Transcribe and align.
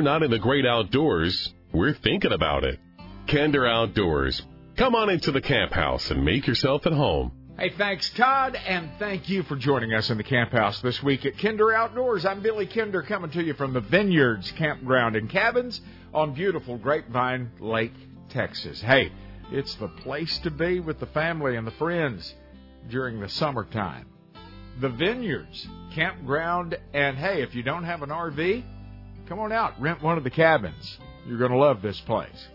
you're 0.00 0.04
not 0.10 0.22
in 0.22 0.30
the 0.30 0.38
great 0.38 0.64
outdoors, 0.64 1.52
we're 1.74 1.92
thinking 1.92 2.32
about 2.32 2.64
it. 2.64 2.80
Kinder 3.30 3.66
Outdoors. 3.66 4.40
Come 4.78 4.94
on 4.94 5.10
into 5.10 5.30
the 5.30 5.42
camp 5.42 5.72
house 5.72 6.10
and 6.10 6.24
make 6.24 6.46
yourself 6.46 6.86
at 6.86 6.94
home. 6.94 7.32
Hey, 7.58 7.68
thanks, 7.76 8.10
Todd, 8.16 8.56
and 8.56 8.88
thank 8.98 9.28
you 9.28 9.42
for 9.42 9.56
joining 9.56 9.92
us 9.92 10.08
in 10.08 10.16
the 10.16 10.24
camp 10.24 10.52
house 10.52 10.80
this 10.80 11.02
week 11.02 11.26
at 11.26 11.36
Kinder 11.36 11.74
Outdoors. 11.74 12.24
I'm 12.24 12.40
Billy 12.40 12.66
Kinder 12.66 13.02
coming 13.02 13.30
to 13.32 13.42
you 13.42 13.52
from 13.52 13.74
the 13.74 13.82
Vineyards 13.82 14.50
Campground 14.52 15.16
and 15.16 15.28
Cabins 15.28 15.78
on 16.14 16.32
beautiful 16.32 16.78
Grapevine 16.78 17.50
Lake, 17.60 17.92
Texas. 18.30 18.80
Hey, 18.80 19.12
it's 19.52 19.74
the 19.74 19.88
place 19.88 20.38
to 20.44 20.50
be 20.50 20.80
with 20.80 20.98
the 20.98 21.08
family 21.08 21.56
and 21.56 21.66
the 21.66 21.72
friends 21.72 22.34
during 22.88 23.20
the 23.20 23.28
summertime. 23.28 24.06
The 24.80 24.88
Vineyards 24.88 25.68
Campground, 25.94 26.78
and 26.94 27.18
hey, 27.18 27.42
if 27.42 27.54
you 27.54 27.62
don't 27.62 27.84
have 27.84 28.00
an 28.00 28.08
RV, 28.08 28.64
come 29.30 29.38
on 29.38 29.52
out, 29.52 29.80
rent 29.80 30.02
one 30.02 30.18
of 30.18 30.24
the 30.24 30.30
cabins. 30.30 30.98
You're 31.24 31.38
going 31.38 31.52
to 31.52 31.56
love 31.56 31.82
this 31.82 32.00
place. 32.00 32.48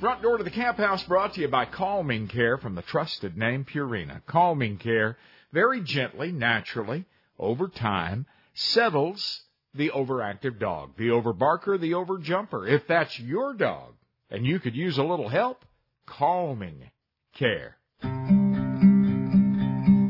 Front 0.00 0.22
door 0.22 0.38
to 0.38 0.44
the 0.44 0.50
camp 0.50 0.78
house 0.78 1.04
brought 1.04 1.34
to 1.34 1.42
you 1.42 1.48
by 1.48 1.66
Calming 1.66 2.28
Care 2.28 2.56
from 2.56 2.74
the 2.74 2.80
trusted 2.80 3.36
name 3.36 3.66
Purina. 3.66 4.22
Calming 4.26 4.78
Care 4.78 5.18
very 5.52 5.82
gently, 5.82 6.32
naturally, 6.32 7.04
over 7.38 7.68
time, 7.68 8.24
settles 8.54 9.42
the 9.74 9.90
overactive 9.90 10.58
dog, 10.58 10.92
the 10.96 11.08
overbarker, 11.08 11.78
the 11.78 11.92
overjumper. 11.92 12.66
If 12.66 12.86
that's 12.88 13.18
your 13.18 13.52
dog 13.52 13.92
and 14.30 14.46
you 14.46 14.60
could 14.60 14.74
use 14.74 14.96
a 14.96 15.04
little 15.04 15.28
help, 15.28 15.62
Calming 16.06 16.90
Care. 17.34 17.76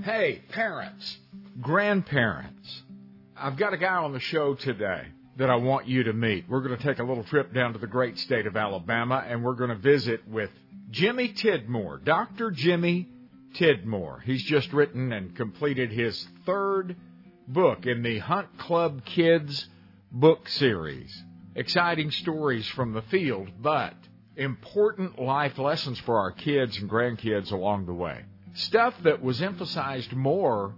Hey, 0.05 0.43
parents, 0.51 1.19
grandparents, 1.61 2.83
I've 3.37 3.57
got 3.57 3.73
a 3.75 3.79
guy 3.79 3.97
on 3.97 4.13
the 4.13 4.21
show 4.21 4.55
today 4.55 5.07
that 5.41 5.49
I 5.49 5.57
want 5.57 5.89
you 5.89 6.03
to 6.03 6.13
meet. 6.13 6.45
We're 6.51 6.61
going 6.61 6.77
to 6.77 6.85
take 6.85 6.99
a 6.99 7.03
little 7.03 7.25
trip 7.25 7.55
down 7.55 7.73
to 7.73 7.79
the 7.79 7.87
great 7.87 8.19
state 8.19 8.45
of 8.45 8.59
Alabama 8.59 9.25
and 9.27 9.43
we're 9.43 9.55
going 9.55 9.71
to 9.71 9.75
visit 9.75 10.29
with 10.29 10.51
Jimmy 10.91 11.31
Tidmore, 11.33 12.05
Dr. 12.05 12.51
Jimmy 12.51 13.09
Tidmore. 13.55 14.23
He's 14.23 14.43
just 14.43 14.71
written 14.75 15.15
and 15.15 15.35
completed 15.35 15.93
his 15.93 16.29
third 16.45 16.95
book 17.49 17.87
in 17.87 18.03
the 18.03 18.19
Hunt 18.19 18.59
Club 18.59 19.03
Kids 19.07 19.67
book 20.13 20.47
series. 20.47 21.25
Exciting 21.55 22.11
stories 22.11 22.69
from 22.69 22.93
the 22.93 23.03
field, 23.03 23.49
but 23.63 23.95
important 24.37 25.19
life 25.19 25.57
lessons 25.57 25.99
for 26.01 26.19
our 26.19 26.33
kids 26.33 26.77
and 26.77 26.91
grandkids 26.91 27.51
along 27.51 27.87
the 27.87 27.95
way. 27.95 28.27
Stuff 28.53 28.93
that 29.05 29.23
was 29.23 29.41
emphasized 29.41 30.13
more 30.13 30.75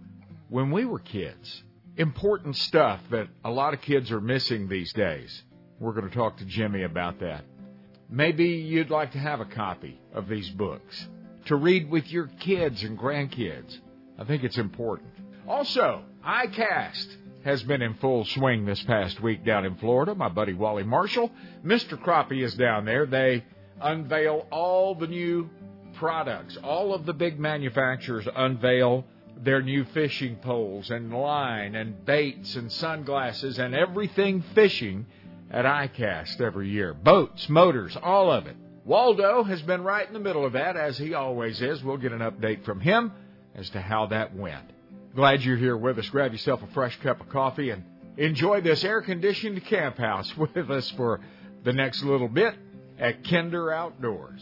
when 0.50 0.70
we 0.70 0.84
were 0.84 1.00
kids 1.00 1.64
important 1.96 2.56
stuff 2.56 3.00
that 3.10 3.28
a 3.44 3.50
lot 3.50 3.74
of 3.74 3.80
kids 3.82 4.10
are 4.10 4.20
missing 4.20 4.68
these 4.68 4.92
days. 4.92 5.42
We're 5.78 5.92
going 5.92 6.08
to 6.08 6.14
talk 6.14 6.38
to 6.38 6.44
Jimmy 6.44 6.82
about 6.82 7.20
that. 7.20 7.44
Maybe 8.08 8.44
you'd 8.44 8.90
like 8.90 9.12
to 9.12 9.18
have 9.18 9.40
a 9.40 9.44
copy 9.44 10.00
of 10.12 10.28
these 10.28 10.48
books 10.50 11.08
to 11.46 11.56
read 11.56 11.90
with 11.90 12.10
your 12.10 12.26
kids 12.40 12.82
and 12.82 12.98
grandkids. 12.98 13.78
I 14.18 14.24
think 14.24 14.44
it's 14.44 14.58
important. 14.58 15.10
Also, 15.48 16.04
ICAST 16.24 17.16
has 17.44 17.62
been 17.64 17.82
in 17.82 17.94
full 17.94 18.24
swing 18.24 18.64
this 18.64 18.82
past 18.84 19.20
week 19.20 19.44
down 19.44 19.64
in 19.64 19.74
Florida. 19.76 20.14
My 20.14 20.28
buddy 20.28 20.52
Wally 20.52 20.84
Marshall, 20.84 21.30
Mr. 21.64 22.00
Crappie 22.00 22.42
is 22.44 22.54
down 22.54 22.84
there. 22.84 23.06
They 23.06 23.44
unveil 23.80 24.46
all 24.50 24.94
the 24.94 25.08
new 25.08 25.50
products. 25.94 26.56
All 26.62 26.94
of 26.94 27.04
the 27.04 27.12
big 27.12 27.40
manufacturers 27.40 28.28
unveil 28.34 29.04
their 29.36 29.62
new 29.62 29.84
fishing 29.86 30.36
poles 30.36 30.90
and 30.90 31.12
line 31.12 31.74
and 31.74 32.04
baits 32.04 32.54
and 32.56 32.70
sunglasses 32.70 33.58
and 33.58 33.74
everything 33.74 34.42
fishing 34.54 35.06
at 35.50 35.64
ICAST 35.64 36.40
every 36.40 36.68
year. 36.68 36.94
Boats, 36.94 37.48
motors, 37.48 37.96
all 38.02 38.30
of 38.30 38.46
it. 38.46 38.56
Waldo 38.84 39.44
has 39.44 39.62
been 39.62 39.82
right 39.82 40.06
in 40.06 40.12
the 40.12 40.18
middle 40.18 40.44
of 40.44 40.54
that, 40.54 40.76
as 40.76 40.98
he 40.98 41.14
always 41.14 41.60
is. 41.62 41.82
We'll 41.84 41.98
get 41.98 42.12
an 42.12 42.18
update 42.18 42.64
from 42.64 42.80
him 42.80 43.12
as 43.54 43.70
to 43.70 43.80
how 43.80 44.06
that 44.06 44.34
went. 44.34 44.64
Glad 45.14 45.42
you're 45.42 45.56
here 45.56 45.76
with 45.76 45.98
us. 45.98 46.08
Grab 46.08 46.32
yourself 46.32 46.62
a 46.62 46.66
fresh 46.68 46.98
cup 47.00 47.20
of 47.20 47.28
coffee 47.28 47.70
and 47.70 47.84
enjoy 48.16 48.60
this 48.60 48.82
air 48.82 49.02
conditioned 49.02 49.64
camp 49.66 49.98
house 49.98 50.36
with 50.36 50.70
us 50.70 50.90
for 50.92 51.20
the 51.64 51.72
next 51.72 52.02
little 52.02 52.28
bit 52.28 52.54
at 52.98 53.22
Kinder 53.28 53.70
Outdoors. 53.72 54.40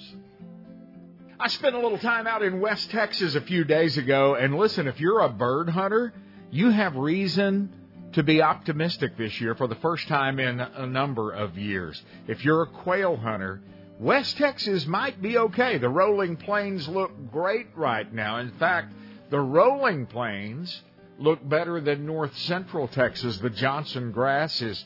I 1.43 1.49
spent 1.49 1.75
a 1.75 1.81
little 1.81 1.97
time 1.97 2.27
out 2.27 2.43
in 2.43 2.61
West 2.61 2.91
Texas 2.91 3.35
a 3.35 3.41
few 3.41 3.65
days 3.65 3.97
ago, 3.97 4.35
and 4.35 4.55
listen, 4.55 4.87
if 4.87 5.01
you're 5.01 5.21
a 5.21 5.31
bird 5.31 5.71
hunter, 5.71 6.13
you 6.51 6.69
have 6.69 6.95
reason 6.97 7.73
to 8.13 8.23
be 8.23 8.43
optimistic 8.43 9.17
this 9.17 9.41
year 9.41 9.55
for 9.55 9.67
the 9.67 9.75
first 9.77 10.07
time 10.07 10.39
in 10.39 10.61
a 10.61 10.87
number 10.87 11.33
of 11.33 11.57
years. 11.57 12.03
If 12.29 12.45
you're 12.45 12.65
a 12.65 12.67
quail 12.67 13.17
hunter, 13.17 13.63
West 13.99 14.37
Texas 14.37 14.87
might 14.87 15.23
be 15.23 15.39
okay. 15.39 15.79
The 15.79 15.89
rolling 15.89 16.37
plains 16.37 16.87
look 16.87 17.11
great 17.33 17.69
right 17.75 18.13
now. 18.13 18.37
In 18.37 18.51
fact, 18.59 18.93
the 19.31 19.41
rolling 19.41 20.05
plains 20.05 20.83
look 21.19 21.49
better 21.49 21.81
than 21.81 22.05
north 22.05 22.37
central 22.37 22.87
Texas. 22.87 23.39
The 23.39 23.49
Johnson 23.49 24.13
grass 24.13 24.61
is 24.61 24.85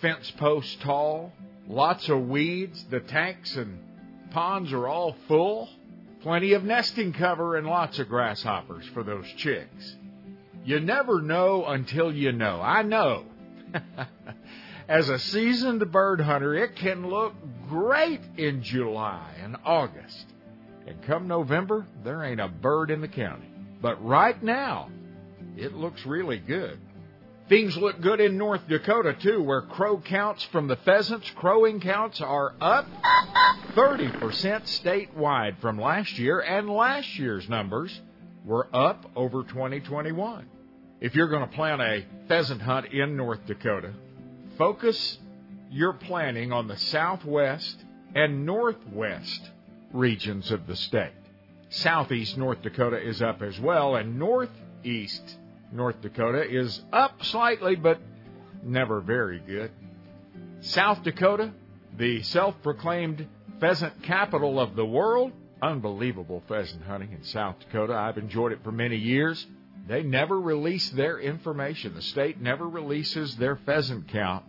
fence 0.00 0.30
post 0.38 0.80
tall, 0.82 1.32
lots 1.66 2.08
of 2.08 2.28
weeds. 2.28 2.84
The 2.90 3.00
tanks 3.00 3.56
and 3.56 3.80
ponds 4.30 4.72
are 4.72 4.86
all 4.86 5.16
full. 5.26 5.68
Plenty 6.26 6.54
of 6.54 6.64
nesting 6.64 7.12
cover 7.12 7.54
and 7.54 7.68
lots 7.68 8.00
of 8.00 8.08
grasshoppers 8.08 8.84
for 8.92 9.04
those 9.04 9.26
chicks. 9.36 9.94
You 10.64 10.80
never 10.80 11.22
know 11.22 11.64
until 11.64 12.12
you 12.12 12.32
know. 12.32 12.60
I 12.60 12.82
know. 12.82 13.26
As 14.88 15.08
a 15.08 15.20
seasoned 15.20 15.92
bird 15.92 16.20
hunter, 16.20 16.52
it 16.52 16.74
can 16.74 17.06
look 17.08 17.32
great 17.68 18.22
in 18.36 18.64
July 18.64 19.34
and 19.40 19.56
August. 19.64 20.26
And 20.88 21.00
come 21.04 21.28
November, 21.28 21.86
there 22.02 22.24
ain't 22.24 22.40
a 22.40 22.48
bird 22.48 22.90
in 22.90 23.02
the 23.02 23.06
county. 23.06 23.48
But 23.80 24.04
right 24.04 24.42
now, 24.42 24.90
it 25.56 25.74
looks 25.74 26.04
really 26.04 26.38
good. 26.38 26.80
Things 27.48 27.76
look 27.76 28.00
good 28.00 28.20
in 28.20 28.38
North 28.38 28.66
Dakota 28.68 29.14
too, 29.14 29.40
where 29.40 29.62
crow 29.62 29.98
counts 29.98 30.42
from 30.50 30.66
the 30.66 30.76
pheasants, 30.76 31.30
crowing 31.36 31.78
counts 31.78 32.20
are 32.20 32.54
up 32.60 32.86
30% 33.74 34.18
statewide 34.82 35.58
from 35.60 35.80
last 35.80 36.18
year, 36.18 36.40
and 36.40 36.68
last 36.68 37.16
year's 37.16 37.48
numbers 37.48 38.00
were 38.44 38.66
up 38.74 39.12
over 39.14 39.44
2021. 39.44 40.48
If 41.00 41.14
you're 41.14 41.28
going 41.28 41.48
to 41.48 41.54
plan 41.54 41.80
a 41.80 42.04
pheasant 42.26 42.62
hunt 42.62 42.86
in 42.86 43.16
North 43.16 43.46
Dakota, 43.46 43.92
focus 44.58 45.18
your 45.70 45.92
planning 45.92 46.52
on 46.52 46.66
the 46.66 46.76
southwest 46.76 47.76
and 48.16 48.44
northwest 48.44 49.50
regions 49.92 50.50
of 50.50 50.66
the 50.66 50.74
state. 50.74 51.12
Southeast 51.68 52.36
North 52.36 52.62
Dakota 52.62 52.98
is 52.98 53.22
up 53.22 53.40
as 53.40 53.60
well, 53.60 53.94
and 53.94 54.18
northeast 54.18 55.36
North 55.72 56.00
Dakota 56.00 56.42
is 56.42 56.80
up 56.92 57.24
slightly, 57.24 57.76
but 57.76 58.00
never 58.62 59.00
very 59.00 59.40
good. 59.40 59.70
South 60.60 61.02
Dakota, 61.02 61.52
the 61.96 62.22
self 62.22 62.54
proclaimed 62.62 63.26
pheasant 63.60 64.02
capital 64.02 64.60
of 64.60 64.76
the 64.76 64.86
world, 64.86 65.32
unbelievable 65.62 66.42
pheasant 66.48 66.82
hunting 66.82 67.12
in 67.12 67.24
South 67.24 67.56
Dakota. 67.60 67.94
I've 67.94 68.18
enjoyed 68.18 68.52
it 68.52 68.60
for 68.62 68.72
many 68.72 68.96
years. 68.96 69.46
They 69.86 70.02
never 70.02 70.40
release 70.40 70.90
their 70.90 71.18
information. 71.18 71.94
The 71.94 72.02
state 72.02 72.40
never 72.40 72.68
releases 72.68 73.36
their 73.36 73.56
pheasant 73.56 74.08
count 74.08 74.44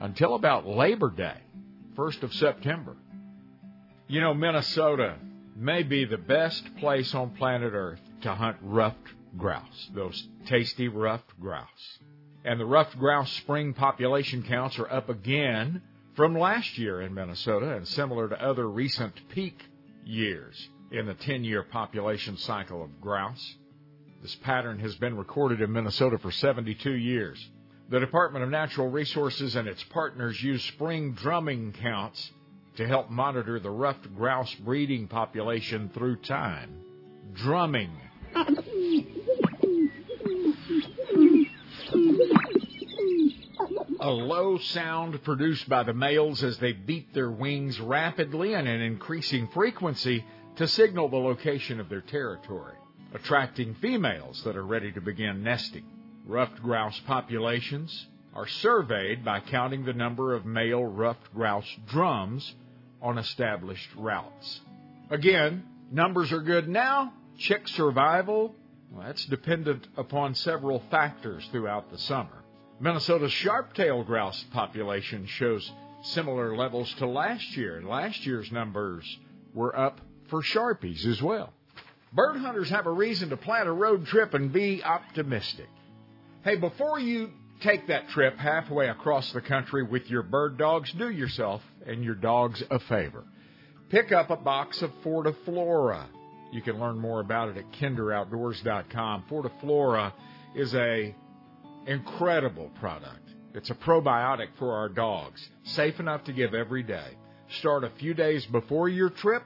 until 0.00 0.34
about 0.34 0.66
Labor 0.66 1.10
Day, 1.10 1.36
1st 1.96 2.22
of 2.22 2.34
September. 2.34 2.96
You 4.06 4.20
know, 4.20 4.32
Minnesota 4.32 5.16
may 5.54 5.82
be 5.82 6.04
the 6.04 6.16
best 6.16 6.64
place 6.76 7.14
on 7.14 7.30
planet 7.30 7.72
Earth 7.74 8.00
to 8.22 8.34
hunt 8.34 8.56
ruffed 8.62 8.96
grouse, 9.36 9.90
those 9.94 10.28
tasty 10.46 10.88
ruffed 10.88 11.38
grouse. 11.40 11.98
And 12.44 12.58
the 12.58 12.66
ruffed 12.66 12.98
grouse 12.98 13.32
spring 13.32 13.74
population 13.74 14.42
counts 14.42 14.78
are 14.78 14.90
up 14.90 15.08
again 15.08 15.82
from 16.14 16.38
last 16.38 16.78
year 16.78 17.02
in 17.02 17.14
Minnesota 17.14 17.76
and 17.76 17.86
similar 17.86 18.28
to 18.28 18.42
other 18.42 18.68
recent 18.68 19.14
peak 19.28 19.60
years 20.04 20.68
in 20.90 21.06
the 21.06 21.14
10 21.14 21.44
year 21.44 21.62
population 21.62 22.36
cycle 22.36 22.82
of 22.82 23.00
grouse. 23.00 23.56
This 24.22 24.34
pattern 24.36 24.78
has 24.80 24.94
been 24.96 25.16
recorded 25.16 25.60
in 25.60 25.72
Minnesota 25.72 26.18
for 26.18 26.30
72 26.30 26.90
years. 26.90 27.44
The 27.88 28.00
Department 28.00 28.44
of 28.44 28.50
Natural 28.50 28.90
Resources 28.90 29.54
and 29.54 29.68
its 29.68 29.82
partners 29.84 30.42
use 30.42 30.62
spring 30.64 31.12
drumming 31.12 31.72
counts 31.72 32.32
to 32.76 32.86
help 32.86 33.10
monitor 33.10 33.60
the 33.60 33.70
ruffed 33.70 34.14
grouse 34.16 34.54
breeding 34.56 35.08
population 35.08 35.90
through 35.94 36.16
time. 36.16 36.82
Drumming 37.34 37.92
a 44.00 44.10
low 44.10 44.58
sound 44.58 45.22
produced 45.24 45.68
by 45.68 45.82
the 45.82 45.92
males 45.92 46.42
as 46.42 46.58
they 46.58 46.72
beat 46.72 47.12
their 47.12 47.30
wings 47.30 47.80
rapidly 47.80 48.54
and 48.54 48.68
in 48.68 48.80
increasing 48.80 49.48
frequency 49.48 50.24
to 50.56 50.66
signal 50.68 51.08
the 51.08 51.16
location 51.16 51.80
of 51.80 51.88
their 51.88 52.00
territory, 52.00 52.74
attracting 53.14 53.74
females 53.76 54.42
that 54.44 54.56
are 54.56 54.66
ready 54.66 54.92
to 54.92 55.00
begin 55.00 55.42
nesting. 55.42 55.84
Ruffed 56.26 56.62
grouse 56.62 56.98
populations 57.06 58.06
are 58.34 58.46
surveyed 58.46 59.24
by 59.24 59.40
counting 59.40 59.84
the 59.84 59.92
number 59.92 60.34
of 60.34 60.44
male 60.44 60.84
ruffed 60.84 61.32
grouse 61.34 61.76
drums 61.88 62.54
on 63.00 63.18
established 63.18 63.88
routes. 63.96 64.60
Again, 65.10 65.64
numbers 65.90 66.32
are 66.32 66.42
good 66.42 66.68
now. 66.68 67.12
Chick 67.38 67.68
survival, 67.68 68.54
well, 68.90 69.06
that's 69.06 69.24
dependent 69.26 69.86
upon 69.96 70.34
several 70.34 70.82
factors 70.90 71.46
throughout 71.52 71.90
the 71.90 71.98
summer. 71.98 72.42
Minnesota's 72.80 73.32
sharp-tailed 73.32 74.06
grouse 74.06 74.44
population 74.52 75.26
shows 75.26 75.70
similar 76.02 76.56
levels 76.56 76.92
to 76.94 77.06
last 77.06 77.56
year, 77.56 77.76
and 77.76 77.88
last 77.88 78.26
year's 78.26 78.50
numbers 78.50 79.04
were 79.54 79.76
up 79.76 80.00
for 80.30 80.42
sharpies 80.42 81.06
as 81.06 81.22
well. 81.22 81.52
Bird 82.12 82.38
hunters 82.38 82.70
have 82.70 82.86
a 82.86 82.92
reason 82.92 83.28
to 83.30 83.36
plan 83.36 83.66
a 83.66 83.72
road 83.72 84.06
trip 84.06 84.34
and 84.34 84.52
be 84.52 84.82
optimistic. 84.82 85.68
Hey, 86.42 86.56
before 86.56 86.98
you 86.98 87.30
take 87.60 87.86
that 87.88 88.08
trip 88.08 88.36
halfway 88.36 88.88
across 88.88 89.32
the 89.32 89.40
country 89.40 89.82
with 89.82 90.08
your 90.10 90.22
bird 90.22 90.56
dogs, 90.56 90.90
do 90.92 91.08
yourself 91.08 91.62
and 91.86 92.02
your 92.02 92.14
dogs 92.14 92.62
a 92.70 92.78
favor. 92.80 93.24
Pick 93.90 94.10
up 94.10 94.30
a 94.30 94.36
box 94.36 94.82
of 94.82 94.90
Fortiflora. 95.04 96.06
You 96.50 96.62
can 96.62 96.80
learn 96.80 96.98
more 96.98 97.20
about 97.20 97.50
it 97.50 97.56
at 97.56 97.72
kinderoutdoors.com. 97.72 99.24
Fortiflora 99.30 100.12
is 100.54 100.74
a 100.74 101.14
incredible 101.86 102.70
product. 102.80 103.28
It's 103.54 103.70
a 103.70 103.74
probiotic 103.74 104.48
for 104.58 104.72
our 104.74 104.88
dogs, 104.88 105.48
safe 105.64 106.00
enough 106.00 106.24
to 106.24 106.32
give 106.32 106.54
every 106.54 106.82
day. 106.82 107.16
Start 107.58 107.84
a 107.84 107.90
few 107.98 108.14
days 108.14 108.44
before 108.46 108.88
your 108.88 109.10
trip, 109.10 109.42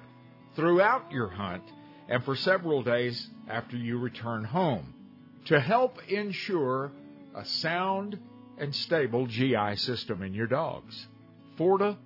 throughout 0.56 1.10
your 1.10 1.28
hunt, 1.28 1.62
and 2.08 2.24
for 2.24 2.34
several 2.36 2.82
days 2.82 3.28
after 3.48 3.76
you 3.76 3.98
return 3.98 4.44
home 4.44 4.94
to 5.46 5.60
help 5.60 5.98
ensure 6.08 6.92
a 7.34 7.44
sound 7.44 8.18
and 8.58 8.74
stable 8.74 9.26
GI 9.26 9.76
system 9.76 10.22
in 10.22 10.34
your 10.34 10.46
dogs. 10.46 11.06
Forta 11.58 11.96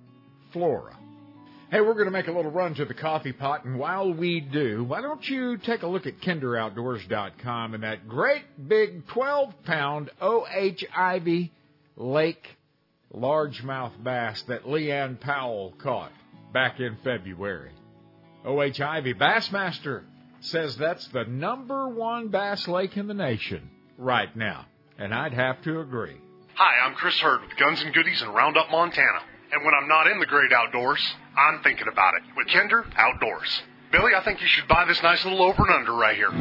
Flora. 0.51 0.97
Hey, 1.69 1.81
we're 1.81 1.95
going 1.95 2.05
to 2.05 2.11
make 2.11 2.29
a 2.29 2.31
little 2.31 2.49
run 2.49 2.75
to 2.75 2.85
the 2.85 2.93
coffee 2.93 3.33
pot, 3.33 3.65
and 3.65 3.77
while 3.77 4.13
we 4.13 4.39
do, 4.39 4.85
why 4.85 5.01
don't 5.01 5.27
you 5.27 5.57
take 5.57 5.83
a 5.83 5.87
look 5.87 6.07
at 6.07 6.21
kinderoutdoors.com 6.21 7.73
and 7.73 7.83
that 7.83 8.07
great 8.07 8.69
big 8.69 9.05
12 9.07 9.53
pound 9.65 10.09
O.H. 10.21 10.85
Ivie 10.95 11.51
Lake 11.97 12.47
largemouth 13.13 14.01
bass 14.01 14.41
that 14.43 14.63
Leanne 14.63 15.19
Powell 15.19 15.73
caught 15.77 16.13
back 16.53 16.79
in 16.79 16.95
February. 17.03 17.73
O.H. 18.45 18.79
Ivie 18.79 19.13
Bassmaster 19.15 20.03
says 20.39 20.77
that's 20.77 21.05
the 21.09 21.25
number 21.25 21.89
one 21.89 22.29
bass 22.29 22.65
lake 22.69 22.95
in 22.95 23.07
the 23.07 23.13
nation 23.13 23.69
right 23.97 24.33
now, 24.37 24.67
and 24.97 25.13
I'd 25.13 25.33
have 25.33 25.61
to 25.63 25.81
agree. 25.81 26.15
Hi, 26.53 26.87
I'm 26.87 26.95
Chris 26.95 27.19
Hurd 27.19 27.41
with 27.41 27.57
Guns 27.57 27.81
and 27.81 27.93
Goodies 27.93 28.21
in 28.21 28.29
Roundup, 28.29 28.71
Montana. 28.71 29.19
And 29.51 29.63
when 29.63 29.73
I'm 29.73 29.87
not 29.87 30.07
in 30.07 30.19
the 30.19 30.25
great 30.25 30.51
outdoors, 30.51 31.01
I'm 31.37 31.63
thinking 31.63 31.87
about 31.87 32.15
it 32.15 32.23
with 32.35 32.47
Kinder 32.47 32.85
Outdoors. 32.97 33.61
Billy, 33.91 34.13
I 34.13 34.21
think 34.23 34.41
you 34.41 34.47
should 34.47 34.67
buy 34.67 34.83
this 34.85 35.01
nice 35.01 35.23
little 35.23 35.41
over 35.41 35.63
and 35.63 35.73
under 35.73 35.93
right 35.93 36.15
here. 36.15 36.31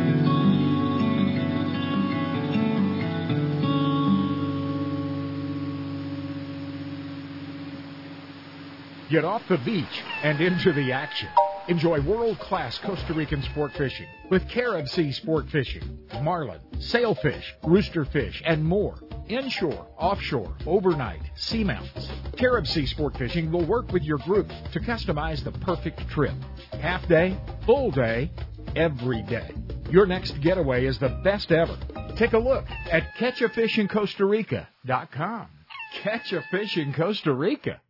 Get 9.09 9.25
off 9.25 9.43
the 9.49 9.59
beach 9.59 10.03
and 10.25 10.41
into 10.41 10.73
the 10.73 10.91
action. 10.91 11.29
Enjoy 11.69 12.01
world-class 12.01 12.79
Costa 12.79 13.15
Rican 13.15 13.43
sport 13.43 13.73
fishing 13.75 14.07
with 14.31 14.49
Carib 14.49 14.89
Sea 14.89 15.13
Sport 15.13 15.49
Fishing, 15.51 15.99
marlin, 16.23 16.61
sailfish, 16.81 17.55
roosterfish, 17.63 18.43
and 18.45 18.65
more. 18.65 18.99
Inshore, 19.29 19.87
offshore, 19.99 20.57
overnight, 20.67 21.21
seamounts. 21.37 22.09
Carib 22.37 22.67
Sea 22.67 22.87
Sport 22.87 23.17
Fishing 23.17 23.51
will 23.51 23.65
work 23.67 23.91
with 23.93 24.05
your 24.05 24.19
group 24.19 24.49
to 24.73 24.81
customize 24.81 25.43
the 25.43 25.53
perfect 25.53 26.07
trip. 26.09 26.35
Half 26.81 27.09
day, 27.09 27.37
full 27.65 27.91
day, 27.91 28.31
every 28.77 29.23
day. 29.23 29.51
Your 29.91 30.07
next 30.07 30.41
getaway 30.41 30.87
is 30.87 30.99
the 30.99 31.21
best 31.25 31.51
ever. 31.51 31.77
Take 32.17 32.35
a 32.35 32.39
look 32.39 32.67
at 32.91 33.15
catchafishincostarica.com. 33.19 35.47
Catch 36.03 36.33
a 36.33 36.43
fish 36.51 36.77
in 36.77 36.93
Costa 36.93 37.33
Rica. 37.33 37.81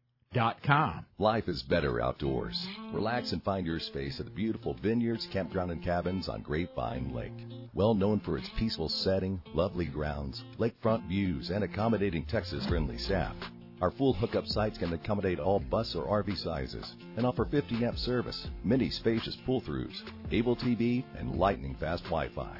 Life 1.18 1.48
is 1.48 1.62
better 1.62 2.00
outdoors. 2.02 2.68
Relax 2.92 3.32
and 3.32 3.42
find 3.42 3.66
your 3.66 3.80
space 3.80 4.20
at 4.20 4.26
the 4.26 4.32
beautiful 4.32 4.74
vineyards, 4.74 5.26
campground, 5.32 5.70
and 5.70 5.82
cabins 5.82 6.28
on 6.28 6.42
Grapevine 6.42 7.14
Lake. 7.14 7.46
Well 7.72 7.94
known 7.94 8.20
for 8.20 8.36
its 8.36 8.50
peaceful 8.50 8.90
setting, 8.90 9.40
lovely 9.54 9.86
grounds, 9.86 10.44
lakefront 10.58 11.08
views, 11.08 11.48
and 11.50 11.64
accommodating 11.64 12.26
Texas 12.26 12.66
friendly 12.66 12.98
staff. 12.98 13.34
Our 13.80 13.90
full 13.90 14.12
hookup 14.12 14.46
sites 14.46 14.76
can 14.76 14.92
accommodate 14.92 15.38
all 15.38 15.60
bus 15.60 15.94
or 15.94 16.22
RV 16.22 16.36
sizes 16.36 16.96
and 17.16 17.24
offer 17.24 17.46
50 17.46 17.84
amp 17.84 17.96
service, 17.96 18.48
many 18.62 18.90
spacious 18.90 19.36
pull 19.46 19.62
throughs, 19.62 20.02
able 20.32 20.56
TV, 20.56 21.02
and 21.18 21.36
lightning 21.36 21.74
fast 21.80 22.04
Wi 22.04 22.28
Fi. 22.28 22.58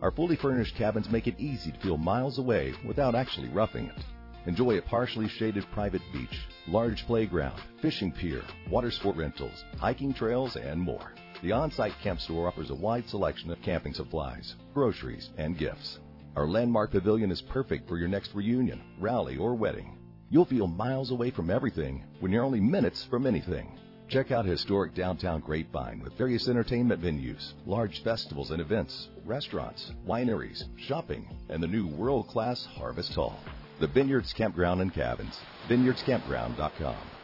Our 0.00 0.12
fully 0.12 0.36
furnished 0.36 0.76
cabins 0.76 1.10
make 1.10 1.26
it 1.26 1.40
easy 1.40 1.72
to 1.72 1.80
feel 1.80 1.96
miles 1.96 2.38
away 2.38 2.74
without 2.86 3.14
actually 3.14 3.48
roughing 3.48 3.86
it. 3.86 4.04
Enjoy 4.46 4.78
a 4.78 4.82
partially 4.82 5.28
shaded 5.28 5.64
private 5.72 6.02
beach, 6.12 6.46
large 6.68 7.04
playground, 7.06 7.60
fishing 7.82 8.12
pier, 8.12 8.42
water 8.70 8.92
sport 8.92 9.16
rentals, 9.16 9.64
hiking 9.76 10.14
trails, 10.14 10.54
and 10.54 10.80
more. 10.80 11.12
The 11.42 11.50
on-site 11.50 11.98
camp 12.00 12.20
store 12.20 12.46
offers 12.46 12.70
a 12.70 12.74
wide 12.74 13.08
selection 13.08 13.50
of 13.50 13.60
camping 13.60 13.92
supplies, 13.92 14.54
groceries, 14.72 15.30
and 15.36 15.58
gifts. 15.58 15.98
Our 16.36 16.46
landmark 16.46 16.92
pavilion 16.92 17.32
is 17.32 17.42
perfect 17.42 17.88
for 17.88 17.98
your 17.98 18.06
next 18.08 18.34
reunion, 18.34 18.80
rally, 19.00 19.36
or 19.36 19.56
wedding. 19.56 19.98
You'll 20.30 20.44
feel 20.44 20.68
miles 20.68 21.10
away 21.10 21.30
from 21.30 21.50
everything 21.50 22.04
when 22.20 22.30
you're 22.30 22.44
only 22.44 22.60
minutes 22.60 23.04
from 23.04 23.26
anything. 23.26 23.76
Check 24.08 24.30
out 24.30 24.44
historic 24.44 24.94
downtown 24.94 25.40
Grapevine 25.40 26.00
with 26.04 26.16
various 26.16 26.46
entertainment 26.48 27.02
venues, 27.02 27.54
large 27.66 28.04
festivals 28.04 28.52
and 28.52 28.60
events, 28.60 29.08
restaurants, 29.24 29.90
wineries, 30.06 30.62
shopping, 30.78 31.28
and 31.48 31.60
the 31.60 31.66
new 31.66 31.88
world-class 31.88 32.64
Harvest 32.64 33.12
Hall. 33.14 33.40
The 33.78 33.86
Vineyards 33.88 34.32
Campground 34.32 34.80
and 34.80 34.92
Cabins. 34.94 35.38
VineyardsCampground.com. 35.68 37.15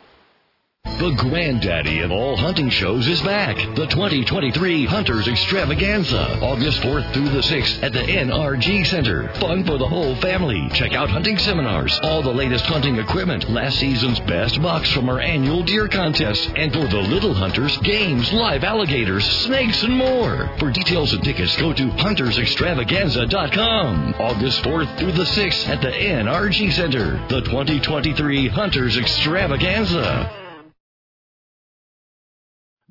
The 1.03 1.17
granddaddy 1.17 2.03
of 2.03 2.13
all 2.13 2.37
hunting 2.37 2.69
shows 2.69 3.09
is 3.09 3.21
back. 3.23 3.57
The 3.75 3.89
2023 3.89 4.87
Hunters 4.87 5.27
Extravaganza, 5.27 6.39
August 6.41 6.81
4th 6.81 7.13
through 7.13 7.31
the 7.31 7.41
6th 7.41 7.83
at 7.83 7.93
the 7.93 8.03
NRG 8.03 8.87
Center. 8.87 9.27
Fun 9.41 9.65
for 9.65 9.79
the 9.79 9.89
whole 9.89 10.15
family. 10.17 10.69
Check 10.75 10.93
out 10.93 11.11
hunting 11.11 11.39
seminars, 11.39 11.99
all 12.05 12.23
the 12.23 12.33
latest 12.33 12.67
hunting 12.67 13.01
equipment, 13.01 13.51
last 13.51 13.81
season's 13.81 14.21
best 14.21 14.63
bucks 14.63 14.93
from 14.93 15.09
our 15.09 15.19
annual 15.19 15.65
deer 15.65 15.89
contest, 15.89 16.53
and 16.55 16.73
for 16.73 16.87
the 16.87 17.01
little 17.01 17.35
hunters, 17.35 17.77
games, 17.79 18.33
live 18.33 18.63
alligators, 18.63 19.25
snakes, 19.25 19.83
and 19.83 19.97
more. 19.97 20.49
For 20.61 20.71
details 20.71 21.15
and 21.15 21.25
tickets, 21.25 21.57
go 21.57 21.73
to 21.73 21.89
huntersextravaganza.com. 21.89 24.15
August 24.21 24.63
4th 24.63 24.99
through 24.99 25.13
the 25.13 25.25
6th 25.25 25.69
at 25.69 25.81
the 25.81 25.91
NRG 25.91 26.73
Center. 26.73 27.21
The 27.27 27.41
2023 27.41 28.47
Hunters 28.47 28.97
Extravaganza. 28.97 30.31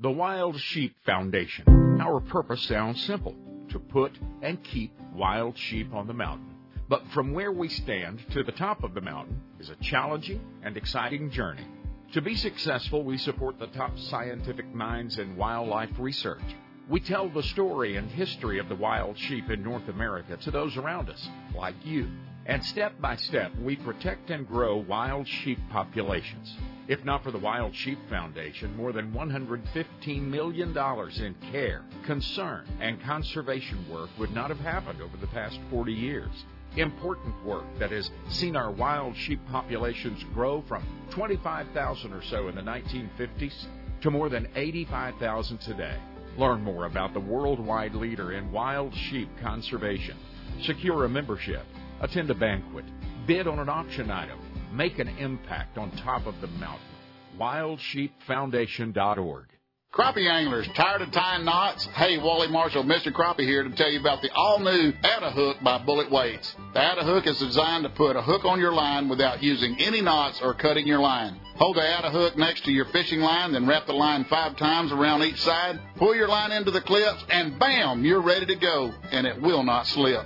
The 0.01 0.09
Wild 0.09 0.59
Sheep 0.59 0.95
Foundation. 1.05 1.99
Our 2.01 2.21
purpose 2.21 2.63
sounds 2.63 3.03
simple 3.03 3.35
to 3.69 3.77
put 3.77 4.11
and 4.41 4.63
keep 4.63 4.91
wild 5.13 5.55
sheep 5.55 5.93
on 5.93 6.07
the 6.07 6.13
mountain. 6.13 6.55
But 6.89 7.07
from 7.09 7.33
where 7.33 7.51
we 7.51 7.69
stand 7.69 8.19
to 8.31 8.41
the 8.41 8.51
top 8.51 8.83
of 8.83 8.95
the 8.95 9.01
mountain 9.01 9.39
is 9.59 9.69
a 9.69 9.75
challenging 9.75 10.41
and 10.63 10.75
exciting 10.75 11.29
journey. 11.29 11.67
To 12.13 12.21
be 12.21 12.33
successful, 12.33 13.03
we 13.03 13.19
support 13.19 13.59
the 13.59 13.67
top 13.67 13.95
scientific 13.99 14.73
minds 14.73 15.19
in 15.19 15.37
wildlife 15.37 15.91
research. 15.99 16.41
We 16.89 16.99
tell 16.99 17.29
the 17.29 17.43
story 17.43 17.97
and 17.97 18.09
history 18.09 18.57
of 18.57 18.69
the 18.69 18.75
wild 18.75 19.19
sheep 19.19 19.51
in 19.51 19.61
North 19.61 19.87
America 19.87 20.35
to 20.35 20.49
those 20.49 20.77
around 20.77 21.11
us, 21.11 21.29
like 21.55 21.75
you. 21.85 22.07
And 22.45 22.63
step 22.65 22.99
by 22.99 23.17
step, 23.17 23.51
we 23.61 23.75
protect 23.75 24.31
and 24.31 24.47
grow 24.47 24.77
wild 24.77 25.27
sheep 25.27 25.59
populations. 25.69 26.55
If 26.87 27.05
not 27.05 27.23
for 27.23 27.31
the 27.31 27.37
Wild 27.37 27.75
Sheep 27.75 27.99
Foundation, 28.09 28.75
more 28.75 28.91
than 28.91 29.13
$115 29.13 30.21
million 30.23 30.75
in 30.75 31.35
care, 31.51 31.83
concern, 32.05 32.65
and 32.81 33.01
conservation 33.03 33.85
work 33.89 34.09
would 34.17 34.31
not 34.31 34.49
have 34.49 34.59
happened 34.59 35.01
over 35.01 35.15
the 35.17 35.27
past 35.27 35.59
40 35.69 35.93
years. 35.93 36.31
Important 36.75 37.45
work 37.45 37.65
that 37.77 37.91
has 37.91 38.09
seen 38.29 38.55
our 38.55 38.71
wild 38.71 39.15
sheep 39.15 39.39
populations 39.51 40.23
grow 40.33 40.63
from 40.67 40.83
25,000 41.11 42.11
or 42.11 42.23
so 42.23 42.47
in 42.47 42.55
the 42.55 42.61
1950s 42.61 43.65
to 44.01 44.09
more 44.09 44.29
than 44.29 44.47
85,000 44.55 45.59
today. 45.59 45.97
Learn 46.37 46.63
more 46.63 46.87
about 46.87 47.13
the 47.13 47.19
worldwide 47.19 47.93
leader 47.93 48.31
in 48.31 48.51
wild 48.51 48.95
sheep 48.95 49.29
conservation. 49.41 50.17
Secure 50.61 51.05
a 51.05 51.09
membership, 51.09 51.65
attend 52.01 52.29
a 52.29 52.35
banquet, 52.35 52.83
bid 53.25 53.47
on 53.47 53.59
an 53.59 53.69
auction 53.69 54.11
item, 54.11 54.37
make 54.73 54.99
an 54.99 55.07
impact 55.07 55.77
on 55.77 55.91
top 55.91 56.25
of 56.25 56.41
the 56.41 56.47
mountain. 56.47 56.81
WildSheepFoundation.org. 57.39 59.45
Crappie 59.93 60.29
anglers, 60.29 60.67
tired 60.69 61.01
of 61.01 61.11
tying 61.11 61.43
knots? 61.43 61.85
Hey, 61.87 62.17
Wally 62.17 62.47
Marshall, 62.47 62.85
Mr. 62.85 63.11
Crappie 63.11 63.45
here 63.45 63.63
to 63.63 63.69
tell 63.71 63.89
you 63.89 63.99
about 63.99 64.21
the 64.21 64.31
all-new 64.33 64.93
Atta 65.03 65.31
Hook 65.31 65.57
by 65.61 65.79
Bullet 65.79 66.09
Weights. 66.09 66.55
The 66.73 66.81
Atta 66.81 67.03
Hook 67.03 67.27
is 67.27 67.37
designed 67.39 67.83
to 67.83 67.89
put 67.89 68.15
a 68.15 68.21
hook 68.21 68.45
on 68.45 68.57
your 68.57 68.71
line 68.71 69.09
without 69.09 69.43
using 69.43 69.75
any 69.81 69.99
knots 69.99 70.41
or 70.41 70.53
cutting 70.53 70.87
your 70.87 70.99
line. 70.99 71.37
Hold 71.57 71.75
the 71.75 71.85
Atta 71.85 72.09
Hook 72.09 72.37
next 72.37 72.63
to 72.65 72.71
your 72.71 72.85
fishing 72.85 73.19
line, 73.19 73.51
then 73.51 73.67
wrap 73.67 73.85
the 73.85 73.91
line 73.91 74.23
five 74.25 74.55
times 74.55 74.93
around 74.93 75.23
each 75.23 75.41
side. 75.41 75.77
Pull 75.97 76.15
your 76.15 76.29
line 76.29 76.53
into 76.53 76.71
the 76.71 76.81
clips, 76.81 77.25
and 77.29 77.59
bam, 77.59 78.05
you're 78.05 78.21
ready 78.21 78.45
to 78.45 78.55
go, 78.55 78.93
and 79.11 79.27
it 79.27 79.41
will 79.41 79.63
not 79.63 79.87
slip. 79.87 80.25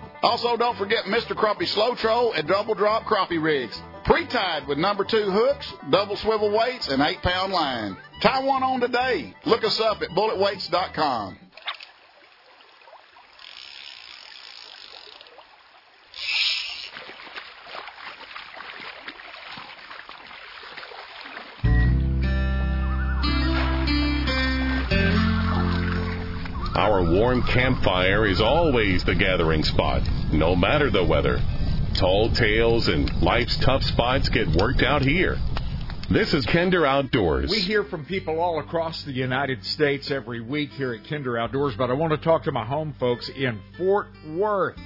Also, 0.23 0.55
don't 0.55 0.77
forget 0.77 1.05
Mr. 1.05 1.35
Crappie 1.35 1.67
Slow 1.67 1.95
Troll 1.95 2.33
and 2.33 2.47
Double 2.47 2.75
Drop 2.75 3.03
Crappie 3.05 3.41
Rigs. 3.41 3.81
Pre-tied 4.03 4.67
with 4.67 4.77
number 4.77 5.03
two 5.03 5.29
hooks, 5.29 5.71
double 5.89 6.15
swivel 6.15 6.51
weights, 6.51 6.87
and 6.89 7.01
eight 7.01 7.21
pound 7.21 7.53
line. 7.53 7.97
Tie 8.21 8.43
one 8.43 8.63
on 8.63 8.79
today. 8.79 9.33
Look 9.45 9.63
us 9.63 9.79
up 9.79 10.01
at 10.01 10.09
bulletweights.com. 10.09 11.37
Our 26.75 27.03
warm 27.03 27.43
campfire 27.43 28.25
is 28.25 28.39
always 28.39 29.03
the 29.03 29.13
gathering 29.13 29.61
spot, 29.61 30.07
no 30.31 30.55
matter 30.55 30.89
the 30.89 31.03
weather. 31.03 31.41
Tall 31.95 32.31
tales 32.31 32.87
and 32.87 33.21
life's 33.21 33.57
tough 33.57 33.83
spots 33.83 34.29
get 34.29 34.47
worked 34.47 34.81
out 34.81 35.01
here. 35.01 35.37
This 36.09 36.33
is 36.33 36.45
Kinder 36.45 36.85
Outdoors. 36.85 37.51
We 37.51 37.59
hear 37.59 37.83
from 37.83 38.05
people 38.05 38.39
all 38.39 38.59
across 38.59 39.03
the 39.03 39.11
United 39.11 39.65
States 39.65 40.09
every 40.11 40.39
week 40.39 40.71
here 40.71 40.93
at 40.93 41.03
Kinder 41.09 41.37
Outdoors, 41.37 41.75
but 41.75 41.89
I 41.89 41.93
want 41.93 42.13
to 42.13 42.17
talk 42.17 42.43
to 42.43 42.53
my 42.53 42.65
home 42.65 42.95
folks 42.97 43.27
in 43.27 43.59
Fort 43.77 44.07
Worth 44.29 44.79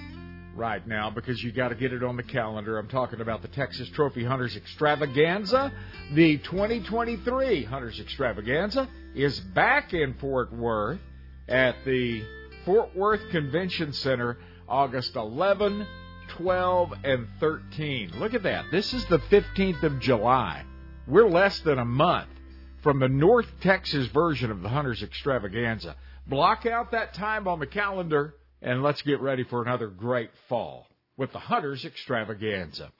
right 0.55 0.85
now 0.87 1.11
because 1.11 1.43
you 1.43 1.51
got 1.51 1.67
to 1.67 1.75
get 1.75 1.93
it 1.93 2.03
on 2.03 2.17
the 2.17 2.23
calendar. 2.23 2.79
I'm 2.79 2.87
talking 2.87 3.21
about 3.21 3.43
the 3.43 3.47
Texas 3.49 3.87
Trophy 3.89 4.23
Hunters 4.23 4.55
Extravaganza. 4.55 5.71
The 6.13 6.39
2023 6.39 7.63
Hunters 7.65 7.99
Extravaganza 7.99 8.89
is 9.13 9.39
back 9.39 9.93
in 9.93 10.15
Fort 10.15 10.51
Worth 10.51 10.99
at 11.47 11.75
the 11.85 12.23
Fort 12.65 12.95
Worth 12.95 13.29
Convention 13.29 13.93
Center 13.93 14.37
August 14.67 15.15
11, 15.15 15.85
12, 16.29 16.93
and 17.03 17.27
13. 17.39 18.13
Look 18.17 18.33
at 18.33 18.43
that. 18.43 18.65
This 18.71 18.93
is 18.93 19.05
the 19.05 19.19
15th 19.19 19.83
of 19.83 19.99
July. 19.99 20.63
We're 21.07 21.29
less 21.29 21.59
than 21.59 21.77
a 21.77 21.85
month 21.85 22.29
from 22.81 22.99
the 22.99 23.07
North 23.07 23.47
Texas 23.61 24.07
version 24.07 24.49
of 24.49 24.61
the 24.61 24.69
Hunters 24.69 25.03
Extravaganza. 25.03 25.95
Block 26.27 26.65
out 26.65 26.91
that 26.91 27.13
time 27.13 27.47
on 27.47 27.59
the 27.59 27.67
calendar 27.67 28.35
and 28.61 28.81
let's 28.81 29.03
get 29.03 29.21
ready 29.21 29.43
for 29.43 29.61
another 29.61 29.87
great 29.87 30.31
fall 30.49 30.87
with 31.17 31.31
the 31.31 31.39
Hunters 31.39 31.85
Extravaganza. 31.85 32.91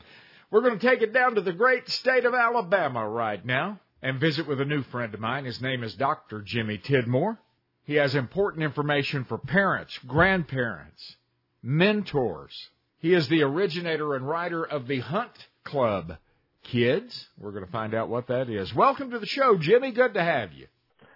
We're 0.52 0.62
going 0.62 0.78
to 0.78 0.88
take 0.88 1.02
it 1.02 1.14
down 1.14 1.36
to 1.36 1.42
the 1.42 1.54
great 1.54 1.90
state 1.90 2.26
of 2.26 2.36
Alabama 2.36 3.08
right 3.08 3.44
now 3.44 3.80
and 4.04 4.20
visit 4.20 4.48
with 4.48 4.62
a 4.62 4.66
new 4.66 4.84
friend 4.84 5.14
of 5.14 5.20
mine. 5.20 5.46
His 5.46 5.62
name 5.62 5.84
is 5.84 5.96
Dr. 5.96 6.42
Jimmy 6.42 6.78
Tidmore. 6.78 7.40
He 7.86 7.96
has 7.96 8.16
important 8.16 8.64
information 8.64 9.26
for 9.26 9.38
parents, 9.38 9.98
grandparents, 10.08 11.18
mentors. 11.62 12.70
He 12.98 13.14
is 13.14 13.28
the 13.28 13.44
originator 13.44 14.16
and 14.16 14.28
writer 14.28 14.64
of 14.64 14.88
the 14.88 15.02
Hunt 15.02 15.48
Club 15.64 16.18
Kids. 16.64 17.28
We're 17.38 17.52
going 17.52 17.66
to 17.66 17.72
find 17.72 17.94
out 17.94 18.10
what 18.10 18.28
that 18.28 18.50
is. 18.50 18.74
Welcome 18.74 19.12
to 19.12 19.20
the 19.20 19.28
show, 19.28 19.60
Jimmy. 19.60 19.92
Good 19.92 20.16
to 20.16 20.24
have 20.24 20.52
you. 20.54 20.66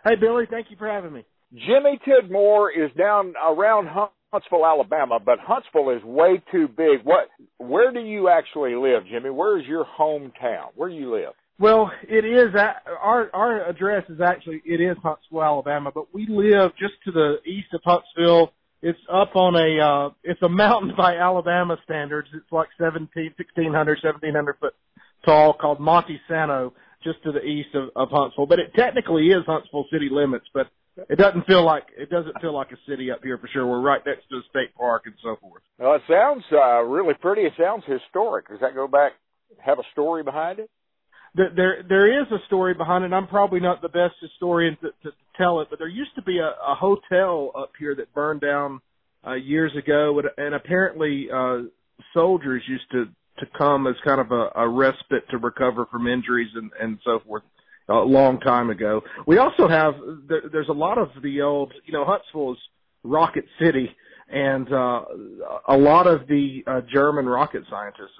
Hey, 0.03 0.15
Billy. 0.15 0.45
Thank 0.47 0.69
you 0.69 0.77
for 0.77 0.87
having 0.87 1.11
me. 1.11 1.25
Jimmy 1.51 1.99
Tidmore 2.07 2.69
is 2.69 2.91
down 2.95 3.33
around 3.43 3.87
Huntsville, 4.31 4.63
Alabama, 4.63 5.17
but 5.19 5.39
Huntsville 5.39 5.89
is 5.89 6.03
way 6.03 6.39
too 6.51 6.67
big. 6.67 6.99
What? 7.03 7.29
Where 7.57 7.91
do 7.91 7.99
you 7.99 8.29
actually 8.29 8.75
live, 8.75 9.07
Jimmy? 9.09 9.31
Where 9.31 9.59
is 9.59 9.65
your 9.65 9.85
hometown? 9.99 10.67
Where 10.75 10.89
do 10.89 10.95
you 10.95 11.11
live? 11.15 11.33
Well, 11.59 11.91
it 12.07 12.23
is 12.23 12.55
our 12.55 13.29
our 13.33 13.69
address 13.69 14.05
is 14.09 14.21
actually 14.21 14.61
it 14.63 14.79
is 14.79 14.95
Huntsville, 15.03 15.43
Alabama, 15.43 15.91
but 15.93 16.13
we 16.13 16.25
live 16.29 16.71
just 16.79 16.93
to 17.03 17.11
the 17.11 17.35
east 17.45 17.67
of 17.73 17.81
Huntsville. 17.83 18.53
It's 18.81 18.99
up 19.11 19.35
on 19.35 19.55
a 19.55 19.83
uh 19.83 20.09
it's 20.23 20.41
a 20.41 20.47
mountain 20.47 20.93
by 20.97 21.17
Alabama 21.17 21.77
standards. 21.83 22.29
It's 22.33 22.51
like 22.51 22.69
17 22.79 23.33
1600 23.37 23.99
1700 24.01 24.55
foot 24.57 24.73
tall 25.25 25.53
called 25.53 25.81
Monte 25.81 26.21
Sano 26.29 26.73
just 27.03 27.21
to 27.23 27.33
the 27.33 27.43
east 27.43 27.75
of, 27.75 27.89
of 27.93 28.07
Huntsville. 28.09 28.45
But 28.45 28.59
it 28.59 28.73
technically 28.73 29.27
is 29.27 29.43
Huntsville 29.45 29.85
city 29.91 30.07
limits, 30.09 30.45
but 30.53 30.67
it 31.09 31.17
doesn't 31.17 31.45
feel 31.45 31.65
like 31.65 31.87
it 31.97 32.09
doesn't 32.09 32.39
feel 32.39 32.53
like 32.53 32.71
a 32.71 32.77
city 32.89 33.11
up 33.11 33.19
here 33.21 33.37
for 33.37 33.49
sure. 33.49 33.67
We're 33.67 33.81
right 33.81 34.01
next 34.05 34.29
to 34.29 34.37
the 34.37 34.43
state 34.49 34.73
park 34.75 35.03
and 35.07 35.15
so 35.21 35.35
forth. 35.41 35.63
Well, 35.77 35.95
it 35.95 36.03
sounds 36.09 36.45
uh, 36.53 36.83
really 36.83 37.15
pretty. 37.15 37.41
It 37.41 37.53
sounds 37.59 37.83
historic. 37.85 38.47
Does 38.47 38.61
that 38.61 38.75
go 38.75 38.87
back 38.87 39.11
have 39.59 39.79
a 39.79 39.83
story 39.91 40.23
behind 40.23 40.59
it? 40.59 40.69
There 41.55 41.83
there 41.87 42.21
is 42.21 42.27
a 42.31 42.45
story 42.47 42.73
behind 42.73 43.03
it. 43.03 43.13
I'm 43.13 43.27
probably 43.27 43.59
not 43.59 43.81
the 43.81 43.89
best 43.89 44.15
historian 44.21 44.77
to, 44.81 44.87
to, 45.03 45.11
to 45.11 45.17
tell 45.37 45.61
it, 45.61 45.67
but 45.69 45.79
there 45.79 45.87
used 45.87 46.15
to 46.15 46.21
be 46.21 46.39
a, 46.39 46.47
a 46.47 46.75
hotel 46.75 47.51
up 47.57 47.71
here 47.79 47.95
that 47.95 48.13
burned 48.13 48.41
down 48.41 48.81
uh, 49.25 49.33
years 49.33 49.71
ago, 49.77 50.21
and, 50.37 50.53
apparently 50.53 51.27
uh, 51.33 51.59
soldiers 52.13 52.63
used 52.67 52.89
to 52.91 53.05
to 53.39 53.45
come 53.57 53.87
as 53.87 53.95
kind 54.03 54.19
of 54.19 54.31
a, 54.31 54.49
a 54.55 54.67
respite 54.67 55.23
to 55.29 55.37
recover 55.37 55.85
from 55.85 56.07
injuries 56.07 56.49
and 56.55 56.71
and 56.81 56.99
so 57.03 57.19
forth. 57.25 57.43
A 57.91 57.93
long 57.93 58.39
time 58.41 58.69
ago. 58.69 59.01
We 59.25 59.39
also 59.39 59.67
have 59.67 59.95
there, 60.27 60.43
there's 60.51 60.69
a 60.69 60.73
lot 60.73 60.99
of 60.99 61.09
the 61.23 61.41
old, 61.41 61.73
you 61.85 61.93
know, 61.93 62.05
Huntsville 62.05 62.51
is 62.51 62.59
Rocket 63.03 63.45
City, 63.59 63.89
and 64.29 64.71
uh, 64.71 65.05
a 65.67 65.75
lot 65.75 66.05
of 66.05 66.27
the 66.27 66.63
uh, 66.67 66.81
German 66.93 67.25
rocket 67.25 67.63
scientists 67.67 68.13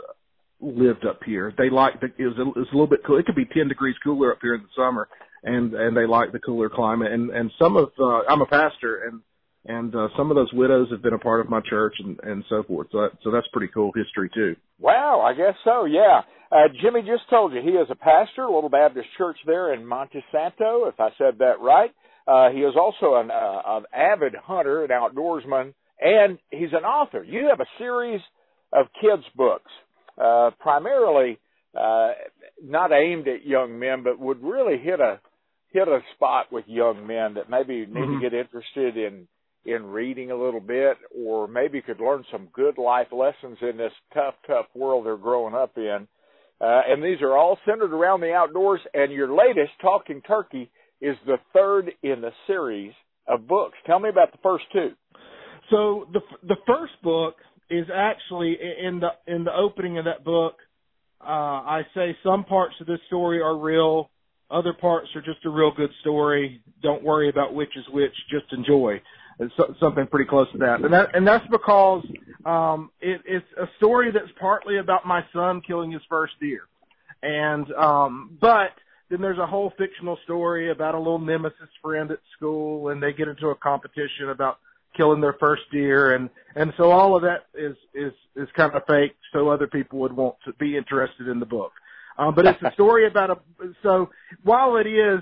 lived 0.62 1.06
up 1.06 1.20
here. 1.26 1.54
They 1.58 1.70
liked 1.70 2.02
the, 2.02 2.08
it 2.18 2.28
was 2.28 2.38
a, 2.38 2.42
it 2.42 2.60
was 2.60 2.68
a 2.72 2.76
little 2.76 2.88
bit 2.88 3.02
cool. 3.06 3.20
It 3.20 3.26
could 3.26 3.36
be 3.36 3.46
10 3.46 3.68
degrees 3.68 3.96
cooler 4.04 4.32
up 4.32 4.40
here 4.42 4.56
in 4.56 4.62
the 4.62 4.68
summer 4.76 5.08
and, 5.44 5.74
and 5.74 5.96
they 5.96 6.06
like 6.06 6.32
the 6.32 6.40
cooler 6.40 6.70
climate. 6.70 7.12
And, 7.12 7.30
and 7.32 7.52
some 7.60 7.78
of, 7.78 7.90
uh, 8.00 8.22
I'm 8.30 8.42
a 8.42 8.46
pastor 8.46 9.04
and, 9.08 9.22
and, 9.66 9.96
uh, 9.96 10.08
some 10.18 10.32
of 10.32 10.36
those 10.36 10.52
widows 10.54 10.90
have 10.92 11.02
been 11.02 11.14
a 11.14 11.20
part 11.20 11.42
of 11.42 11.50
my 11.50 11.62
church 11.70 11.96
and, 12.00 12.20
and 12.24 12.44
so 12.50 12.64
forth. 12.64 12.88
So, 12.92 13.02
that, 13.02 13.12
so 13.24 13.32
that's 13.32 13.48
pretty 13.54 13.72
cool 13.74 13.92
history 13.96 14.30
too. 14.34 14.56
Wow. 14.80 15.22
I 15.22 15.34
guess 15.34 15.56
so. 15.64 15.86
Yeah. 15.86 16.22
Uh, 16.52 16.68
Jimmy 16.82 17.02
just 17.02 17.30
told 17.30 17.54
you 17.54 17.62
he 17.62 17.70
is 17.70 17.88
a 17.92 17.96
pastor, 17.96 18.44
a 18.44 18.54
little 18.54 18.70
Baptist 18.70 19.08
church 19.18 19.38
there 19.46 19.74
in 19.74 19.86
Monte 19.86 20.24
Santo, 20.32 20.86
if 20.88 21.00
I 21.00 21.10
said 21.18 21.38
that 21.40 21.60
right. 21.62 21.92
Uh, 22.28 22.50
he 22.52 22.60
is 22.60 22.76
also 22.76 23.16
an, 23.16 23.32
uh, 23.32 23.62
an 23.66 23.84
avid 23.94 24.36
hunter, 24.36 24.84
an 24.84 24.90
outdoorsman, 24.90 25.74
and 26.00 26.38
he's 26.52 26.74
an 26.74 26.86
author. 26.86 27.24
You 27.24 27.48
have 27.50 27.60
a 27.60 27.70
series 27.78 28.22
of 28.74 28.88
kids 29.02 29.24
books 29.36 29.72
uh, 30.20 30.52
primarily 30.60 31.40
uh, 31.78 32.10
not 32.64 32.92
aimed 32.92 33.28
at 33.28 33.46
young 33.46 33.80
men, 33.80 34.04
but 34.04 34.20
would 34.20 34.42
really 34.44 34.78
hit 34.78 35.00
a 35.00 35.20
hit 35.72 35.88
a 35.88 36.00
spot 36.16 36.52
with 36.52 36.66
young 36.68 37.06
men 37.06 37.36
that 37.36 37.50
maybe 37.50 37.86
need 37.86 37.96
mm-hmm. 37.96 38.20
to 38.20 38.30
get 38.30 38.34
interested 38.34 38.98
in 38.98 39.28
in 39.66 39.86
reading 39.86 40.32
a 40.32 40.36
little 40.36 40.62
bit, 40.62 40.98
or 41.16 41.48
maybe 41.48 41.82
could 41.82 42.00
learn 42.00 42.24
some 42.32 42.48
good 42.54 42.78
life 42.78 43.08
lessons 43.12 43.58
in 43.62 43.78
this 43.78 43.92
tough, 44.14 44.34
tough 44.48 44.66
world 44.74 45.06
they're 45.06 45.18
growing 45.18 45.54
up 45.54 45.78
in. 45.78 46.08
Uh, 46.62 46.82
and 46.88 47.04
these 47.04 47.22
are 47.22 47.38
all 47.38 47.58
centered 47.66 47.94
around 47.94 48.22
the 48.22 48.34
outdoors. 48.34 48.80
And 48.94 49.12
your 49.12 49.34
latest, 49.34 49.72
Talking 49.82 50.22
Turkey, 50.22 50.72
is 51.02 51.16
the 51.26 51.38
third 51.54 51.92
in 52.04 52.22
the 52.22 52.32
series 52.48 52.94
of 53.28 53.48
books. 53.48 53.78
Tell 53.86 54.00
me 54.00 54.10
about 54.10 54.32
the 54.32 54.40
first 54.42 54.66
two. 54.74 54.92
So 55.70 56.08
the 56.12 56.22
the 56.48 56.58
first 56.66 56.94
book 57.04 57.36
is 57.70 57.86
actually 57.94 58.58
in 58.82 59.00
the 59.00 59.10
in 59.28 59.44
the 59.44 59.54
opening 59.54 59.98
of 59.98 60.06
that 60.06 60.24
book. 60.24 60.56
Uh, 61.22 61.26
I 61.26 61.82
say 61.94 62.16
some 62.24 62.46
parts 62.46 62.76
of 62.80 62.88
this 62.88 63.00
story 63.08 63.42
are 63.42 63.58
real, 63.58 64.10
other 64.50 64.74
parts 64.74 65.10
are 65.16 65.22
just 65.22 65.46
a 65.46 65.50
real 65.50 65.72
good 65.76 65.92
story. 66.02 66.62
Don't 66.82 67.04
worry 67.04 67.30
about 67.30 67.54
which 67.54 67.76
is 67.76 67.86
which, 67.92 68.14
just 68.32 68.52
enjoy. 68.52 69.02
It's 69.40 69.54
something 69.80 70.06
pretty 70.08 70.30
close 70.30 70.52
to 70.52 70.58
that, 70.58 70.82
and 70.82 70.94
that 70.94 71.16
and 71.16 71.26
that's 71.26 71.46
because 71.50 72.04
um, 72.46 72.92
it, 73.00 73.22
it's 73.26 73.46
a 73.58 73.68
story 73.78 74.12
that's 74.12 74.32
partly 74.40 74.80
about 74.80 75.06
my 75.06 75.22
son 75.32 75.62
killing 75.66 75.92
his 75.92 76.02
first 76.10 76.34
deer, 76.42 76.64
and 77.24 77.72
um, 77.74 78.38
but 78.42 78.72
then 79.10 79.22
there's 79.22 79.38
a 79.38 79.48
whole 79.48 79.72
fictional 79.78 80.18
story 80.26 80.72
about 80.72 80.94
a 80.94 80.98
little 80.98 81.20
nemesis 81.20 81.70
friend 81.82 82.12
at 82.12 82.20
school, 82.36 82.90
and 82.90 83.02
they 83.02 83.14
get 83.14 83.30
into 83.30 83.48
a 83.48 83.56
competition 83.56 84.30
about 84.30 84.58
killing 85.00 85.22
their 85.22 85.38
first 85.40 85.62
deer, 85.72 86.16
and 86.16 86.30
and 86.56 86.74
so 86.76 86.92
all 86.92 87.16
of 87.16 87.22
that 87.22 87.46
is 87.56 87.78
is 87.94 88.12
is 88.36 88.50
kind 88.56 88.74
of 88.76 88.84
fake, 88.86 89.16
so 89.32 89.48
other 89.48 89.68
people 89.68 90.00
would 90.00 90.12
want 90.12 90.36
to 90.46 90.54
be 90.54 90.76
interested 90.76 91.30
in 91.30 91.40
the 91.40 91.46
book. 91.46 91.72
Um, 92.18 92.36
but 92.36 92.46
it's 92.46 92.62
a 92.62 92.72
story 92.74 93.08
about 93.08 93.32
a. 93.32 93.38
So 93.82 94.10
while 94.44 94.76
it 94.76 94.88
is 94.88 95.22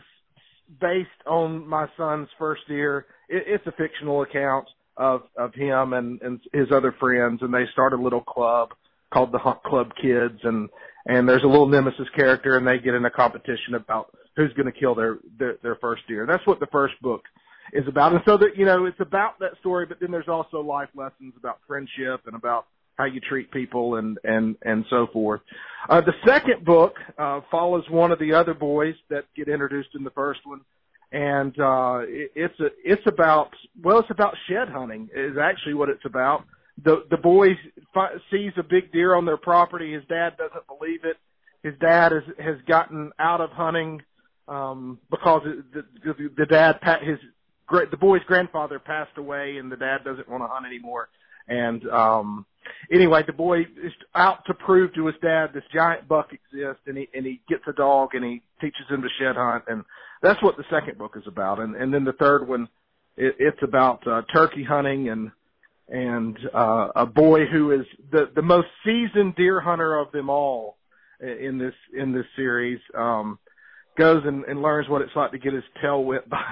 based 0.82 1.10
on 1.28 1.68
my 1.68 1.88
son's 1.96 2.28
first 2.40 2.62
deer, 2.68 3.06
it, 3.30 3.44
it's 3.46 3.68
a 3.68 3.72
fictional 3.72 4.24
account 4.24 4.68
of 4.98 5.22
of 5.38 5.54
him 5.54 5.94
and 5.94 6.20
and 6.24 6.40
his 6.52 6.72
other 6.74 6.96
friends, 7.00 7.42
and 7.44 7.54
they 7.54 7.66
start 7.72 7.94
a 7.94 8.02
little 8.02 8.22
club 8.22 8.70
called 9.14 9.32
the 9.32 9.38
Hunt 9.38 9.62
Club 9.62 9.92
Kids, 10.02 10.40
and 10.44 10.70
and 11.06 11.30
there's 11.30 11.44
a 11.44 11.48
little 11.48 11.68
nemesis 11.68 12.08
character, 12.16 12.58
and 12.58 12.68
they 12.68 12.80
get 12.80 12.96
in 12.96 13.06
a 13.06 13.12
competition 13.12 13.76
about 13.76 14.12
who's 14.36 14.54
going 14.54 14.72
to 14.72 14.78
kill 14.78 14.96
their, 14.96 15.18
their 15.38 15.58
their 15.62 15.76
first 15.76 16.02
deer. 16.08 16.26
That's 16.26 16.46
what 16.48 16.60
the 16.60 16.68
first 16.72 17.00
book 17.02 17.22
is 17.74 17.88
about, 17.88 18.14
and 18.14 18.22
so 18.26 18.38
that 18.38 18.58
you 18.58 18.66
know 18.66 18.86
it's 18.86 19.00
about 19.00 19.40
that 19.40 19.52
story, 19.60 19.86
but 19.86 20.00
then 20.00 20.12
there's 20.12 20.28
also 20.28 20.62
life 20.62 20.90
lessons 20.96 21.34
about 21.38 21.60
friendship 21.68 22.22
and 22.26 22.36
about 22.36 22.66
how 22.98 23.06
you 23.06 23.20
treat 23.20 23.52
people 23.52 23.96
and 23.96 24.18
and 24.24 24.56
and 24.64 24.86
so 24.90 25.08
forth. 25.14 25.42
Uh, 25.90 26.02
the 26.02 26.14
second 26.26 26.66
book 26.66 26.96
uh, 27.18 27.42
follows 27.50 27.84
one 27.90 28.12
of 28.12 28.20
the 28.20 28.34
other 28.34 28.54
boys 28.54 28.96
that 29.10 29.26
get 29.36 29.48
introduced 29.48 29.90
in 29.96 30.04
the 30.04 30.10
first 30.12 30.40
one, 30.46 30.62
and 31.12 31.58
uh, 31.60 32.00
it, 32.04 32.32
it's 32.36 32.60
a 32.60 32.68
it's 32.84 33.06
about 33.06 33.52
well, 33.82 34.00
it's 34.00 34.12
about 34.12 34.36
shed 34.50 34.70
hunting 34.70 35.10
is 35.16 35.38
actually 35.42 35.76
what 35.76 35.90
it's 35.90 36.06
about. 36.06 36.44
The 36.84 37.04
the 37.10 37.18
boy 37.18 37.50
fi- 37.94 38.18
sees 38.32 38.52
a 38.58 38.64
big 38.64 38.92
deer 38.92 39.16
on 39.16 39.26
their 39.26 39.38
property. 39.38 39.94
His 39.94 40.04
dad 40.10 40.38
doesn't 40.38 40.68
believe 40.68 41.06
it. 41.06 41.18
His 41.64 41.74
dad 41.80 42.12
has 42.12 42.24
has 42.40 42.56
gotten 42.68 43.12
out 43.20 43.42
of 43.42 43.52
hunting 43.52 44.02
um, 44.48 45.00
because 45.10 45.42
the, 45.74 45.86
the 46.04 46.30
the 46.36 46.46
dad 46.46 46.80
his 47.04 47.20
the 47.70 47.98
boy's 47.98 48.24
grandfather 48.28 48.80
passed 48.80 49.18
away, 49.18 49.58
and 49.58 49.72
the 49.72 49.78
dad 49.78 50.00
doesn't 50.04 50.30
want 50.30 50.44
to 50.44 50.48
hunt 50.48 50.66
anymore. 50.66 51.10
And 51.48 51.88
um, 51.90 52.46
anyway, 52.92 53.24
the 53.26 53.34
boy 53.34 53.62
is 53.62 53.94
out 54.16 54.46
to 54.48 54.54
prove 54.54 54.94
to 54.96 55.08
his 55.08 55.16
dad 55.22 55.48
this 55.54 55.64
giant 55.74 56.08
buck 56.08 56.32
exists, 56.34 56.84
and 56.88 56.98
he 56.98 57.10
and 57.14 57.26
he 57.26 57.42
gets 57.48 57.64
a 57.68 57.74
dog 57.74 58.10
and 58.14 58.24
he 58.24 58.42
teaches 58.60 58.86
him 58.90 59.02
to 59.02 59.08
shed 59.20 59.36
hunt, 59.36 59.64
and 59.68 59.84
that's 60.22 60.42
what 60.44 60.58
the 60.58 60.66
second 60.70 60.98
book 60.98 61.14
is 61.16 61.24
about. 61.28 61.60
And 61.60 61.76
and 61.76 61.94
then 61.94 62.04
the 62.04 62.14
third 62.14 62.48
one, 62.48 62.68
it, 63.16 63.36
it's 63.40 63.62
about 63.62 64.06
uh, 64.08 64.24
turkey 64.34 64.64
hunting 64.64 65.10
and 65.10 65.32
and 65.90 66.38
uh, 66.54 66.90
a 66.96 67.06
boy 67.06 67.46
who 67.46 67.72
is 67.72 67.86
the 68.12 68.30
the 68.36 68.42
most 68.42 68.68
seasoned 68.86 69.36
deer 69.36 69.62
hunter 69.62 69.98
of 69.98 70.12
them 70.12 70.30
all 70.30 70.78
in 71.22 71.58
this 71.58 71.76
in 71.98 72.12
this 72.12 72.26
series. 72.36 72.80
Um, 72.94 73.40
goes 73.98 74.22
and, 74.26 74.46
and 74.46 74.62
learns 74.62 74.88
what 74.88 75.02
it's 75.02 75.16
like 75.16 75.32
to 75.32 75.40
get 75.40 75.54
his 75.54 75.64
tail 75.82 76.04
whipped 76.04 76.30
by 76.30 76.44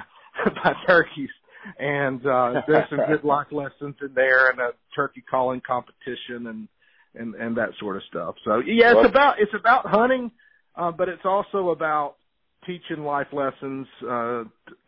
by 0.64 0.72
turkeys 0.86 1.30
and 1.78 2.24
uh 2.26 2.62
there's 2.66 2.88
some 2.90 3.00
good 3.08 3.24
life 3.24 3.48
lessons 3.50 3.96
in 4.00 4.10
there 4.14 4.50
and 4.50 4.60
a 4.60 4.70
turkey 4.94 5.22
calling 5.28 5.60
competition 5.66 6.46
and 6.46 6.68
and 7.18 7.34
and 7.34 7.56
that 7.56 7.70
sort 7.80 7.96
of 7.96 8.02
stuff. 8.08 8.34
So 8.44 8.58
yeah, 8.58 8.92
it's 8.96 9.08
about 9.08 9.36
it's 9.38 9.54
about 9.58 9.86
hunting, 9.86 10.30
uh, 10.74 10.92
but 10.92 11.08
it's 11.08 11.24
also 11.24 11.70
about 11.70 12.16
teaching 12.66 13.04
life 13.04 13.28
lessons 13.32 13.86
uh 14.02 14.42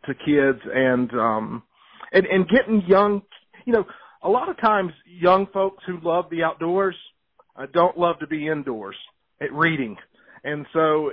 to 0.05 0.13
kids 0.25 0.59
and 0.73 1.11
um 1.13 1.63
and 2.11 2.25
and 2.25 2.47
getting 2.49 2.83
young 2.87 3.21
you 3.65 3.71
know 3.71 3.85
a 4.21 4.29
lot 4.29 4.49
of 4.49 4.59
times 4.59 4.91
young 5.05 5.47
folks 5.53 5.81
who 5.87 5.97
love 6.03 6.25
the 6.29 6.43
outdoors 6.43 6.95
uh, 7.55 7.65
don't 7.71 7.97
love 7.97 8.19
to 8.19 8.27
be 8.27 8.49
indoors 8.49 8.97
at 9.41 9.53
reading 9.53 9.95
and 10.43 10.65
so 10.73 11.11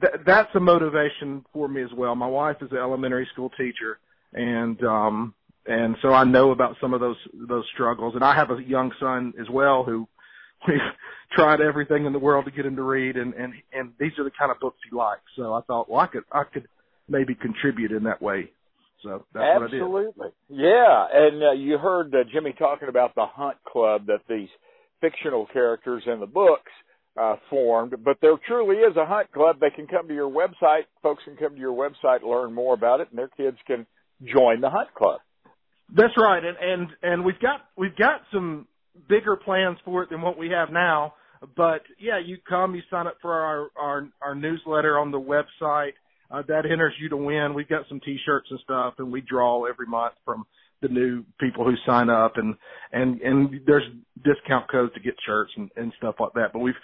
th- 0.00 0.14
that's 0.26 0.54
a 0.54 0.60
motivation 0.60 1.44
for 1.52 1.68
me 1.68 1.82
as 1.82 1.92
well 1.96 2.14
my 2.14 2.26
wife 2.26 2.56
is 2.60 2.70
an 2.72 2.78
elementary 2.78 3.28
school 3.32 3.50
teacher 3.56 3.98
and 4.34 4.82
um 4.84 5.34
and 5.68 5.96
so 6.00 6.12
I 6.12 6.24
know 6.24 6.52
about 6.52 6.76
some 6.80 6.94
of 6.94 7.00
those 7.00 7.16
those 7.34 7.64
struggles. 7.74 8.14
And 8.14 8.24
I 8.24 8.34
have 8.34 8.50
a 8.50 8.62
young 8.62 8.92
son 9.00 9.34
as 9.40 9.48
well 9.50 9.84
who 9.84 10.06
we've 10.66 10.78
tried 11.32 11.60
everything 11.60 12.06
in 12.06 12.12
the 12.12 12.18
world 12.18 12.44
to 12.44 12.50
get 12.50 12.66
him 12.66 12.76
to 12.76 12.82
read, 12.82 13.16
and 13.16 13.34
and 13.34 13.52
and 13.72 13.92
these 13.98 14.12
are 14.18 14.24
the 14.24 14.30
kind 14.30 14.50
of 14.50 14.60
books 14.60 14.78
he 14.88 14.96
likes. 14.96 15.22
So 15.36 15.52
I 15.52 15.60
thought, 15.62 15.90
well, 15.90 16.00
I 16.00 16.06
could 16.06 16.24
I 16.30 16.44
could 16.44 16.68
maybe 17.08 17.34
contribute 17.34 17.92
in 17.92 18.04
that 18.04 18.22
way. 18.22 18.50
So 19.02 19.24
that's 19.34 19.62
absolutely, 19.62 20.28
yeah. 20.48 21.06
And 21.12 21.42
uh, 21.42 21.52
you 21.52 21.78
heard 21.78 22.14
uh, 22.14 22.18
Jimmy 22.32 22.54
talking 22.58 22.88
about 22.88 23.14
the 23.14 23.26
Hunt 23.26 23.56
Club 23.64 24.06
that 24.06 24.20
these 24.28 24.48
fictional 25.00 25.46
characters 25.52 26.02
in 26.06 26.20
the 26.20 26.26
books 26.26 26.72
uh, 27.18 27.36
formed, 27.48 27.94
but 28.04 28.18
there 28.20 28.34
truly 28.46 28.76
is 28.76 28.96
a 28.96 29.06
hunt 29.06 29.32
club. 29.32 29.56
They 29.60 29.70
can 29.70 29.86
come 29.86 30.08
to 30.08 30.14
your 30.14 30.30
website. 30.30 30.82
Folks 31.02 31.22
can 31.24 31.36
come 31.36 31.54
to 31.54 31.60
your 31.60 31.72
website, 31.74 32.22
learn 32.22 32.52
more 32.52 32.74
about 32.74 33.00
it, 33.00 33.08
and 33.10 33.18
their 33.18 33.28
kids 33.28 33.56
can 33.66 33.86
join 34.22 34.60
the 34.60 34.70
hunt 34.70 34.92
club. 34.94 35.20
That's 35.94 36.14
right, 36.18 36.42
and 36.44 36.56
and 36.60 36.88
and 37.02 37.24
we've 37.24 37.38
got 37.40 37.60
we've 37.76 37.96
got 37.96 38.22
some 38.32 38.66
bigger 39.08 39.36
plans 39.36 39.78
for 39.84 40.02
it 40.02 40.10
than 40.10 40.20
what 40.20 40.38
we 40.38 40.50
have 40.50 40.70
now. 40.70 41.14
But 41.56 41.82
yeah, 42.00 42.18
you 42.24 42.38
come, 42.48 42.74
you 42.74 42.82
sign 42.90 43.06
up 43.06 43.18
for 43.22 43.32
our 43.32 43.68
our, 43.76 44.08
our 44.20 44.34
newsletter 44.34 44.98
on 44.98 45.10
the 45.10 45.20
website. 45.20 45.92
Uh, 46.28 46.42
that 46.48 46.66
enters 46.66 46.94
you 47.00 47.08
to 47.08 47.16
win. 47.16 47.54
We've 47.54 47.68
got 47.68 47.84
some 47.88 48.00
T-shirts 48.00 48.48
and 48.50 48.58
stuff, 48.64 48.94
and 48.98 49.12
we 49.12 49.20
draw 49.20 49.64
every 49.66 49.86
month 49.86 50.14
from 50.24 50.44
the 50.82 50.88
new 50.88 51.24
people 51.38 51.64
who 51.64 51.74
sign 51.86 52.10
up, 52.10 52.32
and 52.36 52.54
and 52.92 53.20
and 53.20 53.60
there's 53.64 53.84
discount 54.24 54.68
codes 54.70 54.92
to 54.94 55.00
get 55.00 55.14
shirts 55.24 55.52
and, 55.56 55.70
and 55.76 55.92
stuff 55.98 56.16
like 56.18 56.32
that. 56.34 56.52
But 56.52 56.60
we've 56.60 56.74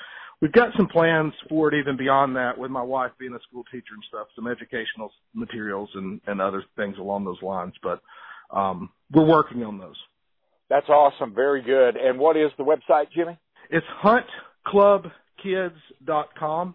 we've 0.42 0.52
got 0.52 0.76
some 0.76 0.88
plans 0.88 1.32
for 1.48 1.72
it 1.72 1.78
even 1.78 1.96
beyond 1.96 2.36
that. 2.36 2.58
With 2.58 2.70
my 2.70 2.82
wife 2.82 3.12
being 3.18 3.32
a 3.32 3.40
school 3.48 3.64
teacher 3.72 3.94
and 3.94 4.04
stuff, 4.08 4.26
some 4.36 4.46
educational 4.46 5.10
materials 5.32 5.88
and 5.94 6.20
and 6.26 6.42
other 6.42 6.62
things 6.76 6.98
along 6.98 7.24
those 7.24 7.40
lines. 7.40 7.72
But 7.82 8.02
um, 8.54 8.90
we're 9.10 9.24
working 9.24 9.62
on 9.62 9.78
those. 9.78 9.96
That's 10.68 10.90
awesome. 10.90 11.34
Very 11.34 11.62
good. 11.62 11.96
And 11.96 12.18
what 12.18 12.36
is 12.36 12.50
the 12.58 12.64
website, 12.64 13.10
Jimmy? 13.14 13.38
It's 13.70 13.86
huntclubkids.com. 14.02 16.74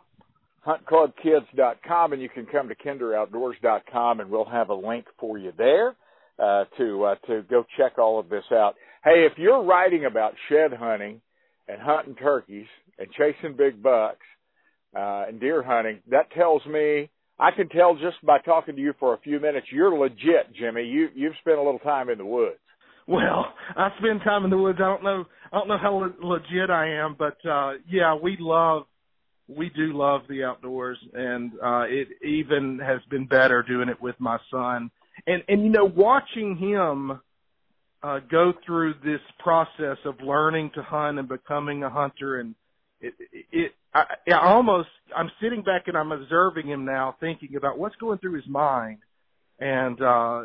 Huntclubkids.com, 0.66 2.14
and 2.14 2.22
you 2.22 2.30
can 2.30 2.46
come 2.46 2.70
to 2.70 2.76
kinderoutdoors.com, 2.76 4.20
and 4.20 4.30
we'll 4.30 4.46
have 4.46 4.70
a 4.70 4.76
link 4.76 5.06
for 5.20 5.38
you 5.38 5.52
there 5.58 5.96
uh, 6.40 6.66
to 6.78 7.04
uh, 7.06 7.16
to 7.28 7.44
go 7.50 7.66
check 7.78 7.98
all 7.98 8.20
of 8.20 8.28
this 8.30 8.44
out. 8.52 8.76
Hey, 9.04 9.28
if 9.32 9.38
you're 9.38 9.64
writing 9.64 10.06
about 10.06 10.34
shed 10.50 10.74
hunting 10.74 11.22
and 11.68 11.82
hunting 11.82 12.16
turkeys 12.16 12.68
and 13.00 13.08
chasing 13.12 13.56
big 13.56 13.82
bucks 13.82 14.26
uh, 14.96 15.26
and 15.28 15.40
deer 15.40 15.64
hunting, 15.64 16.00
that 16.10 16.32
tells 16.32 16.66
me 16.66 17.10
I 17.40 17.52
can 17.52 17.70
tell 17.70 17.96
just 17.96 18.24
by 18.26 18.40
talking 18.40 18.76
to 18.76 18.82
you 18.82 18.94
for 19.00 19.14
a 19.14 19.20
few 19.20 19.40
minutes, 19.40 19.68
you're 19.72 19.96
legit, 19.96 20.54
Jimmy. 20.60 20.84
You 20.84 21.10
you've 21.14 21.36
spent 21.40 21.58
a 21.58 21.62
little 21.62 21.80
time 21.80 22.10
in 22.10 22.18
the 22.18 22.26
woods. 22.26 22.58
Well, 23.08 23.46
I 23.76 23.90
spend 24.00 24.22
time 24.24 24.44
in 24.44 24.50
the 24.50 24.58
woods. 24.58 24.80
I 24.82 24.88
don't 24.88 25.04
know. 25.04 25.26
I 25.52 25.58
don't 25.60 25.68
know 25.68 25.78
how 25.78 25.94
le- 25.96 26.28
legit 26.28 26.70
I 26.70 26.90
am, 26.96 27.16
but 27.18 27.38
uh 27.48 27.74
yeah, 27.90 28.16
we 28.16 28.38
love. 28.40 28.84
We 29.48 29.70
do 29.70 29.94
love 29.94 30.22
the 30.28 30.44
outdoors, 30.44 30.98
and 31.14 31.52
uh 31.64 31.84
it 31.88 32.08
even 32.26 32.80
has 32.80 33.02
been 33.10 33.28
better 33.28 33.64
doing 33.64 33.90
it 33.90 34.02
with 34.02 34.16
my 34.20 34.38
son. 34.50 34.90
And 35.28 35.44
and 35.48 35.64
you 35.64 35.70
know, 35.70 35.86
watching 35.86 36.58
him 36.58 37.20
uh 38.02 38.20
go 38.32 38.54
through 38.66 38.96
this 39.06 39.22
process 39.40 39.98
of 40.06 40.16
learning 40.24 40.72
to 40.74 40.82
hunt 40.82 41.20
and 41.20 41.30
becoming 41.30 41.84
a 41.84 41.90
hunter 41.90 42.40
and 42.40 42.56
it, 43.02 43.14
it, 43.52 43.72
I, 43.94 44.04
I 44.32 44.54
almost, 44.54 44.90
I'm 45.16 45.32
sitting 45.42 45.64
back 45.64 45.88
and 45.88 45.98
I'm 45.98 46.12
observing 46.12 46.68
him 46.68 46.86
now, 46.86 47.16
thinking 47.20 47.56
about 47.56 47.78
what's 47.78 47.96
going 47.98 48.20
through 48.20 48.36
his 48.36 48.48
mind. 48.48 49.00
And 49.60 50.00
uh 50.02 50.44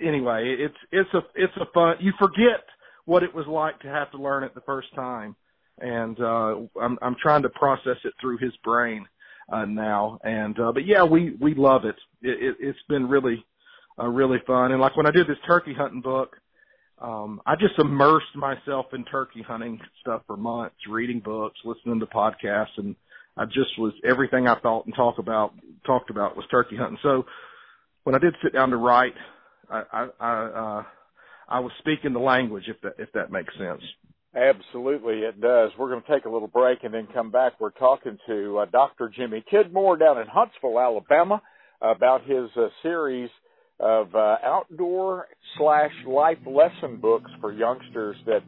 anyway, 0.00 0.56
it's 0.58 0.76
it's 0.92 1.12
a 1.12 1.22
it's 1.34 1.56
a 1.56 1.66
fun. 1.74 1.96
You 1.98 2.12
forget 2.20 2.64
what 3.04 3.24
it 3.24 3.34
was 3.34 3.46
like 3.48 3.80
to 3.80 3.88
have 3.88 4.12
to 4.12 4.18
learn 4.18 4.44
it 4.44 4.54
the 4.54 4.60
first 4.60 4.94
time, 4.94 5.34
and 5.80 6.16
uh 6.20 6.54
I'm 6.80 6.96
I'm 7.02 7.16
trying 7.20 7.42
to 7.42 7.48
process 7.48 7.96
it 8.04 8.14
through 8.20 8.38
his 8.38 8.52
brain 8.62 9.06
uh 9.52 9.64
now. 9.64 10.20
And 10.22 10.56
uh 10.60 10.70
but 10.70 10.86
yeah, 10.86 11.02
we 11.02 11.36
we 11.40 11.54
love 11.54 11.84
it. 11.84 11.96
It, 12.22 12.40
it 12.42 12.56
it's 12.60 12.78
been 12.88 13.08
really 13.08 13.44
uh, 13.98 14.06
really 14.06 14.38
fun. 14.46 14.70
And 14.70 14.80
like 14.80 14.96
when 14.96 15.06
I 15.06 15.10
did 15.10 15.26
this 15.26 15.36
turkey 15.46 15.74
hunting 15.74 16.00
book, 16.00 16.36
um, 17.00 17.40
I 17.44 17.54
just 17.56 17.78
immersed 17.78 18.34
myself 18.34 18.86
in 18.92 19.04
turkey 19.04 19.42
hunting 19.42 19.80
stuff 20.00 20.22
for 20.26 20.36
months, 20.36 20.76
reading 20.88 21.20
books, 21.20 21.58
listening 21.64 22.00
to 22.00 22.06
podcasts, 22.06 22.76
and 22.76 22.94
I 23.36 23.46
just 23.46 23.78
was 23.78 23.92
everything 24.08 24.46
I 24.46 24.58
thought 24.60 24.86
and 24.86 24.94
talk 24.94 25.18
about 25.18 25.52
talked 25.86 26.10
about 26.10 26.36
was 26.36 26.46
turkey 26.50 26.76
hunting. 26.76 26.98
So 27.02 27.26
when 28.04 28.14
I 28.14 28.18
did 28.18 28.34
sit 28.42 28.52
down 28.52 28.70
to 28.70 28.76
write, 28.76 29.14
I 29.68 29.82
I 29.92 30.08
I, 30.20 30.44
uh, 30.44 30.82
I 31.48 31.60
was 31.60 31.72
speaking 31.80 32.12
the 32.12 32.20
language, 32.20 32.64
if 32.68 32.80
that 32.82 32.94
if 32.98 33.10
that 33.12 33.32
makes 33.32 33.52
sense. 33.58 33.82
Absolutely, 34.36 35.20
it 35.20 35.40
does. 35.40 35.70
We're 35.78 35.90
going 35.90 36.02
to 36.02 36.12
take 36.12 36.24
a 36.24 36.30
little 36.30 36.48
break 36.48 36.82
and 36.82 36.92
then 36.92 37.06
come 37.14 37.30
back. 37.30 37.52
We're 37.60 37.70
talking 37.70 38.18
to 38.26 38.58
uh, 38.58 38.66
Dr. 38.66 39.08
Jimmy 39.08 39.44
Tidmore 39.52 39.96
down 39.96 40.18
in 40.18 40.26
Huntsville, 40.26 40.80
Alabama, 40.80 41.40
about 41.80 42.24
his 42.24 42.50
uh, 42.56 42.66
series 42.82 43.30
of 43.80 44.14
uh, 44.14 44.36
outdoor 44.44 45.28
slash 45.58 45.92
life 46.06 46.38
lesson 46.46 46.96
books 47.00 47.30
for 47.40 47.52
youngsters 47.52 48.16
that 48.26 48.40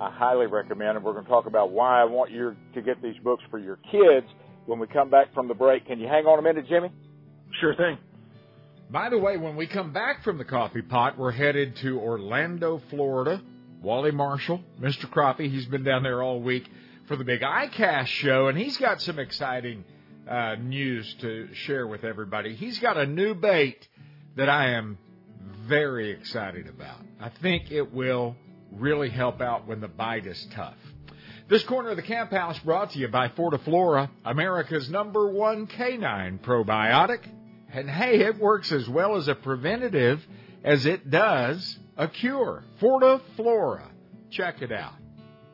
I 0.00 0.10
highly 0.10 0.46
recommend. 0.46 0.96
And 0.96 1.04
we're 1.04 1.12
going 1.12 1.24
to 1.24 1.30
talk 1.30 1.46
about 1.46 1.70
why 1.70 2.00
I 2.00 2.04
want 2.04 2.30
you 2.30 2.56
to 2.74 2.82
get 2.82 3.02
these 3.02 3.16
books 3.22 3.42
for 3.50 3.58
your 3.58 3.78
kids 3.90 4.26
when 4.66 4.78
we 4.78 4.86
come 4.86 5.10
back 5.10 5.32
from 5.34 5.48
the 5.48 5.54
break. 5.54 5.86
Can 5.86 6.00
you 6.00 6.08
hang 6.08 6.26
on 6.26 6.38
a 6.38 6.42
minute, 6.42 6.66
Jimmy? 6.68 6.90
Sure 7.60 7.74
thing. 7.76 7.98
By 8.90 9.10
the 9.10 9.18
way, 9.18 9.36
when 9.36 9.56
we 9.56 9.66
come 9.66 9.92
back 9.92 10.22
from 10.24 10.38
the 10.38 10.44
coffee 10.44 10.82
pot, 10.82 11.18
we're 11.18 11.32
headed 11.32 11.76
to 11.76 11.98
Orlando, 11.98 12.82
Florida. 12.90 13.40
Wally 13.84 14.12
Marshall, 14.12 14.62
Mr. 14.80 15.04
Crappie, 15.04 15.50
he's 15.50 15.66
been 15.66 15.84
down 15.84 16.02
there 16.02 16.22
all 16.22 16.40
week 16.40 16.66
for 17.06 17.16
the 17.16 17.24
big 17.24 17.42
ICAST 17.42 18.06
show, 18.06 18.48
and 18.48 18.56
he's 18.56 18.78
got 18.78 19.02
some 19.02 19.18
exciting 19.18 19.84
uh, 20.26 20.54
news 20.54 21.14
to 21.20 21.48
share 21.52 21.86
with 21.86 22.02
everybody. 22.02 22.54
He's 22.54 22.78
got 22.78 22.96
a 22.96 23.04
new 23.04 23.34
bait 23.34 23.86
that 24.36 24.48
I 24.48 24.70
am 24.70 24.98
very 25.66 26.10
excited 26.10 26.68
about. 26.68 27.00
I 27.20 27.30
think 27.42 27.70
it 27.70 27.92
will 27.92 28.36
really 28.72 29.10
help 29.10 29.40
out 29.40 29.66
when 29.66 29.80
the 29.80 29.88
bite 29.88 30.26
is 30.26 30.46
tough. 30.54 30.76
This 31.48 31.62
corner 31.64 31.90
of 31.90 31.96
the 31.96 32.02
camp 32.02 32.30
house 32.30 32.58
brought 32.60 32.90
to 32.90 32.98
you 32.98 33.08
by 33.08 33.28
Fortiflora, 33.28 34.08
America's 34.24 34.88
number 34.88 35.28
one 35.28 35.66
canine 35.66 36.38
probiotic. 36.38 37.20
And 37.72 37.90
hey, 37.90 38.20
it 38.20 38.38
works 38.38 38.72
as 38.72 38.88
well 38.88 39.16
as 39.16 39.28
a 39.28 39.34
preventative 39.34 40.24
as 40.62 40.86
it 40.86 41.10
does 41.10 41.78
a 41.96 42.08
cure. 42.08 42.64
Fortiflora. 42.80 43.88
Check 44.30 44.62
it 44.62 44.72
out. 44.72 44.94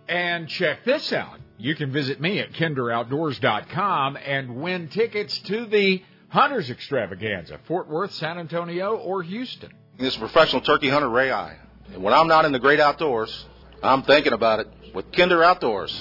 And 0.08 0.48
check 0.48 0.84
this 0.84 1.12
out. 1.12 1.38
You 1.58 1.74
can 1.74 1.92
visit 1.92 2.20
me 2.20 2.38
at 2.38 2.52
kinderoutdoors.com 2.52 4.16
and 4.16 4.56
win 4.56 4.88
tickets 4.88 5.38
to 5.40 5.66
the 5.66 6.02
Hunters 6.30 6.70
Extravaganza, 6.70 7.58
Fort 7.66 7.88
Worth, 7.88 8.12
San 8.14 8.38
Antonio, 8.38 8.96
or 8.96 9.20
Houston. 9.24 9.72
This 9.98 10.14
is 10.14 10.18
professional 10.18 10.62
turkey 10.62 10.88
hunter 10.88 11.10
Ray 11.10 11.32
Eye 11.32 11.56
And 11.92 12.02
when 12.04 12.14
I'm 12.14 12.28
not 12.28 12.44
in 12.44 12.52
the 12.52 12.60
great 12.60 12.78
outdoors, 12.78 13.46
I'm 13.82 14.04
thinking 14.04 14.32
about 14.32 14.60
it 14.60 14.68
with 14.94 15.10
Kinder 15.10 15.42
Outdoors. 15.42 15.92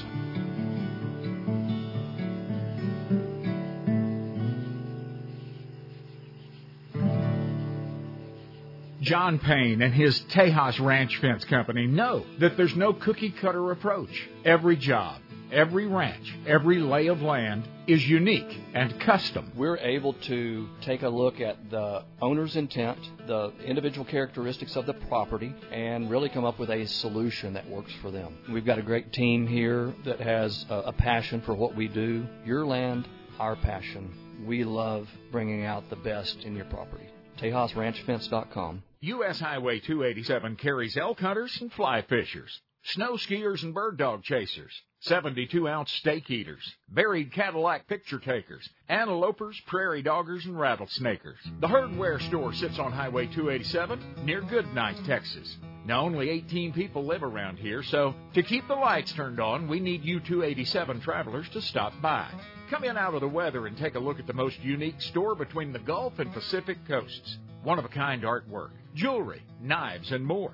John 9.01 9.39
Payne 9.39 9.81
and 9.81 9.93
his 9.95 10.19
Tejas 10.29 10.79
Ranch 10.79 11.17
Fence 11.17 11.43
Company 11.45 11.87
know 11.87 12.23
that 12.39 12.55
there's 12.55 12.75
no 12.75 12.93
cookie 12.93 13.31
cutter 13.31 13.71
approach. 13.71 14.29
Every 14.45 14.75
job, 14.75 15.21
every 15.51 15.87
ranch, 15.87 16.35
every 16.45 16.79
lay 16.79 17.07
of 17.07 17.21
land 17.21 17.67
is 17.87 18.07
unique 18.07 18.59
and 18.73 18.99
custom. 19.01 19.51
We're 19.55 19.77
able 19.77 20.13
to 20.13 20.69
take 20.81 21.03
a 21.03 21.09
look 21.09 21.41
at 21.41 21.69
the 21.69 22.03
owner's 22.21 22.55
intent, 22.55 22.99
the 23.27 23.51
individual 23.65 24.05
characteristics 24.05 24.75
of 24.75 24.85
the 24.85 24.93
property, 24.93 25.53
and 25.71 26.09
really 26.09 26.29
come 26.29 26.45
up 26.45 26.59
with 26.59 26.69
a 26.69 26.85
solution 26.85 27.53
that 27.53 27.67
works 27.69 27.91
for 28.01 28.11
them. 28.11 28.37
We've 28.51 28.65
got 28.65 28.77
a 28.77 28.83
great 28.83 29.11
team 29.11 29.47
here 29.47 29.93
that 30.05 30.19
has 30.19 30.65
a, 30.69 30.93
passion 30.99 31.41
for 31.41 31.55
what 31.55 31.75
we 31.75 31.87
do. 31.87 32.27
Your 32.45 32.65
land, 32.65 33.07
our 33.39 33.55
passion. 33.55 34.13
We 34.45 34.65
love 34.65 35.07
bringing 35.31 35.63
out 35.65 35.89
the 35.89 35.95
best 35.95 36.43
in 36.43 36.55
your 36.55 36.65
property. 36.65 37.07
TejasRanchFence.com. 37.39 38.83
U.S. 39.01 39.39
Highway 39.39 39.79
287 39.79 40.57
carries 40.57 40.97
elk 40.97 41.21
hunters 41.21 41.57
and 41.61 41.71
fly 41.71 42.01
fishers, 42.01 42.59
snow 42.83 43.13
skiers 43.13 43.63
and 43.63 43.73
bird 43.73 43.97
dog 43.97 44.23
chasers, 44.23 44.73
72 45.01 45.65
ounce 45.65 45.93
steak 45.93 46.29
eaters, 46.29 46.75
buried 46.89 47.31
Cadillac 47.31 47.87
picture 47.87 48.19
takers, 48.19 48.69
antelopers, 48.89 49.55
prairie 49.65 50.03
doggers, 50.03 50.43
and 50.43 50.55
rattlesnakers. 50.55 51.37
The 51.61 51.67
Herdware 51.67 52.21
store 52.27 52.51
sits 52.51 52.77
on 52.79 52.91
Highway 52.91 53.27
287 53.27 54.25
near 54.25 54.41
Goodnight, 54.41 54.97
Texas. 55.05 55.55
Now, 55.85 56.01
only 56.01 56.29
18 56.29 56.73
people 56.73 57.05
live 57.05 57.23
around 57.23 57.59
here, 57.59 57.81
so 57.81 58.13
to 58.33 58.43
keep 58.43 58.67
the 58.67 58.75
lights 58.75 59.13
turned 59.13 59.39
on, 59.39 59.69
we 59.69 59.79
need 59.79 60.03
you 60.03 60.19
287 60.19 60.99
travelers 60.99 61.47
to 61.49 61.61
stop 61.61 61.93
by. 62.01 62.27
Come 62.69 62.83
in 62.83 62.97
out 62.97 63.13
of 63.13 63.21
the 63.21 63.27
weather 63.27 63.67
and 63.67 63.77
take 63.77 63.95
a 63.95 63.99
look 63.99 64.19
at 64.19 64.27
the 64.27 64.33
most 64.33 64.59
unique 64.59 65.01
store 65.01 65.33
between 65.33 65.71
the 65.71 65.79
Gulf 65.79 66.19
and 66.19 66.33
Pacific 66.33 66.77
coasts. 66.85 67.37
One 67.63 67.79
of 67.79 67.85
a 67.85 67.89
kind 67.89 68.23
artwork, 68.23 68.71
jewelry, 68.95 69.43
knives, 69.61 70.11
and 70.11 70.25
more. 70.25 70.53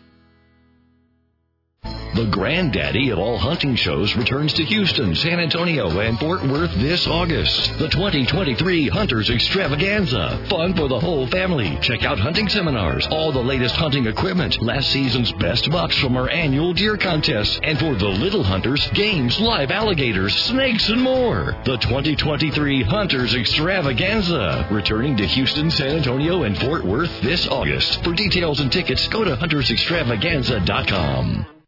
The 2.13 2.25
granddaddy 2.25 3.11
of 3.11 3.19
all 3.19 3.37
hunting 3.37 3.75
shows 3.75 4.17
returns 4.17 4.51
to 4.55 4.65
Houston, 4.65 5.15
San 5.15 5.39
Antonio, 5.39 5.99
and 5.99 6.19
Fort 6.19 6.43
Worth 6.43 6.75
this 6.75 7.07
August. 7.07 7.79
The 7.79 7.87
2023 7.87 8.89
Hunters 8.89 9.29
Extravaganza. 9.29 10.45
Fun 10.49 10.73
for 10.73 10.89
the 10.89 10.99
whole 10.99 11.25
family. 11.27 11.79
Check 11.81 12.03
out 12.03 12.19
hunting 12.19 12.49
seminars, 12.49 13.07
all 13.07 13.31
the 13.31 13.41
latest 13.41 13.77
hunting 13.77 14.07
equipment, 14.07 14.61
last 14.61 14.91
season's 14.91 15.31
best 15.33 15.71
bucks 15.71 15.97
from 15.99 16.17
our 16.17 16.29
annual 16.29 16.73
deer 16.73 16.97
contest, 16.97 17.61
and 17.63 17.79
for 17.79 17.95
the 17.95 18.09
little 18.09 18.43
hunters, 18.43 18.85
games, 18.89 19.39
live 19.39 19.71
alligators, 19.71 20.35
snakes, 20.35 20.89
and 20.89 21.01
more. 21.01 21.55
The 21.63 21.77
2023 21.77 22.83
Hunters 22.83 23.35
Extravaganza. 23.35 24.67
Returning 24.69 25.15
to 25.15 25.25
Houston, 25.25 25.71
San 25.71 25.95
Antonio, 25.95 26.43
and 26.43 26.57
Fort 26.57 26.83
Worth 26.83 27.21
this 27.21 27.47
August. 27.47 28.03
For 28.03 28.13
details 28.13 28.59
and 28.59 28.69
tickets, 28.69 29.07
go 29.07 29.23
to 29.23 29.37
huntersextravaganza.com. 29.37 31.60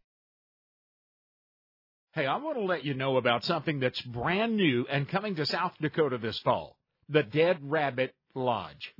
Hey, 2.14 2.26
I 2.26 2.36
want 2.36 2.56
to 2.56 2.64
let 2.64 2.84
you 2.84 2.94
know 2.94 3.16
about 3.16 3.42
something 3.42 3.80
that's 3.80 4.00
brand 4.00 4.56
new 4.56 4.86
and 4.88 5.08
coming 5.08 5.34
to 5.34 5.44
South 5.44 5.72
Dakota 5.80 6.16
this 6.16 6.38
fall 6.38 6.76
the 7.08 7.24
Dead 7.24 7.58
Rabbit 7.60 8.14
Lodge. 8.36 8.94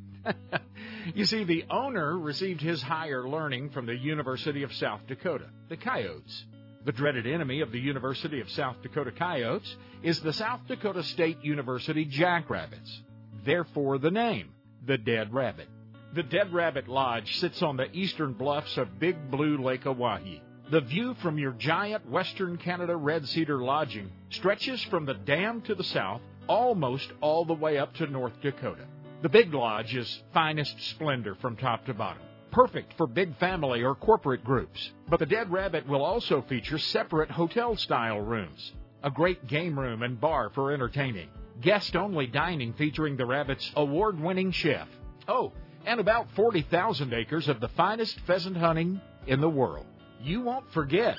you 1.14 1.24
see, 1.24 1.44
the 1.44 1.64
owner 1.70 2.18
received 2.18 2.60
his 2.60 2.82
higher 2.82 3.26
learning 3.28 3.70
from 3.70 3.86
the 3.86 3.94
University 3.94 4.64
of 4.64 4.72
South 4.72 5.06
Dakota, 5.06 5.48
the 5.68 5.76
Coyotes. 5.76 6.44
The 6.84 6.90
dreaded 6.90 7.28
enemy 7.28 7.60
of 7.60 7.70
the 7.70 7.78
University 7.78 8.40
of 8.40 8.50
South 8.50 8.82
Dakota 8.82 9.12
Coyotes 9.12 9.76
is 10.02 10.20
the 10.20 10.32
South 10.32 10.66
Dakota 10.66 11.04
State 11.04 11.38
University 11.44 12.04
Jackrabbits. 12.04 13.00
Therefore, 13.44 13.98
the 13.98 14.10
name, 14.10 14.50
the 14.84 14.98
Dead 14.98 15.32
Rabbit. 15.32 15.68
The 16.14 16.24
Dead 16.24 16.52
Rabbit 16.52 16.88
Lodge 16.88 17.36
sits 17.38 17.62
on 17.62 17.76
the 17.76 17.90
eastern 17.92 18.32
bluffs 18.32 18.76
of 18.76 18.98
Big 18.98 19.30
Blue 19.30 19.62
Lake 19.62 19.84
Oahe. 19.84 20.40
The 20.70 20.80
view 20.80 21.12
from 21.20 21.36
your 21.38 21.52
giant 21.52 22.08
Western 22.08 22.56
Canada 22.56 22.96
Red 22.96 23.28
Cedar 23.28 23.62
lodging 23.62 24.10
stretches 24.30 24.82
from 24.84 25.04
the 25.04 25.12
dam 25.12 25.60
to 25.62 25.74
the 25.74 25.84
south 25.84 26.22
almost 26.46 27.12
all 27.20 27.44
the 27.44 27.52
way 27.52 27.76
up 27.76 27.92
to 27.96 28.06
North 28.06 28.32
Dakota. 28.40 28.86
The 29.20 29.28
Big 29.28 29.52
Lodge 29.52 29.94
is 29.94 30.22
finest 30.32 30.80
splendor 30.80 31.34
from 31.34 31.56
top 31.56 31.84
to 31.84 31.92
bottom. 31.92 32.22
Perfect 32.50 32.94
for 32.96 33.06
big 33.06 33.36
family 33.36 33.82
or 33.82 33.94
corporate 33.94 34.42
groups. 34.42 34.92
But 35.06 35.18
the 35.18 35.26
Dead 35.26 35.52
Rabbit 35.52 35.86
will 35.86 36.02
also 36.02 36.40
feature 36.40 36.78
separate 36.78 37.30
hotel 37.30 37.76
style 37.76 38.20
rooms, 38.20 38.72
a 39.02 39.10
great 39.10 39.46
game 39.46 39.78
room 39.78 40.02
and 40.02 40.18
bar 40.18 40.48
for 40.48 40.72
entertaining, 40.72 41.28
guest 41.60 41.94
only 41.94 42.26
dining 42.26 42.72
featuring 42.72 43.18
the 43.18 43.26
Rabbit's 43.26 43.70
award 43.76 44.18
winning 44.18 44.50
chef. 44.50 44.88
Oh, 45.28 45.52
and 45.84 46.00
about 46.00 46.30
40,000 46.36 47.12
acres 47.12 47.48
of 47.48 47.60
the 47.60 47.68
finest 47.68 48.18
pheasant 48.20 48.56
hunting 48.56 49.02
in 49.26 49.42
the 49.42 49.50
world 49.50 49.86
you 50.24 50.40
won't 50.40 50.64
forget 50.72 51.18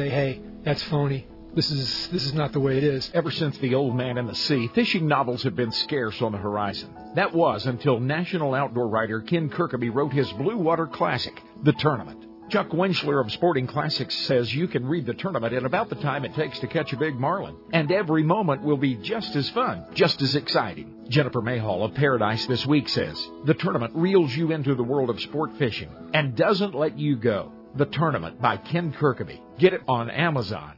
hey, 0.09 0.41
that's 0.63 0.83
phony. 0.83 1.27
This 1.53 1.69
is 1.69 2.07
this 2.09 2.25
is 2.25 2.33
not 2.33 2.53
the 2.53 2.61
way 2.61 2.77
it 2.77 2.83
is. 2.83 3.11
Ever 3.13 3.29
since 3.29 3.57
The 3.57 3.75
Old 3.75 3.93
Man 3.93 4.17
and 4.17 4.29
the 4.29 4.35
Sea, 4.35 4.69
fishing 4.73 5.07
novels 5.07 5.43
have 5.43 5.55
been 5.55 5.73
scarce 5.73 6.21
on 6.21 6.31
the 6.31 6.37
horizon. 6.37 6.95
That 7.15 7.33
was 7.33 7.65
until 7.65 7.99
national 7.99 8.53
outdoor 8.53 8.87
writer 8.87 9.19
Ken 9.19 9.49
Kirkaby 9.49 9.89
wrote 9.89 10.13
his 10.13 10.31
Blue 10.33 10.57
Water 10.57 10.87
Classic, 10.87 11.37
The 11.63 11.73
Tournament. 11.73 12.25
Chuck 12.51 12.69
Wechsler 12.69 13.23
of 13.23 13.31
Sporting 13.31 13.65
Classics 13.65 14.13
says 14.13 14.53
you 14.53 14.67
can 14.67 14.85
read 14.85 15.05
the 15.05 15.13
tournament 15.13 15.53
in 15.53 15.65
about 15.65 15.89
the 15.89 15.95
time 15.95 16.25
it 16.25 16.35
takes 16.35 16.59
to 16.59 16.67
catch 16.67 16.91
a 16.91 16.97
big 16.97 17.17
marlin, 17.17 17.55
and 17.71 17.89
every 17.91 18.23
moment 18.23 18.61
will 18.61 18.77
be 18.77 18.95
just 18.95 19.35
as 19.37 19.49
fun, 19.51 19.85
just 19.93 20.21
as 20.21 20.35
exciting. 20.35 21.05
Jennifer 21.07 21.41
Mayhall 21.41 21.83
of 21.83 21.93
Paradise 21.93 22.45
This 22.47 22.65
Week 22.65 22.89
says 22.89 23.25
the 23.45 23.53
tournament 23.53 23.93
reels 23.95 24.35
you 24.35 24.51
into 24.51 24.75
the 24.75 24.83
world 24.83 25.09
of 25.09 25.21
sport 25.21 25.57
fishing 25.57 25.89
and 26.13 26.35
doesn't 26.35 26.75
let 26.75 26.99
you 26.99 27.15
go. 27.15 27.53
The 27.73 27.85
Tournament 27.85 28.41
by 28.41 28.57
Ken 28.57 28.91
Kirkaby. 28.91 29.41
Get 29.57 29.73
it 29.73 29.81
on 29.87 30.09
Amazon. 30.09 30.73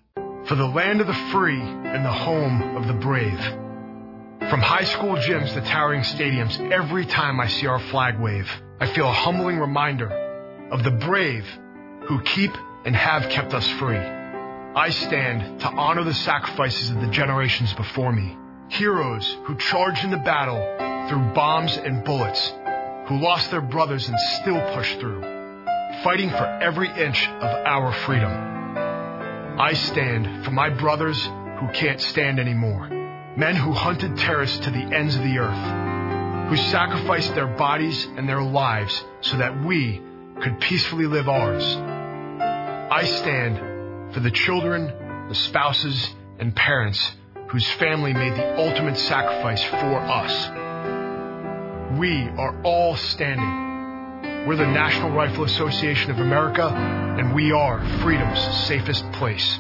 For 0.45 0.53
the 0.53 0.67
land 0.67 1.01
of 1.01 1.07
the 1.07 1.31
free 1.31 1.59
and 1.59 2.05
the 2.05 2.11
home 2.11 2.77
of 2.77 2.87
the 2.87 2.93
brave. 2.93 3.39
From 4.47 4.61
high 4.61 4.83
school 4.83 5.15
gyms 5.15 5.51
to 5.55 5.61
towering 5.61 6.01
stadiums, 6.01 6.71
every 6.71 7.07
time 7.07 7.39
I 7.39 7.47
see 7.47 7.65
our 7.65 7.79
flag 7.79 8.19
wave, 8.19 8.47
I 8.79 8.93
feel 8.93 9.07
a 9.07 9.11
humbling 9.11 9.57
reminder 9.57 10.07
of 10.71 10.83
the 10.83 10.91
brave 10.91 11.47
who 12.05 12.21
keep 12.21 12.51
and 12.85 12.95
have 12.95 13.27
kept 13.29 13.55
us 13.55 13.67
free. 13.79 13.97
I 13.97 14.89
stand 14.91 15.61
to 15.61 15.69
honor 15.69 16.03
the 16.03 16.13
sacrifices 16.13 16.91
of 16.91 17.01
the 17.01 17.07
generations 17.07 17.73
before 17.73 18.11
me. 18.11 18.37
Heroes 18.69 19.35
who 19.45 19.55
charged 19.57 20.03
into 20.03 20.17
battle 20.17 21.09
through 21.09 21.33
bombs 21.33 21.75
and 21.75 22.03
bullets, 22.03 22.53
who 23.07 23.17
lost 23.17 23.49
their 23.49 23.61
brothers 23.61 24.07
and 24.07 24.19
still 24.41 24.61
pushed 24.75 24.99
through, 24.99 25.42
fighting 26.01 26.29
for 26.29 26.45
every 26.61 26.89
inch 26.89 27.27
of 27.27 27.65
our 27.65 27.91
freedom. 28.05 28.31
I 29.59 29.73
stand 29.73 30.45
for 30.45 30.51
my 30.51 30.69
brothers 30.69 31.21
who 31.59 31.67
can't 31.73 32.01
stand 32.01 32.39
anymore. 32.39 32.89
Men 33.37 33.55
who 33.55 33.71
hunted 33.71 34.17
terrorists 34.17 34.59
to 34.59 34.71
the 34.71 34.95
ends 34.95 35.15
of 35.15 35.23
the 35.23 35.37
earth, 35.37 36.49
who 36.49 36.57
sacrificed 36.57 37.35
their 37.35 37.47
bodies 37.47 38.05
and 38.17 38.27
their 38.27 38.41
lives 38.41 39.03
so 39.21 39.37
that 39.37 39.63
we 39.63 40.01
could 40.41 40.59
peacefully 40.59 41.05
live 41.05 41.29
ours. 41.29 41.63
I 41.65 43.05
stand 43.05 44.13
for 44.13 44.19
the 44.19 44.31
children, 44.31 45.27
the 45.29 45.35
spouses, 45.35 46.15
and 46.39 46.55
parents 46.55 47.15
whose 47.49 47.67
family 47.73 48.13
made 48.13 48.33
the 48.33 48.57
ultimate 48.57 48.97
sacrifice 48.97 49.63
for 49.63 49.99
us. 49.99 50.49
We 51.97 52.23
are 52.23 52.61
all 52.63 52.95
standing. 52.95 53.62
We're 54.45 54.57
the 54.57 54.65
National 54.65 55.09
Rifle 55.11 55.45
Association 55.45 56.11
of 56.11 56.19
America, 56.19 56.67
and 56.67 57.33
we 57.33 57.53
are 57.53 57.79
freedom's 58.01 58.41
safest 58.67 59.09
place. 59.13 59.57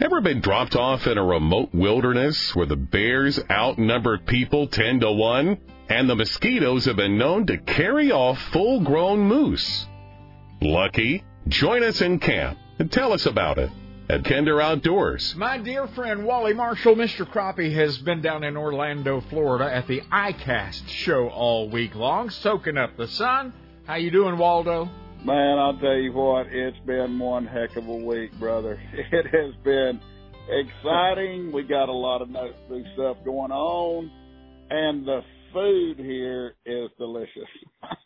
Ever 0.00 0.20
been 0.20 0.40
dropped 0.40 0.76
off 0.76 1.08
in 1.08 1.18
a 1.18 1.24
remote 1.24 1.70
wilderness 1.74 2.54
where 2.54 2.66
the 2.66 2.76
bears 2.76 3.40
outnumber 3.50 4.18
people 4.18 4.68
10 4.68 5.00
to 5.00 5.10
1 5.10 5.58
and 5.88 6.08
the 6.08 6.14
mosquitoes 6.14 6.84
have 6.84 6.94
been 6.94 7.18
known 7.18 7.46
to 7.46 7.58
carry 7.58 8.12
off 8.12 8.38
full 8.52 8.78
grown 8.84 9.18
moose? 9.18 9.88
Lucky? 10.62 11.24
Join 11.48 11.82
us 11.82 12.00
in 12.00 12.20
camp 12.20 12.58
and 12.78 12.90
tell 12.90 13.12
us 13.12 13.26
about 13.26 13.58
it 13.58 13.70
at 14.08 14.24
Kinder 14.24 14.60
Outdoors. 14.60 15.34
My 15.36 15.58
dear 15.58 15.88
friend 15.88 16.24
Wally 16.24 16.54
Marshall, 16.54 16.94
Mr. 16.94 17.26
Crappie, 17.26 17.74
has 17.74 17.98
been 17.98 18.22
down 18.22 18.44
in 18.44 18.56
Orlando, 18.56 19.20
Florida 19.22 19.72
at 19.72 19.86
the 19.88 20.00
ICAST 20.02 20.88
show 20.88 21.28
all 21.28 21.68
week 21.68 21.94
long, 21.94 22.30
soaking 22.30 22.76
up 22.76 22.96
the 22.96 23.08
sun. 23.08 23.52
How 23.86 23.96
you 23.96 24.10
doing, 24.10 24.38
Waldo? 24.38 24.88
Man, 25.24 25.58
I'll 25.58 25.78
tell 25.78 25.96
you 25.96 26.12
what, 26.12 26.46
it's 26.46 26.78
been 26.86 27.18
one 27.18 27.46
heck 27.46 27.76
of 27.76 27.86
a 27.88 27.96
week, 27.96 28.32
brother. 28.38 28.80
It 29.12 29.26
has 29.26 29.54
been 29.64 30.00
exciting. 30.48 31.52
We 31.52 31.62
got 31.64 31.88
a 31.88 31.92
lot 31.92 32.22
of 32.22 32.28
new 32.28 32.84
stuff 32.94 33.16
going 33.24 33.52
on, 33.52 34.10
and 34.70 35.06
the 35.06 35.20
food 35.52 35.98
here 35.98 36.54
is 36.66 36.90
delicious. 36.98 37.48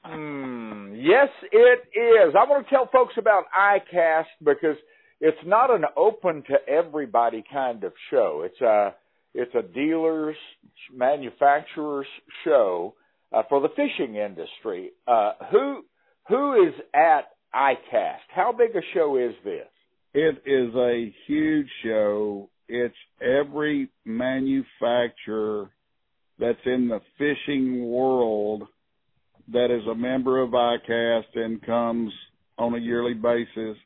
Mm, 0.06 0.96
yes, 0.96 1.28
it 1.52 1.98
is. 1.98 2.34
I 2.34 2.48
want 2.48 2.66
to 2.66 2.70
tell 2.70 2.88
folks 2.92 3.14
about 3.18 3.44
ICAST 3.58 4.24
because 4.44 4.76
it's 5.20 5.38
not 5.46 5.70
an 5.70 5.84
open 5.96 6.42
to 6.48 6.56
everybody 6.68 7.44
kind 7.52 7.84
of 7.84 7.92
show. 8.10 8.42
It's 8.44 8.60
a 8.60 8.94
it's 9.34 9.54
a 9.54 9.62
dealers 9.62 10.36
manufacturers 10.94 12.06
show 12.44 12.94
uh, 13.32 13.42
for 13.48 13.60
the 13.60 13.68
fishing 13.68 14.16
industry. 14.16 14.92
Uh, 15.06 15.32
who 15.50 15.82
who 16.28 16.66
is 16.66 16.74
at 16.94 17.30
ICAST? 17.54 18.26
How 18.34 18.52
big 18.52 18.74
a 18.76 18.82
show 18.94 19.16
is 19.16 19.34
this? 19.44 19.68
It 20.14 20.42
is 20.46 20.74
a 20.74 21.14
huge 21.26 21.68
show. 21.84 22.48
It's 22.68 22.94
every 23.20 23.90
manufacturer 24.04 25.70
that's 26.38 26.58
in 26.64 26.88
the 26.88 27.00
fishing 27.18 27.86
world 27.86 28.64
that 29.52 29.70
is 29.70 29.86
a 29.86 29.94
member 29.94 30.40
of 30.42 30.50
ICAST 30.50 31.36
and 31.36 31.64
comes 31.64 32.12
on 32.58 32.74
a 32.74 32.78
yearly 32.78 33.14
basis. 33.14 33.76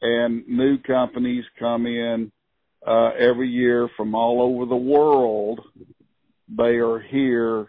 And 0.00 0.46
new 0.48 0.78
companies 0.78 1.44
come 1.58 1.86
in 1.86 2.32
uh, 2.86 3.10
every 3.18 3.48
year 3.48 3.88
from 3.96 4.14
all 4.14 4.42
over 4.42 4.66
the 4.66 4.76
world. 4.76 5.60
They 6.48 6.78
are 6.78 6.98
here 6.98 7.66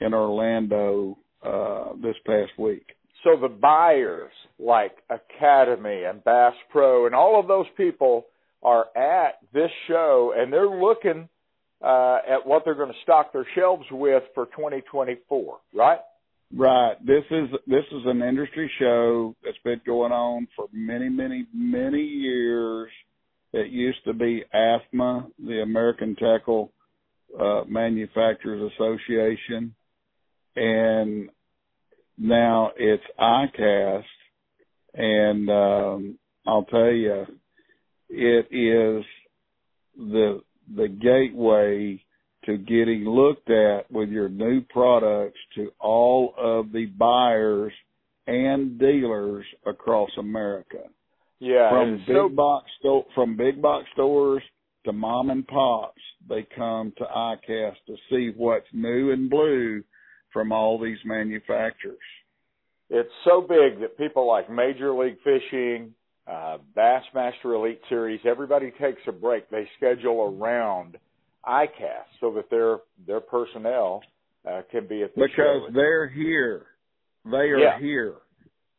in 0.00 0.12
Orlando 0.12 1.18
uh, 1.42 1.92
this 2.02 2.16
past 2.26 2.52
week. 2.58 2.86
So 3.24 3.36
the 3.40 3.48
buyers 3.48 4.32
like 4.58 4.96
Academy 5.10 6.04
and 6.04 6.22
Bass 6.24 6.54
Pro 6.70 7.06
and 7.06 7.14
all 7.14 7.38
of 7.40 7.48
those 7.48 7.66
people 7.76 8.26
are 8.62 8.86
at 8.96 9.38
this 9.52 9.70
show 9.88 10.34
and 10.36 10.52
they're 10.52 10.68
looking 10.68 11.28
uh, 11.82 12.18
at 12.28 12.46
what 12.46 12.64
they're 12.64 12.74
going 12.74 12.92
to 12.92 12.98
stock 13.02 13.32
their 13.32 13.46
shelves 13.54 13.84
with 13.90 14.22
for 14.34 14.46
2024, 14.46 15.58
right? 15.74 15.98
Right. 16.54 16.94
This 17.04 17.24
is 17.30 17.48
this 17.66 17.84
is 17.90 18.02
an 18.06 18.22
industry 18.22 18.70
show 18.78 19.34
that's 19.44 19.58
been 19.64 19.80
going 19.84 20.12
on 20.12 20.46
for 20.54 20.66
many, 20.72 21.08
many, 21.08 21.46
many 21.52 22.00
years. 22.00 22.90
It 23.52 23.70
used 23.70 24.04
to 24.04 24.12
be 24.12 24.44
AFMA, 24.54 25.30
the 25.44 25.62
American 25.62 26.14
Tackle 26.14 26.72
uh, 27.38 27.62
Manufacturers 27.66 28.70
Association, 28.72 29.74
and 30.54 31.30
now 32.16 32.70
it's 32.76 33.02
ICAST, 33.18 34.04
and 34.94 35.50
um, 35.50 36.18
I'll 36.46 36.64
tell 36.64 36.92
you, 36.92 37.26
it 38.08 38.46
is 38.52 39.04
the 39.96 40.42
the 40.74 40.88
gateway 40.88 42.02
to 42.46 42.56
getting 42.56 43.04
looked 43.04 43.50
at 43.50 43.90
with 43.90 44.08
your 44.08 44.28
new 44.28 44.60
products 44.62 45.38
to 45.56 45.70
all 45.80 46.34
of 46.38 46.72
the 46.72 46.86
buyers 46.86 47.72
and 48.26 48.78
dealers 48.78 49.44
across 49.66 50.10
America. 50.18 50.84
Yeah, 51.38 51.70
from 51.70 51.98
big 52.06 52.16
so, 52.16 52.28
box 52.30 52.70
store 52.78 53.04
from 53.14 53.36
big 53.36 53.60
box 53.60 53.84
stores 53.92 54.42
to 54.86 54.92
mom 54.92 55.30
and 55.30 55.46
pops, 55.46 56.00
they 56.28 56.46
come 56.56 56.92
to 56.96 57.04
ICAST 57.04 57.74
to 57.86 57.96
see 58.08 58.32
what's 58.36 58.66
new 58.72 59.12
and 59.12 59.28
blue 59.28 59.82
from 60.32 60.52
all 60.52 60.80
these 60.80 60.98
manufacturers. 61.04 61.98
It's 62.88 63.10
so 63.24 63.40
big 63.40 63.80
that 63.80 63.98
people 63.98 64.26
like 64.26 64.48
Major 64.48 64.94
League 64.94 65.18
Fishing, 65.24 65.92
uh, 66.26 66.58
Bassmaster 66.76 67.54
Elite 67.56 67.80
Series, 67.88 68.20
everybody 68.24 68.72
takes 68.80 69.00
a 69.08 69.12
break. 69.12 69.50
They 69.50 69.68
schedule 69.76 70.36
around 70.40 70.96
ICAST 71.46 72.20
so 72.20 72.32
that 72.34 72.50
their 72.50 72.78
their 73.06 73.20
personnel 73.20 74.02
uh, 74.48 74.62
can 74.70 74.86
be 74.86 75.02
at 75.02 75.14
the 75.14 75.22
because 75.22 75.72
they're 75.74 76.08
here. 76.08 76.66
They 77.24 77.36
are 77.36 77.58
yeah. 77.58 77.78
here. 77.78 78.14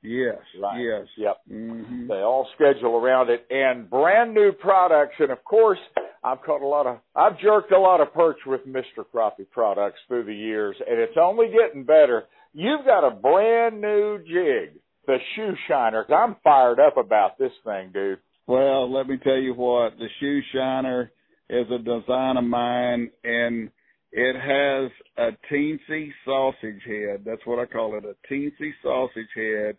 Yes. 0.01 0.37
Right. 0.61 0.79
Yes. 0.79 1.07
Yep. 1.17 1.37
Mm-hmm. 1.51 2.07
They 2.07 2.15
all 2.15 2.47
schedule 2.55 2.95
around 2.95 3.29
it 3.29 3.45
and 3.49 3.89
brand 3.89 4.33
new 4.33 4.51
products. 4.51 5.15
And 5.19 5.31
of 5.31 5.43
course, 5.43 5.79
I've 6.23 6.41
caught 6.43 6.61
a 6.61 6.67
lot 6.67 6.87
of, 6.87 6.97
I've 7.15 7.39
jerked 7.39 7.71
a 7.71 7.79
lot 7.79 8.01
of 8.01 8.13
perch 8.13 8.37
with 8.45 8.61
Mr. 8.65 9.03
Crappie 9.13 9.49
products 9.51 9.99
through 10.07 10.25
the 10.25 10.35
years 10.35 10.75
and 10.87 10.99
it's 10.99 11.17
only 11.19 11.47
getting 11.47 11.83
better. 11.83 12.23
You've 12.53 12.85
got 12.85 13.05
a 13.05 13.11
brand 13.11 13.81
new 13.81 14.19
jig, 14.19 14.79
the 15.05 15.17
shoe 15.35 15.53
shiner. 15.67 16.05
I'm 16.09 16.37
fired 16.43 16.79
up 16.79 16.97
about 16.97 17.37
this 17.37 17.51
thing, 17.63 17.91
dude. 17.93 18.19
Well, 18.47 18.91
let 18.91 19.07
me 19.07 19.17
tell 19.21 19.37
you 19.37 19.53
what, 19.53 19.97
the 19.97 20.07
shoe 20.19 20.39
shiner 20.53 21.11
is 21.49 21.65
a 21.71 21.77
design 21.77 22.37
of 22.37 22.43
mine 22.43 23.09
and 23.23 23.69
it 24.11 24.35
has 24.35 24.91
a 25.17 25.53
teensy 25.53 26.11
sausage 26.25 26.81
head. 26.85 27.23
That's 27.25 27.45
what 27.45 27.59
I 27.59 27.65
call 27.65 27.97
it, 27.97 28.05
a 28.05 28.15
teensy 28.31 28.71
sausage 28.81 29.29
head. 29.35 29.77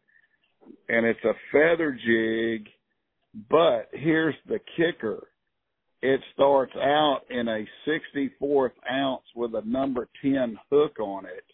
And 0.88 1.06
it's 1.06 1.24
a 1.24 1.32
feather 1.50 1.92
jig, 1.92 2.68
but 3.48 3.88
here's 3.92 4.34
the 4.46 4.60
kicker. 4.76 5.28
It 6.00 6.20
starts 6.34 6.74
out 6.76 7.22
in 7.30 7.48
a 7.48 7.66
64th 7.86 8.70
ounce 8.90 9.24
with 9.34 9.54
a 9.54 9.62
number 9.66 10.08
10 10.22 10.58
hook 10.70 11.00
on 11.00 11.24
it. 11.24 11.44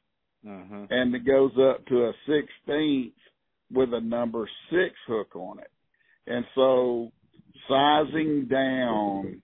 Mm-hmm. 0.47 0.85
And 0.91 1.15
it 1.15 1.25
goes 1.25 1.53
up 1.53 1.87
to 1.87 2.05
a 2.05 2.13
16th 2.29 3.13
with 3.73 3.95
a 3.95 4.01
number 4.01 4.49
6 4.71 4.95
hook 5.07 5.35
on 5.35 5.61
it. 5.61 5.71
And 6.27 6.45
so 6.55 7.13
sizing 7.69 8.47
down 8.51 9.43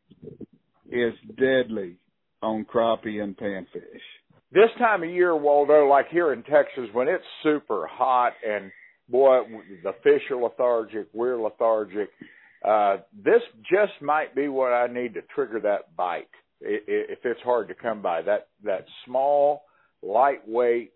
is 0.91 1.15
deadly 1.39 1.97
on 2.43 2.65
crappie 2.65 3.23
and 3.23 3.37
panfish. 3.37 4.01
this 4.53 4.71
time 4.79 5.03
of 5.03 5.11
year, 5.11 5.37
Waldo, 5.37 5.87
like 5.87 6.09
here 6.11 6.33
in 6.33 6.43
Texas, 6.43 6.89
when 6.93 7.09
it's 7.09 7.25
super 7.43 7.87
hot 7.87 8.33
and 8.47 8.71
boy, 9.09 9.41
the 9.83 9.93
fish 10.03 10.23
are 10.31 10.37
lethargic, 10.37 11.09
we're 11.13 11.41
lethargic. 11.41 12.11
Uh, 12.65 12.99
this 13.25 13.41
just 13.71 14.01
might 14.03 14.35
be 14.35 14.49
what 14.49 14.73
I 14.73 14.87
need 14.87 15.15
to 15.15 15.23
trigger 15.35 15.61
that 15.61 15.97
bite 15.97 16.29
if 16.61 17.19
it's 17.25 17.41
hard 17.43 17.69
to 17.69 17.75
come 17.75 18.03
by. 18.03 18.23
That 18.23 18.49
that 18.65 18.85
small, 19.07 19.63
lightweight 20.03 20.93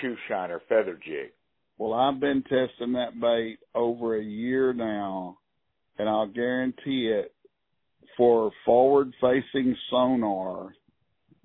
shoe 0.00 0.16
shiner 0.28 0.60
feather 0.68 0.98
jig. 1.04 1.30
Well, 1.76 1.94
I've 1.94 2.20
been 2.20 2.42
testing 2.42 2.92
that 2.92 3.20
bait 3.20 3.58
over 3.74 4.16
a 4.16 4.22
year 4.22 4.72
now, 4.72 5.38
and 5.98 6.08
I'll 6.08 6.26
guarantee 6.26 7.12
it 7.12 7.32
for 8.18 8.50
forward 8.66 9.14
facing 9.20 9.74
sonar, 9.88 10.74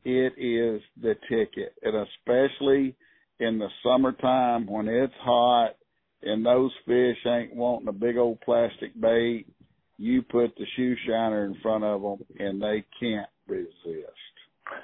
it 0.04 0.34
is 0.38 0.82
the 1.02 1.16
ticket. 1.30 1.74
And 1.84 1.96
especially 1.96 2.96
in 3.40 3.60
the 3.60 3.70
summertime 3.84 4.66
when 4.66 4.90
it's 4.90 5.14
hot 5.22 5.76
and 6.24 6.46
those 6.46 6.72
fish 6.86 7.18
ain't 7.26 7.56
wanting 7.56 7.88
a 7.88 7.94
big 7.94 8.18
old 8.18 8.42
plastic 8.42 9.00
bait, 9.00 9.46
you 9.98 10.24
put 10.24 10.56
the 10.58 10.66
shoe 10.76 10.96
shiner 11.08 11.46
in 11.46 11.56
front 11.62 11.84
of 11.84 12.02
them 12.02 12.26
and 12.40 12.62
they 12.62 12.84
can't 13.00 13.30
resist. 13.48 14.10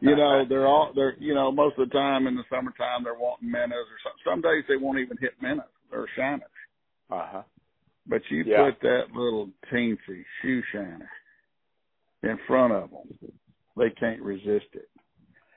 you 0.00 0.14
know, 0.14 0.44
they're 0.48 0.66
all 0.66 0.92
they're 0.94 1.16
you 1.18 1.34
know 1.34 1.50
most 1.50 1.76
of 1.78 1.88
the 1.88 1.92
time 1.92 2.26
in 2.26 2.36
the 2.36 2.44
summertime 2.50 3.02
they're 3.02 3.18
wanting 3.18 3.50
minnows 3.50 3.72
or 3.72 3.98
something. 4.04 4.22
Some 4.24 4.40
days 4.42 4.64
they 4.68 4.76
won't 4.76 4.98
even 4.98 5.16
hit 5.20 5.32
minnows 5.42 5.64
or 5.90 6.06
shiners. 6.16 6.42
Uh 7.10 7.26
huh. 7.26 7.42
But 8.06 8.22
you 8.30 8.44
Yeah. 8.44 8.64
put 8.70 8.80
that 8.80 9.12
little 9.12 9.50
teensy 9.70 10.24
shoe 10.40 10.62
shiner 10.62 11.10
in 12.22 12.36
front 12.46 12.72
of 12.72 12.90
them, 12.90 13.32
they 13.76 13.90
can't 13.90 14.22
resist 14.22 14.74
it. 14.74 14.88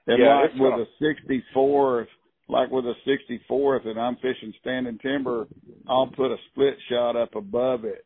And 0.08 0.20
Yeah, 0.20 0.36
like 0.36 0.54
with 0.54 0.76
a 0.76 0.88
64th, 1.00 2.08
like 2.48 2.72
with 2.72 2.88
a 2.88 2.96
64th, 3.06 3.86
and 3.86 4.00
I'm 4.00 4.16
fishing 4.18 4.54
standing 4.54 4.98
timber, 5.00 5.48
I'll 5.88 6.08
put 6.08 6.32
a 6.32 6.38
split 6.50 6.80
shot 6.90 7.16
up 7.16 7.36
above 7.36 7.84
it 7.84 8.06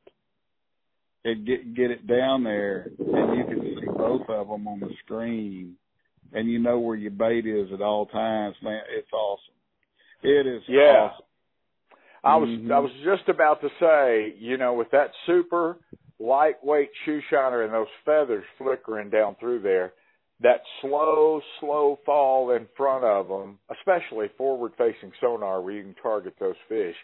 and 1.24 1.46
get 1.46 1.74
get 1.76 1.92
it 1.92 2.08
down 2.08 2.44
there, 2.44 2.90
and 2.98 3.38
you 3.38 3.46
can 3.46 3.80
see 3.80 3.86
both 3.86 4.28
of 4.30 4.48
them 4.48 4.68
on 4.68 4.80
the 4.80 4.92
screen, 5.04 5.78
and 6.34 6.50
you 6.50 6.58
know 6.58 6.80
where 6.80 6.96
your 6.96 7.12
bait 7.12 7.46
is 7.46 7.72
at 7.72 7.82
all 7.82 8.08
times. 8.08 8.56
Man, 8.64 8.82
it's 8.90 9.12
awesome. 9.14 9.54
It 10.24 10.48
is 10.48 10.64
Yeah. 10.68 11.10
awesome. 11.12 11.26
I 12.24 12.38
was 12.38 12.50
Mhm. 12.50 12.72
I 12.72 12.80
was 12.80 12.92
just 13.04 13.28
about 13.30 13.62
to 13.62 13.70
say, 13.80 14.36
you 14.38 14.58
know, 14.58 14.74
with 14.74 14.90
that 14.92 15.12
super 15.26 15.78
lightweight 16.20 16.92
shoe 17.04 17.22
shiner 17.22 17.64
and 17.64 17.74
those 17.74 17.90
feathers 18.06 18.46
flickering 18.58 19.10
down 19.10 19.36
through 19.36 19.60
there, 19.60 19.94
that 20.40 20.64
slow, 20.82 21.42
slow 21.60 21.96
fall 22.06 22.52
in 22.52 22.68
front 22.78 23.04
of 23.04 23.28
them, 23.28 23.60
especially 23.70 24.28
forward-facing 24.30 25.12
sonar 25.20 25.62
where 25.62 25.74
you 25.74 25.84
can 25.84 25.96
target 25.96 26.36
those 26.40 26.58
fish, 26.68 26.96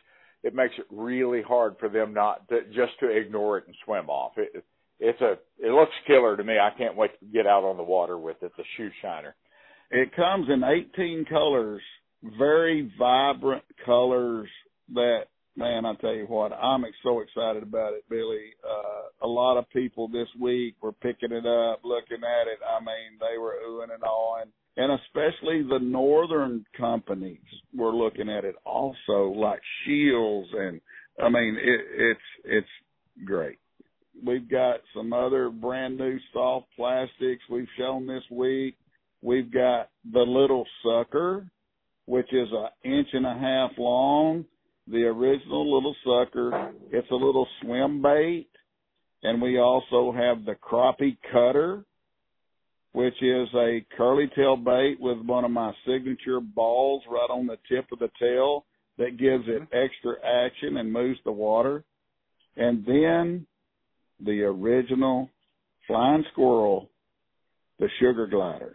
it 0.43 0.53
makes 0.53 0.77
it 0.77 0.85
really 0.91 1.41
hard 1.41 1.77
for 1.79 1.89
them 1.89 2.13
not 2.13 2.47
to, 2.49 2.61
just 2.65 2.99
to 2.99 3.09
ignore 3.09 3.57
it 3.57 3.67
and 3.67 3.75
swim 3.83 4.09
off. 4.09 4.37
It, 4.37 4.63
it's 4.99 5.21
a 5.21 5.37
it 5.59 5.71
looks 5.71 5.93
killer 6.05 6.37
to 6.37 6.43
me. 6.43 6.59
I 6.59 6.71
can't 6.77 6.95
wait 6.95 7.19
to 7.19 7.25
get 7.25 7.47
out 7.47 7.63
on 7.63 7.77
the 7.77 7.83
water 7.83 8.17
with 8.17 8.41
it. 8.41 8.51
The 8.55 8.63
shoe 8.75 8.89
shiner. 9.01 9.35
It 9.89 10.15
comes 10.15 10.47
in 10.49 10.63
18 10.63 11.25
colors, 11.25 11.81
very 12.37 12.91
vibrant 12.97 13.63
colors 13.85 14.49
that, 14.93 15.21
man, 15.55 15.85
I 15.85 15.93
tell 15.95 16.13
you 16.13 16.25
what, 16.25 16.53
I'm 16.53 16.83
so 17.03 17.21
excited 17.21 17.63
about 17.63 17.93
it, 17.93 18.03
Billy. 18.09 18.53
Uh, 18.63 19.25
a 19.25 19.27
lot 19.27 19.57
of 19.57 19.69
people 19.69 20.07
this 20.07 20.27
week 20.39 20.75
were 20.81 20.91
picking 20.91 21.31
it 21.31 21.45
up, 21.45 21.81
looking 21.83 22.23
at 22.23 22.47
it. 22.47 22.59
I 22.63 22.79
mean, 22.79 23.19
they 23.19 23.37
were 23.37 23.55
oohing 23.67 23.93
and 23.93 24.03
awing. 24.03 24.51
And 24.77 24.99
especially 25.01 25.63
the 25.63 25.79
northern 25.81 26.63
companies 26.77 27.39
were 27.75 27.95
looking 27.95 28.29
at 28.29 28.45
it 28.45 28.55
also, 28.63 29.33
like 29.35 29.59
Shields 29.85 30.49
and, 30.53 30.79
I 31.19 31.29
mean, 31.29 31.57
it, 31.59 31.81
it's, 31.97 32.19
it's 32.45 33.25
great. 33.25 33.57
We've 34.23 34.49
got 34.49 34.81
some 34.95 35.13
other 35.13 35.49
brand 35.49 35.97
new 35.97 36.19
soft 36.31 36.67
plastics 36.75 37.43
we've 37.49 37.67
shown 37.77 38.05
this 38.05 38.23
week. 38.31 38.75
We've 39.23 39.51
got 39.51 39.89
the 40.11 40.21
little 40.21 40.65
sucker, 40.83 41.47
which 42.05 42.31
is 42.31 42.47
an 42.51 42.91
inch 42.91 43.07
and 43.13 43.25
a 43.25 43.33
half 43.33 43.71
long. 43.79 44.45
The 44.89 45.03
original 45.03 45.73
little 45.73 45.95
sucker. 46.03 46.71
It's 46.91 47.09
a 47.11 47.15
little 47.15 47.47
swim 47.61 48.01
bait. 48.01 48.47
And 49.23 49.41
we 49.41 49.59
also 49.59 50.11
have 50.11 50.45
the 50.45 50.55
crappie 50.55 51.17
cutter, 51.31 51.83
which 52.93 53.21
is 53.21 53.47
a 53.55 53.85
curly 53.97 54.29
tail 54.35 54.55
bait 54.55 54.97
with 54.99 55.17
one 55.25 55.43
of 55.43 55.51
my 55.51 55.73
signature 55.85 56.39
balls 56.39 57.03
right 57.09 57.29
on 57.29 57.47
the 57.47 57.57
tip 57.69 57.85
of 57.91 57.99
the 57.99 58.09
tail 58.19 58.65
that 58.97 59.17
gives 59.17 59.43
it 59.47 59.61
extra 59.73 60.15
action 60.23 60.77
and 60.77 60.91
moves 60.91 61.19
the 61.25 61.31
water. 61.31 61.83
And 62.55 62.85
then 62.85 63.45
the 64.23 64.41
original 64.43 65.29
flying 65.87 66.23
squirrel, 66.31 66.89
the 67.79 67.89
sugar 67.99 68.27
glider. 68.27 68.73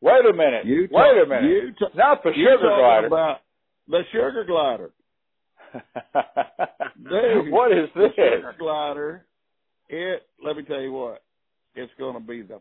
Wait 0.00 0.24
a 0.24 0.32
minute. 0.32 0.64
You 0.64 0.88
Wait 0.90 1.22
a 1.22 1.28
minute. 1.28 1.44
you 1.44 1.72
ta- 1.78 1.94
Not 1.94 2.22
the 2.22 2.30
sugar 2.32 2.74
glider. 2.76 3.06
About 3.06 3.38
the 3.86 4.00
sugar 4.12 4.44
glider. 4.46 4.90
Dude, 5.72 7.50
what 7.52 7.72
is 7.72 7.88
this? 7.94 8.10
sugar 8.16 8.54
glider. 8.58 9.24
It. 9.88 10.22
Let 10.44 10.56
me 10.56 10.62
tell 10.64 10.80
you 10.80 10.92
what. 10.92 11.22
It's 11.74 11.92
going 11.98 12.14
to 12.14 12.20
be 12.20 12.42
the 12.42 12.60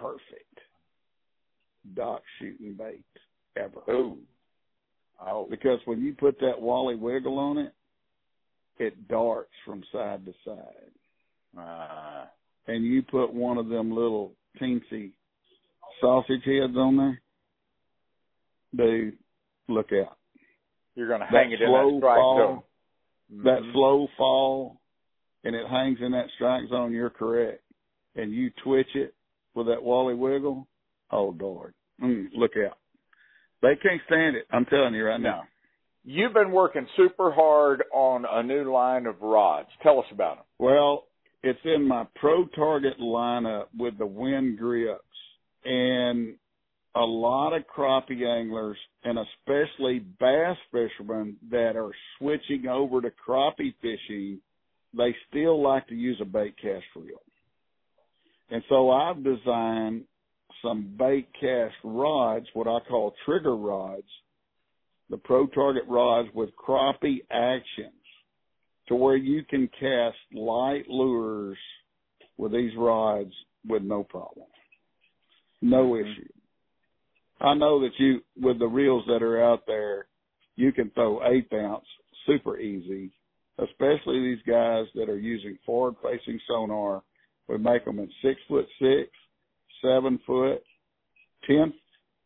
perfect 0.00 0.60
dock 1.94 2.22
shooting 2.38 2.74
bait 2.74 3.04
ever. 3.56 3.80
Ooh. 3.90 4.18
Oh. 5.24 5.46
Because 5.50 5.78
when 5.84 6.00
you 6.02 6.14
put 6.14 6.38
that 6.40 6.60
Wally 6.60 6.96
wiggle 6.96 7.38
on 7.38 7.58
it, 7.58 7.72
it 8.78 9.08
darts 9.08 9.52
from 9.64 9.82
side 9.92 10.24
to 10.26 10.32
side. 10.44 11.58
Uh, 11.58 12.26
And 12.66 12.84
you 12.84 13.02
put 13.02 13.32
one 13.32 13.58
of 13.58 13.68
them 13.68 13.90
little 13.94 14.32
teensy 14.60 15.12
sausage 16.00 16.42
heads 16.44 16.76
on 16.76 16.96
there, 16.96 17.20
dude, 18.74 19.16
look 19.68 19.90
out. 19.92 20.16
You're 20.94 21.08
going 21.08 21.20
to 21.20 21.26
That 21.30 21.42
hang 21.44 21.52
it 21.52 21.60
in 21.60 21.72
that 21.72 21.98
strike 21.98 22.16
fall, 22.16 22.38
zone. 23.30 23.42
that 23.44 23.62
Mhm. 23.62 23.72
slow 23.72 24.06
fall, 24.16 24.80
and 25.42 25.54
it 25.56 25.66
hangs 25.66 26.00
in 26.00 26.12
that 26.12 26.30
strike 26.30 26.68
zone, 26.68 26.92
you're 26.92 27.10
correct. 27.10 27.62
And 28.14 28.32
you 28.32 28.50
twitch 28.62 28.94
it 28.94 29.14
with 29.54 29.66
that 29.66 29.82
Wally 29.82 30.14
wiggle, 30.14 30.68
oh 31.10 31.34
Lord, 31.38 31.74
mm, 32.00 32.28
look 32.34 32.56
out. 32.56 32.78
They 33.60 33.76
can't 33.76 34.02
stand 34.06 34.36
it. 34.36 34.46
I'm 34.50 34.66
telling 34.66 34.94
you 34.94 35.04
right 35.06 35.20
now. 35.20 35.44
You've 36.04 36.34
been 36.34 36.52
working 36.52 36.86
super 36.96 37.32
hard 37.32 37.82
on 37.90 38.26
a 38.26 38.42
new 38.42 38.70
line 38.70 39.06
of 39.06 39.22
rods. 39.22 39.70
Tell 39.82 39.98
us 39.98 40.10
about 40.12 40.36
them. 40.36 40.44
Well, 40.58 41.08
it's 41.42 41.64
in 41.64 41.82
my 41.88 42.04
pro 42.16 42.44
target 42.48 42.98
lineup 42.98 43.68
with 43.76 43.96
the 43.96 44.06
Winn 44.06 44.54
grips 44.56 45.02
and 45.64 46.38
a 46.96 47.00
lot 47.00 47.52
of 47.52 47.64
crappie 47.66 48.24
anglers 48.24 48.78
and 49.02 49.18
especially 49.18 49.98
bass 50.20 50.56
fishermen 50.70 51.36
that 51.50 51.76
are 51.76 51.90
switching 52.18 52.66
over 52.68 53.00
to 53.00 53.10
crappie 53.10 53.74
fishing, 53.82 54.40
they 54.96 55.14
still 55.28 55.62
like 55.62 55.86
to 55.88 55.94
use 55.94 56.18
a 56.20 56.24
bait 56.24 56.54
cast 56.60 56.84
reel. 56.94 57.20
And 58.50 58.62
so 58.68 58.90
I've 58.90 59.24
designed 59.24 60.04
some 60.62 60.94
bait 60.96 61.28
cast 61.40 61.74
rods, 61.82 62.46
what 62.54 62.68
I 62.68 62.78
call 62.88 63.14
trigger 63.24 63.56
rods, 63.56 64.06
the 65.10 65.16
pro 65.16 65.46
target 65.48 65.84
rods 65.88 66.28
with 66.34 66.50
crappie 66.56 67.22
actions 67.30 67.92
to 68.88 68.94
where 68.94 69.16
you 69.16 69.42
can 69.44 69.68
cast 69.80 70.16
light 70.32 70.88
lures 70.88 71.58
with 72.36 72.52
these 72.52 72.72
rods 72.76 73.32
with 73.66 73.82
no 73.82 74.04
problem. 74.04 74.46
No 75.60 75.92
mm-hmm. 75.92 76.10
issue. 76.10 76.28
I 77.44 77.54
know 77.54 77.80
that 77.80 77.92
you, 77.98 78.20
with 78.40 78.58
the 78.58 78.66
reels 78.66 79.04
that 79.06 79.22
are 79.22 79.44
out 79.44 79.66
there, 79.66 80.06
you 80.56 80.72
can 80.72 80.90
throw 80.90 81.20
eighth 81.26 81.52
ounce 81.52 81.84
super 82.26 82.58
easy, 82.58 83.12
especially 83.58 84.20
these 84.20 84.42
guys 84.46 84.86
that 84.94 85.10
are 85.10 85.18
using 85.18 85.58
forward 85.66 85.96
facing 86.02 86.40
sonar. 86.48 87.02
We 87.46 87.58
make 87.58 87.84
them 87.84 87.98
in 87.98 88.10
six 88.22 88.40
foot 88.48 88.66
six, 88.80 89.10
seven 89.82 90.18
foot, 90.26 90.62
ten, 91.46 91.74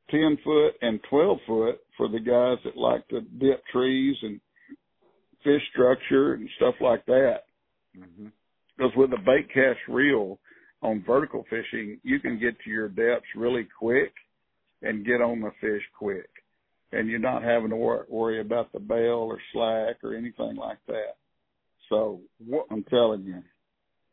ten 0.09 0.39
foot, 0.45 0.75
and 0.83 1.01
twelve 1.11 1.39
foot 1.49 1.81
for 1.97 2.09
the 2.09 2.21
guys 2.21 2.59
that 2.65 2.77
like 2.77 3.07
to 3.09 3.23
dip 3.41 3.65
trees 3.73 4.17
and 4.23 4.41
fish 5.43 5.63
structure 5.73 6.35
and 6.35 6.49
stuff 6.59 6.75
like 6.81 7.05
that. 7.07 7.39
Mm-hmm. 7.99 8.29
Because 8.77 8.93
with 8.97 9.13
a 9.13 9.19
bait 9.27 9.49
cast 9.53 9.81
reel 9.89 10.39
on 10.83 11.03
vertical 11.05 11.45
fishing, 11.51 11.99
you 12.05 12.21
can 12.21 12.39
get 12.39 12.55
to 12.63 12.71
your 12.71 12.89
depths 12.89 13.27
really 13.35 13.67
quick 13.77 14.13
and 14.83 15.07
get 15.07 15.21
on 15.21 15.41
the 15.41 15.51
fish 15.61 15.83
quick. 15.99 16.29
And 16.93 17.09
you're 17.09 17.19
not 17.19 17.43
having 17.43 17.71
to 17.71 17.77
wor- 17.77 18.07
worry 18.09 18.41
about 18.41 18.73
the 18.73 18.81
bail 18.81 19.29
or 19.29 19.39
slack 19.53 19.97
or 20.03 20.15
anything 20.15 20.57
like 20.57 20.79
that. 20.87 21.17
So 21.89 22.21
I'm 22.71 22.85
telling 22.85 23.25
you, 23.25 23.43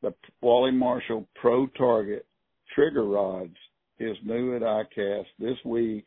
the 0.01 0.13
Wally 0.41 0.71
Marshall 0.71 1.27
Pro 1.35 1.67
Target 1.67 2.25
trigger 2.73 3.05
rods 3.05 3.55
is 3.99 4.17
new 4.25 4.55
at 4.55 4.61
ICAST 4.61 5.25
this 5.39 5.57
week 5.63 6.05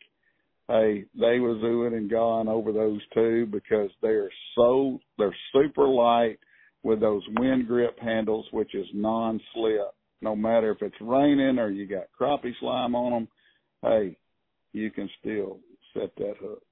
hey, 0.69 1.05
they 1.15 1.41
was 1.41 1.61
oohing 1.65 1.97
and 1.97 2.11
gone 2.11 2.47
over 2.47 2.73
those 2.73 3.01
two 3.15 3.47
because 3.47 3.91
they're 4.03 4.31
so 4.55 5.01
they're 5.17 5.35
super 5.53 5.89
light 5.89 6.39
with 6.83 7.01
those 7.01 7.23
Winn 7.39 7.65
grip 7.67 7.99
handles, 7.99 8.47
which 8.53 8.75
is 8.75 8.87
non-slip. 8.95 9.95
No 10.21 10.37
matter 10.37 10.71
if 10.71 10.83
it's 10.83 11.01
raining 11.01 11.59
or 11.59 11.71
you 11.71 11.87
got 11.87 12.07
crappie 12.19 12.53
slime 12.61 12.95
on 12.95 13.13
them, 13.13 13.29
hey, 13.83 14.17
you 14.73 14.91
can 14.91 15.09
still 15.21 15.59
set 15.95 16.15
that 16.17 16.35
hook. 16.41 16.63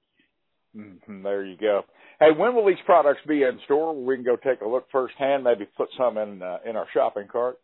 Mm-hmm, 0.75 1.23
there 1.23 1.45
you 1.45 1.57
go. 1.57 1.83
Hey, 2.19 2.31
when 2.37 2.53
will 2.53 2.65
these 2.65 2.75
products 2.85 3.21
be 3.27 3.43
in 3.43 3.59
store? 3.65 3.95
We 3.95 4.15
can 4.15 4.25
go 4.25 4.35
take 4.35 4.61
a 4.61 4.67
look 4.67 4.85
firsthand. 4.91 5.43
Maybe 5.43 5.65
put 5.77 5.89
some 5.97 6.17
in 6.17 6.41
uh, 6.41 6.57
in 6.65 6.75
our 6.75 6.87
shopping 6.93 7.27
cart. 7.31 7.59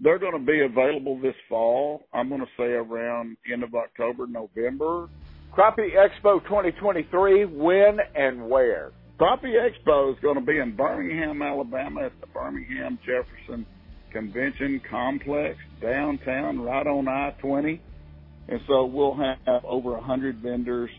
They're 0.00 0.18
going 0.18 0.32
to 0.32 0.44
be 0.44 0.62
available 0.62 1.20
this 1.20 1.34
fall. 1.48 2.02
I'm 2.12 2.28
going 2.28 2.40
to 2.40 2.46
say 2.56 2.64
around 2.64 3.36
end 3.52 3.62
of 3.62 3.74
October, 3.74 4.26
November. 4.26 5.08
Crappie 5.56 5.94
Expo 5.94 6.42
2023. 6.44 7.44
When 7.44 7.98
and 8.14 8.48
where? 8.48 8.92
Crappie 9.20 9.54
Expo 9.54 10.12
is 10.12 10.18
going 10.20 10.34
to 10.34 10.44
be 10.44 10.58
in 10.58 10.74
Birmingham, 10.74 11.42
Alabama, 11.42 12.06
at 12.06 12.20
the 12.20 12.26
Birmingham 12.28 12.98
Jefferson 13.04 13.66
Convention 14.10 14.80
Complex 14.90 15.56
downtown, 15.80 16.60
right 16.60 16.86
on 16.86 17.06
I-20. 17.06 17.80
And 18.48 18.60
so 18.66 18.84
we'll 18.84 19.14
have 19.14 19.64
over 19.64 19.96
a 19.96 20.02
hundred 20.02 20.38
vendors 20.38 20.90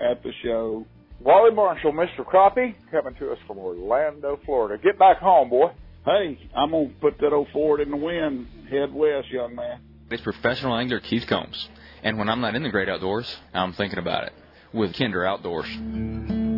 at 0.00 0.22
the 0.22 0.32
show. 0.42 0.86
Wally 1.20 1.52
Marshall, 1.52 1.92
Mr. 1.92 2.24
Crappie, 2.24 2.74
coming 2.90 3.14
to 3.16 3.32
us 3.32 3.38
from 3.46 3.58
Orlando, 3.58 4.38
Florida. 4.44 4.80
Get 4.82 4.98
back 4.98 5.18
home, 5.18 5.50
boy. 5.50 5.70
Hey, 6.04 6.38
I'm 6.54 6.70
gonna 6.70 6.90
put 7.00 7.18
that 7.18 7.32
old 7.32 7.48
Ford 7.52 7.80
in 7.80 7.90
the 7.90 7.96
wind. 7.96 8.46
Head 8.70 8.92
west, 8.92 9.28
young 9.30 9.54
man. 9.54 9.80
It's 10.10 10.22
professional 10.22 10.76
angler 10.76 11.00
Keith 11.00 11.26
Combs, 11.26 11.68
and 12.02 12.18
when 12.18 12.28
I'm 12.28 12.40
not 12.40 12.54
in 12.54 12.62
the 12.62 12.70
great 12.70 12.88
outdoors, 12.88 13.36
I'm 13.52 13.72
thinking 13.72 13.98
about 13.98 14.24
it 14.24 14.32
with 14.72 14.96
Kinder 14.96 15.26
Outdoors. 15.26 16.57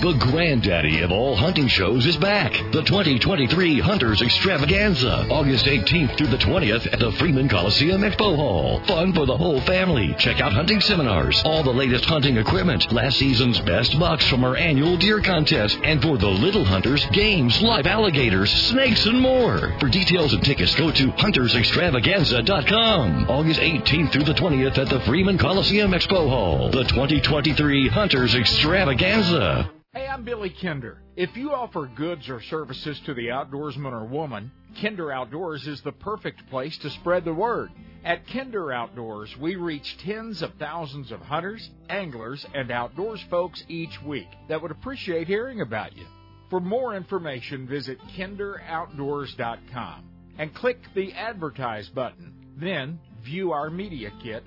The 0.00 0.14
granddaddy 0.14 1.02
of 1.02 1.12
all 1.12 1.36
hunting 1.36 1.68
shows 1.68 2.06
is 2.06 2.16
back. 2.16 2.54
The 2.72 2.82
2023 2.82 3.78
Hunters 3.78 4.20
Extravaganza, 4.20 5.28
August 5.30 5.66
18th 5.66 6.18
through 6.18 6.26
the 6.26 6.38
20th 6.38 6.92
at 6.92 6.98
the 6.98 7.12
Freeman 7.12 7.48
Coliseum 7.48 8.00
Expo 8.00 8.34
Hall. 8.34 8.82
Fun 8.84 9.12
for 9.12 9.26
the 9.26 9.36
whole 9.36 9.60
family. 9.60 10.12
Check 10.18 10.40
out 10.40 10.52
hunting 10.52 10.80
seminars, 10.80 11.40
all 11.44 11.62
the 11.62 11.70
latest 11.70 12.04
hunting 12.06 12.36
equipment, 12.36 12.90
last 12.90 13.16
season's 13.18 13.60
best 13.60 13.96
bucks 14.00 14.28
from 14.28 14.42
our 14.42 14.56
annual 14.56 14.96
deer 14.96 15.20
contest, 15.20 15.78
and 15.84 16.02
for 16.02 16.18
the 16.18 16.26
little 16.26 16.64
hunters, 16.64 17.06
games, 17.12 17.62
live 17.62 17.86
alligators, 17.86 18.50
snakes, 18.50 19.06
and 19.06 19.20
more. 19.20 19.72
For 19.78 19.88
details 19.88 20.32
and 20.32 20.42
tickets, 20.42 20.74
go 20.74 20.90
to 20.90 21.12
huntersextravaganza.com. 21.12 23.30
August 23.30 23.60
18th 23.60 24.10
through 24.10 24.24
the 24.24 24.34
20th 24.34 24.78
at 24.78 24.88
the 24.88 24.98
Freeman 25.02 25.38
Coliseum 25.38 25.92
Expo 25.92 26.28
Hall. 26.28 26.70
The 26.70 26.82
2023 26.82 27.86
Hunters 27.86 28.34
Extravaganza. 28.34 29.70
Hey, 29.94 30.06
I'm 30.06 30.24
Billy 30.24 30.48
Kinder. 30.48 31.02
If 31.16 31.36
you 31.36 31.52
offer 31.52 31.86
goods 31.86 32.30
or 32.30 32.40
services 32.40 32.98
to 33.00 33.12
the 33.12 33.26
outdoorsman 33.26 33.92
or 33.92 34.06
woman, 34.06 34.50
Kinder 34.80 35.12
Outdoors 35.12 35.66
is 35.66 35.82
the 35.82 35.92
perfect 35.92 36.48
place 36.48 36.78
to 36.78 36.88
spread 36.88 37.26
the 37.26 37.34
word. 37.34 37.70
At 38.02 38.26
Kinder 38.26 38.72
Outdoors, 38.72 39.36
we 39.36 39.56
reach 39.56 39.98
tens 39.98 40.40
of 40.40 40.54
thousands 40.54 41.12
of 41.12 41.20
hunters, 41.20 41.68
anglers, 41.90 42.46
and 42.54 42.70
outdoors 42.70 43.22
folks 43.28 43.62
each 43.68 44.00
week 44.02 44.28
that 44.48 44.62
would 44.62 44.70
appreciate 44.70 45.26
hearing 45.26 45.60
about 45.60 45.94
you. 45.94 46.06
For 46.48 46.58
more 46.58 46.94
information, 46.96 47.68
visit 47.68 47.98
kinderoutdoors.com 48.16 50.04
and 50.38 50.54
click 50.54 50.80
the 50.94 51.12
Advertise 51.12 51.90
button. 51.90 52.32
Then, 52.56 52.98
view 53.22 53.52
our 53.52 53.68
media 53.68 54.10
kit. 54.22 54.42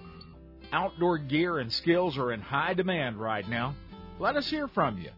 Outdoor 0.74 1.20
gear 1.20 1.60
and 1.60 1.72
skills 1.72 2.18
are 2.18 2.32
in 2.32 2.42
high 2.42 2.74
demand 2.74 3.18
right 3.18 3.48
now. 3.48 3.76
Let 4.18 4.38
us 4.38 4.50
hear 4.50 4.68
from 4.68 4.98
you. 4.98 5.12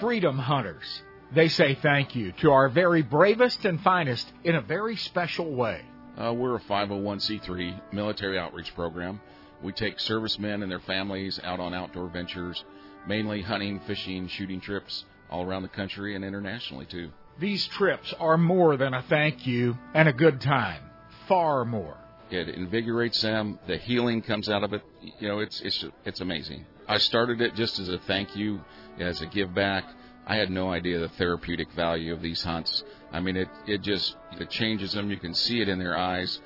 Freedom 0.00 0.38
Hunters. 0.38 1.02
They 1.34 1.48
say 1.48 1.74
thank 1.74 2.14
you 2.14 2.32
to 2.40 2.52
our 2.52 2.68
very 2.68 3.02
bravest 3.02 3.64
and 3.64 3.80
finest 3.80 4.32
in 4.44 4.54
a 4.54 4.60
very 4.60 4.94
special 4.96 5.52
way. 5.52 5.82
Uh, 6.16 6.32
we're 6.32 6.56
a 6.56 6.60
501c3 6.60 7.92
military 7.92 8.38
outreach 8.38 8.72
program. 8.74 9.20
We 9.62 9.72
take 9.72 9.98
servicemen 9.98 10.62
and 10.62 10.70
their 10.70 10.80
families 10.80 11.40
out 11.42 11.58
on 11.58 11.74
outdoor 11.74 12.08
ventures, 12.08 12.62
mainly 13.08 13.42
hunting, 13.42 13.80
fishing, 13.86 14.28
shooting 14.28 14.60
trips 14.60 15.04
all 15.30 15.44
around 15.44 15.62
the 15.62 15.68
country 15.68 16.14
and 16.14 16.24
internationally 16.24 16.86
too. 16.86 17.10
These 17.40 17.66
trips 17.66 18.14
are 18.20 18.38
more 18.38 18.76
than 18.76 18.94
a 18.94 19.02
thank 19.02 19.46
you 19.46 19.76
and 19.94 20.08
a 20.08 20.12
good 20.12 20.40
time. 20.40 20.82
Far 21.26 21.64
more. 21.64 21.96
It 22.30 22.48
invigorates 22.48 23.20
them. 23.22 23.58
The 23.66 23.78
healing 23.78 24.22
comes 24.22 24.48
out 24.48 24.62
of 24.62 24.72
it. 24.72 24.82
You 25.18 25.28
know, 25.28 25.38
it's 25.40 25.60
it's 25.60 25.84
it's 26.04 26.20
amazing. 26.20 26.66
I 26.88 26.98
started 26.98 27.40
it 27.42 27.54
just 27.54 27.78
as 27.78 27.88
a 27.88 27.98
thank 27.98 28.34
you, 28.34 28.60
as 28.98 29.20
a 29.20 29.26
give 29.26 29.54
back. 29.54 29.84
I 30.26 30.36
had 30.36 30.50
no 30.50 30.70
idea 30.70 30.98
the 30.98 31.08
therapeutic 31.10 31.70
value 31.72 32.12
of 32.12 32.22
these 32.22 32.42
hunts. 32.42 32.82
I 33.12 33.20
mean, 33.20 33.36
it 33.36 33.48
it 33.66 33.82
just 33.82 34.16
it 34.32 34.50
changes 34.50 34.92
them. 34.92 35.10
You 35.10 35.18
can 35.18 35.34
see 35.34 35.60
it 35.60 35.68
in 35.68 35.78
their 35.78 35.96
eyes 35.96 36.40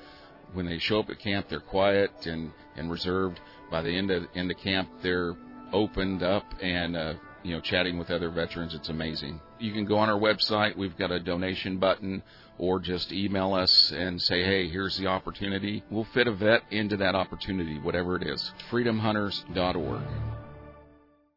when 0.53 0.65
they 0.65 0.79
show 0.79 0.99
up 0.99 1.09
at 1.09 1.19
camp. 1.19 1.47
They're 1.49 1.59
quiet 1.59 2.25
and 2.25 2.51
and 2.75 2.91
reserved. 2.91 3.39
By 3.71 3.81
the 3.81 3.89
end 3.89 4.11
of 4.11 4.23
end 4.35 4.51
of 4.51 4.57
camp, 4.57 4.89
they're 5.01 5.35
opened 5.71 6.23
up 6.23 6.45
and 6.61 6.95
uh, 6.95 7.13
you 7.43 7.53
know 7.53 7.61
chatting 7.61 7.97
with 7.97 8.09
other 8.11 8.29
veterans. 8.29 8.73
It's 8.73 8.89
amazing. 8.89 9.41
You 9.59 9.73
can 9.73 9.85
go 9.85 9.97
on 9.97 10.09
our 10.09 10.19
website. 10.19 10.77
We've 10.77 10.97
got 10.97 11.11
a 11.11 11.19
donation 11.19 11.77
button, 11.77 12.23
or 12.57 12.79
just 12.79 13.11
email 13.11 13.53
us 13.53 13.91
and 13.91 14.21
say, 14.21 14.43
hey, 14.43 14.69
here's 14.69 14.97
the 14.97 15.07
opportunity. 15.07 15.83
We'll 15.89 16.07
fit 16.13 16.27
a 16.27 16.33
vet 16.33 16.63
into 16.71 16.97
that 16.97 17.15
opportunity, 17.15 17.79
whatever 17.79 18.15
it 18.15 18.27
is. 18.27 18.51
FreedomHunters.org. 18.69 20.32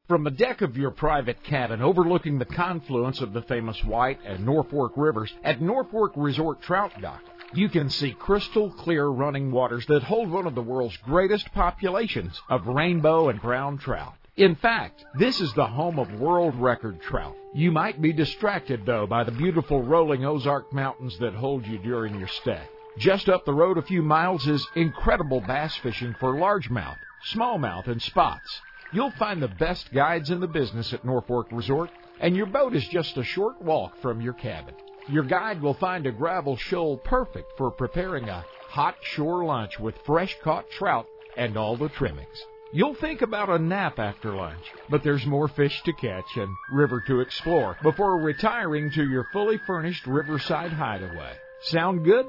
From 0.09 0.23
the 0.23 0.31
deck 0.31 0.63
of 0.63 0.77
your 0.77 0.93
private 0.93 1.43
cabin 1.43 1.83
overlooking 1.83 2.39
the 2.39 2.45
confluence 2.45 3.21
of 3.21 3.33
the 3.33 3.43
famous 3.43 3.83
White 3.83 4.21
and 4.25 4.47
Norfork 4.47 4.93
rivers 4.95 5.35
at 5.43 5.59
Norfork 5.59 6.13
Resort 6.15 6.63
Trout 6.63 6.93
Dock, 7.03 7.23
you 7.55 7.69
can 7.69 7.91
see 7.91 8.13
crystal 8.13 8.71
clear 8.71 9.07
running 9.07 9.51
waters 9.51 9.85
that 9.87 10.05
hold 10.05 10.31
one 10.31 10.47
of 10.47 10.55
the 10.55 10.63
world's 10.63 10.97
greatest 10.99 11.53
populations 11.53 12.41
of 12.49 12.69
rainbow 12.69 13.31
and 13.31 13.43
brown 13.43 13.79
trout. 13.79 14.15
In 14.37 14.55
fact, 14.55 15.05
this 15.19 15.41
is 15.41 15.53
the 15.55 15.67
home 15.67 15.99
of 15.99 16.21
world 16.21 16.55
record 16.55 17.01
trout. 17.01 17.35
You 17.53 17.73
might 17.73 18.01
be 18.01 18.13
distracted, 18.13 18.87
though, 18.87 19.09
by 19.09 19.25
the 19.25 19.33
beautiful 19.33 19.83
rolling 19.83 20.25
Ozark 20.25 20.73
Mountains 20.73 21.19
that 21.19 21.35
hold 21.35 21.67
you 21.67 21.79
during 21.79 22.17
your 22.17 22.29
stay. 22.29 22.63
Just 22.97 23.29
up 23.29 23.45
the 23.45 23.53
road 23.53 23.77
a 23.77 23.83
few 23.83 24.03
miles 24.03 24.47
is 24.47 24.65
incredible 24.77 25.41
bass 25.41 25.75
fishing 25.79 26.15
for 26.21 26.35
largemouth, 26.35 26.99
smallmouth, 27.35 27.89
and 27.89 28.01
spots. 28.01 28.61
You'll 28.93 29.13
find 29.13 29.43
the 29.43 29.49
best 29.49 29.93
guides 29.93 30.31
in 30.31 30.41
the 30.41 30.47
business 30.47 30.93
at 30.93 31.05
Norfork 31.05 31.47
Resort, 31.51 31.91
and 32.21 32.37
your 32.37 32.47
boat 32.47 32.75
is 32.75 32.87
just 32.89 33.17
a 33.17 33.25
short 33.25 33.61
walk 33.61 34.01
from 34.01 34.21
your 34.21 34.33
cabin. 34.35 34.75
Your 35.09 35.25
guide 35.25 35.61
will 35.61 35.75
find 35.75 36.07
a 36.07 36.13
gravel 36.13 36.57
shoal 36.57 36.97
perfect 36.99 37.53
for 37.59 37.71
preparing 37.71 38.29
a 38.29 38.45
hot 38.69 38.97
shore 39.03 39.45
lunch 39.45 39.79
with 39.79 39.95
fresh 40.05 40.37
caught 40.43 40.71
trout 40.71 41.07
and 41.37 41.57
all 41.57 41.77
the 41.77 41.89
trimmings. 41.91 42.45
You'll 42.73 42.95
think 42.95 43.23
about 43.23 43.49
a 43.49 43.59
nap 43.59 43.99
after 43.99 44.35
lunch, 44.35 44.65
but 44.91 45.03
there's 45.03 45.25
more 45.25 45.49
fish 45.49 45.81
to 45.85 45.93
catch 45.93 46.37
and 46.37 46.49
river 46.73 47.03
to 47.07 47.21
explore 47.21 47.77
before 47.83 48.21
retiring 48.21 48.91
to 48.93 49.09
your 49.09 49.29
fully 49.33 49.59
furnished 49.67 50.07
riverside 50.07 50.73
hideaway. 50.73 51.33
Sound 51.63 52.05
good? 52.05 52.27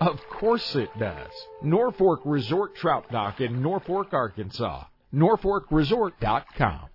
Of 0.00 0.20
course 0.28 0.76
it 0.76 0.90
does. 0.98 1.30
Norfork 1.62 2.18
Resort 2.24 2.74
Trout 2.76 3.10
Dock 3.10 3.40
in 3.40 3.62
Norfork, 3.62 4.12
Arkansas. 4.12 4.84
NorforkResort.com. 5.14 6.88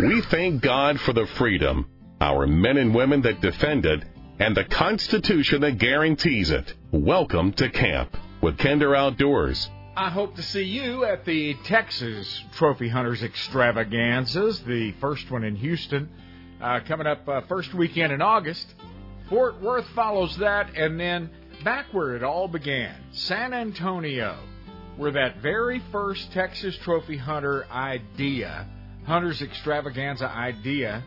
We 0.00 0.20
thank 0.30 0.60
God 0.60 1.00
for 1.00 1.12
the 1.12 1.26
freedom, 1.38 1.86
our 2.20 2.46
men 2.46 2.76
and 2.76 2.94
women 2.94 3.22
that 3.22 3.40
defend 3.40 3.86
it, 3.86 4.04
and 4.38 4.56
the 4.56 4.64
Constitution 4.64 5.60
that 5.62 5.78
guarantees 5.78 6.50
it. 6.50 6.74
Welcome 6.90 7.52
to 7.54 7.70
camp 7.70 8.16
with 8.42 8.58
Kinder 8.58 8.94
Outdoors. 8.94 9.70
I 9.96 10.10
hope 10.10 10.34
to 10.34 10.42
see 10.42 10.64
you 10.64 11.04
at 11.04 11.24
the 11.24 11.54
Texas 11.66 12.42
Trophy 12.56 12.88
Hunters 12.88 13.22
Extravaganzas, 13.22 14.60
the 14.62 14.90
first 15.00 15.30
one 15.30 15.44
in 15.44 15.54
Houston, 15.54 16.10
uh, 16.60 16.80
coming 16.80 17.06
up 17.06 17.28
uh, 17.28 17.42
first 17.42 17.72
weekend 17.74 18.12
in 18.12 18.20
August. 18.20 18.66
Fort 19.28 19.62
Worth 19.62 19.86
follows 19.90 20.36
that, 20.38 20.76
and 20.76 20.98
then 20.98 21.30
back 21.62 21.86
where 21.92 22.16
it 22.16 22.24
all 22.24 22.48
began, 22.48 22.96
San 23.12 23.54
Antonio, 23.54 24.36
where 24.96 25.12
that 25.12 25.36
very 25.36 25.80
first 25.92 26.32
Texas 26.32 26.76
Trophy 26.78 27.16
Hunter 27.16 27.64
idea, 27.70 28.66
Hunters 29.06 29.42
Extravaganza 29.42 30.28
idea, 30.28 31.04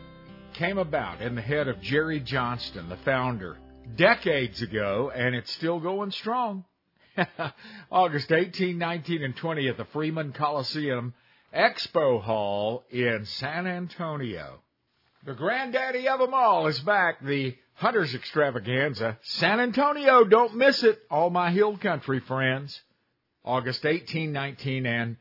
came 0.54 0.78
about 0.78 1.20
in 1.20 1.34
the 1.34 1.42
head 1.42 1.68
of 1.68 1.78
Jerry 1.82 2.20
Johnston, 2.20 2.88
the 2.88 2.96
founder, 3.04 3.58
decades 3.96 4.62
ago, 4.62 5.12
and 5.14 5.34
it's 5.34 5.52
still 5.52 5.78
going 5.78 6.10
strong. 6.10 6.64
August 7.90 8.32
18, 8.32 8.78
19, 8.78 9.22
and 9.22 9.36
20 9.36 9.68
at 9.68 9.76
the 9.76 9.84
Freeman 9.86 10.32
Coliseum 10.32 11.14
Expo 11.54 12.22
Hall 12.22 12.84
in 12.90 13.24
San 13.24 13.66
Antonio. 13.66 14.60
The 15.24 15.34
granddaddy 15.34 16.08
of 16.08 16.20
them 16.20 16.34
all 16.34 16.66
is 16.68 16.78
back, 16.80 17.24
the 17.24 17.56
Hunters 17.74 18.14
Extravaganza. 18.14 19.18
San 19.22 19.60
Antonio, 19.60 20.24
don't 20.24 20.56
miss 20.56 20.82
it, 20.82 20.98
all 21.10 21.30
my 21.30 21.50
hill 21.50 21.76
country 21.76 22.20
friends. 22.20 22.80
August 23.44 23.84
18, 23.84 24.32
19, 24.32 24.86
and 24.86 25.16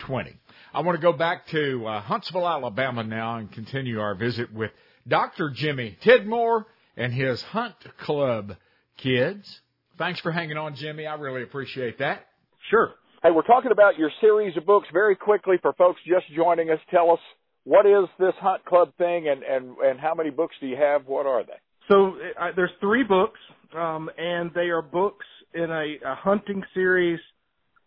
20. 0.00 0.34
I 0.72 0.80
want 0.80 0.96
to 0.96 1.02
go 1.02 1.12
back 1.12 1.46
to 1.48 1.86
uh, 1.86 2.00
Huntsville, 2.00 2.48
Alabama 2.48 3.04
now 3.04 3.36
and 3.36 3.50
continue 3.50 4.00
our 4.00 4.14
visit 4.14 4.52
with 4.52 4.70
Dr. 5.06 5.50
Jimmy 5.50 5.96
Tidmore 6.02 6.64
and 6.96 7.12
his 7.12 7.42
Hunt 7.42 7.74
Club 7.98 8.56
kids. 8.96 9.60
Thanks 9.98 10.20
for 10.20 10.30
hanging 10.30 10.56
on, 10.56 10.76
Jimmy. 10.76 11.06
I 11.06 11.14
really 11.14 11.42
appreciate 11.42 11.98
that. 11.98 12.26
Sure. 12.70 12.94
Hey, 13.22 13.30
we're 13.32 13.42
talking 13.42 13.72
about 13.72 13.98
your 13.98 14.10
series 14.20 14.56
of 14.56 14.64
books 14.64 14.86
very 14.92 15.16
quickly 15.16 15.56
for 15.60 15.72
folks 15.72 16.00
just 16.06 16.24
joining 16.34 16.70
us. 16.70 16.78
Tell 16.90 17.10
us 17.10 17.18
what 17.64 17.84
is 17.84 18.08
this 18.20 18.34
Hunt 18.40 18.64
Club 18.64 18.92
thing 18.96 19.28
and, 19.28 19.42
and, 19.42 19.76
and 19.78 19.98
how 19.98 20.14
many 20.14 20.30
books 20.30 20.54
do 20.60 20.68
you 20.68 20.76
have? 20.76 21.06
What 21.06 21.26
are 21.26 21.42
they? 21.42 21.58
So 21.88 22.16
uh, 22.40 22.50
there's 22.54 22.70
three 22.80 23.02
books, 23.02 23.40
um, 23.76 24.08
and 24.16 24.52
they 24.54 24.68
are 24.68 24.82
books 24.82 25.26
in 25.52 25.70
a, 25.70 25.96
a 26.06 26.14
hunting 26.14 26.62
series. 26.74 27.18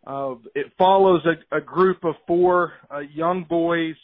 Uh, 0.06 0.36
it 0.54 0.68
follows 0.78 1.22
a, 1.26 1.58
a 1.58 1.62
group 1.62 2.04
of 2.04 2.16
four 2.28 2.74
uh, 2.94 3.00
young 3.00 3.46
boys 3.48 3.96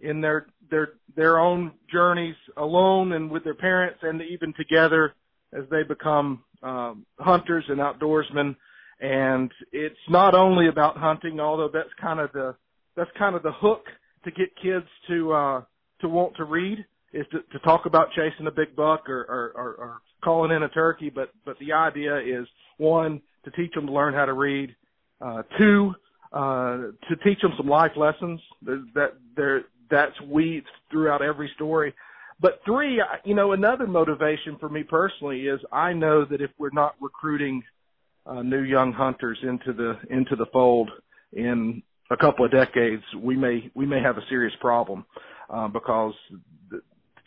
in 0.00 0.20
their 0.20 0.48
their 0.70 0.90
their 1.16 1.38
own 1.38 1.72
journeys, 1.90 2.34
alone 2.56 3.12
and 3.12 3.30
with 3.30 3.44
their 3.44 3.54
parents, 3.54 4.00
and 4.02 4.20
even 4.20 4.52
together 4.54 5.14
as 5.52 5.64
they 5.70 5.82
become 5.82 6.42
um, 6.62 7.06
hunters 7.18 7.64
and 7.68 7.78
outdoorsmen. 7.78 8.56
And 9.00 9.50
it's 9.72 9.96
not 10.08 10.34
only 10.34 10.68
about 10.68 10.96
hunting, 10.96 11.40
although 11.40 11.70
that's 11.72 11.88
kind 12.00 12.20
of 12.20 12.32
the 12.32 12.54
that's 12.96 13.10
kind 13.16 13.36
of 13.36 13.44
the 13.44 13.52
hook 13.52 13.84
to 14.24 14.30
get 14.32 14.48
kids 14.60 14.86
to 15.08 15.32
uh, 15.32 15.62
to 16.00 16.08
want 16.08 16.36
to 16.36 16.44
read 16.44 16.84
is 17.12 17.26
to, 17.30 17.38
to 17.52 17.58
talk 17.60 17.86
about 17.86 18.08
chasing 18.10 18.46
a 18.46 18.50
big 18.50 18.76
buck 18.76 19.08
or, 19.08 19.20
or, 19.22 19.52
or, 19.54 19.74
or 19.74 19.98
calling 20.22 20.50
in 20.50 20.64
a 20.64 20.68
turkey. 20.68 21.10
But 21.10 21.30
but 21.44 21.56
the 21.60 21.72
idea 21.72 22.18
is 22.18 22.46
one 22.78 23.22
to 23.44 23.50
teach 23.52 23.72
them 23.72 23.86
to 23.86 23.92
learn 23.92 24.14
how 24.14 24.24
to 24.24 24.32
read. 24.32 24.74
Uh, 25.20 25.42
two, 25.58 25.94
uh, 26.32 26.76
to 27.08 27.16
teach 27.24 27.40
them 27.40 27.52
some 27.56 27.66
life 27.68 27.92
lessons 27.96 28.40
that 28.62 29.14
there 29.36 29.62
that's 29.90 30.20
weeds 30.22 30.66
throughout 30.90 31.22
every 31.22 31.50
story. 31.54 31.94
But 32.40 32.60
three, 32.64 33.02
you 33.24 33.34
know, 33.34 33.52
another 33.52 33.86
motivation 33.86 34.56
for 34.60 34.68
me 34.68 34.84
personally 34.84 35.42
is 35.42 35.60
I 35.72 35.92
know 35.92 36.24
that 36.24 36.40
if 36.40 36.50
we're 36.58 36.70
not 36.72 36.94
recruiting 37.00 37.62
uh, 38.26 38.42
new 38.42 38.62
young 38.62 38.92
hunters 38.92 39.38
into 39.42 39.72
the 39.72 39.98
into 40.10 40.36
the 40.36 40.46
fold 40.52 40.90
in 41.32 41.82
a 42.10 42.16
couple 42.16 42.44
of 42.44 42.52
decades, 42.52 43.02
we 43.20 43.36
may 43.36 43.70
we 43.74 43.86
may 43.86 44.00
have 44.00 44.18
a 44.18 44.26
serious 44.28 44.54
problem 44.60 45.04
uh, 45.50 45.66
because 45.68 46.14
the 46.70 46.80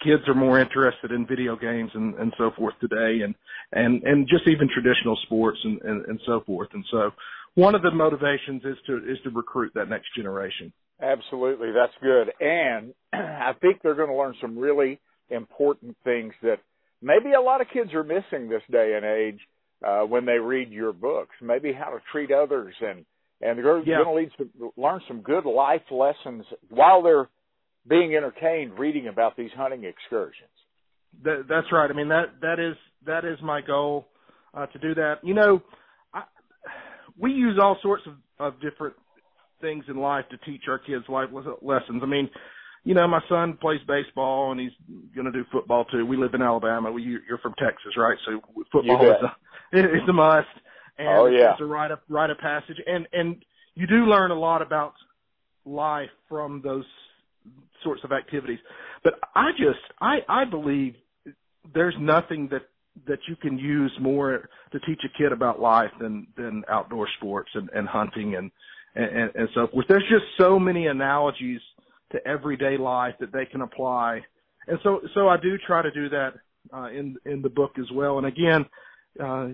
kids 0.03 0.24
are 0.28 0.34
more 0.34 0.59
interested 0.59 1.12
in 1.12 1.26
video 1.28 1.55
games 1.55 1.91
and, 1.93 2.16
and 2.16 2.34
so 2.38 2.51
forth 2.57 2.76
today, 2.80 3.24
and 3.24 3.36
and 3.74 4.03
and 4.03 4.28
just 4.28 4.47
even 4.47 4.70
traditional 4.74 5.18
sports 5.24 5.59
and, 5.64 5.82
and 5.82 6.05
and 6.05 6.20
so 6.26 6.41
forth. 6.45 6.70
And 6.74 6.86
so, 6.89 7.12
one 7.55 7.76
of 7.76 7.82
the 7.82 7.91
motivations 7.91 8.64
is 8.64 8.78
to 8.88 8.97
is 8.97 9.18
to 9.24 9.30
recruit 9.30 9.74
that 9.76 9.89
next 9.89 10.16
generation. 10.16 10.72
Absolutely, 11.02 11.70
that's 11.72 11.93
good. 12.02 12.32
And 12.39 12.93
I 13.14 13.54
think 13.60 13.82
they're 13.82 13.95
going 13.95 14.10
to 14.10 14.16
learn 14.16 14.36
some 14.41 14.58
really 14.58 14.99
important 15.30 15.97
things 16.04 16.34
that 16.43 16.58
maybe 17.02 17.34
a 17.34 17.41
lot 17.41 17.62
of 17.62 17.68
kids 17.74 17.93
are 17.93 18.04
missing 18.04 18.49
this 18.49 18.62
day 18.72 18.93
and 18.95 19.06
age 19.06 19.39
uh, 19.86 20.02
when 20.02 20.26
they 20.26 20.38
read 20.38 20.70
your 20.72 20.93
books. 20.93 21.36
Maybe 21.41 21.74
how 21.74 21.89
to 21.91 21.99
treat 22.12 22.32
others 22.32 22.76
and 22.82 23.06
and 23.43 23.58
they're 23.58 23.80
Yeah. 23.80 24.04
going 24.04 24.08
to 24.08 24.14
lead 24.14 24.32
some, 24.38 24.72
learn 24.78 25.02
some 25.08 25.22
good 25.22 25.45
life 25.45 25.82
lessons 25.89 26.45
while 26.70 27.02
they're 27.02 27.28
being 27.88 28.16
entertained 28.16 28.78
reading 28.78 29.08
about 29.08 29.36
these 29.36 29.49
hunting 29.58 29.84
excursions. 29.84 30.49
That, 31.24 31.45
that's 31.49 31.66
right. 31.72 31.89
I 31.89 31.93
mean 31.93 32.10
that 32.10 32.26
that 32.41 32.60
is 32.60 32.76
that 33.08 33.26
is 33.26 33.39
my 33.41 33.62
goal 33.62 34.06
uh, 34.54 34.68
to 34.68 34.78
do 34.80 34.93
that. 34.93 35.16
You 35.24 35.34
know, 35.34 35.62
I, 36.14 36.24
we 37.18 37.32
use 37.32 37.58
all 37.60 37.78
sorts 37.82 38.04
of, 38.06 38.14
of 38.39 38.62
different 38.62 38.93
things 39.62 39.86
in 39.88 39.97
life 39.97 40.26
to 40.32 40.38
teach 40.49 40.64
our 40.68 40.80
kids 40.80 41.05
life 41.07 41.30
les- 41.32 41.45
lessons. 41.62 42.01
I 42.03 42.07
mean, 42.07 42.30
you 42.84 42.95
know, 42.95 43.07
my 43.07 43.22
son 43.30 43.57
plays 43.62 43.80
baseball 43.88 44.51
and 44.51 44.59
he's 44.59 44.72
going 45.16 45.26
to 45.26 45.32
do 45.32 45.45
football 45.51 45.86
too. 45.86 46.05
We 46.05 46.18
live 46.18 46.34
in 46.34 46.41
Alabama. 46.41 46.91
We, 46.91 47.03
you're 47.03 47.38
from 47.38 47.53
Texas, 47.59 47.93
right? 47.95 48.18
So 48.26 48.41
football 48.72 49.03
is 49.05 49.18
a 49.24 49.36
it's 49.72 50.09
a 50.09 50.14
must. 50.14 50.47
And 50.97 51.07
Oh, 51.07 51.26
yeah. 51.28 51.51
it's 51.51 51.62
a 51.62 51.66
rite 51.66 51.91
of 51.91 51.99
rite 52.09 52.30
of 52.30 52.38
passage. 52.39 52.78
And 52.86 53.07
and 53.14 53.38
you 53.76 53.88
do 53.88 54.05
learn 54.05 54.32
a 54.32 54.39
lot 54.39 54.62
about 54.62 54.93
life 55.66 56.09
from 56.28 56.62
those 56.64 56.86
sorts 57.84 58.01
of 58.03 58.12
activities. 58.12 58.59
But 59.03 59.14
I 59.36 59.51
just 59.51 59.80
I 59.99 60.20
I 60.28 60.45
believe 60.45 60.95
there's 61.74 61.95
nothing 61.99 62.49
that 62.51 62.64
that 63.07 63.20
you 63.28 63.36
can 63.36 63.57
use 63.57 63.91
more 64.01 64.49
to 64.72 64.80
teach 64.82 64.99
a 65.05 65.18
kid 65.18 65.32
about 65.32 65.59
life 65.59 65.91
than 65.99 66.28
than 66.36 66.64
outdoor 66.68 67.07
sports 67.18 67.49
and, 67.53 67.70
and 67.74 67.88
hunting 67.88 68.36
and, 68.36 68.51
and 68.96 69.32
and 69.36 69.50
so 69.54 69.68
forth. 69.68 69.86
There's 69.88 70.08
just 70.10 70.26
so 70.38 70.60
many 70.60 70.88
analogies 70.88 71.62
to 72.12 72.26
everyday 72.28 72.78
life 72.78 73.16
that 73.20 73.32
they 73.32 73.46
can 73.46 73.62
apply, 73.62 74.22
and 74.68 74.80
so 74.84 75.02
so 75.14 75.28
I 75.28 75.38
do 75.38 75.58
try 75.66 75.82
to 75.82 75.92
do 75.92 76.10
that 76.10 76.34
uh, 76.74 76.89
in 76.89 77.16
in 77.26 77.42
the 77.42 77.50
book 77.50 77.72
as 77.80 77.89
well. 77.94 78.18
And 78.18 78.28
again, 78.28 78.66
uh, 79.20 79.48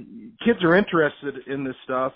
kids 0.44 0.64
are 0.64 0.76
interested 0.76 1.36
in 1.48 1.64
this 1.64 1.76
stuff, 1.84 2.14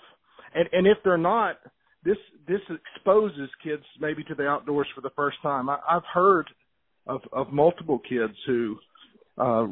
and 0.54 0.68
and 0.72 0.86
if 0.86 0.98
they're 1.04 1.16
not, 1.16 1.58
this 2.04 2.18
this 2.46 2.60
exposes 2.96 3.48
kids 3.62 3.84
maybe 4.00 4.24
to 4.24 4.34
the 4.34 4.46
outdoors 4.46 4.88
for 4.94 5.00
the 5.00 5.10
first 5.10 5.36
time. 5.42 5.68
I, 5.68 5.78
I've 5.88 6.06
heard 6.12 6.48
of 7.06 7.20
of 7.32 7.52
multiple 7.52 8.00
kids 8.08 8.34
who 8.46 8.76
uh 9.38 9.66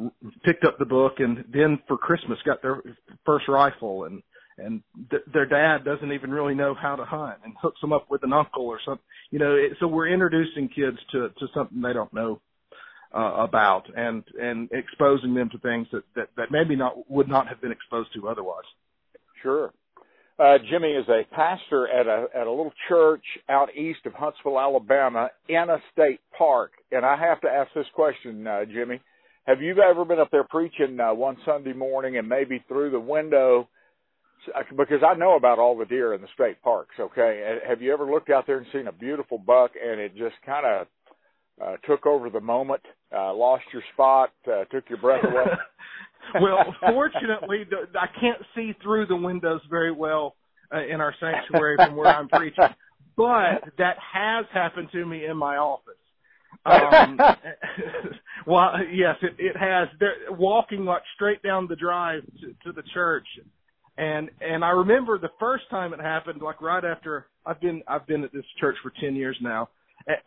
picked 0.44 0.64
up 0.64 0.78
the 0.78 0.86
book 0.86 1.14
and 1.18 1.44
then 1.52 1.78
for 1.86 1.98
Christmas 1.98 2.38
got 2.46 2.62
their 2.62 2.82
first 3.26 3.46
rifle 3.46 4.04
and 4.04 4.22
and 4.64 4.82
th- 5.10 5.22
their 5.32 5.46
dad 5.46 5.84
doesn't 5.84 6.12
even 6.12 6.30
really 6.30 6.54
know 6.54 6.74
how 6.74 6.96
to 6.96 7.04
hunt 7.04 7.38
and 7.44 7.54
hooks 7.60 7.80
them 7.80 7.92
up 7.92 8.10
with 8.10 8.22
an 8.22 8.32
uncle 8.32 8.66
or 8.66 8.78
something. 8.84 9.04
You 9.30 9.38
know, 9.38 9.54
it, 9.54 9.72
so 9.80 9.86
we're 9.86 10.08
introducing 10.08 10.68
kids 10.68 10.98
to 11.12 11.28
to 11.28 11.46
something 11.54 11.80
they 11.80 11.92
don't 11.92 12.12
know 12.12 12.40
uh, 13.14 13.34
about 13.38 13.84
and 13.96 14.22
and 14.40 14.68
exposing 14.72 15.34
them 15.34 15.50
to 15.50 15.58
things 15.58 15.86
that 15.92 16.04
that 16.14 16.28
that 16.36 16.50
maybe 16.50 16.76
not 16.76 17.10
would 17.10 17.28
not 17.28 17.48
have 17.48 17.60
been 17.60 17.72
exposed 17.72 18.12
to 18.14 18.28
otherwise. 18.28 18.64
Sure. 19.42 19.72
Uh, 20.38 20.56
Jimmy 20.70 20.92
is 20.92 21.06
a 21.08 21.22
pastor 21.34 21.86
at 21.88 22.06
a 22.06 22.26
at 22.34 22.46
a 22.46 22.50
little 22.50 22.72
church 22.88 23.24
out 23.48 23.74
east 23.76 24.00
of 24.06 24.14
Huntsville, 24.14 24.58
Alabama, 24.58 25.28
in 25.48 25.68
a 25.68 25.78
state 25.92 26.20
park. 26.36 26.72
And 26.92 27.04
I 27.04 27.16
have 27.16 27.40
to 27.42 27.48
ask 27.48 27.70
this 27.74 27.86
question, 27.94 28.46
uh, 28.46 28.64
Jimmy: 28.64 29.00
Have 29.46 29.60
you 29.60 29.76
ever 29.82 30.04
been 30.04 30.18
up 30.18 30.30
there 30.30 30.44
preaching 30.44 30.98
uh, 30.98 31.12
one 31.12 31.36
Sunday 31.44 31.74
morning, 31.74 32.16
and 32.16 32.28
maybe 32.28 32.64
through 32.68 32.90
the 32.90 33.00
window 33.00 33.68
because 34.76 35.02
I 35.06 35.14
know 35.14 35.36
about 35.36 35.58
all 35.58 35.76
the 35.76 35.84
deer 35.84 36.14
in 36.14 36.20
the 36.20 36.28
state 36.34 36.62
parks. 36.62 36.94
Okay, 36.98 37.58
have 37.66 37.82
you 37.82 37.92
ever 37.92 38.04
looked 38.04 38.30
out 38.30 38.46
there 38.46 38.58
and 38.58 38.66
seen 38.72 38.86
a 38.86 38.92
beautiful 38.92 39.38
buck 39.38 39.72
and 39.82 40.00
it 40.00 40.16
just 40.16 40.36
kind 40.44 40.66
of 40.66 40.86
uh, 41.62 41.76
took 41.86 42.06
over 42.06 42.30
the 42.30 42.40
moment, 42.40 42.80
uh, 43.14 43.34
lost 43.34 43.64
your 43.72 43.82
spot, 43.92 44.32
uh, 44.46 44.64
took 44.64 44.88
your 44.88 44.98
breath 44.98 45.24
away? 45.24 45.44
well, 46.40 46.74
fortunately, 46.80 47.64
the, 47.68 47.98
I 47.98 48.06
can't 48.20 48.42
see 48.54 48.74
through 48.82 49.06
the 49.06 49.16
windows 49.16 49.60
very 49.68 49.92
well 49.92 50.36
uh, 50.74 50.84
in 50.84 51.00
our 51.00 51.14
sanctuary 51.20 51.76
from 51.76 51.96
where 51.96 52.08
I'm 52.08 52.28
preaching, 52.28 52.64
but 53.16 53.64
that 53.78 53.96
has 54.12 54.46
happened 54.52 54.88
to 54.92 55.04
me 55.04 55.26
in 55.26 55.36
my 55.36 55.56
office. 55.56 55.94
Um, 56.66 57.18
well, 58.46 58.72
yes, 58.92 59.16
it, 59.22 59.34
it 59.38 59.56
has. 59.56 59.88
They're 59.98 60.14
walking 60.30 60.84
like 60.84 61.02
straight 61.14 61.42
down 61.42 61.66
the 61.68 61.76
drive 61.76 62.22
to, 62.40 62.54
to 62.64 62.72
the 62.72 62.82
church, 62.92 63.26
and 64.00 64.30
and 64.40 64.64
I 64.64 64.70
remember 64.70 65.18
the 65.18 65.30
first 65.38 65.64
time 65.68 65.92
it 65.92 66.00
happened, 66.00 66.40
like 66.40 66.62
right 66.62 66.84
after 66.84 67.26
I've 67.44 67.60
been 67.60 67.82
I've 67.86 68.06
been 68.06 68.24
at 68.24 68.32
this 68.32 68.46
church 68.58 68.76
for 68.82 68.92
ten 68.98 69.14
years 69.14 69.36
now, 69.42 69.68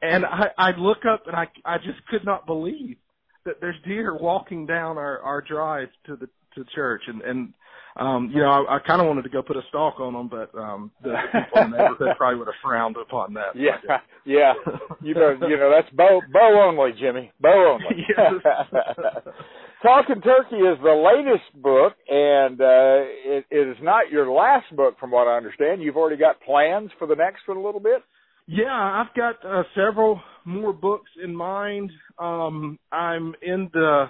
and 0.03 0.25
I 0.25 0.49
I 0.57 0.71
look 0.77 0.99
up 1.11 1.23
and 1.25 1.35
I 1.35 1.47
I 1.65 1.77
just 1.77 2.05
could 2.07 2.23
not 2.23 2.45
believe 2.45 2.97
that 3.45 3.55
there's 3.59 3.75
deer 3.83 4.15
walking 4.15 4.67
down 4.67 4.99
our 4.99 5.19
our 5.21 5.41
drive 5.41 5.89
to 6.05 6.15
the 6.15 6.29
to 6.55 6.65
church, 6.75 7.03
and 7.07 7.21
and 7.21 7.53
um, 7.95 8.31
you 8.33 8.41
know, 8.41 8.49
I, 8.49 8.77
I 8.77 8.79
kind 8.79 9.01
of 9.01 9.07
wanted 9.07 9.21
to 9.23 9.29
go 9.29 9.43
put 9.43 9.55
a 9.55 9.61
stalk 9.69 9.99
on 9.99 10.13
them, 10.13 10.27
but 10.27 10.57
um, 10.57 10.91
the 11.03 11.13
people 11.31 11.61
in 11.61 11.71
the 11.71 11.77
neighborhood 11.77 12.17
probably 12.17 12.39
would 12.39 12.47
have 12.47 12.55
frowned 12.61 12.97
upon 12.97 13.33
that. 13.35 13.55
Yeah, 13.55 13.77
yeah. 14.25 14.53
You 15.01 15.13
know, 15.13 15.37
you 15.47 15.57
know, 15.57 15.71
that's 15.71 15.93
bow 15.95 16.21
bow 16.31 16.69
only, 16.69 16.91
Jimmy. 16.99 17.31
Bow 17.39 17.77
only. 17.77 18.05
yes. 18.09 18.33
Talking 19.83 20.21
Turkey 20.21 20.55
is 20.55 20.77
the 20.81 20.95
latest 20.95 21.61
book, 21.61 21.93
and 22.07 22.59
uh, 22.59 23.03
it, 23.37 23.45
it 23.51 23.67
is 23.67 23.77
not 23.81 24.09
your 24.09 24.31
last 24.31 24.73
book, 24.75 24.97
from 24.97 25.11
what 25.11 25.27
I 25.27 25.35
understand. 25.35 25.83
You've 25.83 25.97
already 25.97 26.17
got 26.17 26.41
plans 26.41 26.89
for 26.97 27.05
the 27.05 27.15
next 27.15 27.47
one 27.47 27.57
a 27.57 27.61
little 27.61 27.81
bit. 27.81 28.01
Yeah, 28.47 28.71
I've 28.71 29.13
got 29.13 29.45
uh, 29.45 29.63
several 29.75 30.21
more 30.45 30.73
books 30.73 31.11
in 31.21 31.35
mind. 31.35 31.91
Um, 32.17 32.79
I'm 32.91 33.35
in 33.41 33.69
the 33.73 34.05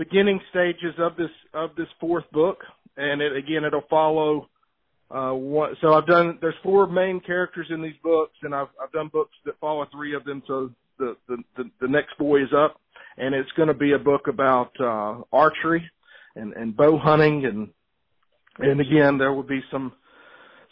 beginning 0.00 0.40
stages 0.48 0.94
of 0.98 1.14
this 1.16 1.30
of 1.52 1.76
this 1.76 1.86
fourth 2.00 2.24
book. 2.32 2.64
And 2.96 3.20
it 3.20 3.36
again 3.36 3.64
it'll 3.64 3.84
follow 3.90 4.48
uh 5.10 5.32
one 5.32 5.76
so 5.82 5.92
I've 5.92 6.06
done 6.06 6.38
there's 6.40 6.54
four 6.62 6.86
main 6.86 7.20
characters 7.20 7.66
in 7.68 7.82
these 7.82 8.00
books 8.02 8.36
and 8.42 8.54
I've 8.54 8.68
I've 8.82 8.92
done 8.92 9.08
books 9.12 9.36
that 9.44 9.60
follow 9.60 9.86
three 9.92 10.14
of 10.16 10.24
them 10.24 10.42
so 10.46 10.70
the 10.98 11.16
the 11.28 11.36
the, 11.56 11.64
the 11.82 11.88
next 11.88 12.16
boy 12.18 12.42
is 12.42 12.52
up. 12.56 12.80
And 13.18 13.34
it's 13.34 13.50
going 13.56 13.68
to 13.68 13.74
be 13.74 13.92
a 13.92 13.98
book 13.98 14.26
about 14.26 14.72
uh 14.80 15.22
archery 15.32 15.88
and 16.34 16.54
and 16.54 16.74
bow 16.74 16.98
hunting 16.98 17.44
and 17.44 17.68
and 18.58 18.80
again 18.80 19.18
there 19.18 19.34
will 19.34 19.42
be 19.42 19.60
some 19.70 19.92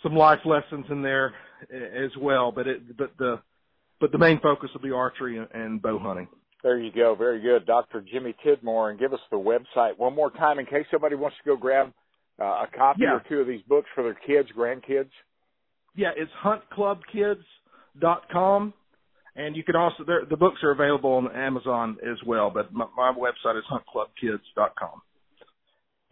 some 0.03 0.17
life 0.17 0.41
lessons 0.47 0.87
in 0.91 1.03
there 1.03 1.35
as 1.71 2.17
well. 2.19 2.51
But 2.51 2.67
it 2.67 2.97
but 2.97 3.11
the 3.19 3.41
but 4.01 4.11
the 4.11 4.19
main 4.19 4.41
focus 4.41 4.71
will 4.73 4.81
be 4.81 4.93
archery 4.93 5.37
and, 5.37 5.49
and 5.53 5.83
bow 5.83 5.99
hunting 5.99 6.29
there 6.63 6.79
you 6.79 6.93
go. 6.93 7.15
Very 7.15 7.41
good. 7.41 7.67
Dr. 7.67 8.01
Jimmy 8.01 8.35
Tidmore. 8.45 8.91
And 8.91 8.99
give 8.99 9.13
us 9.13 9.21
the 9.31 9.37
website 9.37 9.97
one 9.99 10.15
more 10.15 10.31
time 10.31 10.59
in 10.59 10.67
case 10.67 10.87
somebody 10.91 11.15
wants 11.15 11.37
to 11.39 11.45
go 11.51 11.57
grab 11.57 11.93
uh, 12.41 12.45
a 12.45 12.67
copy 12.77 13.03
yeah. 13.03 13.15
or 13.15 13.23
two 13.29 13.39
of 13.41 13.47
these 13.47 13.63
books 13.69 13.89
for 13.95 14.03
their 14.03 14.15
kids, 14.15 14.49
grandkids? 14.57 15.11
Yeah, 15.95 16.11
it's 16.17 16.33
huntclubkids.com. 16.45 18.75
And 19.37 19.57
you 19.57 19.63
can 19.63 19.77
also, 19.77 20.05
the 20.29 20.37
books 20.37 20.65
are 20.65 20.73
available 20.73 21.13
on 21.13 21.31
Amazon 21.33 21.97
as 22.03 22.17
well, 22.27 22.51
but 22.53 22.73
my, 22.73 22.87
my 22.97 23.13
website 23.13 23.57
is 23.57 23.63
huntclubkids.com. 23.71 25.01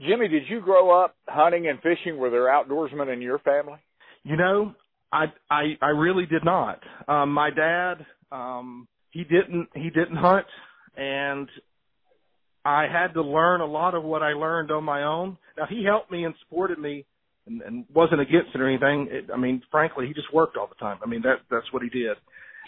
Jimmy, 0.01 0.29
did 0.29 0.45
you 0.49 0.61
grow 0.61 1.03
up 1.03 1.17
hunting 1.27 1.67
and 1.67 1.81
fishing? 1.81 2.19
Were 2.19 2.31
there 2.31 2.45
outdoorsmen 2.45 3.13
in 3.13 3.21
your 3.21 3.41
family? 3.41 3.81
You 4.25 4.37
know, 4.37 4.77
I 5.13 5.27
I, 5.51 5.77
I 5.81 5.89
really 5.89 6.27
did 6.27 6.45
not. 6.45 6.81
Um, 7.09 7.33
my 7.33 7.51
dad, 7.51 8.07
um, 8.31 8.87
he 9.17 9.25
didn't 9.25 9.69
he 9.75 9.89
didn't 9.89 10.17
hunt, 10.17 10.47
and 10.97 11.49
I 12.65 12.87
had 12.93 13.15
to 13.15 13.23
learn 13.23 13.63
a 13.63 13.67
lot 13.67 13.95
of 13.95 14.05
what 14.05 14.23
I 14.23 14.33
learned 14.33 14.71
on 14.71 14.85
my 14.85 15.05
own. 15.05 15.39
Now 15.57 15.65
he 15.69 15.85
helped 15.85 16.11
me 16.11 16.25
and 16.25 16.35
supported 16.41 16.79
me 16.79 17.07
and, 17.47 17.63
and 17.63 17.85
wasn't 17.95 18.21
against 18.21 18.55
it 18.55 18.61
or 18.61 18.69
anything. 18.69 19.09
It, 19.11 19.31
I 19.33 19.39
mean, 19.39 19.63
frankly, 19.71 20.07
he 20.07 20.13
just 20.13 20.33
worked 20.35 20.59
all 20.59 20.67
the 20.67 20.75
time. 20.75 20.99
I 21.03 21.07
mean, 21.07 21.23
that 21.23 21.37
that's 21.51 21.73
what 21.73 21.83
he 21.83 21.89
did, 21.89 22.17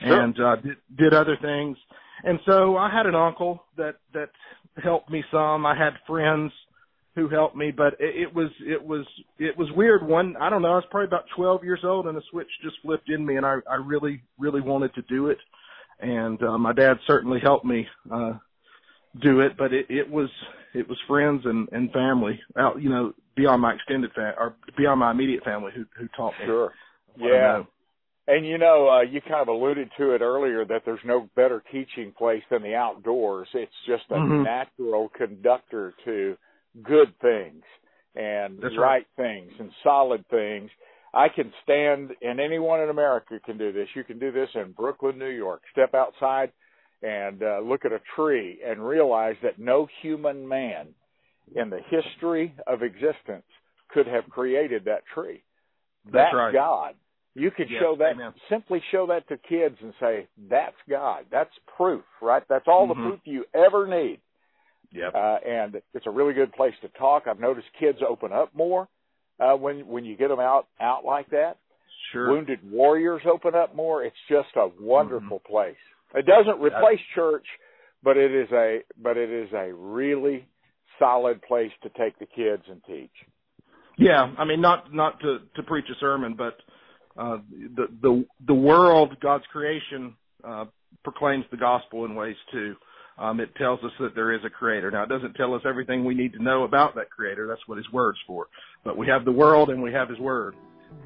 sure. 0.03 0.21
and 0.21 0.41
uh, 0.41 0.57
did, 0.57 0.77
did 0.97 1.15
other 1.15 1.37
things. 1.43 1.77
And 2.25 2.39
so 2.47 2.77
I 2.77 2.91
had 2.91 3.07
an 3.07 3.15
uncle 3.15 3.63
that 3.77 3.97
that 4.15 4.31
helped 4.83 5.11
me 5.11 5.23
some. 5.31 5.67
I 5.67 5.77
had 5.77 5.95
friends 6.07 6.51
who 7.15 7.29
helped 7.29 7.57
me, 7.57 7.73
but 7.77 7.95
it, 8.01 8.23
it 8.23 8.35
was 8.35 8.51
it 8.67 8.83
was 8.83 9.05
it 9.39 9.59
was 9.59 9.69
weird. 9.77 10.07
One, 10.07 10.35
I 10.41 10.49
don't 10.49 10.63
know, 10.63 10.73
I 10.73 10.77
was 10.77 10.85
probably 10.91 11.09
about 11.09 11.25
12 11.37 11.63
years 11.63 11.81
old, 11.85 12.07
and 12.07 12.17
a 12.17 12.23
switch 12.31 12.49
just 12.63 12.77
flipped 12.83 13.11
in 13.11 13.27
me, 13.27 13.37
and 13.37 13.45
I 13.45 13.57
I 13.71 13.75
really 13.75 14.23
really 14.39 14.63
wanted 14.63 14.95
to 14.95 15.03
do 15.03 15.29
it. 15.29 15.39
And 16.01 16.43
uh, 16.43 16.59
my 16.59 16.73
dad 16.73 16.99
certainly 17.07 17.41
helped 17.41 17.65
me 17.65 17.87
uh, 18.11 18.35
do 19.21 19.41
it, 19.41 19.57
but 19.57 19.73
it, 19.73 19.87
it 19.89 20.09
was 20.09 20.31
it 20.75 20.89
was 20.89 20.99
friends 21.09 21.43
and 21.45 21.69
and 21.73 21.91
family 21.93 22.41
out, 22.57 22.81
you 22.81 22.89
know, 22.89 23.13
beyond 23.37 23.63
my 23.63 23.75
extended 23.75 24.13
family 24.13 24.35
or 24.39 24.55
beyond 24.77 25.01
my 25.01 25.11
immediate 25.11 25.45
family 25.45 25.73
who 25.75 25.85
who 25.99 26.09
taught 26.17 26.35
me. 26.39 26.47
Sure. 26.47 26.73
Yeah. 27.17 27.63
And 28.29 28.47
you 28.47 28.59
know, 28.59 28.89
uh, 28.91 29.01
you 29.01 29.23
kind 29.23 29.41
of 29.41 29.49
alluded 29.49 29.91
to 29.97 30.15
it 30.15 30.21
earlier 30.21 30.65
that 30.67 30.83
there's 30.85 31.01
no 31.05 31.29
better 31.35 31.63
teaching 31.73 32.13
place 32.17 32.43
than 32.51 32.63
the 32.63 32.75
outdoors. 32.75 33.49
It's 33.55 33.73
just 33.87 34.05
a 34.11 34.15
mm-hmm. 34.15 34.43
natural 34.43 35.11
conductor 35.17 35.95
to 36.05 36.37
good 36.83 37.15
things 37.23 37.63
and 38.15 38.63
right, 38.63 38.79
right 38.79 39.07
things 39.17 39.53
and 39.59 39.71
solid 39.83 40.27
things. 40.29 40.71
I 41.15 41.29
can 41.29 41.53
stand, 41.63 42.11
and 42.21 42.39
anyone 42.39 42.81
in 42.81 42.91
America 42.91 43.41
can 43.45 43.57
do 43.57 43.73
this. 43.73 43.89
You 43.95 44.05
can 44.05 44.19
do 44.19 44.31
this 44.31 44.49
in 44.55 44.73
Brooklyn, 44.73 45.19
New 45.19 45.31
York. 45.31 45.63
Step 45.73 45.95
outside 45.95 46.53
and 47.03 47.43
uh, 47.43 47.61
look 47.61 47.85
at 47.85 47.93
a 47.93 48.01
tree 48.17 48.61
and 48.67 48.87
realize 48.87 49.37
that 49.43 49.59
no 49.59 49.87
human 50.03 50.47
man 50.47 50.89
in 51.55 51.71
the 51.71 51.81
history 51.89 52.55
of 52.67 52.83
existence 52.83 53.45
could 53.91 54.07
have 54.07 54.29
created 54.29 54.85
that 54.85 55.03
tree. 55.15 55.43
That's 56.13 56.35
right. 56.35 56.53
God. 56.53 56.95
You 57.35 57.51
could 57.51 57.71
yes, 57.71 57.81
show 57.81 57.95
that 57.99 58.13
amen. 58.15 58.33
simply 58.51 58.83
show 58.91 59.07
that 59.07 59.29
to 59.29 59.37
kids 59.37 59.77
and 59.81 59.95
say, 60.01 60.27
That's 60.51 60.75
God. 60.91 61.27
That's 61.31 61.51
proof, 61.77 62.03
right? 62.21 62.43
That's 62.49 62.65
all 62.67 62.89
mm-hmm. 62.89 63.01
the 63.01 63.09
proof 63.09 63.21
you 63.25 63.45
ever 63.55 63.87
need. 63.87 64.21
Yep. 64.93 65.15
Uh, 65.15 65.37
and 65.47 65.75
it's 65.95 66.07
a 66.07 66.11
really 66.11 66.35
good 66.35 66.53
place 66.53 66.73
to 66.83 66.89
talk. 66.99 67.25
I've 67.29 67.39
noticed 67.39 67.69
kids 67.79 67.99
open 68.07 68.33
up 68.33 68.55
more 68.55 68.89
uh, 69.41 69.55
when 69.55 69.87
when 69.87 70.05
you 70.05 70.17
get 70.17 70.29
them 70.29 70.41
out 70.41 70.67
out 70.81 71.05
like 71.05 71.31
that. 71.31 71.59
Sure. 72.13 72.31
Wounded 72.31 72.61
warriors 72.71 73.23
open 73.31 73.55
up 73.55 73.75
more. 73.75 74.03
It's 74.03 74.17
just 74.29 74.49
a 74.57 74.69
wonderful 74.81 75.41
mm-hmm. 75.41 75.53
place. 75.53 75.77
It 76.15 76.25
doesn't 76.25 76.61
replace 76.61 77.01
church, 77.15 77.45
but 78.03 78.17
it 78.17 78.35
is 78.35 78.51
a 78.53 78.79
but 79.01 79.17
it 79.17 79.31
is 79.31 79.53
a 79.53 79.73
really 79.73 80.47
solid 80.99 81.43
place 81.43 81.73
to 81.83 81.91
take 81.91 82.19
the 82.19 82.27
kids 82.27 82.63
and 82.69 82.83
teach. 82.85 83.11
Yeah, 83.99 84.33
I 84.39 84.45
mean 84.45 84.61
not 84.61 84.95
not 84.95 85.21
to 85.21 85.39
to 85.57 85.63
preach 85.65 85.87
a 85.91 85.99
sermon, 86.01 86.35
but 86.37 86.55
uh, 87.19 87.39
the 87.75 87.89
the 88.01 88.25
the 88.47 88.55
world, 88.55 89.19
God's 89.21 89.45
creation, 89.53 90.15
uh, 90.45 90.67
proclaims 91.03 91.45
the 91.51 91.57
gospel 91.57 92.05
in 92.05 92.15
ways 92.15 92.37
too. 92.53 92.77
Um, 93.19 93.41
it 93.41 93.55
tells 93.57 93.83
us 93.83 93.91
that 93.99 94.15
there 94.15 94.33
is 94.33 94.41
a 94.45 94.51
creator. 94.51 94.91
Now, 94.91 95.03
it 95.03 95.09
doesn't 95.09 95.35
tell 95.35 95.55
us 95.55 95.63
everything 95.67 96.05
we 96.05 96.15
need 96.15 96.33
to 96.35 96.43
know 96.43 96.63
about 96.63 96.95
that 96.95 97.11
creator. 97.11 97.49
That's 97.49 97.67
what 97.67 97.77
his 97.77 97.91
word's 97.93 98.19
for. 98.27 98.47
But 98.85 98.97
we 98.97 99.09
have 99.09 99.25
the 99.25 99.33
world 99.33 99.71
and 99.71 99.83
we 99.83 99.93
have 99.93 100.09
his 100.09 100.19
word. 100.19 100.55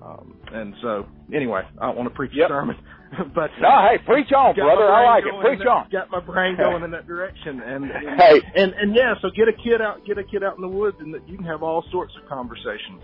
Um, 0.03 0.37
and 0.53 0.75
so, 0.83 1.07
anyway, 1.33 1.63
I 1.81 1.87
don't 1.87 1.97
want 1.97 2.09
to 2.09 2.15
preach 2.15 2.33
yep. 2.35 2.47
a 2.47 2.53
sermon, 2.53 2.77
but 3.35 3.51
no, 3.61 3.89
hey, 3.89 3.99
preach 4.05 4.33
on, 4.33 4.55
brother. 4.55 4.85
I 4.85 5.05
like 5.05 5.25
it. 5.25 5.33
Preach 5.41 5.59
that, 5.61 5.69
on. 5.69 5.89
Got 5.91 6.11
my 6.11 6.21
brain 6.21 6.57
going 6.59 6.83
in 6.83 6.91
that 6.91 7.07
direction, 7.07 7.61
and, 7.61 7.85
and 7.85 8.21
hey, 8.21 8.41
and 8.57 8.73
and 8.75 8.95
yeah. 8.95 9.15
So 9.23 9.29
get 9.37 9.49
a 9.49 9.53
kid 9.53 9.81
out, 9.81 10.05
get 10.05 10.19
a 10.19 10.25
kid 10.25 10.43
out 10.43 10.57
in 10.57 10.63
the 10.63 10.69
woods, 10.69 10.97
and 11.01 11.15
you 11.27 11.37
can 11.37 11.47
have 11.47 11.63
all 11.63 11.85
sorts 11.93 12.13
of 12.21 12.29
conversations 12.29 13.03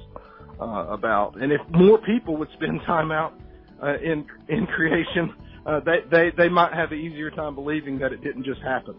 uh, 0.61 0.87
about. 0.91 1.41
And 1.41 1.53
if 1.53 1.61
more 1.71 1.99
people 1.99 2.37
would 2.37 2.49
spend 2.55 2.81
time 2.85 3.13
out 3.13 3.35
uh, 3.83 3.99
in 3.99 4.27
in 4.49 4.67
creation, 4.67 5.35
uh, 5.69 5.81
they 5.81 5.99
they 6.11 6.31
they 6.37 6.49
might 6.49 6.73
have 6.73 6.93
an 6.93 6.99
easier 6.99 7.31
time 7.31 7.55
believing 7.55 7.99
that 7.99 8.13
it 8.13 8.23
didn't 8.23 8.45
just 8.45 8.61
happen. 8.63 8.95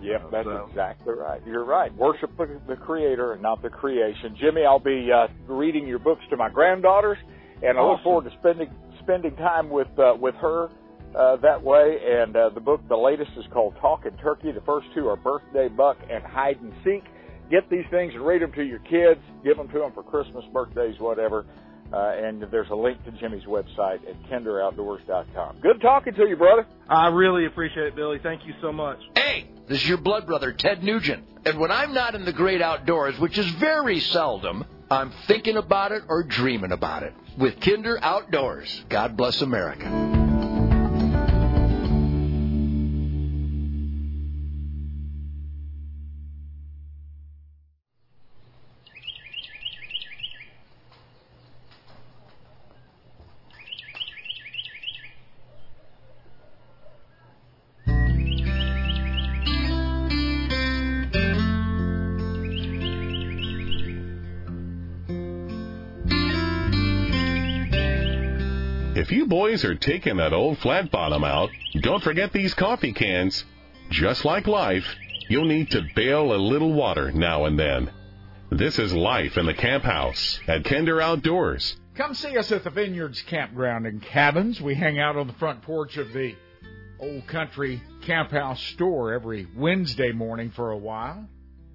Yep, 0.00 0.24
Uh, 0.24 0.30
that's 0.30 0.46
so- 0.46 0.66
exactly 0.68 1.14
right. 1.14 1.40
You're 1.46 1.64
right. 1.64 1.94
Worship 1.94 2.36
the, 2.36 2.60
the 2.68 2.76
Creator 2.76 3.32
and 3.34 3.42
not 3.42 3.62
the 3.62 3.70
creation. 3.70 4.36
Jimmy, 4.40 4.64
I'll 4.64 4.78
be 4.78 5.10
uh, 5.10 5.28
reading 5.46 5.86
your 5.86 5.98
books 5.98 6.22
to 6.30 6.36
my 6.36 6.48
granddaughters, 6.50 7.18
and 7.62 7.78
I 7.78 7.82
look 7.82 8.02
forward 8.02 8.24
to 8.30 8.36
spending 8.40 8.70
spending 9.02 9.34
time 9.36 9.70
with 9.70 9.88
uh, 9.98 10.14
with 10.20 10.34
her 10.36 10.68
uh, 11.16 11.36
that 11.36 11.62
way. 11.62 11.98
And 12.04 12.36
uh, 12.36 12.50
the 12.50 12.60
book, 12.60 12.80
the 12.88 12.96
latest, 12.96 13.30
is 13.38 13.44
called 13.52 13.74
Talking 13.80 14.16
Turkey. 14.22 14.52
The 14.52 14.60
first 14.62 14.86
two 14.94 15.08
are 15.08 15.16
Birthday 15.16 15.68
Buck 15.68 15.96
and 16.10 16.22
Hide 16.24 16.60
and 16.60 16.72
Seek. 16.84 17.04
Get 17.50 17.68
these 17.70 17.84
things 17.90 18.12
and 18.14 18.24
read 18.26 18.40
them 18.42 18.52
to 18.52 18.62
your 18.62 18.78
kids. 18.80 19.20
Give 19.44 19.56
them 19.56 19.68
to 19.68 19.78
them 19.78 19.92
for 19.92 20.02
Christmas, 20.02 20.44
birthdays, 20.52 20.98
whatever. 20.98 21.44
Uh, 21.94 22.12
and 22.16 22.42
there's 22.50 22.70
a 22.70 22.74
link 22.74 23.02
to 23.04 23.12
Jimmy's 23.12 23.44
website 23.44 24.00
at 24.08 24.20
kinderoutdoors.com. 24.24 25.58
Good 25.60 25.80
talking 25.80 26.12
to 26.14 26.26
you, 26.26 26.34
brother. 26.34 26.66
I 26.88 27.08
really 27.08 27.46
appreciate 27.46 27.86
it, 27.86 27.94
Billy. 27.94 28.18
Thank 28.20 28.44
you 28.46 28.54
so 28.60 28.72
much. 28.72 28.98
Hey, 29.14 29.46
this 29.68 29.80
is 29.80 29.88
your 29.88 29.98
blood 29.98 30.26
brother, 30.26 30.52
Ted 30.52 30.82
Nugent. 30.82 31.24
And 31.46 31.60
when 31.60 31.70
I'm 31.70 31.94
not 31.94 32.16
in 32.16 32.24
the 32.24 32.32
great 32.32 32.60
outdoors, 32.60 33.16
which 33.20 33.38
is 33.38 33.48
very 33.52 34.00
seldom, 34.00 34.64
I'm 34.90 35.12
thinking 35.28 35.56
about 35.56 35.92
it 35.92 36.02
or 36.08 36.24
dreaming 36.24 36.72
about 36.72 37.04
it. 37.04 37.12
With 37.38 37.60
Kinder 37.60 37.98
Outdoors. 38.02 38.84
God 38.88 39.16
bless 39.16 39.40
America. 39.40 40.23
Boys 69.34 69.64
are 69.64 69.74
taking 69.74 70.18
that 70.18 70.32
old 70.32 70.56
flat 70.58 70.92
bottom 70.92 71.24
out, 71.24 71.50
don't 71.80 72.04
forget 72.04 72.32
these 72.32 72.54
coffee 72.54 72.92
cans. 72.92 73.44
Just 73.90 74.24
like 74.24 74.46
life, 74.46 74.86
you'll 75.28 75.44
need 75.44 75.68
to 75.72 75.82
bail 75.96 76.32
a 76.32 76.38
little 76.38 76.72
water 76.72 77.10
now 77.10 77.44
and 77.46 77.58
then. 77.58 77.90
This 78.52 78.78
is 78.78 78.94
life 78.94 79.36
in 79.36 79.46
the 79.46 79.52
camp 79.52 79.82
house 79.82 80.38
at 80.46 80.62
Kinder 80.62 81.00
Outdoors. 81.00 81.76
Come 81.96 82.14
see 82.14 82.38
us 82.38 82.52
at 82.52 82.62
the 82.62 82.70
Vineyards 82.70 83.22
Campground 83.22 83.88
and 83.88 84.00
Cabins. 84.00 84.60
We 84.60 84.76
hang 84.76 85.00
out 85.00 85.16
on 85.16 85.26
the 85.26 85.32
front 85.32 85.62
porch 85.62 85.96
of 85.96 86.12
the 86.12 86.36
Old 87.00 87.26
Country 87.26 87.82
Camp 88.02 88.30
House 88.30 88.62
store 88.62 89.14
every 89.14 89.48
Wednesday 89.56 90.12
morning 90.12 90.52
for 90.52 90.70
a 90.70 90.78
while. 90.78 91.28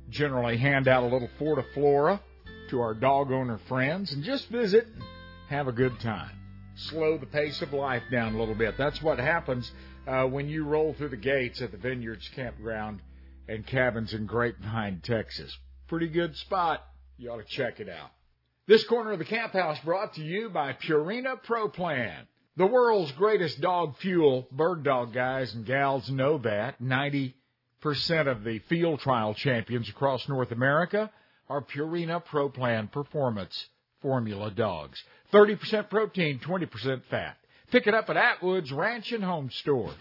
Generally 0.10 0.60
hand 0.60 0.88
out 0.88 1.04
a 1.04 1.08
little 1.08 1.30
Fortiflora 1.38 2.22
to 2.70 2.80
our 2.80 2.94
dog 2.94 3.34
owner 3.34 3.60
friends 3.68 4.14
and 4.14 4.24
just 4.24 4.48
visit 4.48 4.88
and 4.88 5.04
have 5.50 5.68
a 5.68 5.74
good 5.74 6.00
time 6.00 6.39
slow 6.88 7.18
the 7.18 7.26
pace 7.26 7.62
of 7.62 7.74
life 7.74 8.04
down 8.12 8.36
a 8.36 8.40
little 8.40 8.56
bit. 8.56 8.78
That's 8.78 9.02
what 9.02 9.20
happens 9.20 9.72
uh, 10.08 10.26
when 10.26 10.48
you 10.48 10.64
roll 10.66 10.94
through 10.94 11.10
the 11.10 11.18
gates 11.18 11.62
at 11.62 11.72
the 11.72 11.78
Vineyards 11.78 12.28
Campground 12.36 13.02
and 13.48 13.66
Cabins 13.66 14.14
in 14.14 14.26
Grapevine, 14.26 15.02
Texas. 15.04 15.56
Pretty 15.88 16.08
good 16.08 16.36
spot. 16.38 16.86
You 17.18 17.32
ought 17.32 17.38
to 17.38 17.56
check 17.56 17.80
it 17.80 17.90
out. 17.90 18.12
This 18.68 18.84
corner 18.86 19.12
of 19.12 19.20
the 19.20 19.26
camp 19.26 19.54
house 19.54 19.80
brought 19.84 20.14
to 20.14 20.22
you 20.22 20.50
by 20.50 20.74
Purina 20.74 21.42
Pro 21.42 21.70
Plan. 21.70 22.28
The 22.56 22.68
world's 22.68 23.12
greatest 23.14 23.60
dog 23.62 23.98
fuel. 23.98 24.48
Bird 24.52 24.84
dog 24.84 25.14
guys 25.14 25.54
and 25.54 25.66
gals 25.66 26.10
know 26.10 26.38
that. 26.40 26.82
90% 26.82 27.34
of 28.28 28.44
the 28.44 28.60
field 28.70 29.00
trial 29.00 29.34
champions 29.34 29.90
across 29.90 30.28
North 30.30 30.52
America 30.52 31.10
are 31.50 31.64
Purina 31.64 32.24
Pro 32.24 32.50
Plan 32.50 32.88
performance 32.88 33.66
formula 34.02 34.52
dogs. 34.52 35.04
30% 35.32 35.90
protein, 35.90 36.40
20% 36.40 37.02
fat. 37.10 37.38
Pick 37.72 37.86
it 37.86 37.94
up 37.94 38.10
at 38.10 38.18
Atwood's 38.18 38.72
Ranch 38.72 39.12
and 39.12 39.24
Home 39.24 39.52
Stores. 39.52 39.94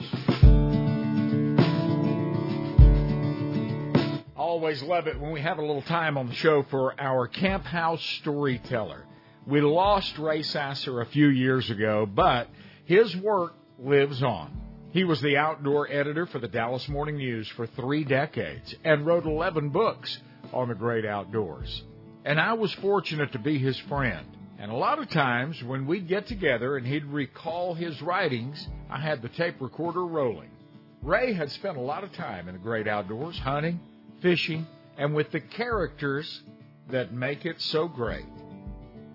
Always 4.34 4.82
love 4.82 5.06
it 5.06 5.20
when 5.20 5.32
we 5.32 5.40
have 5.42 5.58
a 5.58 5.60
little 5.60 5.82
time 5.82 6.16
on 6.16 6.28
the 6.28 6.34
show 6.34 6.62
for 6.70 6.98
our 6.98 7.28
camp 7.28 7.64
house 7.64 8.02
storyteller. 8.20 9.04
We 9.46 9.60
lost 9.60 10.18
Ray 10.18 10.42
Sasser 10.42 11.02
a 11.02 11.06
few 11.06 11.28
years 11.28 11.68
ago, 11.68 12.06
but 12.06 12.48
his 12.86 13.14
work 13.16 13.54
lives 13.78 14.22
on. 14.22 14.58
He 14.92 15.04
was 15.04 15.20
the 15.20 15.36
outdoor 15.36 15.90
editor 15.90 16.26
for 16.26 16.38
the 16.38 16.48
Dallas 16.48 16.88
Morning 16.88 17.18
News 17.18 17.48
for 17.48 17.66
three 17.66 18.04
decades 18.04 18.74
and 18.84 19.04
wrote 19.04 19.26
11 19.26 19.68
books 19.68 20.18
on 20.54 20.68
the 20.68 20.74
great 20.74 21.04
outdoors. 21.04 21.82
And 22.24 22.40
I 22.40 22.54
was 22.54 22.72
fortunate 22.74 23.32
to 23.32 23.38
be 23.38 23.58
his 23.58 23.76
friend. 23.80 24.37
And 24.58 24.72
a 24.72 24.74
lot 24.74 24.98
of 24.98 25.08
times 25.08 25.62
when 25.62 25.86
we'd 25.86 26.08
get 26.08 26.26
together 26.26 26.76
and 26.76 26.86
he'd 26.86 27.04
recall 27.04 27.74
his 27.74 28.02
writings, 28.02 28.66
I 28.90 28.98
had 28.98 29.22
the 29.22 29.28
tape 29.28 29.60
recorder 29.60 30.04
rolling. 30.04 30.50
Ray 31.00 31.32
had 31.32 31.52
spent 31.52 31.76
a 31.76 31.80
lot 31.80 32.02
of 32.02 32.12
time 32.12 32.48
in 32.48 32.54
the 32.54 32.60
great 32.60 32.88
outdoors, 32.88 33.38
hunting, 33.38 33.78
fishing, 34.20 34.66
and 34.96 35.14
with 35.14 35.30
the 35.30 35.38
characters 35.40 36.42
that 36.90 37.12
make 37.12 37.46
it 37.46 37.60
so 37.60 37.86
great. 37.86 38.24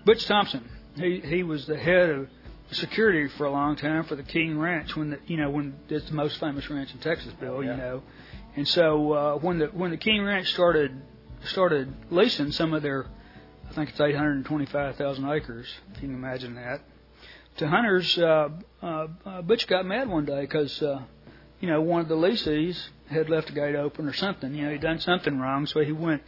Butch 0.06 0.26
Thompson, 0.26 0.64
he 0.96 1.20
he 1.20 1.44
was 1.44 1.66
the 1.66 1.78
head 1.78 2.10
of 2.10 2.30
security 2.72 3.28
for 3.38 3.46
a 3.46 3.52
long 3.52 3.76
time 3.76 4.06
for 4.06 4.16
the 4.16 4.24
King 4.24 4.58
Ranch 4.58 4.96
when 4.96 5.12
the 5.12 5.20
you 5.28 5.36
know 5.36 5.50
when 5.50 5.76
it's 5.90 6.08
the 6.08 6.16
most 6.16 6.40
famous 6.40 6.70
ranch 6.70 6.94
in 6.94 7.00
Texas, 7.00 7.34
Bill. 7.40 7.56
Oh, 7.56 7.62
yeah. 7.62 7.72
You 7.72 7.78
know, 7.78 8.04
and 8.56 8.68
so 8.68 9.14
uh, 9.14 9.38
when 9.40 9.60
the 9.60 9.68
when 9.68 9.92
the 9.92 9.98
King 9.98 10.24
Ranch 10.24 10.52
started 10.54 11.02
started 11.46 11.94
leasing 12.10 12.52
some 12.52 12.74
of 12.74 12.82
their 12.82 13.08
I 13.74 13.76
think 13.76 13.90
it's 13.90 14.00
825,000 14.00 15.30
acres, 15.32 15.68
if 15.96 16.04
you 16.04 16.08
can 16.08 16.16
imagine 16.16 16.54
that. 16.56 16.82
To 17.58 17.68
hunters, 17.68 18.16
uh, 18.20 18.50
uh, 18.84 19.08
uh, 19.26 19.42
Butch 19.42 19.66
got 19.66 19.84
mad 19.88 20.08
one 20.08 20.26
day 20.26 20.42
because, 20.42 20.80
uh, 20.84 21.02
you 21.60 21.68
know, 21.68 21.82
one 21.82 22.02
of 22.02 22.08
the 22.08 22.16
leasees 22.16 22.80
had 23.10 23.32
left 23.32 23.50
a 23.50 23.54
gate 23.54 23.76
open 23.76 24.08
or 24.08 24.14
something. 24.14 24.54
You 24.54 24.66
know, 24.66 24.72
he'd 24.74 24.82
done 24.82 25.00
something 25.00 25.40
wrong, 25.40 25.66
so 25.66 25.80
he 25.80 25.92
went 25.92 26.22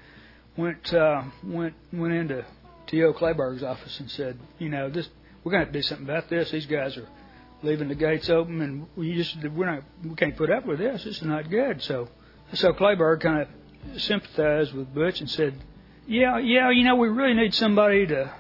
went 0.57 0.91
uh, 0.91 1.21
went 1.43 1.75
went 1.93 2.15
into 2.15 2.43
Tio 2.87 3.13
Kleberg's 3.13 3.61
office 3.61 3.99
and 3.99 4.09
said, 4.09 4.39
you 4.57 4.69
know, 4.69 4.89
this 4.89 5.07
we're 5.43 5.51
going 5.51 5.61
to 5.61 5.65
have 5.65 5.73
to 5.73 5.79
do 5.79 5.83
something 5.83 6.09
about 6.09 6.27
this. 6.29 6.49
These 6.49 6.65
guys 6.65 6.97
are 6.97 7.07
leaving 7.61 7.89
the 7.89 7.95
gates 7.95 8.27
open, 8.27 8.59
and 8.61 8.87
we 8.95 9.13
just 9.13 9.37
we're 9.49 9.71
not 9.71 9.83
we 10.03 10.15
can't 10.15 10.35
put 10.35 10.49
up 10.49 10.65
with 10.65 10.79
this. 10.79 11.03
This 11.03 11.17
is 11.17 11.23
not 11.23 11.51
good. 11.51 11.83
So 11.83 12.09
so 12.53 12.73
Kleberg 12.73 13.21
kind 13.21 13.41
of 13.43 14.01
sympathized 14.01 14.73
with 14.73 14.91
Butch 14.95 15.19
and 15.19 15.29
said, 15.29 15.53
yeah, 16.07 16.37
yeah, 16.37 16.69
you 16.69 16.83
know, 16.83 16.95
we 16.95 17.07
really 17.07 17.33
need 17.33 17.53
somebody 17.53 18.05
to 18.07 18.31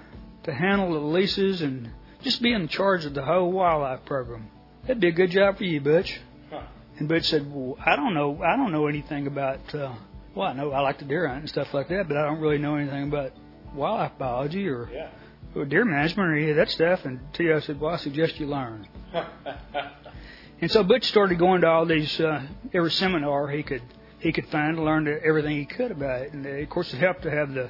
to 0.43 0.53
handle 0.53 0.93
the 0.93 0.99
leases 0.99 1.61
and 1.61 1.89
just 2.21 2.41
be 2.41 2.53
in 2.53 2.67
charge 2.67 3.05
of 3.05 3.13
the 3.13 3.23
whole 3.23 3.51
wildlife 3.51 4.05
program. 4.05 4.49
That'd 4.83 4.99
be 4.99 5.07
a 5.07 5.11
good 5.11 5.31
job 5.31 5.57
for 5.57 5.63
you, 5.63 5.81
Butch. 5.81 6.19
Huh. 6.51 6.61
And 6.99 7.07
Butch 7.07 7.25
said, 7.25 7.51
"Well, 7.51 7.77
I 7.83 7.95
don't 7.95 8.13
know. 8.13 8.41
I 8.43 8.55
don't 8.55 8.71
know 8.71 8.87
anything 8.87 9.25
about. 9.27 9.73
Uh, 9.73 9.95
well, 10.35 10.49
I 10.49 10.53
know 10.53 10.71
I 10.71 10.81
like 10.81 10.99
to 10.99 11.05
deer 11.05 11.27
hunt 11.27 11.41
and 11.41 11.49
stuff 11.49 11.73
like 11.73 11.87
that, 11.89 12.07
but 12.07 12.17
I 12.17 12.25
don't 12.25 12.39
really 12.39 12.59
know 12.59 12.75
anything 12.75 13.03
about 13.03 13.31
wildlife 13.73 14.17
biology 14.17 14.67
or, 14.67 14.89
yeah. 14.93 15.09
or 15.55 15.65
deer 15.65 15.85
management 15.85 16.29
or 16.29 16.35
any 16.35 16.51
of 16.51 16.57
that 16.57 16.69
stuff." 16.69 17.05
And 17.05 17.19
Tio 17.33 17.59
said, 17.59 17.79
"Well, 17.79 17.93
I 17.93 17.97
suggest 17.97 18.39
you 18.39 18.45
learn." 18.45 18.87
and 20.61 20.69
so 20.69 20.83
Butch 20.83 21.05
started 21.05 21.39
going 21.39 21.61
to 21.61 21.67
all 21.67 21.85
these 21.87 22.19
uh, 22.19 22.43
every 22.73 22.91
seminar 22.91 23.47
he 23.47 23.63
could 23.63 23.81
he 24.25 24.31
could 24.31 24.47
find 24.47 24.75
to 24.75 24.81
learn 24.81 25.07
everything 25.23 25.55
he 25.55 25.65
could 25.65 25.91
about 25.91 26.23
it. 26.23 26.33
And 26.33 26.43
uh, 26.47 26.49
of 26.49 26.69
course, 26.71 26.91
it 26.91 26.97
helped 26.97 27.21
to 27.23 27.29
have 27.29 27.53
the 27.53 27.69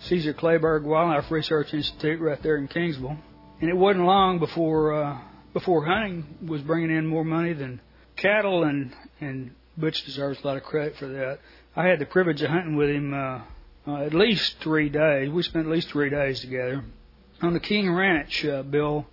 Caesar 0.00 0.34
Kleberg 0.34 0.82
Wildlife 0.82 1.30
Research 1.30 1.72
Institute 1.72 2.20
right 2.20 2.42
there 2.42 2.56
in 2.56 2.66
Kingsville. 2.66 3.16
And 3.60 3.70
it 3.70 3.76
wasn't 3.76 4.04
long 4.04 4.40
before 4.40 4.92
uh, 4.92 5.18
before 5.52 5.84
hunting 5.84 6.26
was 6.44 6.62
bringing 6.62 6.90
in 6.90 7.06
more 7.06 7.24
money 7.24 7.52
than 7.52 7.80
cattle, 8.16 8.64
and 8.64 8.92
and 9.20 9.52
Butch 9.76 10.04
deserves 10.04 10.40
a 10.42 10.46
lot 10.48 10.56
of 10.56 10.64
credit 10.64 10.96
for 10.96 11.06
that. 11.06 11.38
I 11.76 11.86
had 11.86 12.00
the 12.00 12.06
privilege 12.06 12.42
of 12.42 12.50
hunting 12.50 12.74
with 12.74 12.90
him 12.90 13.14
uh, 13.14 13.42
uh, 13.86 14.02
at 14.02 14.14
least 14.14 14.56
three 14.64 14.88
days. 14.88 15.30
We 15.30 15.44
spent 15.44 15.66
at 15.66 15.72
least 15.72 15.90
three 15.90 16.10
days 16.10 16.40
together 16.40 16.82
on 17.40 17.52
the 17.52 17.60
King 17.60 17.88
Ranch. 17.88 18.44
Uh, 18.44 18.64
Bill, 18.64 19.06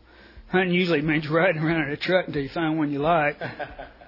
hunting 0.48 0.74
usually 0.74 1.02
means 1.02 1.28
riding 1.30 1.62
around 1.62 1.90
in 1.90 1.92
a 1.92 1.98
truck 1.98 2.26
until 2.26 2.42
you 2.42 2.50
find 2.50 2.80
one 2.80 2.92
you 2.92 2.98
like. 2.98 3.40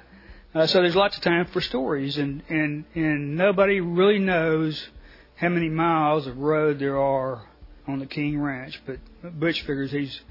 Uh, 0.53 0.67
so 0.67 0.81
there's 0.81 0.95
lots 0.95 1.17
of 1.17 1.23
time 1.23 1.45
for 1.47 1.61
stories, 1.61 2.17
and 2.17 2.43
and 2.47 2.85
and 2.93 3.35
nobody 3.35 3.81
really 3.81 4.19
knows 4.19 4.87
how 5.35 5.49
many 5.49 5.67
miles 5.67 6.27
of 6.27 6.37
road 6.37 6.77
there 6.77 6.99
are 6.99 7.47
on 7.87 7.97
the 7.97 8.05
King 8.05 8.39
Ranch, 8.39 8.79
but 8.85 8.99
Butch 9.39 9.61
figures 9.61 9.91
he's 9.91 10.21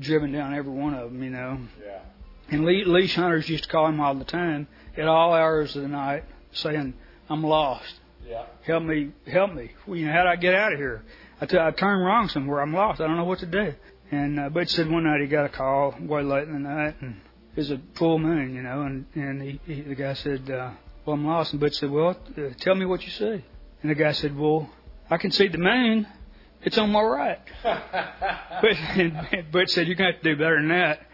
driven 0.00 0.32
down 0.32 0.52
every 0.52 0.72
one 0.72 0.94
of 0.94 1.10
them, 1.10 1.22
you 1.22 1.30
know. 1.30 1.60
Yeah. 1.84 2.00
And 2.50 2.64
leash 2.64 3.14
hunters 3.14 3.48
used 3.48 3.64
to 3.64 3.70
call 3.70 3.86
him 3.86 4.00
all 4.00 4.14
the 4.14 4.24
time 4.24 4.66
at 4.96 5.06
all 5.06 5.32
hours 5.32 5.76
of 5.76 5.82
the 5.82 5.88
night, 5.88 6.24
saying, 6.50 6.94
"I'm 7.28 7.44
lost. 7.44 8.00
Yeah. 8.26 8.46
Help 8.66 8.82
me, 8.82 9.12
help 9.30 9.54
me. 9.54 9.70
Well, 9.86 9.96
you 9.96 10.06
know, 10.06 10.12
how 10.12 10.24
do 10.24 10.28
I 10.28 10.36
get 10.36 10.56
out 10.56 10.72
of 10.72 10.78
here? 10.78 11.04
I, 11.40 11.46
t- 11.46 11.56
I 11.56 11.70
turned 11.70 12.04
wrong 12.04 12.28
somewhere. 12.28 12.60
I'm 12.62 12.74
lost. 12.74 13.00
I 13.00 13.06
don't 13.06 13.16
know 13.16 13.24
what 13.24 13.38
to 13.40 13.46
do." 13.46 13.74
And 14.10 14.40
uh, 14.40 14.48
Butch 14.48 14.70
said 14.70 14.90
one 14.90 15.04
night 15.04 15.20
he 15.20 15.28
got 15.28 15.44
a 15.44 15.50
call 15.50 15.94
way 16.00 16.22
late 16.22 16.48
in 16.48 16.54
the 16.54 16.68
night, 16.68 16.96
and 17.00 17.20
is 17.58 17.70
a 17.70 17.80
full 17.94 18.18
moon, 18.18 18.54
you 18.54 18.62
know, 18.62 18.82
and 18.82 19.04
and 19.14 19.42
he, 19.42 19.60
he, 19.66 19.80
the 19.82 19.94
guy 19.94 20.14
said, 20.14 20.48
uh, 20.50 20.70
"Well, 21.04 21.14
I'm 21.14 21.26
lost." 21.26 21.52
And 21.52 21.60
Butch 21.60 21.74
said, 21.74 21.90
"Well, 21.90 22.16
uh, 22.36 22.42
tell 22.60 22.74
me 22.74 22.86
what 22.86 23.02
you 23.02 23.10
see." 23.10 23.44
And 23.82 23.90
the 23.90 23.94
guy 23.94 24.12
said, 24.12 24.36
"Well, 24.36 24.70
I 25.10 25.16
can 25.18 25.32
see 25.32 25.48
the 25.48 25.58
moon. 25.58 26.06
It's 26.62 26.78
on 26.78 26.90
my 26.90 27.02
right." 27.02 27.40
but 27.62 28.76
and 28.96 29.50
Butch 29.50 29.70
said, 29.70 29.86
"You're 29.86 29.96
going 29.96 30.12
to 30.12 30.14
have 30.14 30.22
to 30.22 30.34
do 30.34 30.38
better 30.38 30.56
than 30.56 30.68
that." 30.68 31.06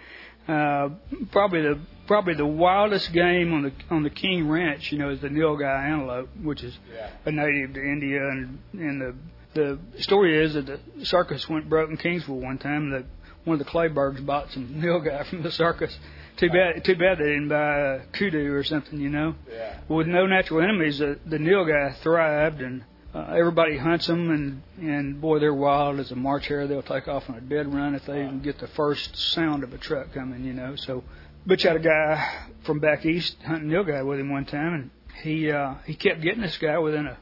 Uh, 0.47 0.91
probably 1.33 1.63
the 1.63 1.81
probably 2.07 2.35
the 2.35 2.47
wildest 2.47 3.13
game 3.13 3.55
on 3.55 3.63
the 3.63 3.73
on 3.91 4.03
the 4.03 4.11
King 4.11 4.49
Ranch, 4.49 4.93
you 4.93 4.99
know, 4.99 5.09
is 5.09 5.21
the 5.21 5.29
nilgai 5.29 5.91
antelope, 5.91 6.29
which 6.43 6.63
is 6.63 6.77
yeah. 6.95 7.11
a 7.25 7.33
native 7.33 7.75
to 7.75 7.81
India, 7.81 8.21
and 8.21 8.59
and 8.75 9.01
the 9.01 9.15
the 9.55 10.03
story 10.03 10.45
is 10.45 10.55
that 10.55 10.67
the 10.67 11.07
circus 11.07 11.49
went 11.49 11.71
broke 11.71 11.89
in 11.89 11.97
Kingsville 11.97 12.43
one 12.43 12.59
time. 12.59 12.91
That 12.91 13.07
one 13.45 13.59
of 13.59 13.65
the 13.65 13.71
Klebergs 13.71 14.25
bought 14.25 14.53
some 14.53 14.69
nilgai 14.83 15.27
from 15.31 15.43
the 15.43 15.53
circus, 15.53 15.97
too 16.37 16.49
bad, 16.51 16.85
too 16.85 16.97
bad 16.97 17.19
they 17.19 17.25
didn't 17.25 17.49
buy 17.49 17.79
a 17.79 18.01
kudu 18.13 18.53
or 18.53 18.65
something, 18.65 19.01
you 19.01 19.09
know. 19.09 19.35
Yeah. 19.51 19.79
With 19.89 20.07
no 20.07 20.27
natural 20.27 20.63
enemies, 20.63 20.99
the, 20.99 21.19
the 21.27 21.39
nilgai 21.39 21.97
thrived, 21.99 22.61
and 22.61 22.85
uh, 23.15 23.35
everybody 23.37 23.79
hunts 23.79 24.07
them, 24.07 24.31
and 24.31 24.63
and 24.79 25.21
boy, 25.21 25.39
they're 25.39 25.55
wild 25.55 26.01
as 26.01 26.11
a 26.11 26.17
March 26.17 26.49
hare. 26.49 26.67
They'll 26.67 26.83
take 26.83 27.09
off 27.09 27.29
on 27.29 27.37
a 27.37 27.41
dead 27.41 27.73
run 27.73 27.95
if 27.95 28.05
they 28.07 28.25
even 28.25 28.41
get 28.43 28.59
the 28.59 28.69
first 28.69 29.17
sound 29.17 29.63
of 29.63 29.73
a 29.73 29.79
truck 29.79 30.13
coming, 30.13 30.45
you 30.45 30.53
know. 30.53 30.75
So, 30.77 31.05
but 31.47 31.63
you 31.63 31.71
had 31.71 31.77
a 31.77 31.85
guy 31.85 32.49
from 32.65 32.81
back 32.81 33.07
east 33.07 33.37
hunting 33.47 33.71
nilgai 33.71 34.05
with 34.05 34.19
him 34.19 34.31
one 34.31 34.45
time, 34.45 34.75
and 34.75 34.91
he 35.23 35.51
uh, 35.51 35.75
he 35.87 35.95
kept 35.95 36.21
getting 36.23 36.43
this 36.43 36.59
guy 36.59 36.79
within 36.79 37.07
a 37.07 37.17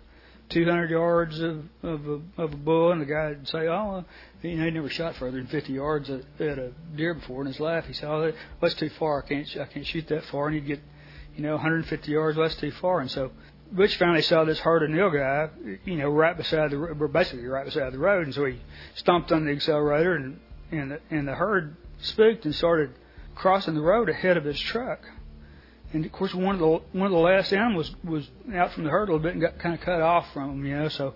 200 0.48 0.90
yards 0.90 1.40
of 1.40 1.64
of 1.82 2.08
a, 2.08 2.20
of 2.42 2.52
a 2.54 2.56
bull, 2.56 2.92
and 2.92 3.00
the 3.02 3.06
guy 3.06 3.28
would 3.28 3.48
say, 3.48 3.68
"Oh, 3.68 4.04
you 4.43 4.57
know, 4.57 4.64
he 4.64 4.70
never 4.70 4.88
shot 4.88 5.16
further 5.16 5.36
than 5.36 5.47
50 5.47 5.72
yards 5.72 6.11
at, 6.11 6.24
a 6.40 6.72
deer 6.97 7.14
before 7.14 7.40
in 7.43 7.47
his 7.47 7.61
life." 7.61 7.86
He 7.86 7.93
said, 7.93 8.09
"Oh, 8.09 8.32
that's 8.61 8.74
too 8.74 8.90
far. 8.90 9.22
I 9.22 9.28
can't 9.28 9.57
I 9.57 9.64
can't 9.64 9.86
shoot 9.86 10.09
that 10.09 10.24
far." 10.26 10.47
And 10.47 10.55
he'd 10.55 10.66
get, 10.66 10.80
you 11.36 11.43
know, 11.43 11.53
150 11.53 12.11
yards. 12.11 12.36
Well, 12.36 12.49
that's 12.49 12.61
too 12.61 12.72
far. 12.72 13.01
And 13.01 13.11
so 13.11 13.30
Butch 13.72 13.97
finally 13.97 14.22
saw 14.22 14.45
this 14.45 14.59
herd 14.59 14.82
of 14.82 14.90
nilgai, 14.90 15.78
you 15.84 15.97
know, 15.97 16.11
right 16.11 16.36
beside 16.36 16.70
the, 16.70 17.11
basically 17.12 17.47
right 17.47 17.64
beside 17.64 17.93
the 17.93 17.99
road, 17.99 18.26
and 18.26 18.34
so 18.34 18.45
he 18.45 18.61
stomped 18.95 19.32
on 19.32 19.47
the 19.47 19.53
accelerator, 19.53 20.14
and 20.14 20.40
and 20.70 20.90
the, 20.93 21.01
and 21.11 21.26
the 21.26 21.34
herd 21.34 21.76
spooked 21.99 22.45
and 22.45 22.55
started 22.55 22.90
crossing 23.34 23.74
the 23.74 23.80
road 23.80 24.09
ahead 24.09 24.36
of 24.36 24.45
his 24.45 24.61
truck. 24.61 25.01
And 25.93 26.05
of 26.05 26.12
course, 26.12 26.34
one 26.34 26.55
of 26.55 26.61
the 26.61 26.99
one 26.99 27.07
of 27.07 27.12
the 27.12 27.18
last 27.18 27.53
animals 27.53 27.95
was 28.05 28.28
out 28.55 28.72
from 28.72 28.84
the 28.84 28.90
herd 28.90 29.09
a 29.09 29.12
little 29.12 29.18
bit 29.20 29.32
and 29.32 29.40
got 29.40 29.59
kind 29.59 29.74
of 29.74 29.80
cut 29.80 30.01
off 30.01 30.32
from 30.32 30.51
him, 30.51 30.66
you 30.66 30.76
know. 30.76 30.88
So, 30.88 31.14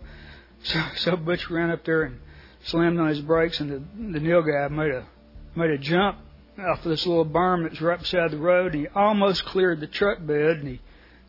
so, 0.62 0.83
so 0.97 1.16
Butch 1.16 1.51
ran 1.51 1.70
up 1.70 1.85
there 1.85 2.03
and 2.03 2.20
slammed 2.67 2.99
on 2.99 3.09
his 3.09 3.21
brakes, 3.21 3.61
and 3.61 3.71
the 3.71 3.79
the 4.12 4.21
nilgai 4.21 4.71
made 4.71 4.93
a 4.93 5.07
made 5.55 5.71
a 5.71 5.79
jump 5.79 6.19
off 6.59 6.85
of 6.85 6.91
this 6.91 7.07
little 7.07 7.25
berm 7.25 7.62
that's 7.64 7.81
right 7.81 7.99
beside 7.99 8.31
the 8.31 8.39
road, 8.39 8.73
and 8.73 8.83
he 8.83 8.89
almost 8.89 9.45
cleared 9.45 9.81
the 9.81 9.87
truck 9.87 10.19
bed, 10.25 10.59
and 10.59 10.69
he 10.69 10.81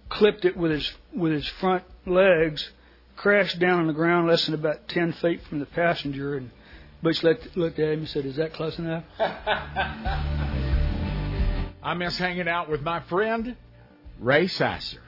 clipped 0.09 0.45
it 0.45 0.55
with 0.57 0.71
his 0.71 0.93
with 1.13 1.31
his 1.31 1.47
front 1.47 1.83
legs, 2.05 2.69
crashed 3.15 3.59
down 3.59 3.79
on 3.79 3.87
the 3.87 3.93
ground 3.93 4.27
less 4.27 4.45
than 4.45 4.55
about 4.55 4.87
ten 4.87 5.13
feet 5.13 5.41
from 5.43 5.59
the 5.59 5.65
passenger, 5.65 6.37
and 6.37 6.51
Butch 7.01 7.23
looked, 7.23 7.55
looked 7.55 7.79
at 7.79 7.89
him 7.89 7.99
and 7.99 8.09
said, 8.09 8.25
"Is 8.25 8.37
that 8.37 8.53
close 8.53 8.79
enough?" 8.79 9.03
I 11.83 11.93
miss 11.93 12.17
hanging 12.17 12.47
out 12.47 12.69
with 12.69 12.81
my 12.81 13.01
friend 13.01 13.55
Ray 14.19 14.47
Sasser. 14.47 15.01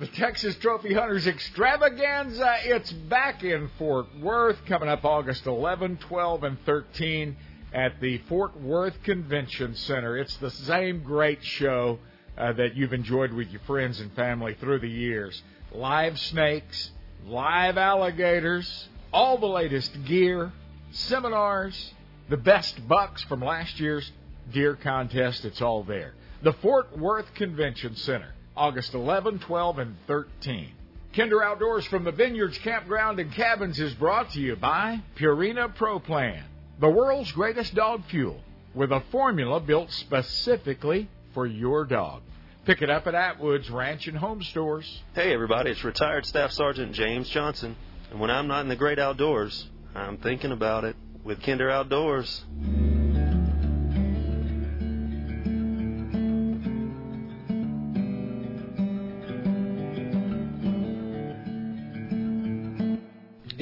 The 0.00 0.06
Texas 0.06 0.56
Trophy 0.56 0.94
Hunters 0.94 1.26
Extravaganza, 1.26 2.56
it's 2.64 2.90
back 2.90 3.44
in 3.44 3.68
Fort 3.76 4.06
Worth, 4.18 4.56
coming 4.64 4.88
up 4.88 5.04
August 5.04 5.44
11, 5.44 5.98
12, 5.98 6.42
and 6.42 6.56
13 6.64 7.36
at 7.74 8.00
the 8.00 8.16
Fort 8.26 8.58
Worth 8.58 8.94
Convention 9.02 9.74
Center. 9.74 10.16
It's 10.16 10.34
the 10.38 10.50
same 10.50 11.02
great 11.02 11.44
show 11.44 11.98
uh, 12.38 12.54
that 12.54 12.76
you've 12.76 12.94
enjoyed 12.94 13.30
with 13.30 13.50
your 13.50 13.60
friends 13.66 14.00
and 14.00 14.10
family 14.14 14.56
through 14.58 14.78
the 14.78 14.88
years. 14.88 15.42
Live 15.70 16.18
snakes, 16.18 16.92
live 17.26 17.76
alligators, 17.76 18.88
all 19.12 19.36
the 19.36 19.44
latest 19.44 20.06
gear, 20.06 20.50
seminars, 20.92 21.92
the 22.30 22.38
best 22.38 22.88
bucks 22.88 23.22
from 23.24 23.44
last 23.44 23.78
year's 23.78 24.10
deer 24.50 24.76
contest. 24.76 25.44
It's 25.44 25.60
all 25.60 25.84
there. 25.84 26.14
The 26.42 26.54
Fort 26.54 26.96
Worth 26.96 27.34
Convention 27.34 27.96
Center, 27.96 28.32
August 28.60 28.92
11, 28.92 29.38
12, 29.38 29.78
and 29.78 29.96
13. 30.06 30.68
Kinder 31.16 31.42
Outdoors 31.42 31.86
from 31.86 32.04
the 32.04 32.12
Vineyards 32.12 32.58
Campground 32.58 33.18
and 33.18 33.32
Cabins 33.32 33.80
is 33.80 33.94
brought 33.94 34.32
to 34.32 34.38
you 34.38 34.54
by 34.54 35.00
Purina 35.16 35.74
Pro 35.74 35.98
Plan, 35.98 36.44
the 36.78 36.90
world's 36.90 37.32
greatest 37.32 37.74
dog 37.74 38.04
fuel, 38.10 38.38
with 38.74 38.92
a 38.92 39.02
formula 39.10 39.60
built 39.60 39.90
specifically 39.90 41.08
for 41.32 41.46
your 41.46 41.86
dog. 41.86 42.20
Pick 42.66 42.82
it 42.82 42.90
up 42.90 43.06
at 43.06 43.14
Atwood's 43.14 43.70
Ranch 43.70 44.06
and 44.06 44.18
Home 44.18 44.42
Stores. 44.42 45.02
Hey, 45.14 45.32
everybody, 45.32 45.70
it's 45.70 45.82
retired 45.82 46.26
Staff 46.26 46.52
Sergeant 46.52 46.92
James 46.92 47.30
Johnson. 47.30 47.74
And 48.10 48.20
when 48.20 48.30
I'm 48.30 48.46
not 48.46 48.60
in 48.60 48.68
the 48.68 48.76
great 48.76 48.98
outdoors, 48.98 49.70
I'm 49.94 50.18
thinking 50.18 50.52
about 50.52 50.84
it 50.84 50.96
with 51.24 51.42
Kinder 51.42 51.70
Outdoors. 51.70 52.44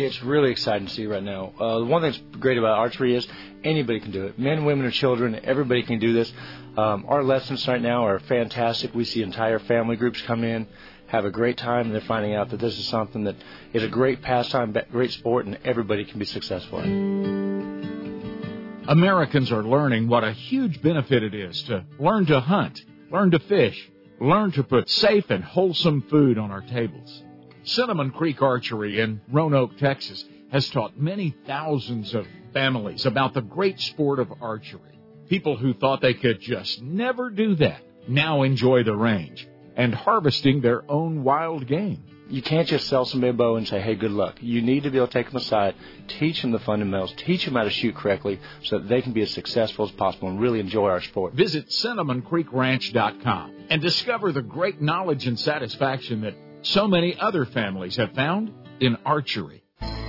It's 0.09 0.23
really 0.23 0.51
exciting 0.51 0.89
to 0.89 0.95
see 0.95 1.05
right 1.05 1.23
now. 1.23 1.53
Uh, 1.61 1.85
one 1.85 2.01
thing 2.01 2.13
that's 2.13 2.41
great 2.41 2.57
about 2.57 2.79
archery 2.79 3.15
is 3.15 3.29
anybody 3.63 4.01
can 4.01 4.11
do 4.11 4.25
it. 4.25 4.39
Men, 4.39 4.65
women, 4.65 4.87
or 4.87 4.91
children, 4.91 5.39
everybody 5.45 5.83
can 5.83 5.99
do 5.99 6.15
this. 6.15 6.33
Um, 6.79 7.05
our 7.07 7.23
lessons 7.23 7.69
right 7.69 7.83
now 7.83 8.07
are 8.07 8.19
fantastic. 8.21 8.95
We 8.95 9.05
see 9.05 9.23
entire 9.23 9.59
family 9.59 9.97
groups 9.97 10.23
come 10.23 10.45
in, 10.45 10.67
have 11.09 11.27
a 11.27 11.31
great 11.31 11.59
time, 11.59 11.87
and 11.87 11.95
they're 11.95 12.01
finding 12.01 12.35
out 12.35 12.49
that 12.51 12.59
this 12.59 12.79
is 12.79 12.89
something 12.89 13.25
that 13.25 13.37
is 13.75 13.83
a 13.83 13.89
great 13.89 14.23
pastime, 14.23 14.75
great 14.91 15.11
sport, 15.11 15.45
and 15.45 15.59
everybody 15.63 16.07
can 16.07 16.19
be 16.19 16.25
successful 16.25 16.81
in. 16.81 18.85
Americans 18.89 19.53
are 19.53 19.63
learning 19.63 20.09
what 20.09 20.25
a 20.25 20.33
huge 20.33 20.81
benefit 20.81 21.23
it 21.23 21.35
is 21.35 21.63
to 21.65 21.85
learn 21.99 22.25
to 22.25 22.41
hunt, 22.41 22.81
learn 23.13 23.31
to 23.33 23.39
fish, 23.41 23.91
learn 24.23 24.53
to 24.53 24.65
put 24.65 24.89
safe 24.89 25.29
and 25.29 25.45
wholesome 25.45 26.01
food 26.09 26.39
on 26.39 26.51
our 26.51 26.63
tables. 26.63 27.25
Cinnamon 27.69 28.12
Creek 28.12 28.41
Archery 28.41 28.99
in 28.99 29.21
Roanoke, 29.31 29.77
Texas 29.77 30.25
has 30.51 30.71
taught 30.71 30.99
many 30.99 31.37
thousands 31.47 32.14
of 32.14 32.27
families 32.55 33.05
about 33.05 33.35
the 33.35 33.43
great 33.43 33.79
sport 33.79 34.21
of 34.21 34.33
archery. 34.41 34.99
People 35.29 35.55
who 35.55 35.75
thought 35.75 36.01
they 36.01 36.14
could 36.14 36.41
just 36.41 36.81
never 36.81 37.29
do 37.29 37.55
that 37.57 37.83
now 38.09 38.43
enjoy 38.43 38.85
the 38.85 38.97
range 38.97 39.47
and 39.77 39.95
harvesting 39.95 40.62
their 40.62 40.91
own 40.91 41.23
wild 41.23 41.66
game. 41.66 42.03
You 42.31 42.41
can't 42.41 42.66
just 42.66 42.89
sell 42.89 43.05
somebody 43.05 43.31
a 43.31 43.35
bow 43.35 43.57
and 43.57 43.69
say, 43.69 43.83
hey, 43.83 43.97
good 43.97 44.12
luck. 44.12 44.39
You 44.41 44.62
need 44.62 44.85
to 44.85 44.91
be 44.91 44.97
able 44.97 45.09
to 45.09 45.12
take 45.12 45.27
them 45.27 45.37
aside, 45.37 45.75
teach 46.09 46.41
them 46.41 46.53
the 46.53 46.59
fundamentals, 46.61 47.12
teach 47.19 47.45
them 47.45 47.55
how 47.55 47.64
to 47.64 47.71
shoot 47.71 47.95
correctly 47.95 48.41
so 48.64 48.79
that 48.79 48.89
they 48.89 49.03
can 49.03 49.12
be 49.12 49.23
as 49.23 49.31
successful 49.31 49.85
as 49.85 49.91
possible 49.93 50.29
and 50.29 50.41
really 50.41 50.61
enjoy 50.61 50.89
our 50.89 51.03
sport. 51.03 51.35
Visit 51.35 51.69
CinnamonCreekRanch.com 51.69 53.66
and 53.69 53.83
discover 53.83 54.33
the 54.33 54.43
great 54.43 54.81
knowledge 54.81 55.27
and 55.27 55.39
satisfaction 55.39 56.23
that 56.23 56.35
so 56.63 56.87
many 56.89 57.17
other 57.19 57.45
families 57.47 57.97
have 57.97 58.13
found 58.13 58.53
in 58.81 58.97
archery. 59.05 59.58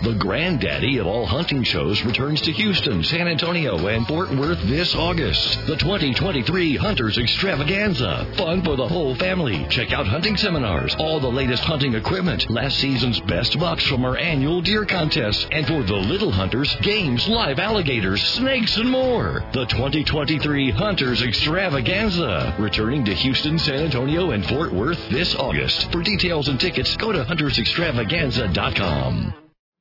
The 0.02 0.16
granddaddy 0.16 0.98
of 1.00 1.08
all 1.08 1.26
hunting 1.26 1.64
shows 1.64 2.04
returns 2.04 2.40
to 2.42 2.54
Houston, 2.54 3.04
San 3.04 3.28
Antonio, 3.28 3.88
and 3.88 4.08
Fort 4.08 4.32
Worth 4.32 4.64
this 4.64 4.96
August. 4.96 5.68
The 5.68 5.76
2023 5.76 6.78
Hunters 6.78 7.18
Extravaganza. 7.18 8.26
Fun 8.38 8.64
for 8.64 8.78
the 8.78 8.88
whole 8.88 9.14
family. 9.16 9.68
Check 9.70 9.92
out 9.92 10.08
hunting 10.08 10.38
seminars, 10.38 10.96
all 10.96 11.20
the 11.20 11.28
latest 11.28 11.66
hunting 11.66 11.96
equipment, 11.96 12.50
last 12.50 12.80
season's 12.80 13.20
best 13.20 13.60
bucks 13.60 13.86
from 13.88 14.06
our 14.06 14.16
annual 14.16 14.62
deer 14.62 14.86
contest, 14.86 15.50
and 15.52 15.68
for 15.68 15.84
the 15.84 15.98
little 15.98 16.32
hunters, 16.32 16.74
games, 16.78 17.28
live 17.28 17.60
alligators, 17.60 18.24
snakes, 18.24 18.78
and 18.78 18.90
more. 18.90 19.44
The 19.52 19.66
2023 19.66 20.72
Hunters 20.72 21.22
Extravaganza. 21.22 22.56
Returning 22.58 23.04
to 23.04 23.14
Houston, 23.14 23.60
San 23.60 23.84
Antonio, 23.84 24.32
and 24.32 24.46
Fort 24.46 24.72
Worth 24.72 25.10
this 25.10 25.36
August. 25.36 25.92
For 25.92 26.02
details 26.02 26.48
and 26.48 26.58
tickets, 26.58 26.96
go 26.96 27.12
to 27.12 27.26
huntersextravaganza.com. 27.26 29.34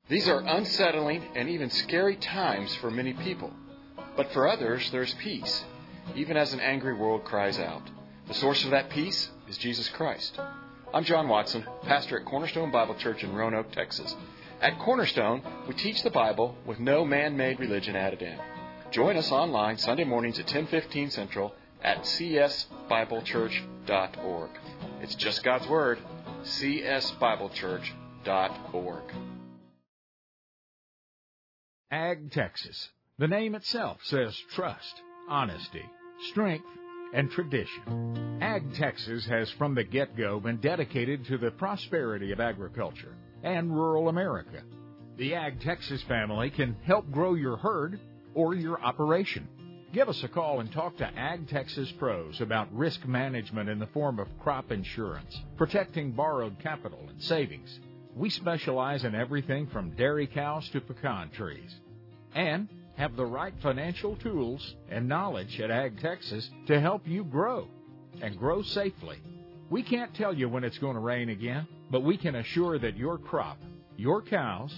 These 0.08 0.28
are 0.28 0.40
unsettling 0.40 1.22
and 1.34 1.50
even 1.50 1.68
scary 1.68 2.16
times 2.16 2.74
for 2.76 2.90
many 2.90 3.12
people. 3.12 3.52
But 4.16 4.32
for 4.32 4.48
others, 4.48 4.90
there's 4.90 5.12
peace, 5.14 5.64
even 6.16 6.38
as 6.38 6.54
an 6.54 6.60
angry 6.60 6.94
world 6.94 7.24
cries 7.24 7.58
out. 7.58 7.82
The 8.26 8.32
source 8.32 8.64
of 8.64 8.70
that 8.70 8.88
peace 8.88 9.30
is 9.48 9.58
Jesus 9.58 9.90
Christ. 9.90 10.40
I'm 10.94 11.04
John 11.04 11.28
Watson, 11.28 11.66
pastor 11.82 12.18
at 12.18 12.24
Cornerstone 12.24 12.70
Bible 12.70 12.94
Church 12.94 13.22
in 13.22 13.34
Roanoke, 13.34 13.70
Texas. 13.72 14.16
At 14.62 14.78
Cornerstone, 14.78 15.42
we 15.68 15.74
teach 15.74 16.02
the 16.02 16.08
Bible 16.08 16.56
with 16.64 16.80
no 16.80 17.04
man-made 17.04 17.60
religion 17.60 17.94
added 17.94 18.22
in. 18.22 18.38
Join 18.90 19.18
us 19.18 19.30
online 19.30 19.76
Sunday 19.76 20.04
mornings 20.04 20.38
at 20.38 20.46
10:15 20.46 21.10
Central 21.10 21.54
at 21.82 22.04
csbiblechurch.org. 22.04 24.50
It's 25.02 25.16
just 25.16 25.44
God's 25.44 25.68
word, 25.68 25.98
csbiblechurch.org. 26.44 29.02
Ag 31.90 32.30
Texas. 32.32 32.90
The 33.16 33.28
name 33.28 33.54
itself 33.54 34.00
says 34.04 34.36
trust, 34.54 35.00
honesty, 35.26 35.84
strength, 36.30 36.66
and 37.14 37.30
tradition. 37.30 38.38
Ag 38.42 38.74
Texas 38.74 39.24
has 39.24 39.50
from 39.52 39.74
the 39.74 39.84
get 39.84 40.14
go 40.14 40.38
been 40.38 40.58
dedicated 40.58 41.24
to 41.24 41.38
the 41.38 41.50
prosperity 41.50 42.30
of 42.30 42.40
agriculture 42.40 43.16
and 43.42 43.74
rural 43.74 44.10
America. 44.10 44.62
The 45.16 45.34
Ag 45.34 45.62
Texas 45.62 46.02
family 46.02 46.50
can 46.50 46.76
help 46.84 47.10
grow 47.10 47.32
your 47.32 47.56
herd 47.56 47.98
or 48.34 48.54
your 48.54 48.78
operation. 48.82 49.48
Give 49.90 50.10
us 50.10 50.22
a 50.22 50.28
call 50.28 50.60
and 50.60 50.70
talk 50.70 50.98
to 50.98 51.06
Ag 51.18 51.48
Texas 51.48 51.90
pros 51.92 52.42
about 52.42 52.70
risk 52.70 53.06
management 53.06 53.70
in 53.70 53.78
the 53.78 53.86
form 53.86 54.18
of 54.18 54.28
crop 54.40 54.70
insurance, 54.70 55.40
protecting 55.56 56.12
borrowed 56.12 56.58
capital 56.58 57.06
and 57.08 57.22
savings 57.22 57.80
we 58.18 58.30
specialize 58.30 59.04
in 59.04 59.14
everything 59.14 59.68
from 59.68 59.90
dairy 59.90 60.26
cows 60.26 60.68
to 60.70 60.80
pecan 60.80 61.30
trees 61.30 61.74
and 62.34 62.68
have 62.96 63.14
the 63.14 63.24
right 63.24 63.54
financial 63.62 64.16
tools 64.16 64.74
and 64.90 65.08
knowledge 65.08 65.60
at 65.60 65.70
Ag 65.70 66.00
Texas 66.00 66.50
to 66.66 66.80
help 66.80 67.06
you 67.06 67.22
grow 67.22 67.68
and 68.20 68.36
grow 68.36 68.62
safely. 68.62 69.18
We 69.70 69.82
can't 69.82 70.14
tell 70.14 70.34
you 70.34 70.48
when 70.48 70.64
it's 70.64 70.78
going 70.78 70.94
to 70.94 71.00
rain 71.00 71.28
again, 71.28 71.68
but 71.90 72.02
we 72.02 72.16
can 72.16 72.34
assure 72.34 72.78
that 72.78 72.96
your 72.96 73.18
crop 73.18 73.58
your 73.98 74.22
cows, 74.22 74.72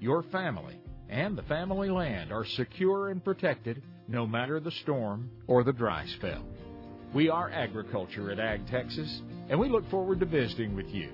your 0.00 0.22
family, 0.24 0.78
and 1.08 1.36
the 1.36 1.42
family 1.44 1.88
land 1.88 2.30
are 2.30 2.44
secure 2.44 3.08
and 3.08 3.24
protected 3.24 3.82
no 4.06 4.26
matter 4.26 4.60
the 4.60 4.70
storm 4.70 5.30
or 5.46 5.64
the 5.64 5.72
dry 5.72 6.04
spell. 6.18 6.44
We 7.14 7.30
are 7.30 7.50
agriculture 7.50 8.30
at 8.30 8.38
Ag 8.38 8.68
Texas, 8.68 9.22
and 9.48 9.58
we 9.58 9.70
look 9.70 9.88
forward 9.90 10.20
to 10.20 10.26
visiting 10.26 10.76
with 10.76 10.88
you. 10.88 11.08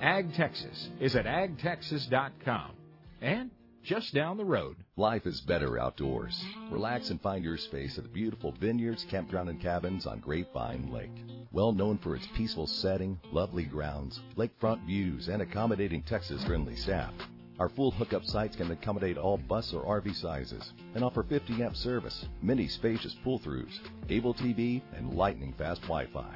Ag 0.00 0.34
Texas 0.34 0.88
is 1.00 1.16
at 1.16 1.26
agtexas.com 1.26 2.72
and 3.20 3.50
just 3.82 4.14
down 4.14 4.36
the 4.36 4.44
road. 4.44 4.76
Life 4.96 5.26
is 5.26 5.40
better 5.42 5.78
outdoors. 5.78 6.42
Relax 6.70 7.10
and 7.10 7.20
find 7.20 7.44
your 7.44 7.58
space 7.58 7.98
at 7.98 8.04
the 8.04 8.10
beautiful 8.10 8.52
vineyards, 8.52 9.04
campground, 9.10 9.50
and 9.50 9.60
cabins 9.60 10.06
on 10.06 10.20
Grapevine 10.20 10.90
Lake. 10.90 11.24
Well 11.52 11.72
known 11.72 11.98
for 11.98 12.16
its 12.16 12.26
peaceful 12.34 12.66
setting, 12.66 13.18
lovely 13.30 13.64
grounds, 13.64 14.20
lakefront 14.36 14.86
views, 14.86 15.28
and 15.28 15.42
accommodating 15.42 16.02
Texas 16.02 16.42
friendly 16.44 16.76
staff. 16.76 17.12
Our 17.58 17.68
full 17.68 17.92
hookup 17.92 18.24
sites 18.24 18.56
can 18.56 18.70
accommodate 18.70 19.16
all 19.16 19.36
bus 19.36 19.72
or 19.72 19.84
RV 20.00 20.16
sizes 20.16 20.72
and 20.94 21.04
offer 21.04 21.22
50 21.22 21.62
amp 21.62 21.76
service, 21.76 22.26
many 22.42 22.66
spacious 22.66 23.14
pull 23.22 23.38
throughs, 23.38 23.78
cable 24.08 24.34
TV, 24.34 24.82
and 24.96 25.14
lightning 25.14 25.54
fast 25.56 25.82
Wi 25.82 26.06
Fi. 26.06 26.34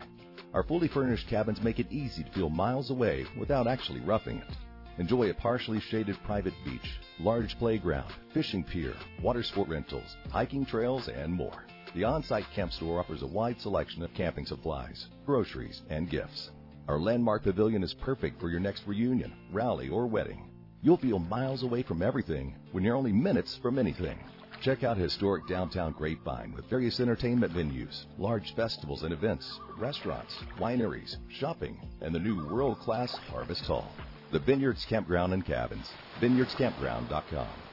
Our 0.59 0.65
fully 0.65 0.89
furnished 0.89 1.29
cabins 1.29 1.63
make 1.63 1.79
it 1.79 1.87
easy 1.89 2.25
to 2.25 2.33
feel 2.33 2.51
miles 2.51 2.91
away 2.91 3.25
without 3.39 3.69
actually 3.69 4.01
roughing 4.01 4.39
it. 4.39 4.57
Enjoy 4.99 5.31
a 5.31 5.35
partially 5.35 5.79
shaded 5.79 6.17
private 6.25 6.53
beach, 6.65 6.99
large 7.21 7.57
playground, 7.61 8.13
fishing 8.35 8.65
pier, 8.65 8.95
water 9.23 9.45
sport 9.45 9.69
rentals, 9.69 10.17
hiking 10.33 10.67
trails, 10.67 11.07
and 11.07 11.33
more. 11.33 11.65
The 11.95 12.03
on 12.03 12.25
site 12.25 12.51
camp 12.57 12.73
store 12.73 12.99
offers 12.99 13.23
a 13.23 13.27
wide 13.29 13.61
selection 13.61 14.03
of 14.03 14.13
camping 14.15 14.47
supplies, 14.47 15.07
groceries, 15.25 15.83
and 15.91 16.11
gifts. 16.11 16.51
Our 16.89 16.99
landmark 16.99 17.45
pavilion 17.45 17.85
is 17.85 17.95
perfect 17.95 18.41
for 18.41 18.51
your 18.51 18.59
next 18.59 18.85
reunion, 18.85 19.33
rally, 19.53 19.89
or 19.89 20.09
wedding. 20.09 20.51
You'll 20.83 20.97
feel 20.97 21.21
miles 21.21 21.63
away 21.63 21.85
from 21.85 22.03
everything 22.03 22.57
when 22.73 22.83
you're 22.83 22.97
only 22.97 23.13
minutes 23.13 23.57
from 23.63 23.79
anything. 23.79 24.19
Check 24.61 24.83
out 24.83 24.97
historic 24.97 25.47
downtown 25.47 25.93
Grapevine 25.93 26.53
with 26.53 26.69
various 26.69 26.99
entertainment 26.99 27.53
venues, 27.53 28.07
large 28.19 28.55
festivals 28.57 29.05
and 29.05 29.13
events, 29.13 29.61
restaurants, 29.79 30.35
wineries, 30.59 31.17
shopping, 31.31 31.79
and 32.01 32.13
the 32.13 32.19
new 32.19 32.45
world 32.49 32.79
class 32.81 33.15
Harvest 33.31 33.65
Hall. 33.67 33.89
The 34.33 34.41
Vineyards 34.41 34.85
Campground 34.89 35.33
and 35.33 35.47
Cabins. 35.47 35.89
VineyardsCampground.com. 36.21 37.68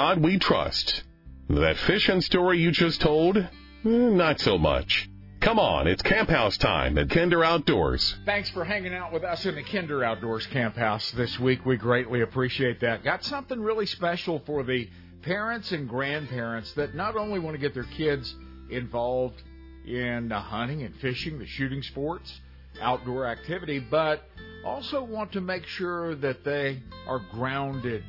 God 0.00 0.24
we 0.24 0.38
trust. 0.38 1.02
That 1.50 1.76
fishing 1.76 2.22
story 2.22 2.58
you 2.58 2.70
just 2.70 3.02
told? 3.02 3.36
Eh, 3.36 3.46
Not 3.84 4.40
so 4.40 4.56
much. 4.56 5.10
Come 5.40 5.58
on, 5.58 5.86
it's 5.86 6.00
camp 6.00 6.30
house 6.30 6.56
time 6.56 6.96
at 6.96 7.10
Kinder 7.10 7.44
Outdoors. 7.44 8.16
Thanks 8.24 8.48
for 8.48 8.64
hanging 8.64 8.94
out 8.94 9.12
with 9.12 9.24
us 9.24 9.44
in 9.44 9.56
the 9.56 9.62
Kinder 9.62 10.02
Outdoors 10.02 10.46
Camp 10.46 10.74
House 10.74 11.10
this 11.10 11.38
week. 11.38 11.66
We 11.66 11.76
greatly 11.76 12.22
appreciate 12.22 12.80
that. 12.80 13.04
Got 13.04 13.24
something 13.24 13.60
really 13.60 13.84
special 13.84 14.42
for 14.46 14.62
the 14.62 14.88
parents 15.20 15.70
and 15.70 15.86
grandparents 15.86 16.72
that 16.76 16.94
not 16.94 17.14
only 17.16 17.38
want 17.38 17.56
to 17.56 17.60
get 17.60 17.74
their 17.74 17.84
kids 17.84 18.34
involved 18.70 19.42
in 19.86 20.30
the 20.30 20.40
hunting 20.40 20.82
and 20.82 20.96
fishing, 20.96 21.38
the 21.38 21.46
shooting 21.46 21.82
sports, 21.82 22.40
outdoor 22.80 23.26
activity, 23.26 23.80
but 23.80 24.22
also 24.64 25.04
want 25.04 25.32
to 25.32 25.42
make 25.42 25.66
sure 25.66 26.14
that 26.14 26.42
they 26.42 26.80
are 27.06 27.18
grounded 27.32 28.02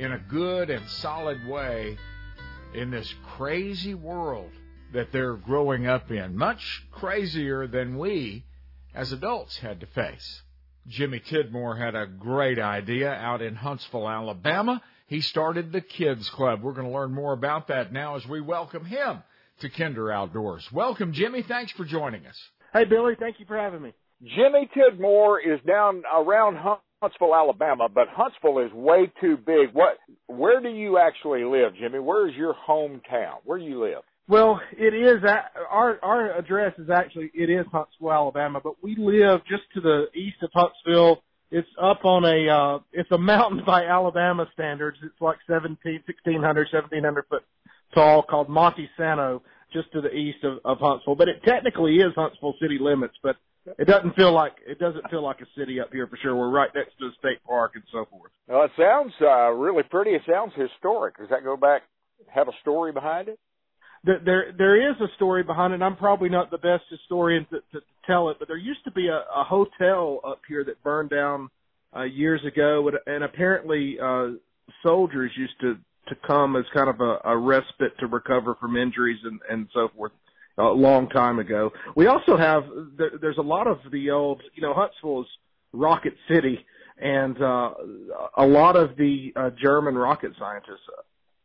in 0.00 0.12
a 0.12 0.18
good 0.18 0.70
and 0.70 0.88
solid 0.88 1.46
way 1.46 1.98
in 2.72 2.90
this 2.90 3.14
crazy 3.36 3.92
world 3.92 4.50
that 4.94 5.12
they're 5.12 5.34
growing 5.34 5.86
up 5.86 6.10
in, 6.10 6.34
much 6.34 6.82
crazier 6.90 7.66
than 7.66 7.98
we 7.98 8.42
as 8.94 9.12
adults 9.12 9.58
had 9.58 9.78
to 9.78 9.86
face. 9.86 10.42
Jimmy 10.88 11.20
Tidmore 11.20 11.78
had 11.78 11.94
a 11.94 12.06
great 12.06 12.58
idea 12.58 13.12
out 13.12 13.42
in 13.42 13.54
Huntsville, 13.54 14.08
Alabama. 14.08 14.80
He 15.06 15.20
started 15.20 15.70
the 15.70 15.82
Kids 15.82 16.30
Club. 16.30 16.62
We're 16.62 16.72
going 16.72 16.86
to 16.86 16.94
learn 16.94 17.12
more 17.12 17.34
about 17.34 17.68
that 17.68 17.92
now 17.92 18.16
as 18.16 18.26
we 18.26 18.40
welcome 18.40 18.86
him 18.86 19.22
to 19.60 19.68
Kinder 19.68 20.10
Outdoors. 20.10 20.66
Welcome, 20.72 21.12
Jimmy. 21.12 21.42
Thanks 21.42 21.72
for 21.72 21.84
joining 21.84 22.24
us. 22.24 22.40
Hey, 22.72 22.86
Billy, 22.86 23.16
thank 23.20 23.38
you 23.38 23.44
for 23.44 23.58
having 23.58 23.82
me. 23.82 23.92
Jimmy 24.22 24.70
Tidmore 24.74 25.40
is 25.44 25.60
down 25.66 26.04
around 26.10 26.56
Huntsville, 26.56 26.84
Alabama, 27.02 27.88
but 27.88 28.08
Huntsville 28.10 28.58
is 28.58 28.72
way 28.72 29.10
too 29.20 29.38
big. 29.38 29.72
What? 29.72 29.98
Where 30.26 30.60
do 30.60 30.68
you 30.68 30.98
actually 30.98 31.44
live, 31.44 31.74
Jimmy? 31.80 31.98
Where 31.98 32.28
is 32.28 32.34
your 32.34 32.54
hometown? 32.68 33.38
Where 33.44 33.58
do 33.58 33.64
you 33.64 33.82
live? 33.82 34.02
Well, 34.28 34.60
it 34.76 34.94
is 34.94 35.24
our 35.70 35.98
our 36.02 36.38
address 36.38 36.74
is 36.78 36.90
actually 36.90 37.30
it 37.32 37.48
is 37.48 37.64
Huntsville, 37.72 38.12
Alabama, 38.12 38.60
but 38.62 38.74
we 38.82 38.96
live 38.98 39.40
just 39.48 39.62
to 39.74 39.80
the 39.80 40.06
east 40.14 40.36
of 40.42 40.50
Huntsville. 40.52 41.22
It's 41.50 41.68
up 41.82 42.04
on 42.04 42.24
a 42.24 42.48
uh 42.48 42.78
it's 42.92 43.10
a 43.12 43.18
mountain 43.18 43.62
by 43.66 43.86
Alabama 43.86 44.46
standards. 44.52 44.98
It's 45.02 45.20
like 45.20 45.38
17 45.48 46.02
1600 46.06 46.68
1700 46.70 47.24
foot 47.30 47.42
tall 47.94 48.22
called 48.22 48.48
Monte 48.48 48.88
Sano 48.96 49.42
just 49.72 49.92
to 49.92 50.00
the 50.00 50.12
east 50.12 50.44
of, 50.44 50.58
of 50.64 50.78
Huntsville. 50.78 51.14
But 51.14 51.28
it 51.28 51.42
technically 51.44 51.96
is 51.96 52.12
Huntsville 52.14 52.54
city 52.60 52.78
limits, 52.80 53.14
but 53.22 53.36
it 53.78 53.86
doesn't 53.86 54.16
feel 54.16 54.32
like 54.32 54.52
it 54.66 54.78
doesn't 54.78 55.08
feel 55.10 55.22
like 55.22 55.40
a 55.40 55.46
city 55.58 55.80
up 55.80 55.92
here 55.92 56.06
for 56.06 56.16
sure. 56.16 56.34
We're 56.34 56.50
right 56.50 56.70
next 56.74 56.98
to 56.98 57.08
the 57.08 57.12
state 57.18 57.42
park 57.44 57.72
and 57.74 57.84
so 57.92 58.06
forth. 58.10 58.32
Well, 58.48 58.64
it 58.64 58.72
sounds 58.78 59.12
uh, 59.20 59.50
really 59.50 59.82
pretty. 59.82 60.12
It 60.12 60.22
sounds 60.28 60.52
historic. 60.56 61.18
Does 61.18 61.28
that 61.30 61.44
go 61.44 61.56
back? 61.56 61.82
Have 62.28 62.48
a 62.48 62.52
story 62.62 62.92
behind 62.92 63.28
it? 63.28 63.38
there 64.04 64.20
there 64.24 64.52
there 64.56 64.90
is 64.90 64.96
a 65.00 65.14
story 65.16 65.42
behind 65.42 65.74
it. 65.74 65.82
I'm 65.82 65.96
probably 65.96 66.28
not 66.28 66.50
the 66.50 66.58
best 66.58 66.84
historian 66.90 67.46
to, 67.50 67.60
to, 67.72 67.80
to 67.80 67.86
tell 68.06 68.30
it, 68.30 68.36
but 68.38 68.48
there 68.48 68.56
used 68.56 68.84
to 68.84 68.90
be 68.90 69.08
a, 69.08 69.24
a 69.34 69.44
hotel 69.44 70.20
up 70.26 70.40
here 70.48 70.64
that 70.64 70.82
burned 70.82 71.10
down 71.10 71.50
uh, 71.94 72.02
years 72.02 72.40
ago, 72.46 72.88
and, 72.88 72.98
and 73.06 73.24
apparently 73.24 73.98
uh, 74.02 74.28
soldiers 74.82 75.30
used 75.36 75.58
to 75.60 75.76
to 76.10 76.16
come 76.26 76.56
as 76.56 76.64
kind 76.74 76.90
of 76.90 77.00
a, 77.00 77.18
a 77.24 77.36
respite 77.36 77.98
to 78.00 78.06
recover 78.06 78.54
from 78.60 78.76
injuries 78.76 79.18
and 79.24 79.40
and 79.50 79.68
so 79.72 79.88
forth. 79.96 80.12
A 80.58 80.62
long 80.64 81.08
time 81.08 81.38
ago. 81.38 81.70
We 81.96 82.06
also 82.06 82.36
have 82.36 82.64
there, 82.98 83.12
there's 83.18 83.38
a 83.38 83.42
lot 83.42 83.66
of 83.66 83.78
the 83.90 84.10
old, 84.10 84.42
you 84.54 84.60
know, 84.60 84.74
Huntsville 84.74 85.22
is 85.22 85.26
Rocket 85.72 86.12
City, 86.28 86.66
and 87.00 87.40
uh, 87.40 87.70
a 88.36 88.44
lot 88.44 88.76
of 88.76 88.94
the 88.98 89.32
uh, 89.36 89.50
German 89.62 89.94
rocket 89.94 90.32
scientists 90.38 90.84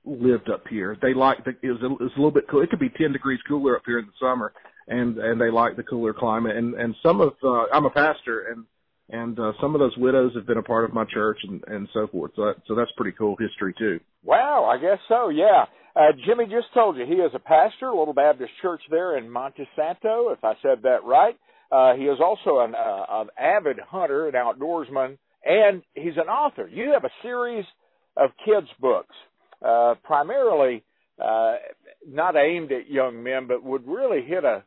lived 0.04 0.50
up 0.50 0.68
here. 0.68 0.98
They 1.02 1.14
liked 1.14 1.46
the, 1.46 1.52
it 1.62 1.72
was 1.72 1.82
a, 1.82 1.86
it 1.86 2.02
was 2.02 2.12
a 2.16 2.20
little 2.20 2.32
bit 2.32 2.46
cool. 2.50 2.62
It 2.62 2.70
could 2.70 2.80
be 2.80 2.90
10 2.90 3.14
degrees 3.14 3.40
cooler 3.48 3.76
up 3.76 3.84
here 3.86 4.00
in 4.00 4.06
the 4.06 4.12
summer 4.20 4.54
and, 4.88 5.18
and 5.18 5.40
they 5.40 5.50
like 5.50 5.76
the 5.76 5.84
cooler 5.84 6.14
climate. 6.14 6.56
And, 6.56 6.76
and 6.76 6.96
some 7.02 7.22
of, 7.22 7.34
uh, 7.44 7.66
I'm 7.74 7.86
a 7.86 7.90
pastor 7.90 8.48
and, 8.52 8.66
and, 9.10 9.40
uh, 9.40 9.52
some 9.62 9.76
of 9.76 9.80
those 9.80 9.96
widows 9.98 10.34
have 10.36 10.48
been 10.48 10.58
a 10.58 10.64
part 10.64 10.86
of 10.86 10.94
my 10.94 11.06
church 11.06 11.38
and, 11.44 11.64
and 11.68 11.88
so 11.94 12.08
forth. 12.08 12.32
So, 12.36 12.46
that, 12.46 12.56
so 12.68 12.76
that's 12.76 12.92
pretty 12.98 13.16
cool 13.18 13.36
history 13.38 13.74
too. 13.78 14.00
Wow, 14.24 14.66
I 14.66 14.78
guess 14.82 15.00
so. 15.08 15.30
Yeah. 15.30 15.66
Uh, 15.96 16.12
Jimmy 16.26 16.46
just 16.46 16.74
told 16.74 16.98
you 16.98 17.06
he 17.06 17.14
is 17.14 17.32
a 17.34 17.40
pastor, 17.40 17.94
Little 17.94 18.14
Baptist 18.14 18.52
Church 18.62 18.82
there 18.90 19.18
in 19.18 19.30
Monte 19.30 19.68
Santo, 19.76 20.30
if 20.30 20.44
I 20.44 20.54
said 20.62 20.82
that 20.84 21.04
right. 21.06 21.38
Uh, 21.72 21.96
he 21.96 22.04
is 22.04 22.20
also 22.22 22.60
an, 22.60 22.76
uh, 22.76 23.06
an 23.10 23.28
avid 23.40 23.80
hunter, 23.80 24.28
an 24.28 24.34
outdoorsman, 24.34 25.18
and 25.46 25.84
he's 25.94 26.18
an 26.18 26.28
author. 26.28 26.68
You 26.68 26.92
have 26.94 27.06
a 27.06 27.12
series 27.22 27.66
of 28.18 28.32
kids' 28.46 28.68
books, 28.80 29.16
uh, 29.66 29.96
primarily 30.04 30.84
uh, 31.24 31.56
not 32.08 32.36
aimed 32.36 32.72
at 32.72 32.90
young 32.90 33.24
men, 33.24 33.48
but 33.48 33.64
would 33.64 33.88
really 33.88 34.22
hit 34.22 34.44
a 34.44 34.64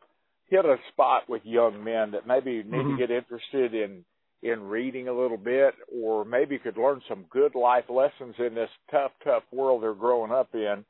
hit 0.49 0.65
a 0.65 0.77
spot 0.93 1.29
with 1.29 1.43
young 1.45 1.85
men 1.85 2.13
that 2.13 2.27
maybe 2.27 2.63
need 2.63 2.85
Mhm. 2.85 2.93
to 2.93 3.07
get 3.07 3.11
interested 3.11 3.75
in 3.75 4.03
in 4.43 4.63
reading 4.63 5.09
a 5.09 5.13
little 5.13 5.37
bit, 5.37 5.75
or 5.93 6.25
maybe 6.25 6.59
could 6.59 6.77
learn 6.77 7.01
some 7.09 7.25
good 7.31 7.55
life 7.55 7.85
lessons 7.89 8.35
in 8.39 8.55
this 8.55 8.71
tough, 8.91 9.11
tough 9.25 9.43
world 9.53 9.83
they're 9.83 9.95
growing 9.95 10.31
up 10.31 10.51
in. 10.55 10.85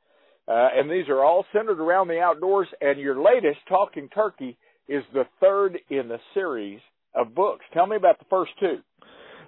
Uh, 0.47 0.69
and 0.75 0.91
these 0.91 1.09
are 1.09 1.25
all 1.25 1.45
centered 1.53 1.81
around 1.81 2.09
the 2.09 2.21
outdoors. 2.21 2.69
And 2.81 2.99
your 2.99 3.23
latest, 3.23 3.59
Talking 3.69 4.09
Turkey, 4.09 4.57
is 4.89 5.03
the 5.13 5.25
third 5.41 5.79
in 5.91 6.09
the 6.09 6.19
series 6.35 6.81
of 7.15 7.35
books. 7.35 7.65
Tell 7.73 7.87
me 7.87 7.97
about 7.97 8.19
the 8.19 8.25
first 8.31 8.53
two. 8.61 8.79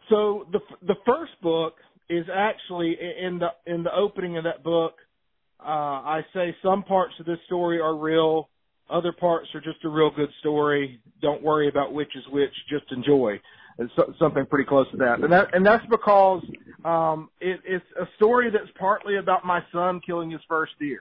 So 0.08 0.46
the 0.52 0.60
the 0.86 0.96
first 1.06 1.32
book 1.42 1.74
is 2.08 2.26
actually 2.34 2.96
in 3.00 3.38
the 3.38 3.48
in 3.72 3.82
the 3.82 3.94
opening 3.94 4.36
of 4.36 4.44
that 4.44 4.62
book. 4.62 4.94
Uh, 5.60 5.68
I 5.68 6.20
say 6.34 6.54
some 6.62 6.82
parts 6.82 7.14
of 7.20 7.26
this 7.26 7.38
story 7.46 7.80
are 7.80 7.94
real, 7.94 8.48
other 8.90 9.12
parts 9.12 9.48
are 9.54 9.60
just 9.60 9.84
a 9.84 9.88
real 9.88 10.10
good 10.14 10.30
story. 10.40 11.00
Don't 11.22 11.42
worry 11.42 11.68
about 11.68 11.92
which 11.92 12.08
is 12.16 12.24
which, 12.32 12.52
just 12.68 12.90
enjoy. 12.92 13.40
Something 14.18 14.46
pretty 14.46 14.64
close 14.64 14.90
to 14.90 14.96
that, 14.98 15.20
and 15.20 15.32
that 15.32 15.54
and 15.54 15.64
that's 15.64 15.86
because 15.86 16.42
um, 16.84 17.30
it, 17.40 17.60
it's 17.64 17.84
a 17.98 18.06
story 18.16 18.50
that's 18.50 18.70
partly 18.78 19.16
about 19.16 19.44
my 19.44 19.60
son 19.72 20.00
killing 20.04 20.30
his 20.30 20.40
first 20.48 20.72
deer, 20.78 21.00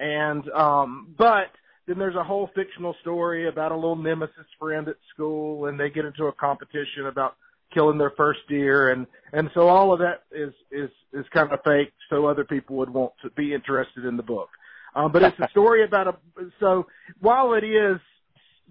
and 0.00 0.48
um, 0.50 1.14
but 1.16 1.46
then 1.86 1.98
there's 1.98 2.16
a 2.16 2.24
whole 2.24 2.50
fictional 2.54 2.94
story 3.00 3.48
about 3.48 3.72
a 3.72 3.74
little 3.74 3.96
nemesis 3.96 4.46
friend 4.58 4.88
at 4.88 4.96
school, 5.14 5.66
and 5.66 5.78
they 5.78 5.90
get 5.90 6.04
into 6.04 6.24
a 6.24 6.32
competition 6.32 7.06
about 7.06 7.36
killing 7.72 7.98
their 7.98 8.12
first 8.16 8.40
deer, 8.48 8.90
and 8.90 9.06
and 9.32 9.50
so 9.54 9.68
all 9.68 9.92
of 9.92 10.00
that 10.00 10.24
is 10.32 10.52
is 10.70 10.90
is 11.12 11.24
kind 11.32 11.52
of 11.52 11.60
fake, 11.64 11.92
so 12.10 12.26
other 12.26 12.44
people 12.44 12.76
would 12.76 12.90
want 12.90 13.12
to 13.22 13.30
be 13.30 13.54
interested 13.54 14.04
in 14.04 14.16
the 14.16 14.22
book. 14.22 14.48
Um, 14.94 15.12
but 15.12 15.22
it's 15.22 15.38
a 15.38 15.48
story 15.50 15.84
about 15.84 16.08
a. 16.08 16.14
So 16.60 16.86
while 17.20 17.54
it 17.54 17.64
is 17.64 17.98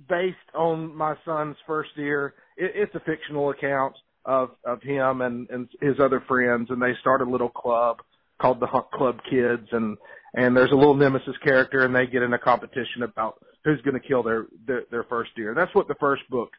based 0.10 0.36
on 0.54 0.96
my 0.96 1.16
son's 1.26 1.56
first 1.66 1.90
deer, 1.96 2.34
it, 2.58 2.72
it's 2.76 2.96
a 2.96 3.00
fictional 3.02 3.50
account 3.52 3.96
of 4.26 4.50
of 4.66 4.82
him 4.82 5.22
and 5.22 5.50
and 5.50 5.70
his 5.82 5.96
other 6.04 6.24
friends, 6.28 6.70
and 6.70 6.82
they 6.82 6.94
start 7.00 7.22
a 7.22 7.30
little 7.30 7.50
club 7.50 7.98
called 8.42 8.60
the 8.60 8.68
Hunt 8.68 8.92
Club 8.92 9.20
Kids, 9.30 9.68
and 9.72 9.98
and 10.34 10.56
there's 10.56 10.72
a 10.72 10.76
little 10.76 10.96
nemesis 10.96 11.36
character, 11.44 11.86
and 11.86 11.96
they 11.96 12.06
get 12.06 12.22
in 12.22 12.34
a 12.34 12.40
competition 12.40 13.04
about 13.04 13.40
who's 13.64 13.82
going 13.82 14.00
to 14.00 14.08
kill 14.08 14.24
their, 14.24 14.46
their 14.66 14.84
their 14.92 15.04
first 15.06 15.32
deer. 15.36 15.54
That's 15.56 15.74
what 15.74 15.88
the 15.88 15.96
first 16.00 16.24
book 16.30 16.50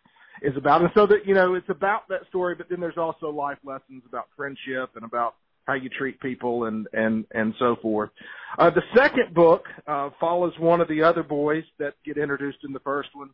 is 0.43 0.57
about, 0.57 0.83
and 0.83 0.91
so 0.95 1.07
that 1.07 1.27
you 1.27 1.35
know 1.35 1.55
it's 1.55 1.69
about 1.69 2.09
that 2.09 2.27
story, 2.29 2.55
but 2.55 2.69
then 2.69 2.81
there's 2.81 2.99
also 2.99 3.31
life 3.31 3.59
lessons 3.65 4.03
about 4.09 4.27
friendship 4.37 4.91
and 4.95 5.05
about 5.05 5.35
how 5.67 5.75
you 5.75 5.91
treat 5.91 6.19
people 6.21 6.65
and 6.65 6.87
and 6.93 7.27
and 7.33 7.55
so 7.59 7.77
forth. 7.83 8.11
Uh, 8.59 8.71
the 8.71 8.83
second 8.97 9.35
book 9.35 9.65
uh, 9.87 10.11
follows 10.19 10.53
one 10.59 10.81
of 10.81 10.89
the 10.89 11.03
other 11.03 11.23
boys 11.23 11.65
that 11.79 11.95
get 12.05 12.17
introduced 12.17 12.59
in 12.65 12.73
the 12.73 12.81
first 12.81 13.11
one, 13.15 13.31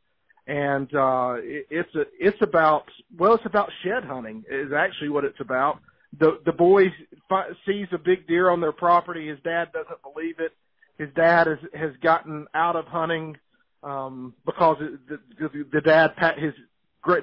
and 0.47 0.95
uh, 0.95 1.37
it, 1.39 1.67
it's 1.71 1.95
a 1.95 2.05
it's 2.19 2.41
about 2.43 2.85
well, 3.17 3.35
it's 3.35 3.47
about 3.47 3.71
shed 3.83 4.05
hunting 4.05 4.45
is 4.51 4.73
actually 4.73 5.09
what 5.09 5.25
it's 5.25 5.41
about 5.41 5.81
the 6.19 6.41
the 6.45 6.53
boy 6.53 6.93
fi- 7.29 7.51
sees 7.67 7.89
a 7.93 7.99
big 7.99 8.27
deer 8.27 8.51
on 8.51 8.61
their 8.61 8.73
property. 8.73 9.29
His 9.29 9.39
dad 9.43 9.73
doesn't 9.73 10.03
believe 10.03 10.39
it. 10.39 10.53
His 10.99 11.09
dad 11.15 11.47
has 11.47 11.59
has 11.75 11.91
gotten 12.03 12.47
out 12.55 12.77
of 12.77 12.87
hunting 12.87 13.37
um, 13.83 14.35
because 14.45 14.77
the, 15.09 15.19
the 15.39 15.65
the 15.73 15.81
dad 15.81 16.13
his 16.39 16.53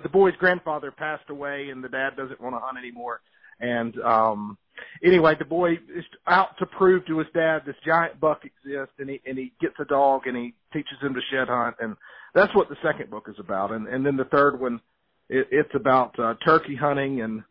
the 0.03 0.09
boy's 0.09 0.36
grandfather 0.38 0.91
passed 0.91 1.30
away, 1.30 1.69
and 1.69 1.84
the 1.84 1.89
dad 1.89 2.15
doesn't 2.15 2.39
want 2.41 2.55
to 2.55 2.59
hunt 2.59 2.78
anymore. 2.78 3.22
And 3.59 3.99
um, 4.01 4.57
anyway, 5.03 5.36
the 5.38 5.45
boy 5.45 5.74
is 5.74 6.05
out 6.28 6.57
to 6.59 6.65
prove 6.65 7.05
to 7.07 7.19
his 7.19 7.28
dad 7.34 7.61
this 7.65 7.76
giant 7.86 8.19
buck 8.19 8.41
exists, 8.45 8.95
and 8.99 9.09
he 9.09 9.22
and 9.26 9.38
he 9.38 9.53
gets 9.61 9.76
a 9.80 9.86
dog 9.86 10.28
and 10.28 10.38
he 10.38 10.53
teaches 10.74 10.97
him 11.01 11.13
to 11.13 11.22
shed 11.32 11.47
hunt, 11.47 11.76
and 11.80 11.95
that's 12.34 12.53
what 12.55 12.69
the 12.69 12.78
second 12.84 13.09
book 13.09 13.28
is 13.30 13.39
about. 13.39 13.72
And 13.72 13.88
and 13.88 14.05
then 14.05 14.17
the 14.17 14.26
third 14.26 14.59
one, 14.59 14.82
it, 15.30 15.47
it's 15.51 15.76
about 15.76 16.17
uh, 16.19 16.36
turkey 16.45 16.76
hunting 16.76 17.22
and 17.22 17.43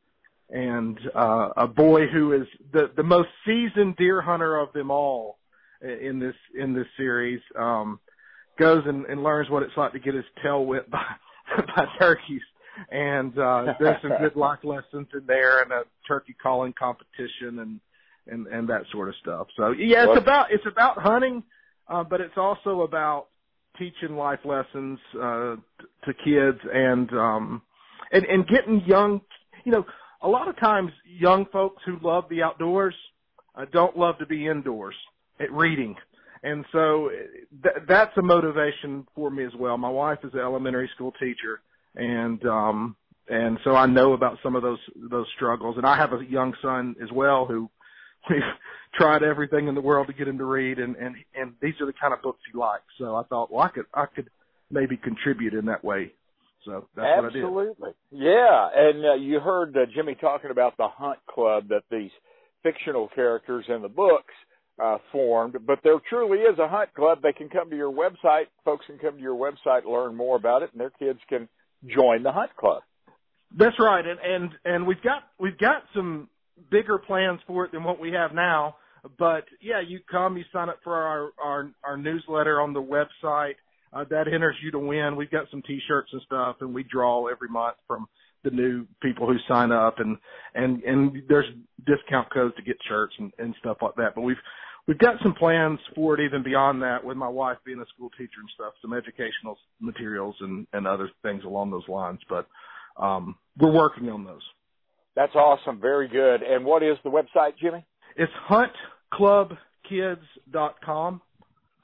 and 0.51 0.99
uh, 1.14 1.51
a 1.57 1.66
boy 1.66 2.07
who 2.07 2.33
is 2.33 2.47
the 2.73 2.91
the 2.97 3.03
most 3.03 3.29
seasoned 3.47 3.97
deer 3.97 4.21
hunter 4.21 4.59
of 4.59 4.73
them 4.73 4.91
all 4.91 5.39
in 5.83 6.18
this 6.18 6.35
in 6.59 6.75
this 6.75 6.87
series 6.97 7.41
um, 7.59 7.99
goes 8.59 8.83
and, 8.87 9.07
and 9.07 9.23
learns 9.23 9.49
what 9.49 9.62
it's 9.62 9.77
like 9.77 9.93
to 9.93 9.99
get 9.99 10.14
his 10.14 10.25
tail 10.43 10.64
whipped 10.64 10.91
by 10.91 11.05
by 11.77 11.87
turkeys. 11.99 12.43
And 12.91 13.37
uh, 13.39 13.75
there's 13.79 14.01
some 14.03 14.12
good 14.21 14.37
life 14.37 14.61
lessons 14.62 15.09
in 15.12 15.23
there, 15.27 15.62
and 15.62 15.73
a 15.73 15.83
turkey 16.07 16.35
calling 16.41 16.73
competition, 16.79 17.59
and 17.59 17.81
and 18.27 18.47
and 18.47 18.68
that 18.68 18.83
sort 18.93 19.09
of 19.09 19.14
stuff. 19.21 19.49
So 19.57 19.71
yeah, 19.73 20.07
it's 20.09 20.18
about 20.18 20.47
it's 20.51 20.66
about 20.66 20.99
hunting, 20.99 21.43
uh, 21.89 22.05
but 22.05 22.21
it's 22.21 22.37
also 22.37 22.83
about 22.83 23.27
teaching 23.79 24.16
life 24.16 24.41
lessons 24.45 24.99
uh, 25.16 25.57
to 26.05 26.14
kids 26.25 26.59
and 26.73 27.12
um, 27.12 27.62
and 28.12 28.25
and 28.25 28.47
getting 28.47 28.83
young. 28.87 29.21
You 29.64 29.73
know, 29.73 29.87
a 30.23 30.29
lot 30.29 30.49
of 30.49 30.59
times 30.59 30.93
young 31.07 31.47
folks 31.47 31.83
who 31.85 31.99
love 32.03 32.25
the 32.31 32.43
outdoors 32.43 32.95
uh, 33.55 33.66
don't 33.73 33.97
love 33.97 34.18
to 34.18 34.27
be 34.27 34.47
indoors 34.47 34.95
at 35.41 35.53
reading. 35.53 35.95
And 36.43 36.64
so 36.73 37.11
th- 37.62 37.85
that's 37.87 38.16
a 38.16 38.23
motivation 38.23 39.07
for 39.14 39.31
me 39.31 39.45
as 39.45 39.53
well. 39.59 39.77
My 39.77 39.91
wife 39.91 40.21
is 40.25 40.33
an 40.33 40.41
elementary 40.41 40.91
school 40.95 41.12
teacher 41.12 41.61
and 41.97 42.45
um 42.47 42.97
and 43.28 43.59
so 43.62 43.74
I 43.74 43.86
know 43.86 44.12
about 44.12 44.38
some 44.43 44.57
of 44.57 44.62
those 44.62 44.78
those 45.11 45.26
struggles 45.36 45.76
and 45.76 45.86
I 45.86 45.97
have 45.97 46.12
a 46.12 46.24
young 46.24 46.55
son 46.62 46.97
as 47.03 47.11
well 47.12 47.47
who 47.47 47.70
we've 48.30 48.41
tried 48.95 49.22
everything 49.22 49.68
in 49.68 49.74
the 49.74 49.80
world 49.80 50.09
to 50.09 50.12
get 50.12 50.28
him 50.28 50.38
to 50.38 50.45
read 50.45 50.78
and 50.78 50.97
and 50.97 51.16
and 51.34 51.55
these 51.61 51.74
are 51.80 51.86
the 51.86 51.95
kind 52.01 52.12
of 52.12 52.22
books 52.22 52.41
he 52.51 52.59
likes. 52.59 52.84
So 52.99 53.16
I 53.16 53.22
thought 53.24 53.53
well 53.53 53.62
I 53.62 53.68
could 53.68 53.86
I 53.95 54.07
could 54.07 54.30
maybe 54.70 54.97
contribute 54.97 55.55
in 55.55 55.66
that 55.66 55.84
way 55.84 56.12
so 56.64 56.86
that's 56.95 57.22
what 57.22 57.30
I 57.30 57.32
do. 57.32 57.47
Absolutely. 57.47 57.91
Yeah, 58.11 58.68
and 58.74 59.05
uh, 59.05 59.14
you 59.14 59.41
heard 59.41 59.76
uh, 59.76 59.86
Jimmy 59.95 60.14
talking 60.14 60.51
about 60.51 60.76
the 60.76 60.88
Hunt 60.88 61.18
Club 61.26 61.68
that 61.68 61.84
these 61.91 62.11
fictional 62.62 63.09
characters 63.14 63.64
in 63.68 63.82
the 63.82 63.88
books 63.88 64.34
uh, 64.82 64.99
formed, 65.11 65.57
but 65.66 65.78
there 65.82 65.97
truly 66.09 66.38
is 66.38 66.59
a 66.59 66.68
Hunt 66.68 66.93
Club. 66.95 67.20
They 67.22 67.32
can 67.32 67.49
come 67.49 67.70
to 67.70 67.76
your 67.76 67.93
website. 67.93 68.47
Folks 68.64 68.86
can 68.86 68.99
come 68.99 69.16
to 69.16 69.22
your 69.22 69.36
website, 69.36 69.84
learn 69.84 70.14
more 70.14 70.36
about 70.36 70.62
it, 70.62 70.70
and 70.72 70.80
their 70.80 70.91
kids 70.91 71.18
can 71.28 71.49
join 71.87 72.22
the 72.22 72.33
Hunt 72.33 72.55
Club. 72.57 72.83
That's 73.57 73.76
right, 73.78 74.05
and 74.07 74.20
and 74.20 74.51
and 74.64 74.87
we've 74.87 75.03
got 75.03 75.22
we've 75.39 75.59
got 75.59 75.83
some 75.95 76.28
bigger 76.70 76.99
plans 76.99 77.41
for 77.47 77.64
it 77.64 77.72
than 77.72 77.83
what 77.83 78.01
we 78.01 78.12
have 78.12 78.33
now. 78.33 78.76
But 79.18 79.45
yeah, 79.61 79.81
you 79.87 80.01
come, 80.11 80.37
you 80.37 80.45
sign 80.53 80.68
up 80.68 80.78
for 80.85 80.95
our 80.95 81.31
our, 81.43 81.70
our 81.85 81.97
newsletter 81.97 82.61
on 82.61 82.72
the 82.72 82.83
website 82.83 83.55
uh, 83.93 84.05
that 84.11 84.28
enters 84.33 84.57
you 84.62 84.70
to 84.72 84.78
win. 84.78 85.16
We've 85.16 85.31
got 85.31 85.47
some 85.51 85.62
T-shirts 85.62 86.11
and 86.12 86.22
stuff, 86.22 86.57
and 86.61 86.72
we 86.74 86.85
draw 86.85 87.26
every 87.26 87.49
month 87.49 87.76
from 87.87 88.07
the 88.45 88.51
new 88.51 88.87
people 89.03 89.26
who 89.26 89.37
sign 89.49 89.72
up, 89.72 89.99
and 89.99 90.16
and 90.55 90.83
and 90.85 91.22
there's 91.28 91.47
discount 91.87 92.33
codes 92.33 92.55
to 92.57 92.62
get 92.62 92.76
shirts 92.89 93.14
and, 93.18 93.33
and 93.39 93.55
stuff 93.59 93.78
like 93.83 93.95
that. 93.97 94.14
But 94.14 94.22
we've 94.22 94.37
we've 94.91 94.99
got 94.99 95.14
some 95.22 95.32
plans 95.34 95.78
for 95.95 96.18
it 96.18 96.24
even 96.24 96.43
beyond 96.43 96.82
that. 96.82 97.05
With 97.05 97.16
my 97.16 97.28
wife 97.28 97.59
being 97.64 97.80
a 97.80 97.86
school 97.95 98.11
teacher 98.11 98.41
and 98.41 98.51
stuff, 98.55 98.72
some 98.82 98.93
educational 98.93 99.57
materials 99.80 100.34
and 100.41 100.66
and 100.72 100.88
other 100.88 101.09
things 101.22 101.45
along 101.45 101.70
those 101.70 101.88
lines. 101.88 102.18
But 102.28 102.49
um, 103.01 103.36
we're 103.57 103.72
working 103.72 104.09
on 104.09 104.24
those. 104.24 104.43
That's 105.14 105.36
awesome. 105.36 105.80
Very 105.80 106.09
good. 106.09 106.43
And 106.43 106.64
what 106.64 106.82
is 106.82 106.97
the 107.05 107.11
website, 107.11 107.57
Jimmy? 107.61 107.86
It's 108.16 108.32
huntclubkids.com 108.51 111.20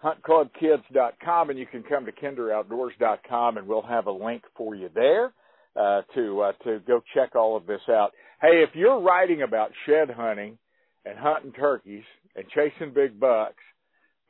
huntclubkids.com, 0.04 1.50
and 1.50 1.58
you 1.58 1.66
can 1.66 1.82
come 1.82 2.04
to 2.04 2.12
kinderoutdoors.com, 2.12 3.56
and 3.56 3.66
we'll 3.66 3.80
have 3.82 4.06
a 4.06 4.12
link 4.12 4.42
for 4.56 4.74
you 4.74 4.90
there 4.94 5.32
uh, 5.74 6.02
to 6.14 6.42
uh, 6.42 6.52
to 6.64 6.80
go 6.86 7.00
check 7.14 7.34
all 7.34 7.56
of 7.56 7.66
this 7.66 7.80
out. 7.88 8.12
Hey, 8.40 8.62
if 8.62 8.70
you're 8.74 9.00
writing 9.00 9.42
about 9.42 9.72
shed 9.86 10.10
hunting 10.10 10.58
and 11.06 11.18
hunting 11.18 11.52
turkeys 11.52 12.04
and 12.34 12.44
chasing 12.48 12.92
big 12.92 13.18
bucks 13.18 13.62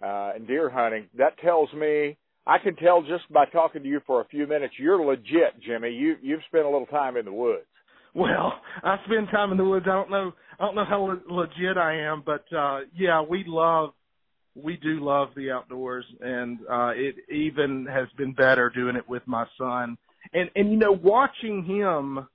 uh, 0.03 0.33
and 0.35 0.47
deer 0.47 0.71
hunting, 0.71 1.09
that 1.17 1.39
tells 1.39 1.73
me 1.73 2.17
I 2.47 2.59
can 2.59 2.77
tell 2.77 3.03
just 3.03 3.31
by 3.33 3.47
talking 3.47 3.83
to 3.83 3.89
you 3.89 4.01
for 4.07 4.21
a 4.21 4.27
few 4.27 4.47
minutes 4.47 4.75
you're 4.79 5.05
legit, 5.05 5.61
Jimmy. 5.67 5.91
You 5.91 6.17
you've 6.23 6.43
spent 6.47 6.65
a 6.65 6.71
little 6.71 6.87
time 6.87 7.17
in 7.17 7.25
the 7.25 7.33
woods. 7.33 7.67
Well, 8.15 8.55
I 8.83 8.97
spend 9.05 9.29
time 9.31 9.51
in 9.53 9.59
the 9.59 9.65
woods. 9.65 9.87
I 9.87 9.93
don't 9.93 10.11
know. 10.11 10.33
I 10.59 10.65
don't 10.65 10.75
know 10.75 10.85
how 10.85 11.03
le- 11.03 11.35
legit 11.35 11.77
I 11.77 12.01
am, 12.03 12.23
but 12.25 12.45
uh 12.57 12.81
yeah, 12.97 13.23
we 13.23 13.45
love 13.47 13.91
we 14.55 14.77
do 14.77 15.05
love 15.05 15.29
the 15.37 15.51
outdoors 15.51 16.05
and 16.21 16.59
uh 16.71 16.93
it 16.95 17.17
even 17.31 17.87
has 17.87 18.09
been 18.17 18.33
better 18.33 18.71
doing 18.71 18.97
it 18.97 19.09
with 19.09 19.23
my 19.27 19.45
son 19.59 19.99
and 20.33 20.51
and 20.57 20.71
you 20.71 20.79
know 20.79 20.93
watching 20.93 21.65
him 21.65 22.27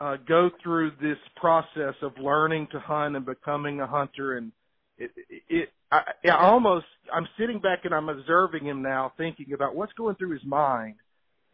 uh 0.00 0.16
go 0.28 0.50
through 0.62 0.92
this 1.00 1.18
process 1.36 1.94
of 2.02 2.12
learning 2.18 2.68
to 2.72 2.80
hunt 2.80 3.16
and 3.16 3.24
becoming 3.24 3.80
a 3.80 3.86
hunter 3.86 4.36
and 4.36 4.52
it 4.98 5.10
it 5.48 5.68
I, 5.90 6.02
I 6.24 6.30
almost 6.30 6.86
I'm 7.12 7.28
sitting 7.38 7.60
back 7.60 7.80
and 7.84 7.94
I'm 7.94 8.08
observing 8.08 8.66
him 8.66 8.82
now 8.82 9.12
thinking 9.16 9.52
about 9.52 9.74
what's 9.74 9.92
going 9.92 10.16
through 10.16 10.32
his 10.32 10.44
mind. 10.44 10.96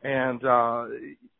And 0.02 0.44
uh 0.44 0.86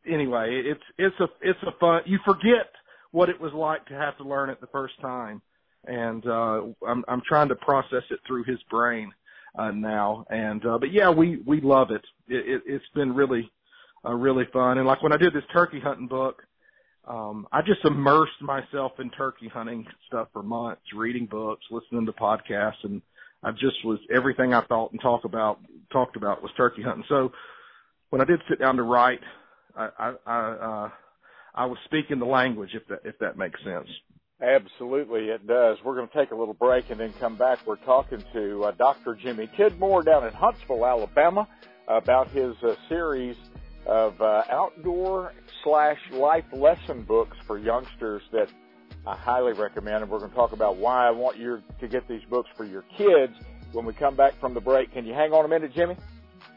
anyway 0.07 0.63
it's 0.65 0.83
it's 0.99 1.19
a 1.21 1.29
it's 1.41 1.63
a 1.67 1.73
fun 1.81 2.03
you 2.07 2.19
forget 2.25 2.71
what 3.11 3.29
it 3.29 3.41
was 3.41 3.53
like 3.53 3.85
to 3.87 3.95
have 3.95 4.17
to 4.19 4.25
learn 4.25 4.51
it 4.51 4.61
the 4.61 4.67
first 4.69 4.95
time. 5.01 5.43
And 5.87 6.27
uh 6.27 6.63
I'm 6.87 7.05
I'm 7.09 7.23
trying 7.27 7.49
to 7.49 7.57
process 7.57 8.05
it 8.11 8.21
through 8.27 8.45
his 8.45 8.59
brain 8.71 9.13
uh 9.59 9.71
now. 9.71 10.25
And 10.31 10.65
uh 10.65 10.79
but 10.79 10.93
yeah 10.93 11.11
we 11.11 11.39
we 11.47 11.61
love 11.61 11.91
it, 11.91 12.05
it, 12.29 12.49
it 12.49 12.63
it's 12.67 12.85
been 12.95 13.15
really 13.15 13.51
uh 14.05 14.13
really 14.15 14.45
fun. 14.53 14.79
And 14.79 14.87
like 14.87 15.03
when 15.03 15.13
I 15.13 15.17
did 15.17 15.33
this 15.33 15.45
turkey 15.53 15.81
hunting 15.81 16.09
book 16.09 16.43
um 17.07 17.47
I 17.53 17.63
just 17.63 17.85
immersed 17.85 18.41
myself 18.41 18.93
in 18.99 19.11
turkey 19.11 19.49
hunting 19.49 19.87
stuff 20.07 20.29
for 20.33 20.43
months 20.43 20.83
reading 20.97 21.27
books 21.27 21.65
listening 21.71 22.07
to 22.07 22.13
podcasts 22.13 22.85
and 22.85 23.03
I 23.43 23.51
just 23.53 23.85
was 23.85 23.99
everything 24.15 24.55
I 24.55 24.63
thought 24.63 24.93
and 24.93 25.01
talk 25.01 25.25
about 25.25 25.59
talked 25.93 26.17
about 26.17 26.43
was 26.43 26.53
turkey 26.57 26.83
hunting 26.83 27.05
so 27.09 27.33
when 28.11 28.21
I 28.21 28.25
did 28.25 28.41
sit 28.49 28.61
down 28.61 28.77
to 28.77 28.83
write 28.83 29.21
I 29.77 29.89
I, 29.99 30.15
I 30.27 30.39
uh 30.51 30.91
I 31.55 31.67
was 31.67 31.79
speaking 31.85 32.19
the 32.19 32.25
language 32.25 32.71
if 32.75 32.87
that 32.89 33.01
if 33.05 33.19
that 33.19 33.37
makes 33.37 33.63
sense 33.65 33.89
Absolutely, 34.43 35.29
it 35.29 35.47
does. 35.47 35.79
We're 35.85 35.95
going 35.95 36.09
to 36.09 36.15
take 36.15 36.33
a 36.33 36.35
little 36.35 36.55
break 36.55 36.91
and 36.91 36.99
then 36.99 37.13
come 37.21 37.37
back. 37.37 37.65
We're 37.65 37.77
talking 37.77 38.25
to 38.33 38.65
uh, 38.65 38.71
Dr. 38.73 39.15
Jimmy 39.15 39.47
Tidmore 39.57 40.05
down 40.05 40.27
in 40.27 40.33
Huntsville, 40.33 40.85
Alabama, 40.85 41.47
about 41.87 42.29
his 42.31 42.57
uh, 42.65 42.75
series 42.89 43.37
of 43.87 44.21
uh, 44.21 44.45
outdoor 44.51 45.33
slash 45.65 45.99
life 46.13 46.45
lesson 46.53 47.03
books 47.03 47.37
for 47.47 47.59
youngsters 47.59 48.23
that 48.33 48.49
I 49.07 49.17
highly 49.17 49.53
recommend. 49.53 50.03
And 50.03 50.11
we're 50.11 50.19
going 50.19 50.31
to 50.31 50.37
talk 50.37 50.53
about 50.53 50.77
why 50.77 51.07
I 51.07 51.11
want 51.11 51.37
you 51.37 51.63
to 51.81 51.89
get 51.89 52.07
these 52.09 52.23
books 52.31 52.49
for 52.57 52.65
your 52.65 52.85
kids 52.97 53.35
when 53.73 53.85
we 53.85 53.93
come 53.93 54.17
back 54.17 54.39
from 54.41 54.55
the 54.55 54.61
break. 54.61 54.93
Can 54.93 55.07
you 55.07 55.15
hang 55.15 55.33
on 55.33 55.45
a 55.45 55.49
minute, 55.49 55.73
Jimmy? 55.75 55.97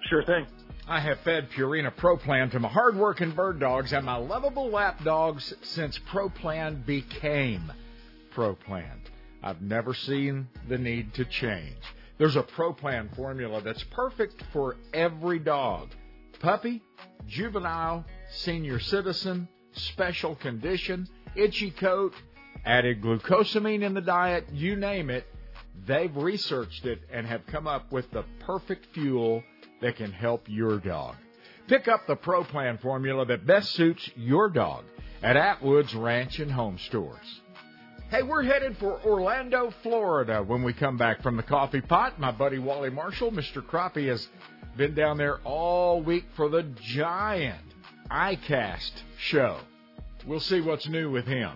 Sure 0.09 0.23
thing. 0.23 0.45
I 0.87 0.99
have 0.99 1.19
fed 1.21 1.49
Purina 1.49 1.95
Pro 1.95 2.15
Plan 2.15 2.51
to 2.51 2.59
my 2.59 2.67
hard-working 2.67 3.31
bird 3.31 3.59
dogs 3.59 3.91
and 3.91 4.05
my 4.05 4.17
lovable 4.17 4.69
lap 4.69 5.03
dogs 5.03 5.51
since 5.63 5.97
Pro 6.11 6.29
Plan 6.29 6.83
became 6.85 7.71
Pro 8.29 8.53
Plan. 8.53 9.01
I've 9.41 9.61
never 9.61 9.95
seen 9.95 10.47
the 10.69 10.77
need 10.77 11.15
to 11.15 11.25
change. 11.25 11.77
There's 12.19 12.35
a 12.35 12.43
Pro 12.43 12.71
Plan 12.71 13.09
formula 13.15 13.61
that's 13.61 13.83
perfect 13.85 14.43
for 14.53 14.77
every 14.93 15.39
dog. 15.39 15.89
Puppy, 16.39 16.81
juvenile, 17.27 18.05
senior 18.29 18.79
citizen, 18.79 19.47
special 19.73 20.35
condition, 20.35 21.07
itchy 21.35 21.71
coat, 21.71 22.13
added 22.65 23.01
glucosamine 23.01 23.83
in 23.83 23.93
the 23.93 24.01
diet, 24.01 24.45
you 24.51 24.75
name 24.75 25.09
it. 25.09 25.25
They've 25.87 26.15
researched 26.15 26.85
it 26.85 27.01
and 27.11 27.27
have 27.27 27.45
come 27.47 27.67
up 27.67 27.91
with 27.91 28.09
the 28.11 28.23
perfect 28.39 28.87
fuel 28.93 29.43
that 29.81 29.97
can 29.97 30.11
help 30.11 30.47
your 30.47 30.79
dog. 30.79 31.15
Pick 31.67 31.87
up 31.87 32.07
the 32.07 32.15
Pro 32.15 32.43
Plan 32.43 32.77
formula 32.77 33.25
that 33.25 33.45
best 33.45 33.71
suits 33.71 34.09
your 34.15 34.49
dog 34.49 34.85
at 35.21 35.35
Atwood's 35.35 35.93
Ranch 35.95 36.39
and 36.39 36.51
Home 36.51 36.77
Stores. 36.77 37.41
Hey, 38.09 38.21
we're 38.21 38.43
headed 38.43 38.77
for 38.77 39.01
Orlando, 39.03 39.73
Florida 39.81 40.43
when 40.43 40.61
we 40.61 40.73
come 40.73 40.95
back 40.95 41.23
from 41.23 41.37
the 41.37 41.43
coffee 41.43 41.81
pot. 41.81 42.19
My 42.19 42.31
buddy 42.31 42.59
Wally 42.59 42.91
Marshall, 42.91 43.31
Mr. 43.31 43.65
Crappie, 43.65 44.07
has 44.09 44.27
been 44.77 44.93
down 44.93 45.17
there 45.17 45.39
all 45.43 46.01
week 46.01 46.25
for 46.35 46.49
the 46.49 46.63
giant 46.81 47.61
ICAST 48.11 48.91
show. 49.17 49.59
We'll 50.25 50.39
see 50.39 50.61
what's 50.61 50.87
new 50.87 51.11
with 51.11 51.25
him. 51.25 51.51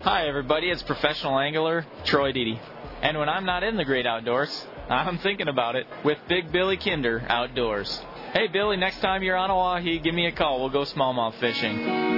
Hi, 0.00 0.28
everybody. 0.28 0.70
It's 0.70 0.82
professional 0.82 1.38
angler 1.38 1.86
Troy 2.04 2.32
Deedy. 2.32 2.60
And 3.02 3.18
when 3.18 3.28
I'm 3.28 3.44
not 3.44 3.62
in 3.62 3.76
the 3.76 3.84
great 3.84 4.06
outdoors, 4.06 4.66
I'm 4.88 5.18
thinking 5.18 5.48
about 5.48 5.76
it 5.76 5.86
with 6.04 6.18
Big 6.28 6.52
Billy 6.52 6.76
Kinder 6.76 7.24
Outdoors. 7.28 8.00
Hey, 8.32 8.48
Billy, 8.48 8.76
next 8.76 9.00
time 9.00 9.22
you're 9.22 9.36
on 9.36 9.50
Oahe, 9.50 10.02
give 10.02 10.14
me 10.14 10.26
a 10.26 10.32
call. 10.32 10.60
We'll 10.60 10.70
go 10.70 10.82
smallmouth 10.82 11.34
fishing. 11.40 12.08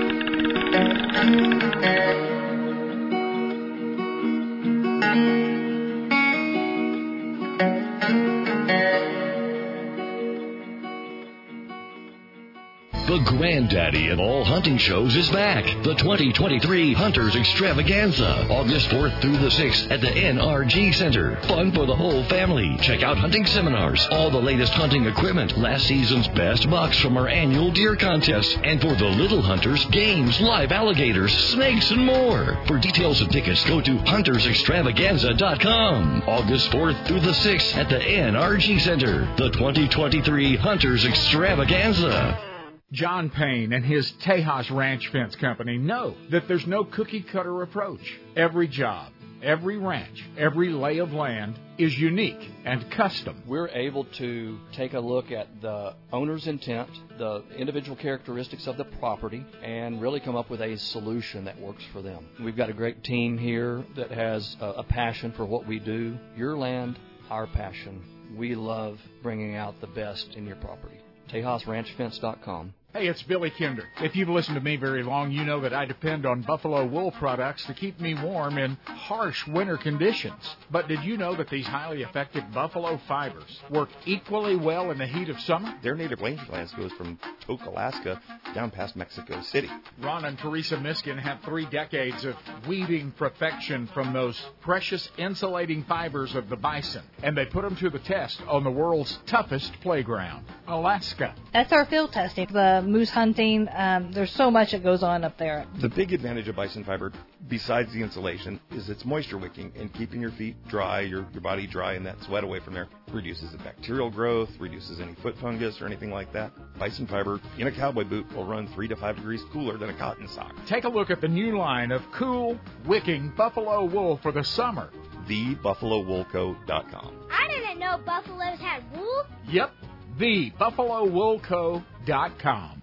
The 13.11 13.19
granddaddy 13.19 14.09
of 14.11 14.21
all 14.21 14.45
hunting 14.45 14.79
shows 14.79 15.17
is 15.17 15.29
back. 15.33 15.65
The 15.83 15.97
2023 15.97 16.93
Hunters 16.93 17.35
Extravaganza, 17.35 18.47
August 18.49 18.89
4th 18.89 19.21
through 19.21 19.39
the 19.39 19.49
6th 19.49 19.91
at 19.91 20.01
the 20.01 20.07
NRG 20.07 20.95
Center. 20.95 21.35
Fun 21.49 21.73
for 21.73 21.87
the 21.87 21.97
whole 21.97 22.23
family. 22.27 22.77
Check 22.83 23.03
out 23.03 23.19
hunting 23.19 23.45
seminars, 23.47 24.07
all 24.13 24.31
the 24.31 24.41
latest 24.41 24.75
hunting 24.75 25.07
equipment, 25.07 25.59
last 25.59 25.89
season's 25.89 26.29
best 26.29 26.71
bucks 26.71 27.01
from 27.01 27.17
our 27.17 27.27
annual 27.27 27.73
deer 27.73 27.97
contest, 27.97 28.57
and 28.63 28.81
for 28.81 28.95
the 28.95 29.09
little 29.09 29.43
hunters, 29.43 29.85
games, 29.87 30.41
live 30.41 30.71
alligators, 30.71 31.37
snakes, 31.37 31.91
and 31.91 32.07
more. 32.07 32.63
For 32.69 32.79
details 32.79 33.23
and 33.23 33.33
tickets, 33.33 33.65
go 33.65 33.81
to 33.81 33.97
huntersextravaganza.com. 33.97 36.23
August 36.29 36.71
4th 36.71 37.09
through 37.09 37.23
the 37.23 37.33
6th 37.33 37.77
at 37.77 37.89
the 37.89 37.99
NRG 37.99 38.81
Center. 38.81 39.29
The 39.35 39.51
2023 39.51 40.55
Hunters 40.55 41.05
Extravaganza. 41.05 42.50
John 42.93 43.31
Payne 43.31 43.73
and 43.73 43.85
his 43.85 44.11
Tejas 44.25 44.69
Ranch 44.69 45.07
Fence 45.13 45.37
Company 45.37 45.79
know 45.79 46.17
that 46.33 46.49
there's 46.49 46.67
no 46.67 46.83
cookie 46.83 47.23
cutter 47.23 47.63
approach. 47.63 48.01
Every 48.35 48.67
job, 48.67 49.13
every 49.45 49.79
ranch, 49.79 50.27
every 50.37 50.71
lay 50.71 50.99
of 50.99 51.13
land 51.13 51.57
is 51.79 51.97
unique 51.97 52.51
and 52.65 52.91
custom. 52.91 53.45
We're 53.47 53.69
able 53.69 54.07
to 54.19 54.59
take 54.73 54.95
a 54.95 54.99
look 54.99 55.31
at 55.31 55.61
the 55.63 55.95
owner's 56.13 56.49
intent, 56.49 56.91
the 57.17 57.45
individual 57.57 57.97
characteristics 57.97 58.67
of 58.67 58.77
the 58.77 58.87
property, 58.99 59.47
and 59.63 60.03
really 60.03 60.19
come 60.19 60.35
up 60.35 60.51
with 60.51 60.61
a 60.61 60.77
solution 60.77 61.45
that 61.45 61.61
works 61.61 61.85
for 61.93 62.03
them. 62.03 62.27
We've 62.43 62.57
got 62.57 62.71
a 62.71 62.75
great 62.75 63.05
team 63.05 63.39
here 63.39 63.85
that 63.95 64.11
has 64.11 64.57
a, 64.61 64.83
passion 64.83 65.31
for 65.37 65.47
what 65.47 65.65
we 65.65 65.79
do. 65.79 66.19
Your 66.37 66.59
land, 66.59 66.99
our 67.31 67.47
passion. 67.47 68.03
We 68.37 68.57
love 68.57 68.99
bringing 69.23 69.55
out 69.55 69.81
the 69.81 69.87
best 69.87 70.35
in 70.35 70.45
your 70.45 70.57
property. 70.57 70.99
TejasRanchFence.com. 71.29 72.75
Hey, 72.93 73.07
it's 73.07 73.23
Billy 73.23 73.51
Kinder. 73.51 73.85
If 74.03 74.17
you've 74.17 74.29
listened 74.29 74.57
to 74.57 74.61
me 74.61 74.75
very 74.75 75.05
long, 75.05 75.31
you 75.31 75.45
know 75.45 75.61
that 75.61 75.73
I 75.73 75.85
depend 75.85 76.27
on 76.27 76.43
buffalo 76.43 76.85
wool 76.85 77.13
products 77.13 77.65
to 77.67 77.73
keep 77.73 78.01
me 78.01 78.15
warm 78.15 78.59
in 78.59 78.77
harsh 78.85 79.47
winter 79.47 79.77
conditions. 79.77 80.57
But 80.73 80.89
did 80.89 81.05
you 81.05 81.17
know 81.17 81.37
that 81.37 81.49
these 81.49 81.69
highly 81.69 82.03
effective 82.03 82.43
buffalo 82.53 83.01
fibers 83.07 83.61
work 83.71 83.91
equally 84.07 84.57
well 84.57 84.91
in 84.91 84.99
the 84.99 85.07
heat 85.07 85.29
of 85.29 85.39
summer? 85.39 85.73
Their 85.83 85.95
native 85.95 86.19
rangelands 86.19 86.77
goes 86.77 86.91
from 86.95 87.17
Tok, 87.47 87.65
Alaska, 87.67 88.21
down 88.55 88.73
past 88.73 88.97
Mexico 88.97 89.41
City. 89.43 89.71
Ron 90.01 90.25
and 90.25 90.37
Teresa 90.37 90.77
Miskin 90.77 91.17
have 91.17 91.43
three 91.43 91.67
decades 91.67 92.25
of 92.25 92.35
weaving 92.67 93.13
perfection 93.13 93.87
from 93.95 94.13
those 94.13 94.37
precious 94.63 95.09
insulating 95.17 95.85
fibers 95.85 96.35
of 96.35 96.49
the 96.49 96.57
bison, 96.57 97.03
and 97.23 97.37
they 97.37 97.47
put 97.47 97.63
them 97.63 97.77
to 97.77 97.89
the 97.89 98.01
test 98.01 98.43
on 98.49 98.65
the 98.65 98.71
world's 98.71 99.17
toughest 99.27 99.73
playground, 99.81 100.45
Alaska. 100.67 101.37
That's 101.53 101.73
our 101.73 101.87
field 101.87 102.13
testing. 102.13 102.49
The 102.51 102.80
uh, 102.80 102.80
moose 102.83 103.11
hunting. 103.11 103.69
Um, 103.75 104.13
there's 104.13 104.33
so 104.33 104.51
much 104.51 104.73
that 104.73 104.83
goes 104.83 105.03
on 105.03 105.25
up 105.25 105.37
there. 105.39 105.67
The 105.81 105.89
big 105.89 106.13
advantage 106.13 106.49
of 106.49 106.57
bison 106.57 106.85
fiber, 106.85 107.13
besides 107.49 107.93
the 107.93 108.03
insulation, 108.03 108.61
is 108.71 108.89
its 108.89 109.05
moisture 109.05 109.39
wicking 109.39 109.73
and 109.77 109.93
keeping 109.93 110.21
your 110.21 110.33
feet 110.33 110.57
dry, 110.69 111.01
your, 111.01 111.27
your 111.33 111.41
body 111.41 111.67
dry, 111.67 111.95
and 111.95 112.07
that 112.07 112.23
sweat 112.23 112.45
away 112.45 112.61
from 112.61 112.75
there. 112.75 112.89
Reduces 113.11 113.51
the 113.53 113.59
bacterial 113.59 114.11
growth, 114.11 114.51
reduces 114.59 115.01
any 115.01 115.15
foot 115.17 115.37
fungus 115.39 115.81
or 115.81 115.87
anything 115.87 116.11
like 116.11 116.33
that. 116.33 116.53
Bison 116.79 117.07
fiber 117.07 117.41
in 117.59 117.67
a 117.67 117.73
cowboy 117.73 118.05
boot 118.05 118.31
will 118.35 118.47
run 118.47 118.67
three 118.69 118.89
to 118.89 118.97
five 118.97 119.17
degrees 119.17 119.43
cooler 119.53 119.77
than 119.77 119.91
a 119.91 119.95
cotton 119.95 120.29
sock. 120.29 120.55
Take 120.67 120.85
a 120.85 120.89
look 120.89 121.11
at 121.11 121.21
the 121.21 121.29
new 121.29 121.59
line 121.59 121.91
of 121.93 122.03
cool, 122.13 122.59
wicking 122.87 123.33
buffalo 123.37 123.85
wool 123.85 124.19
for 124.23 124.33
the 124.33 124.45
summer. 124.45 124.91
TheBuffaloWoolCo.com. 125.29 127.15
I 127.31 127.49
didn't 127.49 127.79
know 127.79 127.99
buffaloes 128.05 128.59
had 128.59 128.83
wool. 128.97 129.25
Yep, 129.49 129.73
thebuffalowoolco.com. 130.21 132.83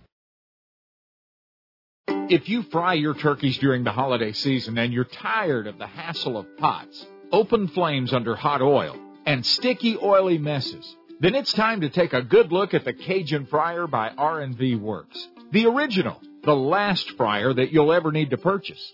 If 2.30 2.50
you 2.50 2.64
fry 2.64 2.96
your 2.96 3.14
turkeys 3.14 3.58
during 3.58 3.86
the 3.86 3.92
holiday 3.92 4.34
season 4.34 4.78
and 4.78 4.92
you're 4.92 5.06
tired 5.06 5.68
of 5.68 5.78
the 5.78 5.88
hassle 5.88 6.38
of 6.38 6.58
pots, 6.58 7.06
open 7.32 7.70
flames 7.70 8.14
under 8.14 8.36
hot 8.36 8.62
oil, 8.62 8.98
and 9.26 9.46
sticky 9.46 9.98
oily 9.98 10.38
messes, 10.38 10.96
then 11.20 11.36
it's 11.36 11.54
time 11.54 11.82
to 11.82 11.90
take 11.90 12.14
a 12.14 12.22
good 12.22 12.52
look 12.52 12.74
at 12.74 12.86
the 12.86 12.94
Cajun 12.94 13.46
Fryer 13.46 13.88
by 13.88 14.10
R&V 14.10 14.76
Works. 14.76 15.28
The 15.52 15.68
original, 15.68 16.22
the 16.44 16.56
last 16.56 17.12
fryer 17.12 17.54
that 17.54 17.72
you'll 17.72 17.94
ever 17.94 18.12
need 18.12 18.32
to 18.32 18.38
purchase. 18.38 18.94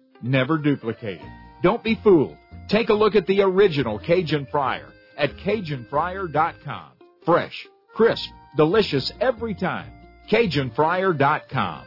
never 0.23 0.57
duplicated. 0.57 1.27
Don't 1.61 1.83
be 1.83 1.95
fooled. 1.95 2.37
Take 2.67 2.89
a 2.89 2.93
look 2.93 3.15
at 3.15 3.27
the 3.27 3.41
original 3.41 3.99
Cajun 3.99 4.47
Fryer 4.51 4.87
at 5.17 5.35
CajunFryer.com. 5.37 6.91
Fresh, 7.25 7.67
crisp, 7.93 8.29
delicious 8.55 9.11
every 9.19 9.53
time. 9.53 9.91
CajunFryer.com. 10.29 11.85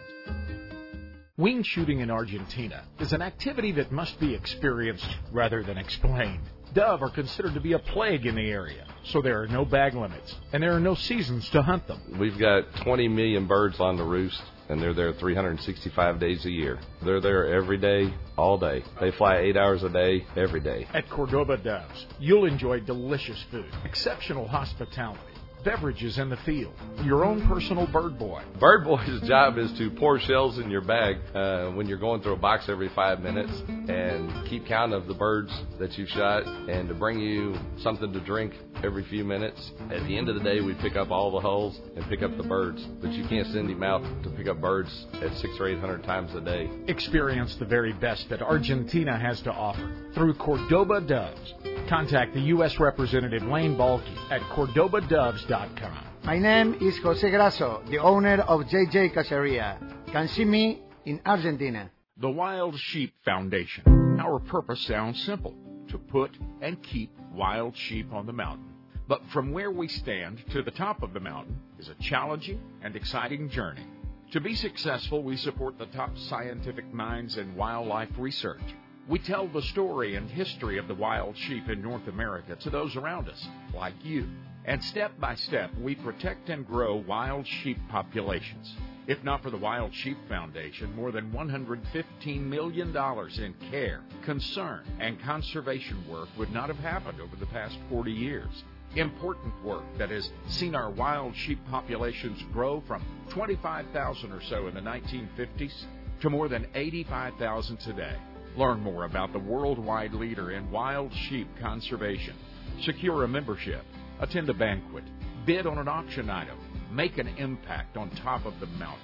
Wing 1.37 1.65
shooting 1.65 1.99
in 1.99 2.13
Argentina 2.13 2.85
is 3.01 3.13
an 3.13 3.21
activity 3.21 3.73
that 3.73 3.91
must 3.91 4.21
be 4.21 4.35
experienced 4.35 5.09
rather 5.33 5.65
than 5.65 5.77
explained. 5.77 6.43
Dove 6.75 7.03
are 7.03 7.11
considered 7.11 7.55
to 7.55 7.61
be 7.61 7.73
a 7.73 7.79
plague 7.79 8.27
in 8.27 8.37
the 8.37 8.51
area, 8.51 8.87
so 9.05 9.21
there 9.21 9.43
are 9.43 9.49
no 9.49 9.65
bag 9.65 9.95
limits, 9.95 10.35
and 10.53 10.63
there 10.63 10.73
are 10.73 10.81
no 10.81 10.95
seasons 10.95 11.49
to 11.51 11.63
hunt 11.63 11.87
them. 11.89 12.19
We've 12.21 12.39
got 12.39 12.65
20 12.85 13.09
million 13.09 13.47
birds 13.47 13.81
on 13.81 13.97
the 13.97 14.05
roost, 14.05 14.43
and 14.69 14.81
they're 14.81 14.95
there 14.95 15.13
365 15.13 16.21
days 16.21 16.45
a 16.47 16.51
year. 16.51 16.79
They're 17.05 17.21
there 17.21 17.55
every 17.55 17.79
day, 17.79 18.15
all 18.37 18.59
day. 18.59 18.83
They 19.01 19.11
fly 19.13 19.39
eight 19.39 19.57
hours 19.57 19.83
a 19.83 19.89
day, 19.89 20.27
every 20.37 20.61
day. 20.61 20.87
At 20.95 21.09
Cordoba 21.11 21.57
Doves, 21.59 22.07
you'll 22.19 22.47
enjoy 22.47 22.81
delicious 22.81 23.43
food, 23.51 23.71
exceptional 23.85 24.49
hospitality, 24.49 25.34
beverages 25.65 26.19
in 26.19 26.29
the 26.29 26.37
field, 26.39 26.75
your 27.03 27.25
own 27.25 27.47
personal 27.49 27.87
bird 27.87 28.19
boy. 28.19 28.43
Bird 28.61 28.85
Boy's 28.85 29.21
job 29.27 29.59
is 29.59 29.73
to 29.79 29.91
pour 29.91 30.21
shells 30.21 30.59
in 30.59 30.71
your 30.71 30.83
bag 30.83 31.17
uh, 31.35 31.71
when 31.71 31.89
you're 31.89 31.99
going 31.99 32.23
through 32.23 32.35
a 32.35 32.39
box 32.39 32.69
every 32.69 32.91
five 32.91 33.21
minutes 33.21 33.53
and 33.69 34.49
keep 34.49 34.67
count 34.67 34.93
of 34.93 35.07
the 35.07 35.15
birds 35.15 35.51
that 35.79 35.97
you've 35.97 36.09
shot 36.11 36.47
and 36.47 36.89
to 36.89 36.95
bring 36.95 37.19
you 37.19 37.57
something 37.79 38.13
to 38.13 38.21
drink 38.21 38.53
every 38.85 39.05
few 39.05 39.25
minutes. 39.25 39.73
At 39.91 40.07
the 40.07 40.17
end 40.17 40.29
of 40.29 40.35
the 40.35 40.43
day, 40.43 40.61
we 40.61 40.75
pick 40.75 40.97
up 40.97 41.11
all 41.11 41.31
the 41.31 41.41
hulls 41.41 41.81
and 41.97 42.05
pick 42.09 42.23
up 42.23 42.37
the 42.37 42.43
birds, 42.43 42.85
but 43.01 43.11
you 43.13 43.27
can't 43.29 43.47
send 43.49 43.71
him 43.71 43.83
out 43.83 44.03
to 44.23 44.31
pick 44.31 44.47
up 44.47 44.61
birds 44.61 45.07
at 45.15 45.35
six 45.39 45.55
or 45.59 45.69
eight 45.69 45.79
hundred 45.79 46.05
times 46.05 46.35
a 46.35 46.41
day. 46.41 46.69
Experience 46.89 47.57
the 47.57 47.65
very 47.65 47.93
best 47.95 48.29
that 48.29 48.43
Argentina 48.43 49.19
has 49.19 49.41
to 49.43 49.51
offer 49.51 50.04
through 50.15 50.35
Cordoba 50.35 51.01
Doves. 51.01 51.55
Contact 51.89 52.35
the 52.35 52.41
U.S. 52.41 52.79
Representative 52.79 53.43
Lane 53.43 53.77
Balky 53.77 54.17
at 54.31 54.41
cordobadoves.com. 54.43 56.05
My 56.25 56.39
name 56.39 56.75
is 56.81 56.97
Jose 56.99 57.29
Grasso, 57.29 57.83
the 57.91 57.99
owner 57.99 58.41
of 58.41 58.63
JJ 58.63 59.13
Caceria. 59.13 59.77
Can 60.11 60.29
see 60.29 60.45
me 60.45 60.83
in 61.05 61.21
Argentina. 61.27 61.91
The 62.17 62.31
Wild 62.31 62.79
Sheep 62.79 63.13
Foundation. 63.25 64.19
Our 64.21 64.39
purpose 64.39 64.81
sounds 64.87 65.23
simple 65.25 65.55
to 65.89 65.99
put 65.99 66.31
and 66.63 66.83
keep 66.83 67.11
wild 67.35 67.77
sheep 67.77 68.13
on 68.13 68.27
the 68.27 68.33
mountain. 68.33 68.73
But 69.07 69.21
from 69.33 69.53
where 69.53 69.71
we 69.71 69.89
stand 69.89 70.43
to 70.53 70.63
the 70.63 70.71
top 70.71 71.03
of 71.03 71.13
the 71.13 71.21
mountain 71.21 71.61
is 71.79 71.89
a 71.89 72.03
challenging 72.03 72.61
and 72.83 72.97
exciting 72.97 73.51
journey. 73.51 73.87
To 74.33 74.41
be 74.41 74.55
successful, 74.55 75.23
we 75.23 75.37
support 75.37 75.79
the 75.79 75.87
top 75.87 76.17
scientific 76.17 76.93
minds 76.95 77.37
in 77.37 77.55
wildlife 77.55 78.09
research. 78.17 78.63
We 79.07 79.19
tell 79.19 79.49
the 79.49 79.61
story 79.61 80.15
and 80.17 80.31
history 80.31 80.79
of 80.79 80.89
the 80.89 80.95
wild 80.95 81.37
sheep 81.37 81.69
in 81.69 81.83
North 81.83 82.09
America 82.09 82.57
to 82.57 82.71
those 82.71 82.97
around 82.97 83.29
us, 83.29 83.47
like 83.75 83.93
you. 84.03 84.27
And 84.65 84.83
step 84.83 85.13
by 85.21 85.35
step, 85.35 85.71
we 85.79 85.95
protect 85.95 86.49
and 86.49 86.67
grow 86.67 86.97
wild 86.97 87.47
sheep 87.47 87.77
populations. 87.91 88.75
If 89.07 89.23
not 89.23 89.43
for 89.43 89.51
the 89.51 89.59
Wild 89.59 89.95
Sheep 89.95 90.17
Foundation, 90.27 90.97
more 90.97 91.13
than 91.13 91.31
$115 91.33 92.41
million 92.41 92.97
in 92.97 93.55
care, 93.71 94.01
concern, 94.23 94.87
and 94.99 95.21
conservation 95.21 96.03
work 96.09 96.31
would 96.39 96.51
not 96.51 96.69
have 96.69 96.79
happened 96.79 97.21
over 97.21 97.37
the 97.37 97.45
past 97.47 97.77
40 97.91 98.11
years. 98.11 98.65
Important 98.97 99.53
work 99.63 99.85
that 99.99 100.09
has 100.09 100.31
seen 100.49 100.75
our 100.75 100.91
wild 100.91 101.37
sheep 101.37 101.59
populations 101.69 102.43
grow 102.55 102.83
from 102.87 103.05
25,000 103.29 104.33
or 104.33 104.41
so 104.45 104.67
in 104.69 104.75
the 104.75 104.81
1950s 104.81 105.85
to 106.23 106.31
more 106.31 106.49
than 106.49 106.67
85,000 106.75 107.77
today. 107.77 108.17
Learn 108.57 108.81
more 108.81 109.05
about 109.05 109.33
the 109.33 109.39
worldwide 109.39 110.15
leader 110.15 110.51
in 110.53 110.71
wild 110.71 111.13
sheep 111.29 111.49
conservation. 111.61 112.35
Secure 112.83 113.25
a 113.25 113.29
membership, 113.29 113.85
attend 114.21 114.49
a 114.49 114.55
banquet, 114.55 115.03
bid 115.45 115.67
on 115.67 115.79
an 115.79 115.89
auction 115.89 116.31
item, 116.31 116.57
make 116.93 117.19
an 117.19 117.27
impact 117.37 117.97
on 117.97 118.11
top 118.11 118.47
of 118.47 118.55
the 118.61 118.67
mountain. 118.67 119.01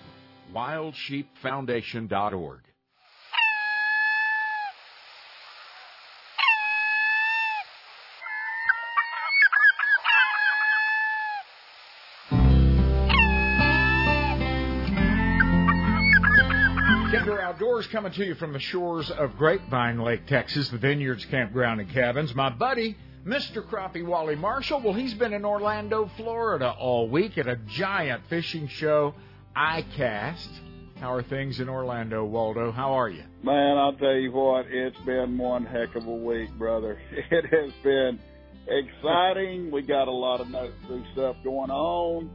WildSheepFoundation.org. 0.54 2.60
Coming 17.86 18.12
to 18.12 18.24
you 18.24 18.34
from 18.34 18.52
the 18.52 18.60
shores 18.60 19.10
of 19.10 19.36
Grapevine 19.36 20.00
Lake, 20.00 20.26
Texas, 20.26 20.68
the 20.68 20.78
Vineyards 20.78 21.24
Campground 21.24 21.80
and 21.80 21.90
Cabins. 21.90 22.34
My 22.34 22.50
buddy, 22.50 22.96
Mr. 23.26 23.66
Crappie 23.66 24.04
Wally 24.04 24.36
Marshall, 24.36 24.80
well, 24.82 24.92
he's 24.92 25.14
been 25.14 25.32
in 25.32 25.44
Orlando, 25.44 26.10
Florida 26.16 26.74
all 26.78 27.08
week 27.08 27.38
at 27.38 27.46
a 27.46 27.56
giant 27.56 28.22
fishing 28.28 28.68
show, 28.68 29.14
ICAST. 29.56 30.48
How 31.00 31.12
are 31.14 31.22
things 31.22 31.58
in 31.58 31.68
Orlando, 31.68 32.24
Waldo? 32.24 32.70
How 32.70 32.92
are 32.92 33.08
you? 33.08 33.24
Man, 33.42 33.78
I'll 33.78 33.96
tell 33.96 34.16
you 34.16 34.30
what, 34.32 34.66
it's 34.68 34.98
been 35.06 35.38
one 35.38 35.64
heck 35.64 35.96
of 35.96 36.06
a 36.06 36.14
week, 36.14 36.50
brother. 36.58 37.00
It 37.30 37.46
has 37.46 37.72
been 37.82 38.20
exciting. 38.68 39.70
We 39.70 39.82
got 39.82 40.08
a 40.08 40.12
lot 40.12 40.40
of 40.40 40.48
new 40.48 41.04
stuff 41.14 41.36
going 41.42 41.70
on, 41.70 42.30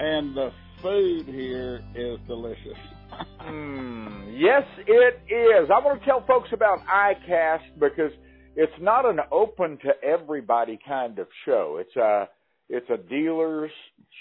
and 0.00 0.36
the 0.36 0.50
food 0.82 1.26
here 1.26 1.82
is 1.94 2.18
delicious. 2.26 2.78
Mm, 3.42 4.34
yes, 4.38 4.62
it 4.86 5.20
is. 5.32 5.70
I 5.70 5.84
want 5.84 6.00
to 6.00 6.06
tell 6.06 6.24
folks 6.26 6.48
about 6.52 6.78
ICAST 6.86 7.78
because 7.78 8.12
it's 8.56 8.72
not 8.80 9.06
an 9.06 9.20
open 9.32 9.78
to 9.78 9.90
everybody 10.02 10.78
kind 10.86 11.18
of 11.18 11.26
show. 11.44 11.78
It's 11.80 11.96
a 11.96 12.28
it's 12.68 12.88
a 12.90 12.96
dealers 12.96 13.70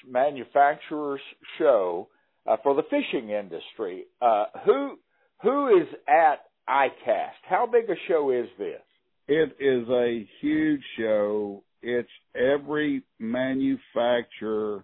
manufacturers 0.07 1.21
show 1.57 2.07
uh, 2.47 2.57
for 2.63 2.75
the 2.75 2.83
fishing 2.83 3.29
industry. 3.29 4.05
Uh, 4.21 4.45
who 4.65 4.97
who 5.41 5.77
is 5.79 5.87
at 6.07 6.45
ICAST? 6.67 7.41
How 7.47 7.67
big 7.71 7.89
a 7.89 7.95
show 8.07 8.31
is 8.31 8.47
this? 8.57 8.81
It 9.27 9.55
is 9.59 9.87
a 9.89 10.27
huge 10.41 10.81
show. 10.97 11.63
It's 11.81 12.09
every 12.35 13.03
manufacturer 13.19 14.83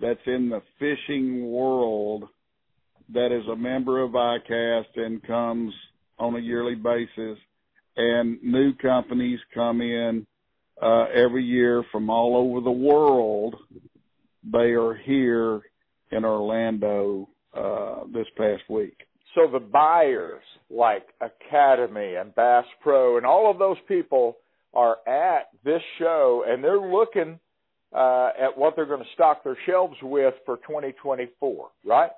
that's 0.00 0.20
in 0.26 0.48
the 0.48 0.62
fishing 0.78 1.50
world 1.50 2.24
that 3.12 3.32
is 3.32 3.46
a 3.48 3.56
member 3.56 4.02
of 4.02 4.12
ICAST 4.12 4.96
and 4.96 5.22
comes 5.22 5.72
on 6.18 6.36
a 6.36 6.40
yearly 6.40 6.74
basis. 6.74 7.38
And 7.96 8.42
new 8.42 8.74
companies 8.74 9.38
come 9.54 9.80
in 9.80 10.26
uh, 10.82 11.04
every 11.14 11.44
year 11.44 11.82
from 11.90 12.10
all 12.10 12.36
over 12.36 12.60
the 12.60 12.70
world. 12.70 13.56
They 14.52 14.72
are 14.72 14.94
here 14.94 15.62
in 16.10 16.24
Orlando 16.24 17.28
uh, 17.54 18.04
this 18.12 18.26
past 18.36 18.62
week. 18.68 18.96
So 19.34 19.48
the 19.50 19.60
buyers 19.60 20.42
like 20.70 21.06
Academy 21.20 22.14
and 22.14 22.34
Bass 22.34 22.64
Pro 22.80 23.16
and 23.16 23.26
all 23.26 23.50
of 23.50 23.58
those 23.58 23.76
people 23.86 24.38
are 24.74 24.96
at 25.06 25.48
this 25.64 25.82
show 25.98 26.44
and 26.46 26.62
they're 26.62 26.80
looking 26.80 27.38
uh, 27.94 28.30
at 28.38 28.56
what 28.56 28.76
they're 28.76 28.86
going 28.86 29.02
to 29.02 29.12
stock 29.14 29.44
their 29.44 29.56
shelves 29.66 29.96
with 30.02 30.34
for 30.44 30.56
2024, 30.58 31.68
right? 31.84 32.10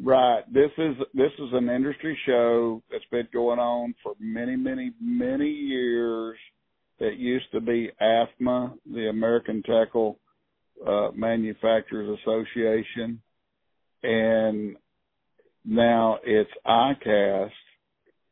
Right. 0.00 0.42
This 0.52 0.70
is 0.78 0.96
this 1.14 1.32
is 1.38 1.48
an 1.52 1.68
industry 1.68 2.18
show 2.26 2.82
that's 2.90 3.04
been 3.10 3.28
going 3.32 3.58
on 3.58 3.94
for 4.02 4.14
many, 4.18 4.56
many, 4.56 4.92
many 5.00 5.48
years. 5.48 6.36
It 6.98 7.18
used 7.18 7.50
to 7.52 7.60
be 7.60 7.90
AFMA, 8.00 8.74
the 8.90 9.08
American 9.08 9.62
Tackle 9.62 10.18
uh, 10.86 11.08
Manufacturers 11.14 12.18
Association, 12.20 13.20
and 14.02 14.76
now 15.64 16.18
it's 16.24 16.50
ICAST. 16.66 17.50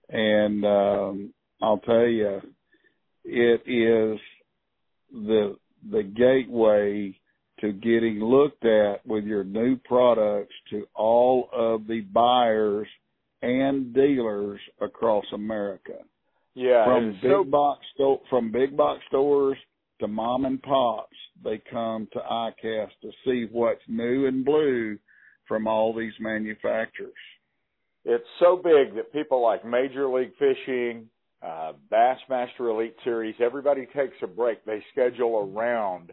And 0.09 0.65
um, 0.65 1.35
I'll 1.63 1.79
tell 1.79 2.07
you, 2.07 2.41
it 3.25 3.63
is 3.67 4.19
the 5.13 5.57
the 5.89 6.03
gateway 6.03 7.20
to 7.61 7.73
getting 7.73 8.21
looked 8.21 8.65
at 8.65 9.07
with 9.07 9.25
your 9.25 9.45
new 9.45 9.77
products 9.77 10.55
to 10.71 10.87
all 10.95 11.49
of 11.53 11.87
the 11.87 12.01
buyers 12.13 12.89
and 13.43 13.95
dealers 13.95 14.61
across 14.81 15.25
America. 15.33 15.99
Yeah, 16.55 16.85
from 16.85 17.13
big 17.23 17.31
so, 17.31 17.45
box 17.45 17.81
sto- 17.95 18.23
from 18.29 18.51
big 18.51 18.77
box 18.77 19.01
stores 19.09 19.57
to 20.01 20.09
mom 20.09 20.47
and 20.47 20.61
pops, 20.63 21.17
they 21.45 21.63
come 21.71 22.09
to 22.13 22.19
ICAST 22.19 22.91
to 23.03 23.11
see 23.25 23.47
what's 23.53 23.81
new 23.87 24.27
and 24.27 24.45
blue 24.45 24.99
from 25.47 25.67
all 25.67 25.95
these 25.95 26.13
manufacturers. 26.19 27.13
It's 28.05 28.25
so 28.41 28.57
big 28.57 28.95
that 28.97 29.13
people 29.13 29.43
like 29.43 29.65
Major 29.65 30.09
League 30.09 30.33
Fishing, 30.39 31.09
uh, 31.43 31.73
Bassmaster 31.93 32.71
Elite 32.71 32.97
Series, 33.05 33.35
everybody 33.41 33.87
takes 33.95 34.17
a 34.23 34.27
break. 34.27 34.65
They 34.65 34.83
schedule 34.93 35.51
around 35.55 36.13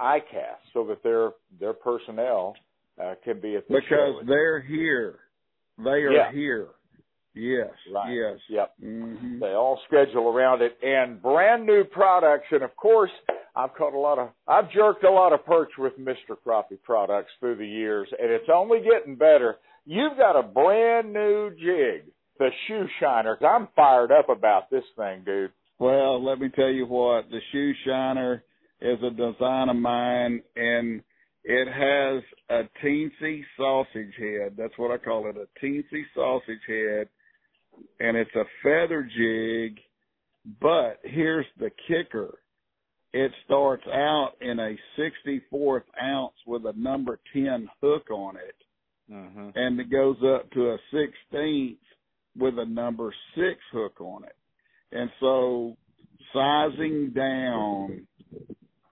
ICAST 0.00 0.72
so 0.72 0.84
that 0.86 1.02
their 1.02 1.30
their 1.60 1.72
personnel 1.72 2.54
uh, 3.02 3.14
can 3.24 3.40
be 3.40 3.56
at 3.56 3.66
the 3.68 3.74
because 3.74 4.24
they're 4.26 4.60
here. 4.60 5.18
They 5.78 5.90
are 5.90 6.12
Yeah. 6.12 6.32
here. 6.32 6.68
Yes. 7.34 7.70
Right. 7.92 8.12
Yes. 8.12 8.38
Yep. 8.48 8.74
hmm 8.80 9.38
They 9.38 9.52
all 9.52 9.80
schedule 9.86 10.28
around 10.28 10.62
it 10.62 10.76
and 10.82 11.22
brand 11.22 11.66
new 11.66 11.84
products. 11.84 12.46
And 12.50 12.62
of 12.62 12.74
course, 12.76 13.10
I've 13.54 13.74
caught 13.74 13.94
a 13.94 13.98
lot 13.98 14.18
of, 14.18 14.30
I've 14.48 14.70
jerked 14.72 15.04
a 15.04 15.10
lot 15.10 15.32
of 15.32 15.44
perch 15.46 15.70
with 15.78 15.92
Mr. 15.98 16.36
Crappie 16.44 16.82
products 16.82 17.30
through 17.38 17.56
the 17.56 17.66
years 17.66 18.08
and 18.18 18.30
it's 18.30 18.48
only 18.52 18.80
getting 18.80 19.14
better. 19.16 19.56
You've 19.84 20.16
got 20.16 20.36
a 20.38 20.42
brand 20.42 21.12
new 21.12 21.50
jig, 21.50 22.10
the 22.38 22.48
shoe 22.66 22.86
shiner. 23.00 23.38
I'm 23.44 23.68
fired 23.76 24.10
up 24.10 24.28
about 24.28 24.68
this 24.70 24.84
thing, 24.96 25.22
dude. 25.24 25.52
Well, 25.78 26.22
let 26.24 26.40
me 26.40 26.48
tell 26.48 26.68
you 26.70 26.86
what, 26.86 27.30
the 27.30 27.38
shoe 27.52 27.72
shiner 27.86 28.42
is 28.80 28.98
a 29.02 29.10
design 29.10 29.68
of 29.68 29.76
mine 29.76 30.42
and 30.56 31.02
it 31.44 31.66
has 31.68 32.22
a 32.50 32.68
teensy 32.84 33.42
sausage 33.56 34.14
head. 34.18 34.54
That's 34.56 34.76
what 34.76 34.90
I 34.90 34.98
call 35.02 35.28
it, 35.28 35.36
a 35.36 35.46
teensy 35.64 36.02
sausage 36.14 36.60
head. 36.66 37.08
And 38.00 38.16
it's 38.16 38.34
a 38.34 38.44
feather 38.62 39.02
jig, 39.16 39.78
but 40.60 41.00
here's 41.04 41.46
the 41.58 41.70
kicker. 41.86 42.38
it 43.12 43.32
starts 43.46 43.84
out 43.86 44.32
in 44.40 44.58
a 44.58 44.76
64th 44.98 45.84
ounce 46.02 46.34
with 46.46 46.66
a 46.66 46.72
number 46.76 47.18
10 47.32 47.68
hook 47.82 48.10
on 48.10 48.36
it, 48.36 48.54
Mm-hmm. 49.10 49.48
and 49.54 49.80
it 49.80 49.90
goes 49.90 50.16
up 50.22 50.50
to 50.50 50.72
a 50.72 50.78
16th 50.94 51.78
with 52.36 52.58
a 52.58 52.66
number 52.66 53.14
6 53.36 53.46
hook 53.72 53.98
on 54.02 54.24
it. 54.24 54.36
And 54.92 55.08
so 55.18 55.78
sizing 56.34 57.12
down 57.14 58.06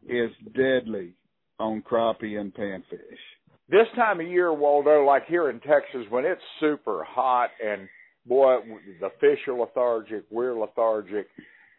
is 0.09 0.31
deadly 0.55 1.15
on 1.59 1.83
crappie 1.83 2.39
and 2.41 2.55
panfish. 2.55 3.19
This 3.69 3.87
time 3.97 4.21
of 4.21 4.27
year, 4.27 4.53
Waldo, 4.53 5.05
like 5.05 5.27
here 5.27 5.51
in 5.51 5.59
Texas, 5.61 6.07
when 6.09 6.25
it's 6.25 6.41
super 6.61 7.03
hot 7.05 7.51
and 7.65 7.89
boy, 8.25 8.59
the 9.01 9.11
fish 9.21 9.39
are 9.49 9.59
lethargic, 9.59 10.25
we're 10.31 10.59
lethargic. 10.59 11.27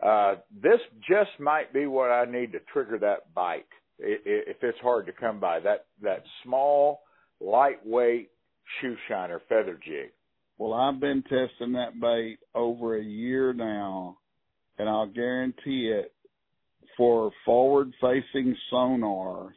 Uh, 0.06 0.36
this 0.62 0.80
just 1.08 1.40
might 1.40 1.74
be 1.74 1.86
what 1.86 2.12
I 2.12 2.26
need 2.26 2.52
to 2.52 2.60
trigger 2.72 2.98
that 3.00 3.34
bite 3.34 3.66
if 4.00 4.58
it's 4.62 4.78
hard 4.80 5.06
to 5.08 5.12
come 5.12 5.40
by. 5.40 5.60
That 5.60 5.86
that 6.02 6.24
small, 6.44 7.02
lightweight 7.40 8.30
shoe 8.80 8.96
shiner 9.08 9.42
feather 9.50 9.80
jig. 9.84 10.12
Well, 10.58 10.74
I've 10.74 11.00
been 11.00 11.24
testing 11.24 11.74
that 11.74 12.00
bait 12.00 12.40
over 12.54 12.98
a 12.98 13.04
year 13.04 13.54
now, 13.54 14.18
and 14.78 14.90
I'll 14.90 15.08
guarantee 15.08 15.92
it 15.94 16.14
for 16.98 17.32
forward 17.46 17.94
facing 18.02 18.56
sonar, 18.70 19.54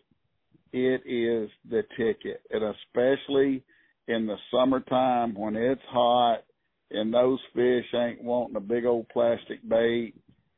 it 0.72 1.02
is 1.06 1.50
the 1.68 1.82
ticket. 1.96 2.42
And 2.50 2.62
especially 2.62 3.64
in 4.06 4.26
the 4.26 4.36
summertime 4.52 5.34
when 5.34 5.56
it's 5.56 5.80
hot 5.88 6.44
and 6.90 7.12
those 7.12 7.38
fish 7.54 7.86
ain't 7.94 8.22
wanting 8.22 8.56
a 8.56 8.60
big 8.60 8.84
old 8.84 9.08
plastic 9.08 9.66
bait, 9.68 10.14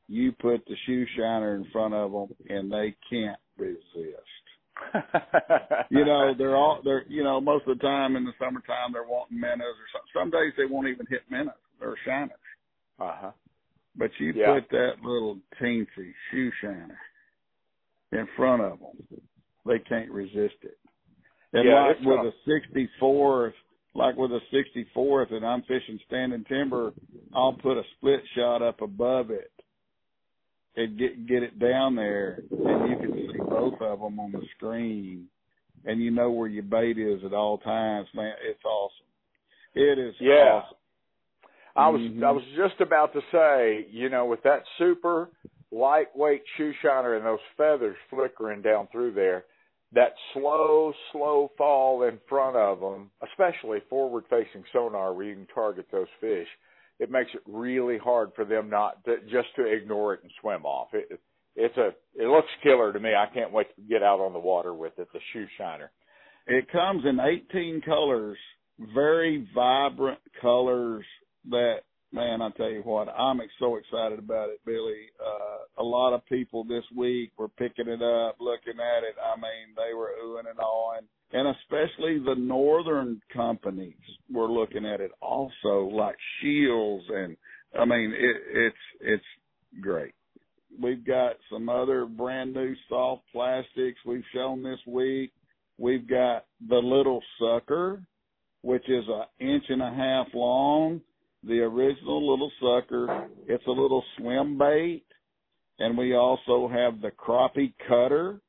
you 0.09 0.33
put 0.33 0.65
the 0.67 0.75
shoe 0.87 1.07
shiner 1.17 1.55
in 1.55 1.67
front 1.73 1.95
of 1.95 2.13
them 2.13 2.29
and 2.49 2.71
they 2.71 2.95
can't 3.09 3.39
resist. 3.57 4.19
you 5.91 6.05
know, 6.05 6.33
they're 6.37 6.57
all 6.57 6.81
they're 6.83 7.05
you 7.09 7.23
know 7.23 7.41
most 7.41 7.67
of 7.69 7.79
the 7.79 7.83
time 7.83 8.17
in 8.17 8.25
the 8.25 8.33
summertime 8.39 8.93
they're 8.93 9.07
wanting 9.07 9.39
minnows 9.39 9.61
or 9.61 9.89
something. 9.93 10.11
Some 10.15 10.31
days 10.31 10.53
they 10.57 10.65
won't 10.65 10.89
even 10.89 11.07
hit 11.09 11.23
minnows 11.31 11.55
They're 11.79 11.95
shiners. 12.05 12.31
Uh 12.99 13.13
huh. 13.15 13.31
But 13.97 14.11
you 14.19 14.33
Yeah. 14.33 14.55
put 14.55 14.69
that 14.71 15.03
little 15.03 15.39
teensy 15.61 16.15
shoe 16.31 16.51
shiner 16.61 16.99
in 18.13 18.27
front 18.37 18.63
of 18.63 18.79
them, 18.81 19.23
they 19.65 19.79
can't 19.79 20.11
resist 20.11 20.57
it. 20.63 20.79
And 21.53 21.65
Yeah, 21.67 21.87
like 21.87 22.01
with 22.01 22.23
tough. 22.23 22.35
a 22.35 22.51
64th, 22.51 23.55
like 23.95 24.17
with 24.17 24.33
a 24.33 24.41
64th, 24.51 25.33
and 25.33 25.45
I'm 25.45 25.63
fishing 25.63 25.99
standing 26.07 26.45
timber, 26.45 26.95
I'll 27.35 27.53
put 27.53 27.77
a 27.77 27.85
split 27.97 28.27
shot 28.35 28.63
up 28.63 28.81
above 28.81 29.31
it 29.31 29.51
and 30.77 30.99
get 30.99 31.27
get 31.27 31.43
it 31.43 31.59
down 31.59 31.95
there, 31.95 32.43
and 32.51 32.89
you 32.89 32.97
can 32.97 33.13
see 33.31 33.39
both 33.39 33.81
of 33.83 34.01
them 34.01 34.19
on 34.19 34.33
the 34.33 34.47
screen, 34.57 35.29
and 35.85 36.01
you 36.03 36.11
know 36.11 36.31
where 36.31 36.49
your 36.49 36.63
bait 36.63 36.99
is 36.99 37.23
at 37.25 37.35
all 37.35 37.59
times. 37.59 38.09
Man, 38.15 38.35
it's 38.43 38.65
awesome. 38.65 39.07
It 39.75 39.99
is 39.99 40.15
Yeah. 40.19 40.63
awesome. 40.63 40.77
I 41.75 41.89
was 41.89 42.01
Mhm. 42.01 42.23
I 42.23 42.31
was 42.31 42.45
just 42.55 42.81
about 42.81 43.13
to 43.15 43.23
say, 43.33 43.87
you 43.91 44.09
know, 44.09 44.27
with 44.27 44.43
that 44.43 44.65
super 44.79 45.31
lightweight 45.71 46.47
shoe 46.57 46.73
shiner 46.75 47.15
and 47.15 47.25
those 47.25 47.41
feathers 47.57 47.97
flickering 48.11 48.61
down 48.61 48.89
through 48.89 49.13
there, 49.13 49.47
that 49.93 50.15
slow, 50.33 50.93
slow 51.13 51.51
fall 51.57 52.03
in 52.05 52.19
front 52.29 52.57
of 52.57 52.81
them, 52.81 53.11
especially 53.23 53.81
forward-facing 53.89 54.65
sonar 54.73 55.13
where 55.15 55.27
you 55.27 55.35
can 55.35 55.47
target 55.47 55.87
those 55.91 56.09
fish, 56.21 56.49
it 56.99 57.11
makes 57.11 57.35
it 57.35 57.43
really 57.47 57.99
hard 57.99 58.35
for 58.35 58.45
them 58.45 58.69
not 58.71 59.03
to, 59.05 59.19
just 59.31 59.55
to 59.57 59.65
ignore 59.65 60.15
it 60.15 60.23
and 60.23 60.33
swim 60.41 60.65
off. 60.65 60.93
It, 60.95 61.21
it's 61.57 61.77
a 61.77 61.95
it 62.15 62.29
looks 62.29 62.49
killer 62.63 62.93
to 62.93 63.01
me. 63.01 63.15
I 63.15 63.27
can't 63.33 63.53
wait 63.53 63.75
to 63.77 63.83
get 63.83 64.03
out 64.03 64.21
on 64.21 64.33
the 64.33 64.39
water 64.39 64.73
with 64.75 64.99
it. 64.99 65.09
The 65.13 65.21
shoe 65.33 65.47
shiner. 65.59 65.91
It 66.47 66.71
comes 66.71 67.05
in 67.05 67.21
18 67.21 67.83
colors, 67.83 68.39
very 68.95 69.47
vibrant 69.55 70.21
colors 70.41 71.05
that, 71.51 71.77
man, 72.13 72.43
I 72.43 72.51
tell 72.51 72.71
you 72.71 72.83
what, 72.83 73.09
I'm 73.09 73.41
so 73.59 73.77
excited 73.77 74.19
about 74.19 74.51
it, 74.51 74.61
Billy. 74.65 75.07
Uh, 75.21 75.83
a 75.83 75.85
lot 75.85 76.15
of 76.15 76.25
people 76.27 76.65
this 76.65 76.85
week 76.97 77.33
were 77.39 77.49
picking 77.49 77.89
it 77.89 78.03
up, 78.03 78.37
looking 78.41 78.81
at 78.81 79.05
it. 79.05 79.17
I 79.21 79.37
mean, 79.37 79.75
they 79.77 79.95
were 79.95 80.13
oohing 80.23 80.51
and 80.51 80.59
awing. 80.59 81.07
And 81.33 81.49
especially 81.57 82.19
the 82.19 82.35
northern 82.39 83.23
companies 83.33 83.95
were 84.31 84.51
looking 84.51 84.85
at 84.85 85.01
it 85.01 85.13
also, 85.23 85.89
like 85.91 86.17
Shields 86.41 87.05
and, 87.09 87.37
I 87.79 87.87
mean, 87.87 88.13
it, 88.13 88.37
it's, 88.53 88.77
it's 89.01 89.25
great. 89.81 90.13
We've 90.81 91.07
got 91.07 91.37
some 91.51 91.69
other 91.69 92.05
brand 92.05 92.53
new 92.53 92.75
soft 92.89 93.23
plastics 93.33 93.99
we've 94.05 94.25
shown 94.35 94.63
this 94.63 94.81
week. 94.87 95.33
We've 95.79 96.07
got 96.07 96.45
the 96.69 96.77
little 96.77 97.23
sucker, 97.41 98.03
which 98.61 98.89
is 98.89 99.05
an 99.09 99.25
inch 99.47 99.65
and 99.69 99.83
a 99.83 99.91
half 99.91 100.27
long. 100.35 101.01
The 101.45 101.61
original 101.61 102.31
little 102.31 102.53
sucker. 102.61 103.29
It's 103.47 103.67
a 103.67 103.71
little 103.71 104.05
swim 104.19 104.59
bait. 104.59 105.05
And 105.79 105.99
we 105.99 106.15
also 106.15 106.69
have 106.69 107.01
the 107.01 107.11
crappie 107.11 107.75
cutter, 107.89 108.41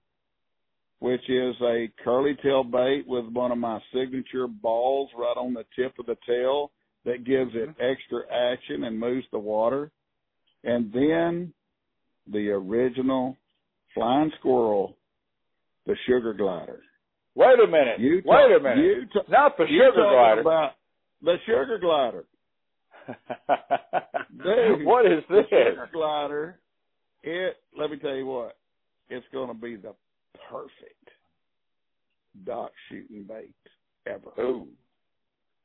which 1.00 1.28
is 1.30 1.56
a 1.62 1.90
curly 2.04 2.38
tail 2.44 2.64
bait 2.64 3.06
with 3.08 3.26
one 3.34 3.52
of 3.52 3.58
my 3.58 3.80
signature 3.94 4.48
balls 4.48 5.10
right 5.18 5.36
on 5.38 5.54
the 5.54 5.66
tip 5.76 5.94
of 6.00 6.06
the 6.06 6.18
tail 6.28 6.72
that 7.06 7.26
gives 7.26 7.52
it 7.56 7.70
mm-hmm. 7.70 7.82
extra 7.82 8.22
action 8.32 8.84
and 8.84 9.00
moves 9.00 9.26
the 9.32 9.40
water. 9.40 9.92
And 10.64 10.94
then 10.94 11.54
the 12.32 12.50
original 12.50 13.36
flying 13.94 14.32
squirrel, 14.40 14.96
the 15.86 15.96
sugar 16.08 16.34
glider. 16.34 16.82
Wait 17.36 17.60
a 17.60 17.68
minute. 17.68 18.00
You 18.00 18.22
Wait 18.24 18.56
a 18.56 18.62
minute. 18.62 18.78
you 18.78 19.06
ta- 19.12 19.26
Not 19.28 19.58
the 19.58 19.66
sugar 19.66 19.92
glider. 19.96 20.42
About 20.42 20.72
the 21.22 21.36
sugar 21.46 21.80
glider. 21.82 22.26
Dude, 24.44 24.86
what 24.86 25.06
is 25.06 25.24
this? 25.30 25.46
glider. 25.92 26.60
It. 27.24 27.58
Let 27.78 27.92
me 27.92 27.98
tell 27.98 28.16
you 28.16 28.26
what. 28.26 28.58
It's 29.10 29.26
going 29.32 29.48
to 29.48 29.54
be 29.54 29.76
the 29.76 29.94
perfect 30.50 31.10
dock 32.46 32.72
shooting 32.90 33.24
bait 33.28 33.54
ever. 34.08 34.30
Ooh. 34.42 34.68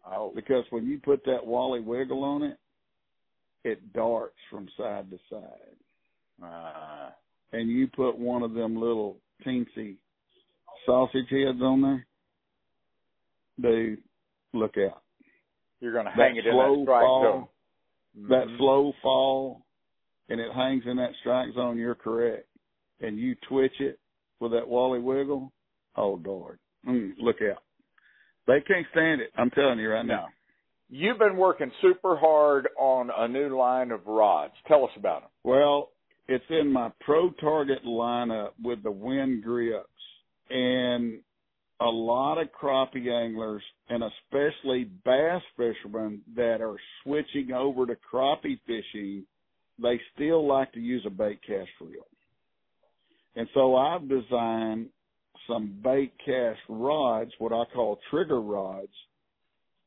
Oh. 0.06 0.32
Because 0.34 0.64
when 0.70 0.86
you 0.86 0.98
put 0.98 1.24
that 1.24 1.44
Wally 1.44 1.80
wiggle 1.80 2.22
on 2.24 2.42
it, 2.42 2.58
it 3.64 3.92
darts 3.92 4.36
from 4.50 4.68
side 4.76 5.10
to 5.10 5.18
side. 5.30 6.44
Uh, 6.44 7.10
And 7.52 7.68
you 7.68 7.88
put 7.88 8.18
one 8.18 8.42
of 8.42 8.52
them 8.54 8.76
little 8.80 9.16
teensy 9.46 9.96
sausage 10.86 11.28
heads 11.30 11.60
on 11.60 11.82
there, 11.82 12.06
dude, 13.60 13.98
look 14.54 14.74
out. 14.78 15.02
You're 15.80 15.92
going 15.92 16.06
to 16.06 16.12
That 16.16 16.22
hang 16.28 16.36
it 16.36 16.46
in 16.46 16.56
that 16.56 16.82
strike 16.84 17.02
fall, 17.02 17.22
zone. 17.22 18.28
that 18.28 18.48
Mhm. 18.48 18.56
slow 18.58 18.92
fall, 19.02 19.66
and 20.28 20.40
it 20.40 20.52
hangs 20.52 20.86
in 20.86 20.96
that 20.96 21.14
strike 21.20 21.52
zone, 21.54 21.78
you're 21.78 21.94
correct. 21.94 22.48
And 23.00 23.18
you 23.18 23.34
twitch 23.36 23.80
it 23.80 23.98
with 24.40 24.52
that 24.52 24.66
Wally 24.66 24.98
wiggle, 24.98 25.52
oh 25.96 26.14
Lord, 26.24 26.58
mm, 26.84 27.14
look 27.18 27.40
out. 27.42 27.62
They 28.46 28.60
can't 28.62 28.86
stand 28.90 29.20
it. 29.20 29.30
I'm 29.36 29.50
telling 29.50 29.78
you 29.78 29.90
right 29.90 30.04
now. 30.06 30.28
You've 30.90 31.18
been 31.18 31.36
working 31.36 31.70
super 31.82 32.16
hard 32.16 32.68
on 32.78 33.10
a 33.10 33.28
new 33.28 33.56
line 33.56 33.90
of 33.90 34.06
rods. 34.06 34.54
Tell 34.66 34.84
us 34.84 34.96
about 34.96 35.20
them. 35.22 35.30
Well, 35.44 35.92
it's 36.28 36.48
in 36.50 36.72
my 36.72 36.90
Pro 37.00 37.30
Target 37.32 37.84
lineup 37.84 38.52
with 38.62 38.82
the 38.82 38.90
Winn 38.90 39.40
grips, 39.42 39.86
and 40.50 41.22
a 41.80 41.86
lot 41.86 42.38
of 42.38 42.48
crappie 42.52 43.08
anglers, 43.08 43.62
and 43.88 44.02
especially 44.02 44.90
bass 45.04 45.42
fishermen 45.56 46.20
that 46.34 46.60
are 46.60 46.76
switching 47.02 47.52
over 47.52 47.86
to 47.86 47.96
crappie 48.12 48.58
fishing, 48.66 49.24
they 49.80 50.00
still 50.14 50.46
like 50.46 50.72
to 50.72 50.80
use 50.80 51.04
a 51.06 51.10
bait 51.10 51.40
cast 51.46 51.70
reel. 51.80 52.06
And 53.36 53.48
so 53.54 53.76
I've 53.76 54.08
designed 54.08 54.88
some 55.46 55.78
bait 55.82 56.12
cast 56.24 56.58
rods, 56.68 57.30
what 57.38 57.52
I 57.52 57.64
call 57.72 58.00
trigger 58.10 58.40
rods, 58.40 58.92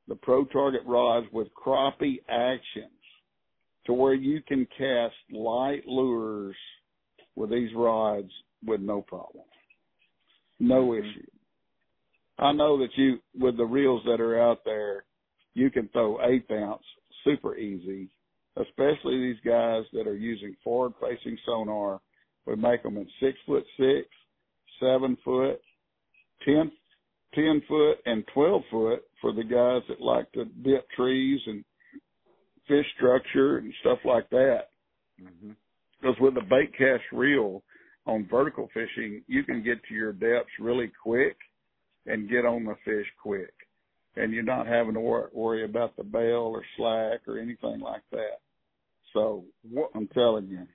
the 0.08 0.16
Pro 0.16 0.46
Target 0.46 0.82
rods 0.86 1.28
with 1.34 1.48
crappie 1.54 2.22
actions 2.30 2.92
to 3.86 3.94
where 3.94 4.14
you 4.14 4.42
can 4.48 4.68
cast 4.78 5.16
light 5.32 5.86
lures 5.86 6.56
with 7.36 7.50
these 7.50 7.74
rods 7.76 8.32
with 8.66 8.80
no 8.80 9.02
problem. 9.02 9.44
No 10.60 10.90
mm-hmm. 10.90 11.06
issue. 11.06 11.31
I 12.42 12.52
know 12.52 12.78
that 12.80 12.90
you, 12.96 13.20
with 13.40 13.58
the 13.58 13.66
reels 13.66 14.02
that 14.06 14.20
are 14.20 14.42
out 14.42 14.66
there, 14.66 15.06
you 15.54 15.70
can 15.70 15.88
throw 15.90 16.20
eighth 16.26 16.50
ounce 16.52 16.84
super 17.24 17.56
easy, 17.56 18.10
especially 18.58 19.20
these 19.20 19.40
guys 19.46 19.84
that 19.94 20.08
are 20.08 20.16
using 20.16 20.56
forward 20.64 20.94
facing 21.00 21.38
sonar. 21.46 22.02
We 22.48 22.56
make 22.56 22.82
them 22.82 22.98
in 22.98 23.08
six 23.22 23.38
foot 23.46 23.64
six, 23.78 24.08
seven 24.80 25.18
foot, 25.24 25.62
ten, 26.44 26.72
ten 27.36 27.62
foot, 27.68 27.98
and 28.06 28.24
12 28.34 28.62
foot 28.72 29.04
for 29.22 29.34
the 29.34 29.44
guys 29.44 29.84
that 29.88 30.02
like 30.02 30.32
to 30.32 30.46
dip 30.64 30.90
trees 30.98 31.40
and 31.46 31.64
fish 32.68 32.88
structure 32.98 33.60
and 33.60 33.72
stuff 33.82 34.00
like 34.04 34.28
that. 34.32 34.70
Mm-hmm. 35.22 35.52
Because 36.02 36.16
with 36.20 36.34
the 36.34 36.42
bait 36.42 36.72
cast 36.76 37.04
reel, 37.14 37.62
on 38.08 38.28
vertical 38.32 38.68
fishing, 38.74 39.22
you 39.28 39.44
can 39.44 39.64
get 39.64 39.78
to 39.88 39.94
your 39.94 40.12
depths 40.12 40.50
really 40.60 40.92
quick 41.04 41.38
and 42.06 42.30
get 42.30 42.46
on 42.46 42.66
the 42.66 42.76
fish 42.86 43.08
quick. 43.22 43.54
And 44.16 44.34
you're 44.34 44.44
not 44.44 44.68
having 44.68 44.94
to 44.96 45.00
worry 45.34 45.64
about 45.64 45.96
the 45.96 46.04
bail 46.04 46.52
or 46.54 46.64
slack 46.78 47.22
or 47.28 47.40
anything 47.40 47.80
like 47.80 48.04
that. 48.12 48.40
So 49.14 49.46
what 49.70 49.92
I'm 49.96 50.08
telling 50.08 50.48
you, 50.48 50.68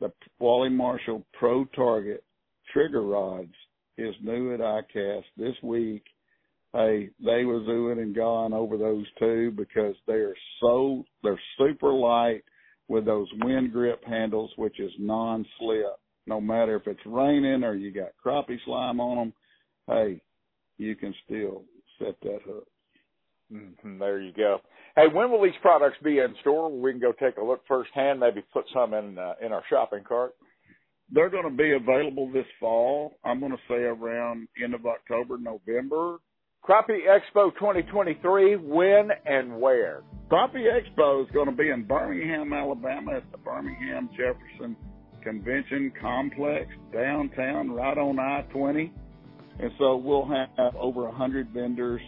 the 0.00 0.12
Wally 0.38 0.70
Marshall 0.70 1.24
Pro 1.38 1.64
Target 1.66 2.24
trigger 2.72 3.02
rods 3.02 3.52
is 3.98 4.14
new 4.22 4.54
at 4.54 4.60
ICAST 4.60 5.24
this 5.36 5.54
week. 5.62 6.04
Hey, 6.72 7.10
they 7.20 7.44
was 7.44 7.66
oohing 7.68 8.00
and 8.00 8.14
gone 8.14 8.54
over 8.54 8.78
those 8.78 9.04
two 9.18 9.50
because 9.50 9.94
they 10.06 10.14
are 10.14 10.34
so 10.60 11.04
they're 11.22 11.40
super 11.58 11.92
light 11.92 12.42
with 12.88 13.04
those 13.04 13.28
Winn 13.42 13.70
grip 13.70 14.02
handles, 14.04 14.50
which 14.56 14.80
is 14.80 14.90
non-slip. 14.98 15.98
No 16.26 16.40
matter 16.40 16.76
if 16.76 16.86
it's 16.86 17.04
raining 17.04 17.62
or 17.64 17.74
you 17.74 17.92
got 17.92 18.12
crappie 18.24 18.58
slime 18.64 19.00
on 19.00 19.16
them, 19.16 19.32
hey, 19.86 20.22
you 20.78 20.96
can 20.96 21.14
still 21.24 21.64
set 21.98 22.16
that 22.22 22.40
hook. 22.46 22.66
Mm-hmm, 23.52 23.98
there 23.98 24.20
you 24.20 24.32
go. 24.32 24.60
Hey, 24.96 25.08
when 25.12 25.30
will 25.30 25.42
these 25.42 25.52
products 25.60 25.96
be 26.02 26.18
in 26.18 26.34
store? 26.40 26.70
We 26.70 26.92
can 26.92 27.00
go 27.00 27.12
take 27.12 27.36
a 27.36 27.44
look 27.44 27.62
firsthand. 27.68 28.20
Maybe 28.20 28.42
put 28.52 28.64
some 28.72 28.94
in 28.94 29.18
uh, 29.18 29.34
in 29.44 29.52
our 29.52 29.62
shopping 29.68 30.04
cart. 30.06 30.32
They're 31.10 31.30
going 31.30 31.44
to 31.44 31.50
be 31.50 31.72
available 31.72 32.30
this 32.32 32.46
fall. 32.58 33.12
I'm 33.24 33.40
going 33.40 33.52
to 33.52 33.58
say 33.68 33.74
around 33.74 34.48
end 34.62 34.74
of 34.74 34.86
October, 34.86 35.36
November. 35.38 36.18
Crappie 36.66 37.00
Expo 37.08 37.52
2023. 37.54 38.56
When 38.56 39.08
and 39.26 39.60
where? 39.60 40.02
Crappie 40.30 40.64
Expo 40.64 41.24
is 41.24 41.30
going 41.32 41.50
to 41.50 41.56
be 41.56 41.68
in 41.68 41.84
Birmingham, 41.84 42.52
Alabama, 42.52 43.16
at 43.16 43.30
the 43.32 43.38
Birmingham 43.38 44.08
Jefferson 44.16 44.76
Convention 45.22 45.92
Complex 46.00 46.68
downtown, 46.92 47.70
right 47.70 47.98
on 47.98 48.18
I-20. 48.18 48.90
And 49.58 49.70
so 49.78 49.96
we'll 49.96 50.26
have 50.26 50.74
over 50.76 51.06
a 51.06 51.12
hundred 51.12 51.48
vendors 51.50 52.00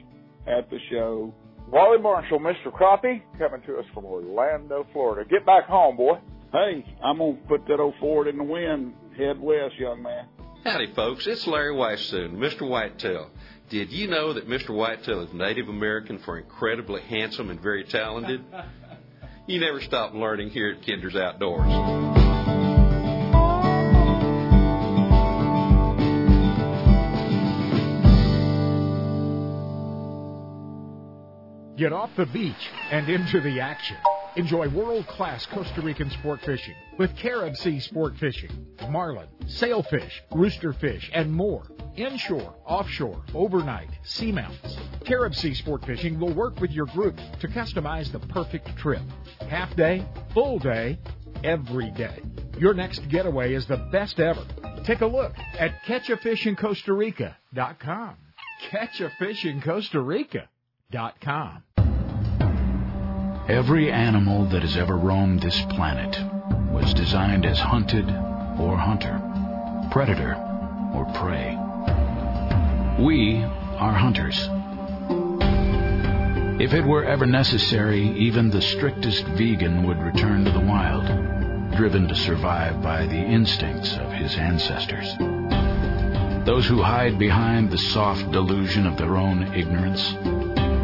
at 0.46 0.68
the 0.70 0.78
show. 0.90 1.34
Wally 1.70 1.98
Marshall, 1.98 2.40
Mr. 2.40 2.70
Crappie, 2.72 3.22
coming 3.38 3.62
to 3.66 3.78
us 3.78 3.84
from 3.94 4.04
Orlando, 4.04 4.86
Florida. 4.92 5.28
Get 5.28 5.46
back 5.46 5.64
home, 5.64 5.96
boy. 5.96 6.18
Hey, 6.52 6.84
I'm 7.02 7.18
gonna 7.18 7.38
put 7.48 7.66
that 7.66 7.80
old 7.80 7.94
Ford 7.98 8.28
in 8.28 8.36
the 8.36 8.44
wind. 8.44 8.94
Head 9.16 9.40
west, 9.40 9.74
young 9.78 10.02
man. 10.02 10.26
Howdy, 10.64 10.94
folks. 10.94 11.26
It's 11.26 11.46
Larry 11.46 11.74
Weishuhn, 11.74 12.36
Mr. 12.36 12.68
Whitetail. 12.68 13.30
Did 13.70 13.90
you 13.90 14.08
know 14.08 14.32
that 14.34 14.48
Mr. 14.48 14.74
Whitetail 14.74 15.22
is 15.22 15.32
Native 15.32 15.68
American 15.68 16.18
for 16.18 16.38
incredibly 16.38 17.02
handsome 17.02 17.50
and 17.50 17.60
very 17.60 17.84
talented? 17.84 18.44
you 19.46 19.58
never 19.60 19.80
stop 19.80 20.14
learning 20.14 20.50
here 20.50 20.70
at 20.70 20.82
Kinder's 20.82 21.16
Outdoors. 21.16 22.23
Get 31.76 31.92
off 31.92 32.10
the 32.16 32.26
beach 32.26 32.70
and 32.92 33.08
into 33.08 33.40
the 33.40 33.58
action. 33.58 33.96
Enjoy 34.36 34.68
world-class 34.68 35.46
Costa 35.46 35.80
Rican 35.80 36.08
sport 36.10 36.40
fishing 36.42 36.76
with 36.98 37.16
Carib 37.16 37.56
Sea 37.56 37.80
Sport 37.80 38.16
Fishing, 38.18 38.50
marlin, 38.88 39.26
sailfish, 39.48 40.22
roosterfish, 40.30 41.10
and 41.12 41.32
more. 41.32 41.64
Inshore, 41.96 42.54
offshore, 42.64 43.24
overnight, 43.34 43.90
seamounts. 44.04 44.78
Carib 45.04 45.34
Sea 45.34 45.54
Sport 45.54 45.84
Fishing 45.84 46.20
will 46.20 46.32
work 46.32 46.60
with 46.60 46.70
your 46.70 46.86
group 46.86 47.16
to 47.40 47.48
customize 47.48 48.12
the 48.12 48.20
perfect 48.20 48.76
trip. 48.76 49.02
Half 49.48 49.74
day, 49.74 50.06
full 50.32 50.60
day, 50.60 51.00
every 51.42 51.90
day. 51.90 52.22
Your 52.56 52.74
next 52.74 53.08
getaway 53.08 53.54
is 53.54 53.66
the 53.66 53.78
best 53.90 54.20
ever. 54.20 54.46
Take 54.84 55.00
a 55.00 55.06
look 55.06 55.32
at 55.58 55.82
catchafishincostarica.com. 55.86 58.16
Catch 58.70 59.00
a 59.00 59.10
fish 59.18 59.44
in 59.44 59.60
Costa 59.60 60.00
Rica. 60.00 60.48
Every 63.48 63.90
animal 63.90 64.44
that 64.44 64.62
has 64.62 64.76
ever 64.76 64.96
roamed 64.96 65.42
this 65.42 65.60
planet 65.70 66.16
was 66.70 66.94
designed 66.94 67.44
as 67.44 67.58
hunted 67.58 68.08
or 68.60 68.78
hunter, 68.78 69.20
predator 69.90 70.36
or 70.94 71.04
prey. 71.14 71.58
We 73.02 73.42
are 73.42 73.92
hunters. 73.92 74.38
If 76.62 76.72
it 76.74 76.84
were 76.84 77.04
ever 77.04 77.26
necessary, 77.26 78.16
even 78.16 78.50
the 78.50 78.62
strictest 78.62 79.24
vegan 79.24 79.84
would 79.88 79.98
return 79.98 80.44
to 80.44 80.52
the 80.52 80.60
wild, 80.60 81.06
driven 81.76 82.06
to 82.06 82.14
survive 82.14 82.80
by 82.80 83.06
the 83.06 83.18
instincts 83.18 83.96
of 83.96 84.12
his 84.12 84.36
ancestors. 84.36 85.12
Those 86.46 86.68
who 86.68 86.82
hide 86.82 87.18
behind 87.18 87.72
the 87.72 87.78
soft 87.78 88.30
delusion 88.30 88.86
of 88.86 88.96
their 88.96 89.16
own 89.16 89.52
ignorance 89.54 90.14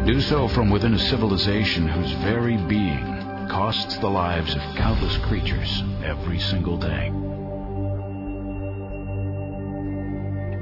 do 0.05 0.19
so 0.19 0.47
from 0.47 0.71
within 0.71 0.95
a 0.95 0.99
civilization 0.99 1.87
whose 1.87 2.11
very 2.23 2.57
being 2.57 3.47
costs 3.47 3.97
the 3.97 4.09
lives 4.09 4.55
of 4.55 4.61
countless 4.75 5.15
creatures 5.17 5.83
every 6.03 6.39
single 6.39 6.77
day. 6.77 7.11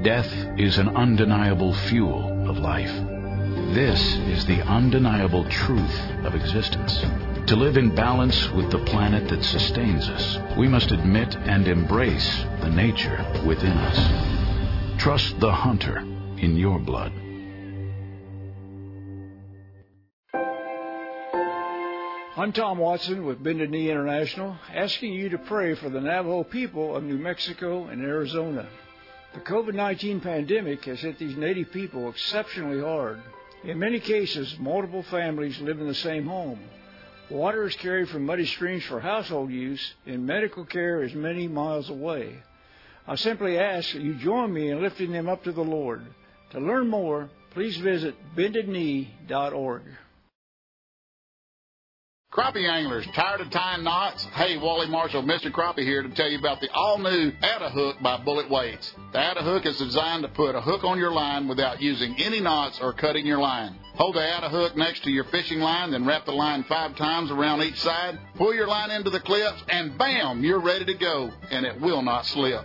Death 0.02 0.30
is 0.58 0.78
an 0.78 0.88
undeniable 0.96 1.72
fuel 1.72 2.48
of 2.48 2.58
life. 2.58 2.92
This 3.74 4.00
is 4.28 4.44
the 4.44 4.60
undeniable 4.62 5.44
truth 5.48 6.00
of 6.24 6.34
existence. 6.34 7.00
To 7.46 7.56
live 7.56 7.78
in 7.78 7.94
balance 7.94 8.50
with 8.50 8.70
the 8.70 8.84
planet 8.84 9.28
that 9.28 9.42
sustains 9.42 10.08
us, 10.08 10.56
we 10.58 10.68
must 10.68 10.90
admit 10.90 11.34
and 11.36 11.66
embrace 11.66 12.44
the 12.60 12.70
nature 12.70 13.24
within 13.46 13.72
us. 13.72 15.00
Trust 15.00 15.40
the 15.40 15.52
hunter 15.52 15.98
in 16.38 16.56
your 16.56 16.78
blood. 16.78 17.12
I'm 22.36 22.52
Tom 22.52 22.78
Watson 22.78 23.26
with 23.26 23.42
Bended 23.42 23.70
Knee 23.70 23.90
International, 23.90 24.56
asking 24.72 25.14
you 25.14 25.30
to 25.30 25.38
pray 25.38 25.74
for 25.74 25.90
the 25.90 26.00
Navajo 26.00 26.44
people 26.44 26.94
of 26.94 27.02
New 27.02 27.18
Mexico 27.18 27.86
and 27.86 28.00
Arizona. 28.00 28.68
The 29.34 29.40
COVID 29.40 29.74
19 29.74 30.20
pandemic 30.20 30.84
has 30.84 31.00
hit 31.00 31.18
these 31.18 31.36
native 31.36 31.72
people 31.72 32.08
exceptionally 32.08 32.80
hard. 32.80 33.20
In 33.64 33.80
many 33.80 33.98
cases, 33.98 34.56
multiple 34.60 35.02
families 35.02 35.60
live 35.60 35.80
in 35.80 35.88
the 35.88 35.94
same 35.94 36.28
home. 36.28 36.60
Water 37.30 37.66
is 37.66 37.74
carried 37.74 38.08
from 38.08 38.26
muddy 38.26 38.46
streams 38.46 38.84
for 38.84 39.00
household 39.00 39.50
use, 39.50 39.94
and 40.06 40.24
medical 40.24 40.64
care 40.64 41.02
is 41.02 41.12
many 41.12 41.48
miles 41.48 41.90
away. 41.90 42.44
I 43.08 43.16
simply 43.16 43.58
ask 43.58 43.92
that 43.92 44.02
you 44.02 44.14
join 44.14 44.52
me 44.52 44.70
in 44.70 44.80
lifting 44.80 45.10
them 45.10 45.28
up 45.28 45.42
to 45.44 45.52
the 45.52 45.64
Lord. 45.64 46.06
To 46.50 46.60
learn 46.60 46.86
more, 46.86 47.28
please 47.50 47.76
visit 47.78 48.14
bendedknee.org. 48.36 49.82
Crappie 52.32 52.70
anglers, 52.70 53.04
tired 53.08 53.40
of 53.40 53.50
tying 53.50 53.82
knots? 53.82 54.24
Hey, 54.26 54.56
Wally 54.56 54.86
Marshall, 54.86 55.24
Mr. 55.24 55.50
Crappie 55.50 55.82
here 55.82 56.00
to 56.04 56.08
tell 56.10 56.28
you 56.28 56.38
about 56.38 56.60
the 56.60 56.70
all-new 56.70 57.32
Atta 57.42 57.70
Hook 57.70 57.96
by 58.00 58.18
Bullet 58.18 58.48
Weights. 58.48 58.94
The 59.12 59.18
Atta 59.18 59.42
Hook 59.42 59.66
is 59.66 59.78
designed 59.78 60.22
to 60.22 60.28
put 60.28 60.54
a 60.54 60.60
hook 60.60 60.84
on 60.84 60.96
your 60.96 61.10
line 61.10 61.48
without 61.48 61.82
using 61.82 62.14
any 62.20 62.38
knots 62.38 62.80
or 62.80 62.92
cutting 62.92 63.26
your 63.26 63.40
line. 63.40 63.74
Hold 63.94 64.14
the 64.14 64.22
Atta 64.22 64.48
Hook 64.48 64.76
next 64.76 65.02
to 65.02 65.10
your 65.10 65.24
fishing 65.24 65.58
line, 65.58 65.90
then 65.90 66.06
wrap 66.06 66.24
the 66.24 66.30
line 66.30 66.62
five 66.68 66.94
times 66.94 67.32
around 67.32 67.62
each 67.62 67.80
side. 67.80 68.16
Pull 68.36 68.54
your 68.54 68.68
line 68.68 68.92
into 68.92 69.10
the 69.10 69.18
clips, 69.18 69.64
and 69.68 69.98
bam, 69.98 70.44
you're 70.44 70.60
ready 70.60 70.84
to 70.84 70.94
go, 70.94 71.32
and 71.50 71.66
it 71.66 71.80
will 71.80 72.00
not 72.00 72.26
slip. 72.26 72.64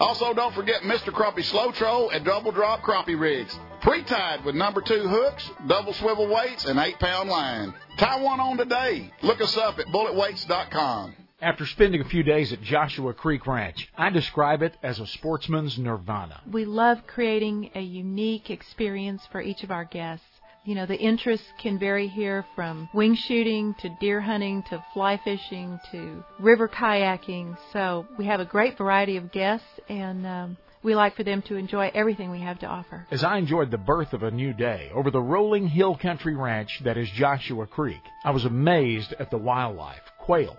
Also, 0.00 0.32
don't 0.32 0.54
forget 0.54 0.82
Mr. 0.82 1.12
Crappie 1.12 1.44
Slow 1.44 1.72
Troll 1.72 2.10
and 2.10 2.24
Double 2.24 2.52
Drop 2.52 2.82
Crappie 2.82 3.18
Rigs. 3.18 3.58
Pre-tied 3.80 4.44
with 4.44 4.54
number 4.54 4.80
two 4.80 5.06
hooks, 5.08 5.48
double 5.66 5.92
swivel 5.92 6.28
weights, 6.28 6.64
and 6.64 6.78
eight 6.78 6.98
pound 6.98 7.28
line. 7.28 7.74
Tie 7.96 8.22
one 8.22 8.40
on 8.40 8.56
today. 8.56 9.10
Look 9.22 9.40
us 9.40 9.56
up 9.56 9.78
at 9.78 9.86
bulletweights.com. 9.86 11.14
After 11.40 11.66
spending 11.66 12.00
a 12.00 12.04
few 12.08 12.24
days 12.24 12.52
at 12.52 12.60
Joshua 12.62 13.14
Creek 13.14 13.46
Ranch, 13.46 13.88
I 13.96 14.10
describe 14.10 14.62
it 14.62 14.76
as 14.82 14.98
a 14.98 15.06
sportsman's 15.06 15.78
nirvana. 15.78 16.40
We 16.50 16.64
love 16.64 17.06
creating 17.06 17.70
a 17.76 17.80
unique 17.80 18.50
experience 18.50 19.24
for 19.30 19.40
each 19.40 19.62
of 19.62 19.70
our 19.70 19.84
guests. 19.84 20.26
You 20.64 20.74
know, 20.74 20.86
the 20.86 20.98
interests 20.98 21.46
can 21.58 21.78
vary 21.78 22.08
here 22.08 22.44
from 22.54 22.88
wing 22.92 23.14
shooting 23.14 23.74
to 23.80 23.88
deer 24.00 24.20
hunting 24.20 24.62
to 24.64 24.84
fly 24.92 25.18
fishing 25.24 25.80
to 25.92 26.22
river 26.38 26.68
kayaking. 26.68 27.56
So 27.72 28.06
we 28.18 28.26
have 28.26 28.40
a 28.40 28.44
great 28.44 28.76
variety 28.76 29.16
of 29.16 29.32
guests 29.32 29.66
and 29.88 30.26
um, 30.26 30.56
we 30.82 30.94
like 30.94 31.16
for 31.16 31.24
them 31.24 31.42
to 31.42 31.56
enjoy 31.56 31.90
everything 31.94 32.30
we 32.30 32.40
have 32.40 32.58
to 32.60 32.66
offer. 32.66 33.06
As 33.10 33.24
I 33.24 33.38
enjoyed 33.38 33.70
the 33.70 33.78
birth 33.78 34.12
of 34.12 34.22
a 34.22 34.30
new 34.30 34.52
day 34.52 34.90
over 34.94 35.10
the 35.10 35.20
rolling 35.20 35.68
hill 35.68 35.96
country 35.96 36.36
ranch 36.36 36.80
that 36.84 36.96
is 36.96 37.08
Joshua 37.10 37.66
Creek, 37.66 38.02
I 38.24 38.30
was 38.30 38.44
amazed 38.44 39.14
at 39.18 39.30
the 39.30 39.38
wildlife 39.38 40.02
quail, 40.18 40.58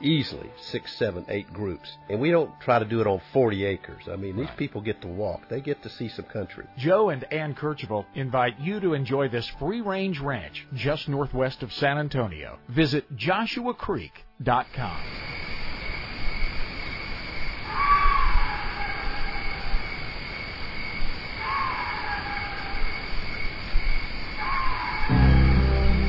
easily 0.00 0.50
six, 0.60 0.96
seven, 0.96 1.24
eight 1.28 1.52
groups. 1.52 1.90
And 2.08 2.20
we 2.20 2.30
don't 2.30 2.50
try 2.60 2.78
to 2.78 2.84
do 2.84 3.00
it 3.00 3.06
on 3.06 3.20
40 3.32 3.64
acres. 3.64 4.04
I 4.10 4.16
mean, 4.16 4.36
these 4.36 4.48
people 4.56 4.80
get 4.80 5.00
to 5.02 5.08
walk. 5.08 5.48
They 5.48 5.60
get 5.60 5.82
to 5.82 5.90
see 5.90 6.08
some 6.08 6.26
country. 6.26 6.66
Joe 6.76 7.10
and 7.10 7.24
Ann 7.32 7.54
Kercheval 7.54 8.06
invite 8.14 8.58
you 8.60 8.80
to 8.80 8.94
enjoy 8.94 9.28
this 9.28 9.46
free-range 9.58 10.20
ranch 10.20 10.66
just 10.74 11.08
northwest 11.08 11.62
of 11.62 11.72
San 11.72 11.98
Antonio. 11.98 12.58
Visit 12.68 13.16
joshuacreek.com. 13.16 15.00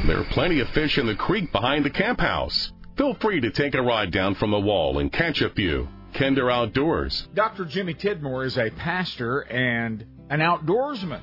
There 0.10 0.20
are 0.20 0.24
plenty 0.32 0.60
of 0.60 0.70
fish 0.70 0.98
in 0.98 1.06
the 1.06 1.14
creek 1.14 1.52
behind 1.52 1.86
the 1.86 1.91
camp 1.91 2.20
house. 2.20 2.72
Feel 3.00 3.14
free 3.14 3.40
to 3.40 3.50
take 3.50 3.76
a 3.76 3.82
ride 3.82 4.12
down 4.12 4.36
from 4.36 4.52
the 4.52 4.60
wall 4.60 5.00
and 5.00 5.10
catch 5.10 5.42
a 5.42 5.50
few. 5.52 5.88
Kinder 6.16 6.52
Outdoors. 6.52 7.30
Dr. 7.34 7.64
Jimmy 7.64 7.94
Tidmore 7.94 8.46
is 8.46 8.58
a 8.58 8.72
pastor 8.72 9.40
and 9.40 10.06
an 10.30 10.42
outdoorsman 10.42 11.22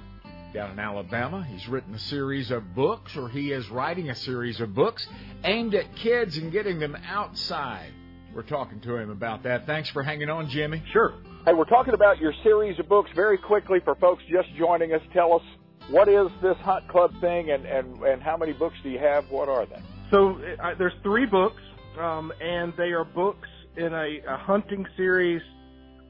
down 0.54 0.70
in 0.70 0.78
Alabama. 0.78 1.46
He's 1.46 1.68
written 1.68 1.94
a 1.94 1.98
series 1.98 2.50
of 2.50 2.74
books, 2.74 3.14
or 3.14 3.28
he 3.28 3.52
is 3.52 3.68
writing 3.68 4.08
a 4.08 4.14
series 4.14 4.58
of 4.58 4.74
books 4.74 5.06
aimed 5.44 5.74
at 5.74 5.94
kids 5.96 6.38
and 6.38 6.50
getting 6.50 6.78
them 6.78 6.96
outside. 7.06 7.92
We're 8.34 8.40
talking 8.40 8.80
to 8.80 8.96
him 8.96 9.10
about 9.10 9.42
that. 9.42 9.66
Thanks 9.66 9.90
for 9.90 10.02
hanging 10.02 10.30
on, 10.30 10.48
Jimmy. 10.48 10.82
Sure. 10.94 11.12
Hey, 11.44 11.52
we're 11.52 11.66
talking 11.66 11.92
about 11.92 12.18
your 12.18 12.32
series 12.42 12.78
of 12.78 12.88
books 12.88 13.10
very 13.14 13.36
quickly 13.36 13.80
for 13.84 13.96
folks 13.96 14.22
just 14.30 14.48
joining 14.56 14.94
us. 14.94 15.02
Tell 15.12 15.34
us 15.34 15.42
what 15.90 16.08
is 16.08 16.28
this 16.40 16.56
Hunt 16.62 16.88
Club 16.88 17.12
thing 17.20 17.50
and, 17.50 17.66
and, 17.66 18.02
and 18.02 18.22
how 18.22 18.38
many 18.38 18.54
books 18.54 18.76
do 18.82 18.88
you 18.88 18.98
have? 18.98 19.28
What 19.28 19.50
are 19.50 19.66
they? 19.66 19.82
So 20.10 20.40
uh, 20.62 20.74
there's 20.78 20.92
three 21.02 21.26
books, 21.26 21.60
um, 21.98 22.32
and 22.40 22.72
they 22.76 22.92
are 22.92 23.04
books 23.04 23.48
in 23.76 23.92
a, 23.92 24.20
a 24.28 24.36
hunting 24.36 24.86
series. 24.96 25.42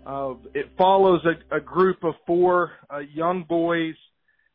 Uh, 0.06 0.34
it 0.54 0.70
follows 0.76 1.20
a, 1.24 1.56
a 1.56 1.60
group 1.60 2.04
of 2.04 2.14
four 2.26 2.72
uh, 2.92 2.98
young 2.98 3.42
boys 3.42 3.94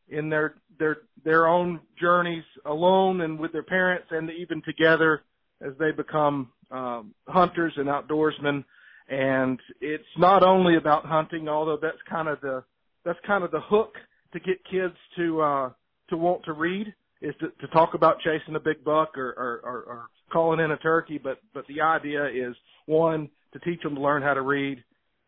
in 0.08 0.28
their 0.28 0.54
their 0.78 0.98
their 1.24 1.46
own 1.48 1.80
journeys, 2.00 2.44
alone 2.66 3.22
and 3.22 3.38
with 3.38 3.52
their 3.52 3.62
parents, 3.62 4.06
and 4.10 4.30
even 4.30 4.62
together 4.62 5.22
as 5.60 5.72
they 5.78 5.90
become 5.90 6.50
um, 6.70 7.12
hunters 7.28 7.72
and 7.76 7.88
outdoorsmen. 7.88 8.64
And 9.08 9.60
it's 9.80 10.04
not 10.16 10.42
only 10.42 10.76
about 10.76 11.04
hunting, 11.04 11.48
although 11.48 11.78
that's 11.80 11.98
kind 12.08 12.28
of 12.28 12.40
the 12.40 12.62
that's 13.04 13.18
kind 13.26 13.42
of 13.42 13.50
the 13.50 13.60
hook 13.60 13.96
to 14.32 14.40
get 14.40 14.64
kids 14.70 14.94
to 15.16 15.40
uh, 15.40 15.70
to 16.10 16.16
want 16.16 16.44
to 16.44 16.52
read 16.52 16.94
is 17.22 17.34
to, 17.40 17.48
to 17.60 17.72
talk 17.72 17.94
about 17.94 18.20
chasing 18.20 18.56
a 18.56 18.60
big 18.60 18.84
buck 18.84 19.16
or, 19.16 19.30
or, 19.30 19.60
or, 19.64 19.82
or 19.82 20.06
calling 20.32 20.60
in 20.60 20.72
a 20.72 20.76
turkey. 20.78 21.18
But 21.22 21.38
but 21.54 21.66
the 21.68 21.80
idea 21.80 22.26
is 22.26 22.54
one 22.86 23.30
to 23.52 23.58
teach 23.60 23.82
them 23.82 23.94
to 23.94 24.00
learn 24.00 24.22
how 24.22 24.34
to 24.34 24.42
read. 24.42 24.82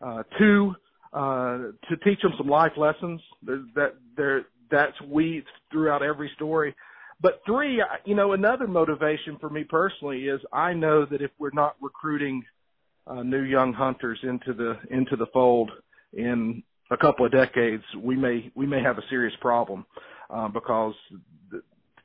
Uh, 0.04 0.22
two, 0.38 0.74
uh, 1.12 1.58
to 1.88 1.96
teach 2.04 2.20
them 2.20 2.32
some 2.36 2.48
life 2.48 2.72
lessons. 2.76 3.20
That 3.44 3.94
there 4.16 4.46
that's 4.70 5.00
weaved 5.02 5.46
throughout 5.70 6.02
every 6.02 6.30
story. 6.34 6.74
But 7.20 7.40
three, 7.46 7.82
you 8.04 8.14
know, 8.14 8.32
another 8.32 8.66
motivation 8.66 9.38
for 9.40 9.48
me 9.48 9.64
personally 9.64 10.24
is 10.24 10.40
I 10.52 10.74
know 10.74 11.06
that 11.06 11.22
if 11.22 11.30
we're 11.38 11.50
not 11.52 11.76
recruiting 11.80 12.42
uh, 13.06 13.22
new 13.22 13.42
young 13.42 13.72
hunters 13.72 14.18
into 14.22 14.52
the 14.52 14.74
into 14.90 15.16
the 15.16 15.26
fold 15.32 15.70
in 16.12 16.62
a 16.90 16.96
couple 16.96 17.24
of 17.24 17.32
decades, 17.32 17.84
we 17.98 18.16
may 18.16 18.50
we 18.54 18.66
may 18.66 18.82
have 18.82 18.98
a 18.98 19.02
serious 19.08 19.34
problem 19.40 19.86
uh, 20.28 20.48
because 20.48 20.94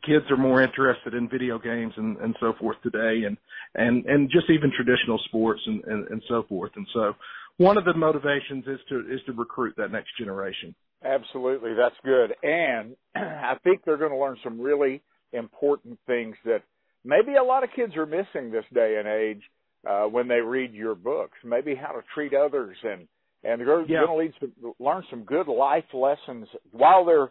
kids 0.09 0.25
are 0.31 0.37
more 0.37 0.61
interested 0.61 1.13
in 1.13 1.29
video 1.29 1.59
games 1.59 1.93
and, 1.95 2.17
and 2.17 2.35
so 2.39 2.53
forth 2.59 2.77
today, 2.81 3.25
and 3.27 3.37
and 3.75 4.05
and 4.05 4.29
just 4.29 4.49
even 4.49 4.71
traditional 4.75 5.19
sports 5.25 5.61
and, 5.65 5.83
and 5.85 6.07
and 6.07 6.23
so 6.27 6.43
forth. 6.49 6.71
And 6.75 6.87
so, 6.93 7.13
one 7.57 7.77
of 7.77 7.85
the 7.85 7.93
motivations 7.93 8.65
is 8.67 8.79
to 8.89 8.99
is 9.13 9.21
to 9.27 9.33
recruit 9.33 9.75
that 9.77 9.91
next 9.91 10.09
generation. 10.17 10.73
Absolutely, 11.03 11.73
that's 11.75 11.95
good. 12.03 12.35
And 12.43 12.95
I 13.15 13.55
think 13.63 13.81
they're 13.85 13.97
going 13.97 14.11
to 14.11 14.17
learn 14.17 14.37
some 14.43 14.59
really 14.59 15.01
important 15.31 15.99
things 16.07 16.35
that 16.45 16.63
maybe 17.05 17.35
a 17.35 17.43
lot 17.43 17.63
of 17.63 17.69
kids 17.75 17.95
are 17.95 18.05
missing 18.05 18.51
this 18.51 18.65
day 18.73 18.97
and 18.99 19.07
age 19.07 19.41
uh, 19.87 20.05
when 20.05 20.27
they 20.27 20.41
read 20.41 20.73
your 20.73 20.95
books. 20.95 21.37
Maybe 21.43 21.75
how 21.75 21.93
to 21.93 22.01
treat 22.13 22.33
others 22.33 22.77
and 22.83 23.07
and 23.43 23.61
they're 23.61 23.81
Yeah. 23.87 24.05
going 24.05 24.31
to 24.31 24.43
lead 24.43 24.73
learn 24.79 25.03
some 25.09 25.23
good 25.23 25.47
life 25.47 25.85
lessons 25.93 26.47
while 26.71 27.05
they're 27.05 27.29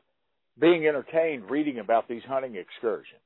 being 0.61 0.87
entertained 0.87 1.51
reading 1.51 1.79
about 1.79 2.09
these 2.09 2.23
hunting 2.29 2.57
excursions. 2.57 3.21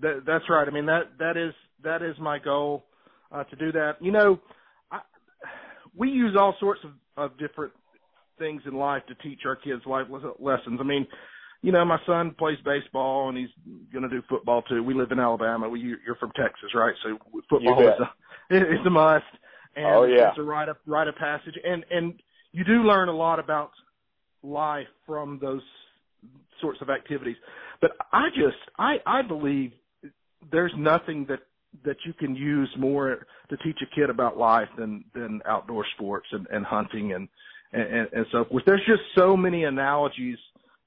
That, 0.00 0.22
that's 0.26 0.44
right. 0.48 0.66
I 0.66 0.70
mean 0.70 0.86
that 0.86 1.12
that 1.18 1.36
is 1.36 1.54
that 1.82 2.02
is 2.02 2.16
my 2.18 2.38
goal 2.38 2.84
uh, 3.30 3.44
to 3.44 3.56
do 3.56 3.72
that. 3.72 3.96
You 4.00 4.12
know, 4.12 4.40
I, 4.90 5.00
we 5.96 6.08
use 6.10 6.36
all 6.38 6.54
sorts 6.60 6.80
of, 6.84 6.90
of 7.16 7.38
different 7.38 7.72
things 8.38 8.62
in 8.66 8.74
life 8.74 9.02
to 9.08 9.14
teach 9.16 9.40
our 9.46 9.56
kids 9.56 9.82
life 9.86 10.06
lessons. 10.40 10.78
I 10.80 10.84
mean, 10.84 11.06
you 11.62 11.70
know, 11.72 11.84
my 11.84 11.98
son 12.06 12.34
plays 12.36 12.58
baseball 12.64 13.28
and 13.28 13.38
he's 13.38 13.48
going 13.92 14.02
to 14.02 14.08
do 14.08 14.22
football 14.28 14.62
too. 14.62 14.82
We 14.82 14.94
live 14.94 15.12
in 15.12 15.20
Alabama. 15.20 15.68
We, 15.68 15.80
you- 15.80 15.98
you're 16.04 16.16
from 16.16 16.32
Texas, 16.32 16.70
right? 16.74 16.94
So 17.04 17.18
football 17.48 17.80
is 17.88 17.94
a 18.50 18.56
is 18.80 18.86
a 18.86 18.90
must. 18.90 19.24
And 19.76 19.86
Oh, 19.86 20.04
yeah. 20.04 20.28
it's 20.30 20.38
a 20.38 20.42
rite 20.42 20.68
of 20.68 20.76
rite 20.86 21.08
of 21.08 21.16
passage. 21.16 21.54
And 21.64 21.84
and 21.90 22.14
you 22.52 22.64
do 22.64 22.82
learn 22.82 23.08
a 23.08 23.16
lot 23.16 23.38
about 23.38 23.70
life 24.42 24.86
from 25.06 25.38
those 25.40 25.62
sorts 26.60 26.80
of 26.80 26.90
activities. 26.90 27.36
But 27.80 27.92
I 28.12 28.28
just 28.34 28.56
I 28.78 28.96
I 29.06 29.22
believe 29.22 29.72
there's 30.50 30.72
nothing 30.76 31.26
that 31.28 31.40
that 31.84 31.96
you 32.06 32.12
can 32.12 32.34
use 32.36 32.70
more 32.78 33.26
to 33.50 33.56
teach 33.58 33.78
a 33.82 33.94
kid 33.94 34.10
about 34.10 34.36
life 34.36 34.68
than 34.78 35.04
than 35.14 35.40
outdoor 35.46 35.84
sports 35.96 36.26
and, 36.32 36.46
and 36.50 36.64
hunting 36.64 37.12
and, 37.12 37.28
and 37.72 38.08
and 38.12 38.26
so 38.32 38.44
forth. 38.44 38.64
There's 38.66 38.84
just 38.86 39.02
so 39.16 39.36
many 39.36 39.64
analogies 39.64 40.38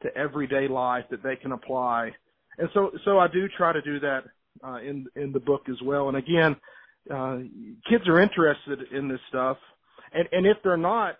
to 0.04 0.16
everyday 0.16 0.68
life 0.68 1.06
that 1.12 1.24
they 1.24 1.36
can 1.36 1.52
apply, 1.52 2.12
and 2.58 2.70
so 2.74 2.92
so 3.04 3.20
I 3.20 3.28
do 3.28 3.48
try 3.58 3.74
to 3.74 3.82
do 3.82 4.00
that 4.00 4.24
uh, 4.64 4.78
in 4.78 5.08
in 5.16 5.32
the 5.32 5.40
book 5.40 5.64
as 5.70 5.82
well. 5.84 6.08
And 6.08 6.18
again, 6.18 6.56
uh, 7.14 7.40
kids 7.90 8.08
are 8.08 8.22
interested 8.22 8.80
in 8.92 9.08
this 9.08 9.20
stuff, 9.30 9.58
and 10.14 10.28
and 10.32 10.46
if 10.46 10.58
they're 10.64 10.78
not, 10.78 11.18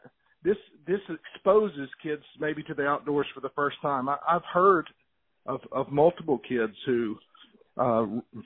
this 0.48 0.58
this 0.88 1.02
exposes 1.36 1.90
kids 2.02 2.24
maybe 2.40 2.64
to 2.64 2.74
the 2.74 2.86
outdoors 2.86 3.28
for 3.36 3.42
the 3.42 3.50
first 3.50 3.78
time. 3.82 4.08
I, 4.08 4.18
I've 4.28 4.46
heard 4.52 4.88
of 5.46 5.60
of 5.72 5.92
multiple 5.92 6.40
kids 6.48 6.74
who 6.86 7.18
uh 7.78 8.06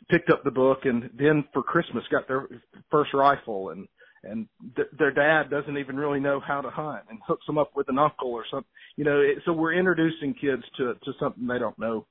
picked 0.10 0.30
up 0.32 0.44
the 0.44 0.52
book 0.52 0.80
and 0.86 1.10
then 1.18 1.45
for 1.53 1.61
Christmas 1.61 2.03
got 2.11 2.28
their 2.28 2.48
first 2.90 3.14
rifle 3.14 3.69
and 3.69 3.88
and 4.23 4.48
th- 4.76 4.88
their 4.98 5.11
dad 5.11 5.49
doesn't 5.49 5.78
even 5.78 5.95
really 5.95 6.19
know 6.19 6.40
how 6.40 6.61
to 6.61 6.69
hunt 6.69 7.03
and 7.10 7.19
hooks 7.26 7.45
them 7.45 7.57
up 7.57 7.72
with 7.76 7.90
an 7.90 7.98
uncle 7.98 8.32
or 8.32 8.45
something. 8.52 8.69
You 8.95 9.03
know, 9.03 9.19
it, 9.19 9.40
so 9.45 9.53
we're 9.53 9.73
introducing 9.73 10.34
kids 10.34 10.64
to 10.78 10.95
to 11.06 11.14
something 11.19 11.45
they 11.45 11.60
don't 11.60 11.78
know 11.78 12.07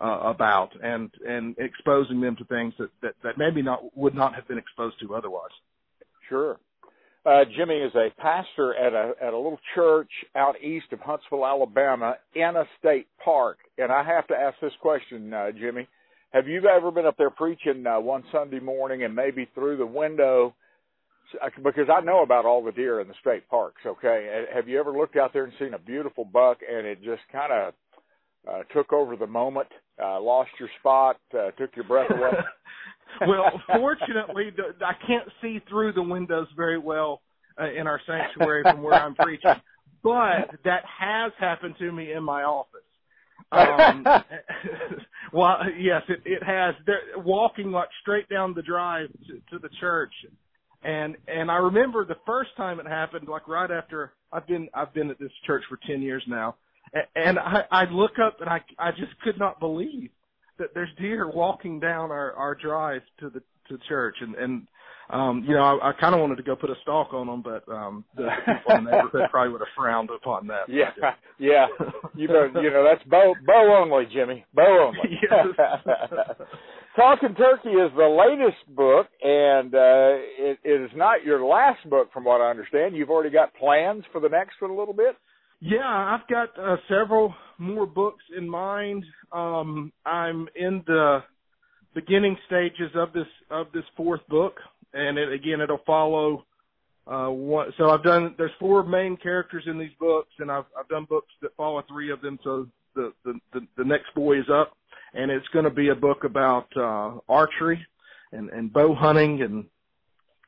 uh, 0.00 0.20
about 0.24 0.70
and 0.82 1.10
and 1.26 1.56
exposing 1.58 2.20
them 2.20 2.34
to 2.36 2.44
things 2.44 2.74
that, 2.78 2.90
that 3.02 3.14
that 3.22 3.38
maybe 3.38 3.62
not 3.62 3.96
would 3.96 4.16
not 4.16 4.34
have 4.34 4.48
been 4.48 4.58
exposed 4.58 4.98
to 5.00 5.14
otherwise. 5.14 5.54
Sure. 6.28 6.58
Uh, 7.24 7.44
Jimmy 7.56 7.76
is 7.76 7.94
a 7.94 8.08
pastor 8.20 8.74
at 8.74 8.92
a 8.92 9.12
at 9.24 9.32
a 9.32 9.36
little 9.36 9.60
church 9.76 10.10
out 10.34 10.60
east 10.60 10.86
of 10.92 10.98
Huntsville, 11.00 11.46
Alabama, 11.46 12.16
in 12.34 12.56
a 12.56 12.64
state 12.80 13.06
park. 13.24 13.58
And 13.78 13.92
I 13.92 14.02
have 14.02 14.26
to 14.28 14.34
ask 14.34 14.58
this 14.60 14.72
question, 14.80 15.32
uh, 15.32 15.52
Jimmy: 15.52 15.86
Have 16.32 16.48
you 16.48 16.66
ever 16.66 16.90
been 16.90 17.06
up 17.06 17.16
there 17.16 17.30
preaching 17.30 17.86
uh, 17.86 18.00
one 18.00 18.24
Sunday 18.32 18.58
morning 18.58 19.04
and 19.04 19.14
maybe 19.14 19.48
through 19.54 19.76
the 19.76 19.86
window? 19.86 20.54
Because 21.62 21.86
I 21.88 22.00
know 22.00 22.22
about 22.22 22.44
all 22.44 22.62
the 22.62 22.72
deer 22.72 23.00
in 23.00 23.08
the 23.08 23.14
state 23.20 23.48
parks. 23.48 23.80
Okay, 23.86 24.44
have 24.52 24.68
you 24.68 24.80
ever 24.80 24.92
looked 24.92 25.16
out 25.16 25.32
there 25.32 25.44
and 25.44 25.52
seen 25.60 25.74
a 25.74 25.78
beautiful 25.78 26.24
buck 26.24 26.58
and 26.68 26.86
it 26.86 27.02
just 27.04 27.22
kind 27.30 27.52
of 27.52 27.74
uh, 28.50 28.62
took 28.74 28.92
over 28.92 29.16
the 29.16 29.28
moment, 29.28 29.68
uh, 30.02 30.20
lost 30.20 30.50
your 30.58 30.68
spot, 30.80 31.18
uh, 31.32 31.52
took 31.52 31.74
your 31.76 31.86
breath 31.86 32.10
away? 32.10 32.32
well, 33.20 33.60
fortunately, 33.66 34.50
the, 34.56 34.84
I 34.84 34.94
can't 35.06 35.28
see 35.40 35.60
through 35.68 35.92
the 35.92 36.02
windows 36.02 36.48
very 36.56 36.78
well 36.78 37.22
uh, 37.60 37.70
in 37.70 37.86
our 37.86 38.00
sanctuary 38.06 38.62
from 38.62 38.82
where 38.82 38.94
I'm 38.94 39.14
preaching, 39.14 39.60
but 40.02 40.50
that 40.64 40.82
has 40.98 41.32
happened 41.38 41.74
to 41.78 41.92
me 41.92 42.12
in 42.12 42.24
my 42.24 42.42
office. 42.42 42.80
Um, 43.50 44.06
well, 45.32 45.58
yes, 45.78 46.02
it, 46.08 46.22
it 46.24 46.42
has. 46.42 46.74
They're 46.86 47.18
walking 47.18 47.70
like 47.70 47.88
straight 48.00 48.28
down 48.28 48.54
the 48.54 48.62
drive 48.62 49.08
to, 49.26 49.40
to 49.50 49.58
the 49.58 49.68
church. 49.80 50.12
And 50.84 51.16
and 51.28 51.50
I 51.50 51.56
remember 51.56 52.04
the 52.04 52.16
first 52.26 52.50
time 52.56 52.80
it 52.80 52.86
happened, 52.86 53.28
like 53.28 53.46
right 53.46 53.70
after 53.70 54.12
I've 54.32 54.46
been 54.46 54.68
I've 54.74 54.92
been 54.92 55.10
at 55.10 55.18
this 55.18 55.30
church 55.46 55.62
for 55.68 55.78
ten 55.86 56.02
years 56.02 56.24
now, 56.26 56.56
and 57.14 57.38
I 57.38 57.64
I 57.70 57.84
look 57.84 58.18
up 58.18 58.40
and 58.40 58.48
I 58.48 58.60
I 58.78 58.90
just 58.90 59.12
could 59.22 59.38
not 59.38 59.60
believe 59.60 60.10
there's 60.74 60.90
deer 60.98 61.30
walking 61.30 61.80
down 61.80 62.10
our 62.10 62.32
our 62.32 62.54
drive 62.54 63.02
to 63.20 63.30
the 63.30 63.42
to 63.68 63.78
church, 63.88 64.16
and 64.20 64.34
and 64.34 64.66
um, 65.10 65.44
you 65.46 65.54
know, 65.54 65.62
I, 65.62 65.90
I 65.90 65.92
kind 66.00 66.14
of 66.14 66.20
wanted 66.20 66.36
to 66.36 66.42
go 66.42 66.56
put 66.56 66.70
a 66.70 66.74
stalk 66.82 67.12
on 67.12 67.26
them, 67.26 67.42
but 67.42 67.70
um, 67.70 68.04
the 68.16 68.28
people 68.46 68.78
in 68.78 68.84
the 68.84 68.90
neighborhood 68.90 69.28
probably 69.30 69.52
would 69.52 69.60
have 69.60 69.68
frowned 69.76 70.08
upon 70.10 70.46
that. 70.46 70.68
Yeah, 70.68 70.90
yeah. 71.38 71.66
You 72.14 72.28
know, 72.28 72.48
you 72.62 72.70
know, 72.70 72.84
that's 72.84 73.06
bow 73.08 73.34
bow 73.46 73.82
only, 73.82 74.06
Jimmy. 74.12 74.44
Bow 74.54 74.90
only. 74.90 75.20
Talking 76.96 77.34
Turkey 77.34 77.70
is 77.70 77.90
the 77.96 78.06
latest 78.06 78.76
book, 78.76 79.06
and 79.22 79.74
uh, 79.74 80.20
it, 80.38 80.58
it 80.62 80.82
is 80.82 80.90
not 80.94 81.24
your 81.24 81.44
last 81.44 81.88
book, 81.88 82.12
from 82.12 82.24
what 82.24 82.40
I 82.40 82.50
understand. 82.50 82.94
You've 82.94 83.10
already 83.10 83.30
got 83.30 83.54
plans 83.54 84.04
for 84.12 84.20
the 84.20 84.28
next 84.28 84.60
one 84.60 84.70
a 84.70 84.76
little 84.76 84.94
bit. 84.94 85.16
Yeah, 85.64 85.78
I've 85.86 86.26
got 86.26 86.58
uh, 86.58 86.76
several 86.88 87.32
more 87.56 87.86
books 87.86 88.24
in 88.36 88.50
mind. 88.50 89.04
Um, 89.30 89.92
I'm 90.04 90.48
in 90.56 90.82
the 90.88 91.20
beginning 91.94 92.36
stages 92.48 92.90
of 92.96 93.12
this 93.12 93.28
of 93.48 93.68
this 93.72 93.84
fourth 93.96 94.26
book, 94.28 94.54
and 94.92 95.16
it, 95.16 95.32
again, 95.32 95.60
it'll 95.60 95.78
follow. 95.86 96.44
Uh, 97.06 97.28
one, 97.28 97.72
so 97.78 97.90
I've 97.90 98.02
done. 98.02 98.34
There's 98.36 98.50
four 98.58 98.82
main 98.82 99.16
characters 99.16 99.62
in 99.68 99.78
these 99.78 99.92
books, 100.00 100.32
and 100.40 100.50
I've 100.50 100.64
I've 100.76 100.88
done 100.88 101.06
books 101.08 101.32
that 101.42 101.54
follow 101.56 101.80
three 101.88 102.10
of 102.10 102.20
them. 102.22 102.40
So 102.42 102.66
the 102.96 103.12
the 103.24 103.34
the, 103.52 103.60
the 103.76 103.84
next 103.84 104.12
boy 104.16 104.40
is 104.40 104.46
up, 104.52 104.76
and 105.14 105.30
it's 105.30 105.46
going 105.52 105.64
to 105.64 105.70
be 105.70 105.90
a 105.90 105.94
book 105.94 106.24
about 106.24 106.66
uh, 106.76 107.20
archery 107.28 107.86
and 108.32 108.50
and 108.50 108.72
bow 108.72 108.96
hunting, 108.96 109.42
and 109.42 109.64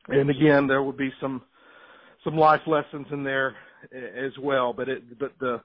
and 0.09 0.29
again 0.29 0.67
there 0.67 0.83
will 0.83 0.91
be 0.91 1.13
some 1.21 1.41
some 2.25 2.35
life 2.35 2.67
lessons 2.67 3.07
in 3.11 3.23
there 3.23 3.55
as 3.93 4.31
well. 4.41 4.73
But 4.73 4.89
it 4.89 5.19
but 5.19 5.33
the 5.39 5.61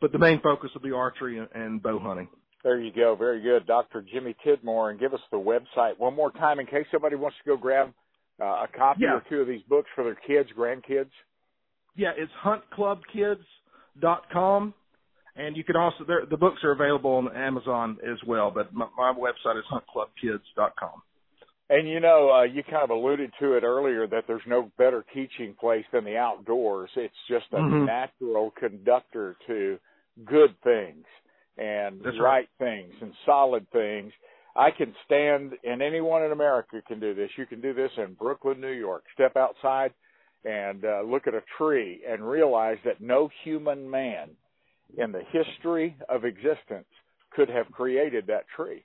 but 0.00 0.12
the 0.12 0.18
main 0.18 0.40
focus 0.40 0.70
will 0.74 0.82
be 0.82 0.92
archery 0.92 1.38
and, 1.54 1.82
bow 1.82 1.98
hunting. 1.98 2.28
There 2.62 2.78
you 2.80 2.92
go. 2.92 3.14
Very 3.16 3.40
good. 3.40 3.66
Dr. 3.66 4.02
Jimmy 4.02 4.34
Tidmore. 4.44 4.90
And 4.90 5.00
give 5.00 5.14
us 5.14 5.20
the 5.30 5.36
website 5.38 5.98
one 5.98 6.14
more 6.14 6.30
time 6.32 6.60
in 6.60 6.66
case 6.66 6.86
somebody 6.90 7.16
wants 7.16 7.36
to 7.44 7.50
go 7.50 7.56
grab 7.56 7.92
uh, 8.40 8.44
a 8.44 8.68
copy 8.76 9.00
Yeah. 9.02 9.14
or 9.16 9.22
two 9.28 9.40
of 9.40 9.46
these 9.48 9.62
books 9.68 9.88
for 9.94 10.02
their 10.04 10.14
kids, 10.16 10.50
grandkids. 10.58 11.10
Yeah, 11.96 12.12
it's 12.16 12.32
huntclubkids.com. 12.44 14.74
And 15.36 15.56
you 15.56 15.62
can 15.64 15.76
also, 15.76 16.04
there- 16.04 16.26
the 16.26 16.36
books 16.36 16.62
are 16.64 16.70
available 16.72 17.12
on 17.12 17.34
Amazon 17.36 17.98
as 18.08 18.18
well, 18.26 18.50
but 18.50 18.72
my, 18.74 18.86
my 18.96 19.12
website 19.12 19.56
is 19.58 19.64
huntclubkids.com. 19.72 21.02
And 21.70 21.88
you 21.88 22.00
know, 22.00 22.30
uh, 22.30 22.42
you 22.42 22.62
kind 22.62 22.84
of 22.84 22.90
alluded 22.90 23.32
to 23.40 23.54
it 23.54 23.64
earlier 23.64 24.06
that 24.06 24.24
there's 24.26 24.42
no 24.46 24.70
better 24.76 25.04
teaching 25.14 25.54
place 25.58 25.84
than 25.92 26.04
the 26.04 26.16
outdoors. 26.16 26.90
It's 26.96 27.14
just 27.28 27.46
a 27.52 27.62
Mhm. 27.62 27.86
natural 27.86 28.50
conductor 28.50 29.36
to 29.46 29.78
good 30.24 30.54
things 30.62 31.06
and 31.56 32.02
That's 32.04 32.18
right 32.20 32.20
right. 32.20 32.48
things 32.58 32.94
and 33.00 33.12
solid 33.24 33.68
things. 33.70 34.12
I 34.56 34.70
can 34.70 34.94
stand, 35.04 35.54
and 35.64 35.82
anyone 35.82 36.22
in 36.22 36.32
America 36.32 36.82
can 36.86 37.00
do 37.00 37.14
this. 37.14 37.30
You 37.36 37.46
can 37.46 37.60
do 37.60 37.72
this 37.74 37.90
in 37.96 38.14
Brooklyn, 38.14 38.60
New 38.60 38.72
York. 38.72 39.04
Step 39.14 39.36
outside 39.36 39.92
and 40.44 40.84
uh, 40.84 41.02
look 41.02 41.26
at 41.26 41.34
a 41.34 41.42
tree 41.58 42.02
and 42.06 42.28
realize 42.28 42.78
that 42.84 43.00
no 43.00 43.30
human 43.42 43.90
man 43.90 44.36
in 44.96 45.12
the 45.12 45.22
history 45.32 45.96
of 46.08 46.24
existence 46.24 46.86
could 47.30 47.48
have 47.48 47.70
created 47.72 48.26
that 48.26 48.44
tree. 48.54 48.84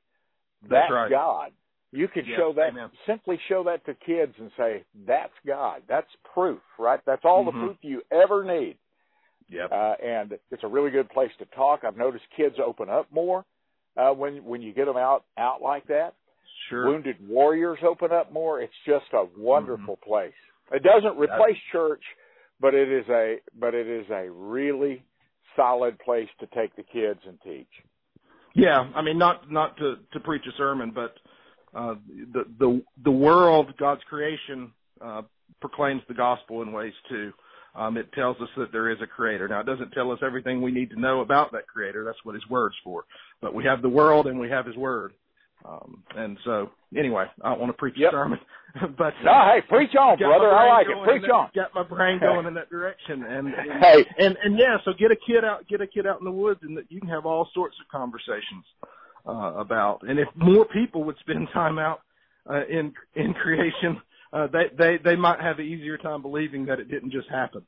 That's 0.62 0.72
That's 0.72 0.92
right. 0.92 1.12
God. 1.12 1.52
You 1.92 2.08
can 2.08 2.24
Yes, 2.26 2.38
show 2.38 2.54
that, 2.54 2.70
amen. 2.70 2.90
simply 3.08 3.40
show 3.48 3.64
that 3.64 3.84
to 3.86 3.96
kids 3.96 4.34
and 4.40 4.52
say, 4.58 4.84
that's 5.08 5.34
God. 5.46 5.82
That's 5.88 6.08
proof, 6.34 6.62
right? 6.78 7.04
That's 7.06 7.26
all 7.26 7.44
Mhm. 7.44 7.46
the 7.46 7.52
proof 7.60 7.78
you 7.82 8.04
ever 8.12 8.44
need. 8.44 8.78
Yep. 9.50 9.72
Uh, 9.72 9.96
and 10.04 10.40
it's 10.52 10.64
a 10.64 10.68
really 10.68 10.92
good 10.92 11.10
place 11.10 11.36
to 11.38 11.46
talk. 11.48 11.84
I've 11.84 11.98
noticed 11.98 12.30
kids 12.36 12.60
open 12.60 12.90
up 12.90 13.12
more 13.12 13.46
uh, 13.98 14.14
when 14.14 14.44
when 14.46 14.62
you 14.62 14.72
get 14.74 14.86
them 14.86 14.98
out 14.98 15.26
out 15.38 15.62
like 15.62 15.86
that. 15.88 16.14
Sure. 16.70 16.86
Wounded 16.86 17.16
warriors 17.28 17.80
open 17.84 18.12
up 18.12 18.32
more. 18.32 18.62
It's 18.62 18.78
just 18.86 19.12
a 19.14 19.26
wonderful 19.38 19.96
Mm-hmm. 19.96 20.10
place. 20.10 20.34
It 20.72 20.84
doesn't 20.84 21.18
replace 21.18 21.58
church, 21.72 22.04
but 22.60 22.76
it 22.76 22.92
is 22.92 23.10
a 23.10 23.38
but 23.60 23.74
it 23.74 23.88
is 23.88 24.08
a 24.12 24.30
really 24.30 25.04
solid 25.56 25.98
place 26.00 26.30
to 26.40 26.46
take 26.48 26.76
the 26.76 26.84
kids 26.84 27.20
and 27.26 27.42
teach. 27.42 27.72
Yeah, 28.54 28.92
I 28.96 29.02
mean, 29.02 29.18
not 29.18 29.50
not 29.52 29.78
to 29.78 29.96
to 30.14 30.20
preach 30.20 30.46
a 30.48 30.52
sermon, 30.58 30.92
but 30.94 31.16
uh, 31.76 31.96
the 32.34 32.46
the 32.60 32.82
the 33.04 33.12
world, 33.12 33.74
God's 33.78 34.02
creation, 34.10 34.72
uh, 35.02 35.22
proclaims 35.62 36.02
the 36.08 36.14
gospel 36.14 36.62
in 36.62 36.72
ways 36.72 36.94
too. 37.10 37.32
Um, 37.76 37.98
it 37.98 38.12
tells 38.14 38.36
us 38.42 38.50
that 38.58 38.72
there 38.72 38.90
is 38.90 38.98
a 39.02 39.08
creator. 39.08 39.48
Now, 39.48 39.60
it 39.60 39.66
doesn't 39.68 39.92
tell 39.92 40.12
us 40.12 40.20
everything 40.24 40.62
we 40.62 40.72
need 40.72 40.90
to 40.90 41.00
know 41.00 41.22
about 41.22 41.52
that 41.52 41.68
creator. 41.68 42.04
That's 42.04 42.18
what 42.24 42.34
his 42.34 42.44
word's 42.50 42.76
for. 42.84 43.04
But 43.42 43.54
we 43.54 43.64
have 43.66 43.84
the 43.84 43.90
world 43.90 44.26
and 44.26 44.40
we 44.40 44.50
have 44.50 44.66
his 44.66 44.76
word. 44.76 45.14
Um, 45.64 46.04
and 46.16 46.38
so, 46.46 46.72
anyway, 46.98 47.26
I 47.44 47.50
don't 47.50 47.60
want 47.60 47.70
to 47.70 47.78
preach 47.78 47.94
Yep. 47.98 48.10
a 48.12 48.16
sermon, 48.16 48.40
but 48.98 49.14
No, 49.24 49.34
hey, 49.54 49.62
preach 49.70 49.96
on, 49.96 50.18
brother. 50.18 50.50
I 50.52 50.68
like 50.68 50.88
it. 50.88 50.98
Preach 51.04 51.18
in 51.24 51.30
that- 51.30 51.32
on. 51.32 51.50
Got 51.54 51.76
my 51.76 51.84
brain 51.84 52.20
going 52.22 52.48
in 52.48 52.54
that 52.56 52.70
direction, 52.72 53.24
and 53.24 53.48
and, 53.54 53.84
Hey. 53.84 54.06
and 54.18 54.36
and 54.44 54.58
yeah, 54.58 54.78
so 54.84 54.92
get 54.98 55.12
a 55.12 55.16
kid 55.18 55.46
out, 55.46 55.68
get 55.68 55.80
a 55.80 55.88
kid 55.88 56.08
out 56.08 56.20
in 56.20 56.26
the 56.26 56.32
woods, 56.32 56.62
and 56.64 56.76
that 56.78 56.86
you 56.92 57.00
can 57.00 57.10
have 57.10 57.26
all 57.28 57.48
sorts 57.54 57.76
of 57.80 57.88
conversations 57.92 58.66
uh, 59.28 59.54
about. 59.58 60.02
And 60.08 60.20
if 60.20 60.28
more 60.36 60.66
people 60.66 61.04
would 61.06 61.18
spend 61.20 61.48
time 61.54 61.78
out 61.80 62.02
uh, 62.50 62.66
in 62.68 62.94
in 63.16 63.34
creation, 63.34 64.02
uh, 64.34 64.48
they 64.48 64.66
they 64.78 64.98
they 65.04 65.16
might 65.16 65.40
have 65.42 65.60
an 65.60 65.66
easier 65.66 65.98
time 65.98 66.22
believing 66.22 66.66
that 66.66 66.80
it 66.80 66.90
didn't 66.90 67.12
just 67.12 67.30
happen. 67.30 67.64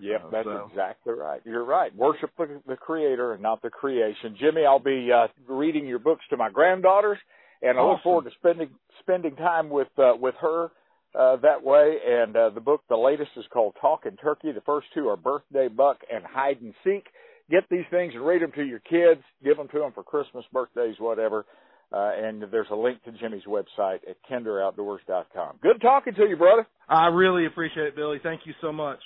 Yep, 0.00 0.24
Uh, 0.26 0.30
that's 0.30 0.44
so- 0.46 0.68
exactly 0.70 1.12
right. 1.14 1.40
You're 1.44 1.64
right. 1.64 1.94
Worship 1.96 2.30
the, 2.38 2.60
the 2.68 2.76
Creator 2.76 3.32
and 3.32 3.42
not 3.42 3.62
the 3.62 3.70
creation. 3.70 4.36
Jimmy, 4.38 4.64
I'll 4.64 4.78
be 4.78 5.10
uh, 5.12 5.26
reading 5.48 5.86
your 5.86 5.98
books 5.98 6.24
to 6.30 6.36
my 6.36 6.50
granddaughters, 6.50 7.18
and 7.62 7.78
I 7.78 7.82
look 7.82 8.02
forward 8.02 8.24
to 8.24 8.30
spending 8.38 8.70
spending 9.00 9.34
time 9.36 9.68
with 9.70 9.88
uh, 9.98 10.12
with 10.20 10.36
her 10.40 10.70
uh, 11.18 11.36
that 11.36 11.62
way. 11.64 11.96
And 12.06 12.36
uh, 12.36 12.50
the 12.50 12.60
book, 12.60 12.82
the 12.88 12.96
latest, 12.96 13.30
is 13.36 13.44
called 13.52 13.74
Talking 13.80 14.16
Turkey. 14.16 14.52
The 14.52 14.60
first 14.60 14.86
two 14.94 15.08
are 15.08 15.16
Birthday 15.16 15.66
Buck 15.68 15.98
and 16.12 16.24
Hide 16.24 16.60
and 16.60 16.74
Seek. 16.84 17.06
Get 17.50 17.64
these 17.70 17.84
things 17.90 18.12
and 18.14 18.24
read 18.24 18.42
them 18.42 18.52
to 18.52 18.62
your 18.62 18.80
kids. 18.80 19.22
Give 19.42 19.56
them 19.56 19.68
to 19.68 19.78
them 19.78 19.92
for 19.92 20.02
Christmas, 20.02 20.44
birthdays, 20.52 20.96
whatever. 20.98 21.46
Uh, 21.90 22.10
and 22.14 22.44
there's 22.50 22.66
a 22.70 22.76
link 22.76 23.02
to 23.04 23.12
Jimmy's 23.12 23.44
website 23.48 24.00
at 24.08 24.16
kinderoutdoors.com. 24.30 25.58
Good 25.62 25.80
talking 25.80 26.14
to 26.14 26.26
you, 26.28 26.36
brother. 26.36 26.66
I 26.88 27.06
really 27.06 27.46
appreciate 27.46 27.86
it, 27.86 27.96
Billy. 27.96 28.18
Thank 28.22 28.42
you 28.44 28.52
so 28.60 28.72
much. 28.72 28.98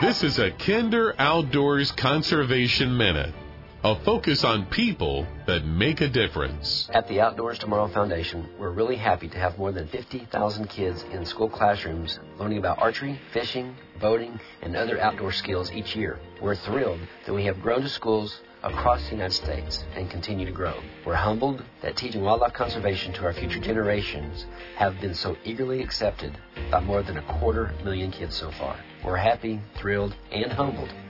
This 0.00 0.22
is 0.22 0.38
a 0.38 0.50
Kinder 0.52 1.14
Outdoors 1.18 1.92
Conservation 1.92 2.96
Minute, 2.96 3.34
a 3.82 3.98
focus 4.04 4.44
on 4.44 4.66
people 4.66 5.26
that 5.46 5.64
make 5.64 6.02
a 6.02 6.08
difference. 6.08 6.86
At 6.92 7.08
the 7.08 7.22
Outdoors 7.22 7.58
Tomorrow 7.58 7.88
Foundation, 7.88 8.46
we're 8.58 8.72
really 8.72 8.96
happy 8.96 9.26
to 9.28 9.38
have 9.38 9.56
more 9.56 9.72
than 9.72 9.88
50,000 9.88 10.68
kids 10.68 11.02
in 11.12 11.24
school 11.24 11.48
classrooms 11.48 12.18
learning 12.38 12.58
about 12.58 12.78
archery, 12.78 13.18
fishing, 13.32 13.74
boating, 13.98 14.38
and 14.60 14.76
other 14.76 15.00
outdoor 15.00 15.32
skills 15.32 15.72
each 15.72 15.96
year. 15.96 16.20
We're 16.42 16.56
thrilled 16.56 17.00
that 17.24 17.32
we 17.32 17.46
have 17.46 17.62
grown 17.62 17.80
to 17.80 17.88
schools 17.88 18.42
across 18.62 19.02
the 19.04 19.12
United 19.12 19.32
States 19.32 19.82
and 19.94 20.10
continue 20.10 20.44
to 20.44 20.52
grow. 20.52 20.78
We're 21.06 21.14
humbled 21.14 21.64
that 21.80 21.96
teaching 21.96 22.20
wildlife 22.20 22.52
conservation 22.52 23.14
to 23.14 23.24
our 23.24 23.32
future 23.32 23.60
generations 23.60 24.44
have 24.76 25.00
been 25.00 25.14
so 25.14 25.38
eagerly 25.42 25.82
accepted 25.82 26.36
by 26.70 26.80
more 26.80 27.02
than 27.02 27.16
a 27.16 27.38
quarter 27.38 27.72
million 27.82 28.10
kids 28.10 28.36
so 28.36 28.50
far. 28.50 28.78
We're 29.02 29.16
happy, 29.16 29.58
thrilled, 29.78 30.14
and 30.30 30.52
humbled 30.52 30.92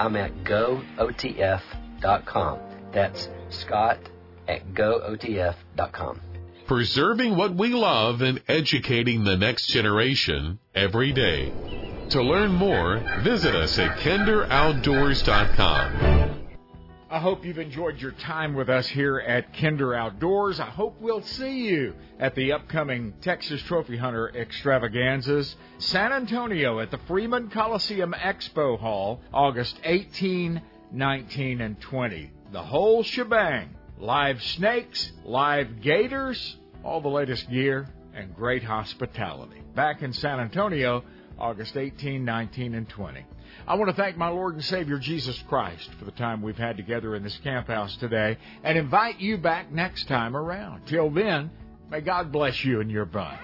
I'm 0.00 0.16
at 0.16 0.32
gootf.com. 0.44 2.58
That's 2.90 3.28
Scott 3.50 3.98
at 4.48 4.72
gootf.com. 4.72 6.20
Preserving 6.66 7.36
what 7.36 7.54
we 7.54 7.68
love 7.68 8.22
and 8.22 8.42
educating 8.48 9.24
the 9.24 9.36
next 9.36 9.66
generation 9.66 10.58
every 10.74 11.12
day. 11.12 11.52
To 12.10 12.22
learn 12.22 12.52
more, 12.52 13.02
visit 13.22 13.54
us 13.54 13.78
at 13.78 13.98
kinderoutdoors.com. 13.98 16.39
I 17.12 17.18
hope 17.18 17.44
you've 17.44 17.58
enjoyed 17.58 18.00
your 18.00 18.12
time 18.12 18.54
with 18.54 18.68
us 18.68 18.86
here 18.86 19.18
at 19.18 19.52
Kinder 19.56 19.96
Outdoors. 19.96 20.60
I 20.60 20.66
hope 20.66 21.00
we'll 21.00 21.22
see 21.22 21.66
you 21.66 21.96
at 22.20 22.36
the 22.36 22.52
upcoming 22.52 23.14
Texas 23.20 23.60
Trophy 23.62 23.96
Hunter 23.96 24.28
extravaganzas, 24.28 25.56
San 25.78 26.12
Antonio 26.12 26.78
at 26.78 26.92
the 26.92 27.00
Freeman 27.08 27.50
Coliseum 27.50 28.14
Expo 28.16 28.78
Hall, 28.78 29.20
August 29.34 29.80
18, 29.82 30.62
19, 30.92 31.60
and 31.60 31.80
20. 31.80 32.30
The 32.52 32.62
whole 32.62 33.02
shebang. 33.02 33.70
Live 33.98 34.40
snakes, 34.40 35.10
live 35.24 35.82
gators, 35.82 36.58
all 36.84 37.00
the 37.00 37.08
latest 37.08 37.50
gear, 37.50 37.88
and 38.14 38.36
great 38.36 38.62
hospitality. 38.62 39.60
Back 39.74 40.02
in 40.02 40.12
San 40.12 40.38
Antonio, 40.38 41.02
August 41.40 41.76
18, 41.76 42.24
19, 42.24 42.76
and 42.76 42.88
20. 42.88 43.26
I 43.66 43.74
want 43.74 43.90
to 43.90 43.96
thank 43.96 44.16
my 44.16 44.28
Lord 44.28 44.54
and 44.54 44.64
Savior 44.64 44.98
Jesus 44.98 45.42
Christ 45.48 45.90
for 45.98 46.04
the 46.04 46.10
time 46.12 46.42
we've 46.42 46.56
had 46.56 46.76
together 46.76 47.14
in 47.14 47.22
this 47.22 47.38
camp 47.42 47.68
house 47.68 47.96
today 47.96 48.38
and 48.64 48.78
invite 48.78 49.20
you 49.20 49.38
back 49.38 49.70
next 49.70 50.08
time 50.08 50.36
around. 50.36 50.86
Till 50.86 51.10
then, 51.10 51.50
may 51.90 52.00
God 52.00 52.32
bless 52.32 52.64
you 52.64 52.80
and 52.80 52.90
your 52.90 53.04
bun. 53.04 53.38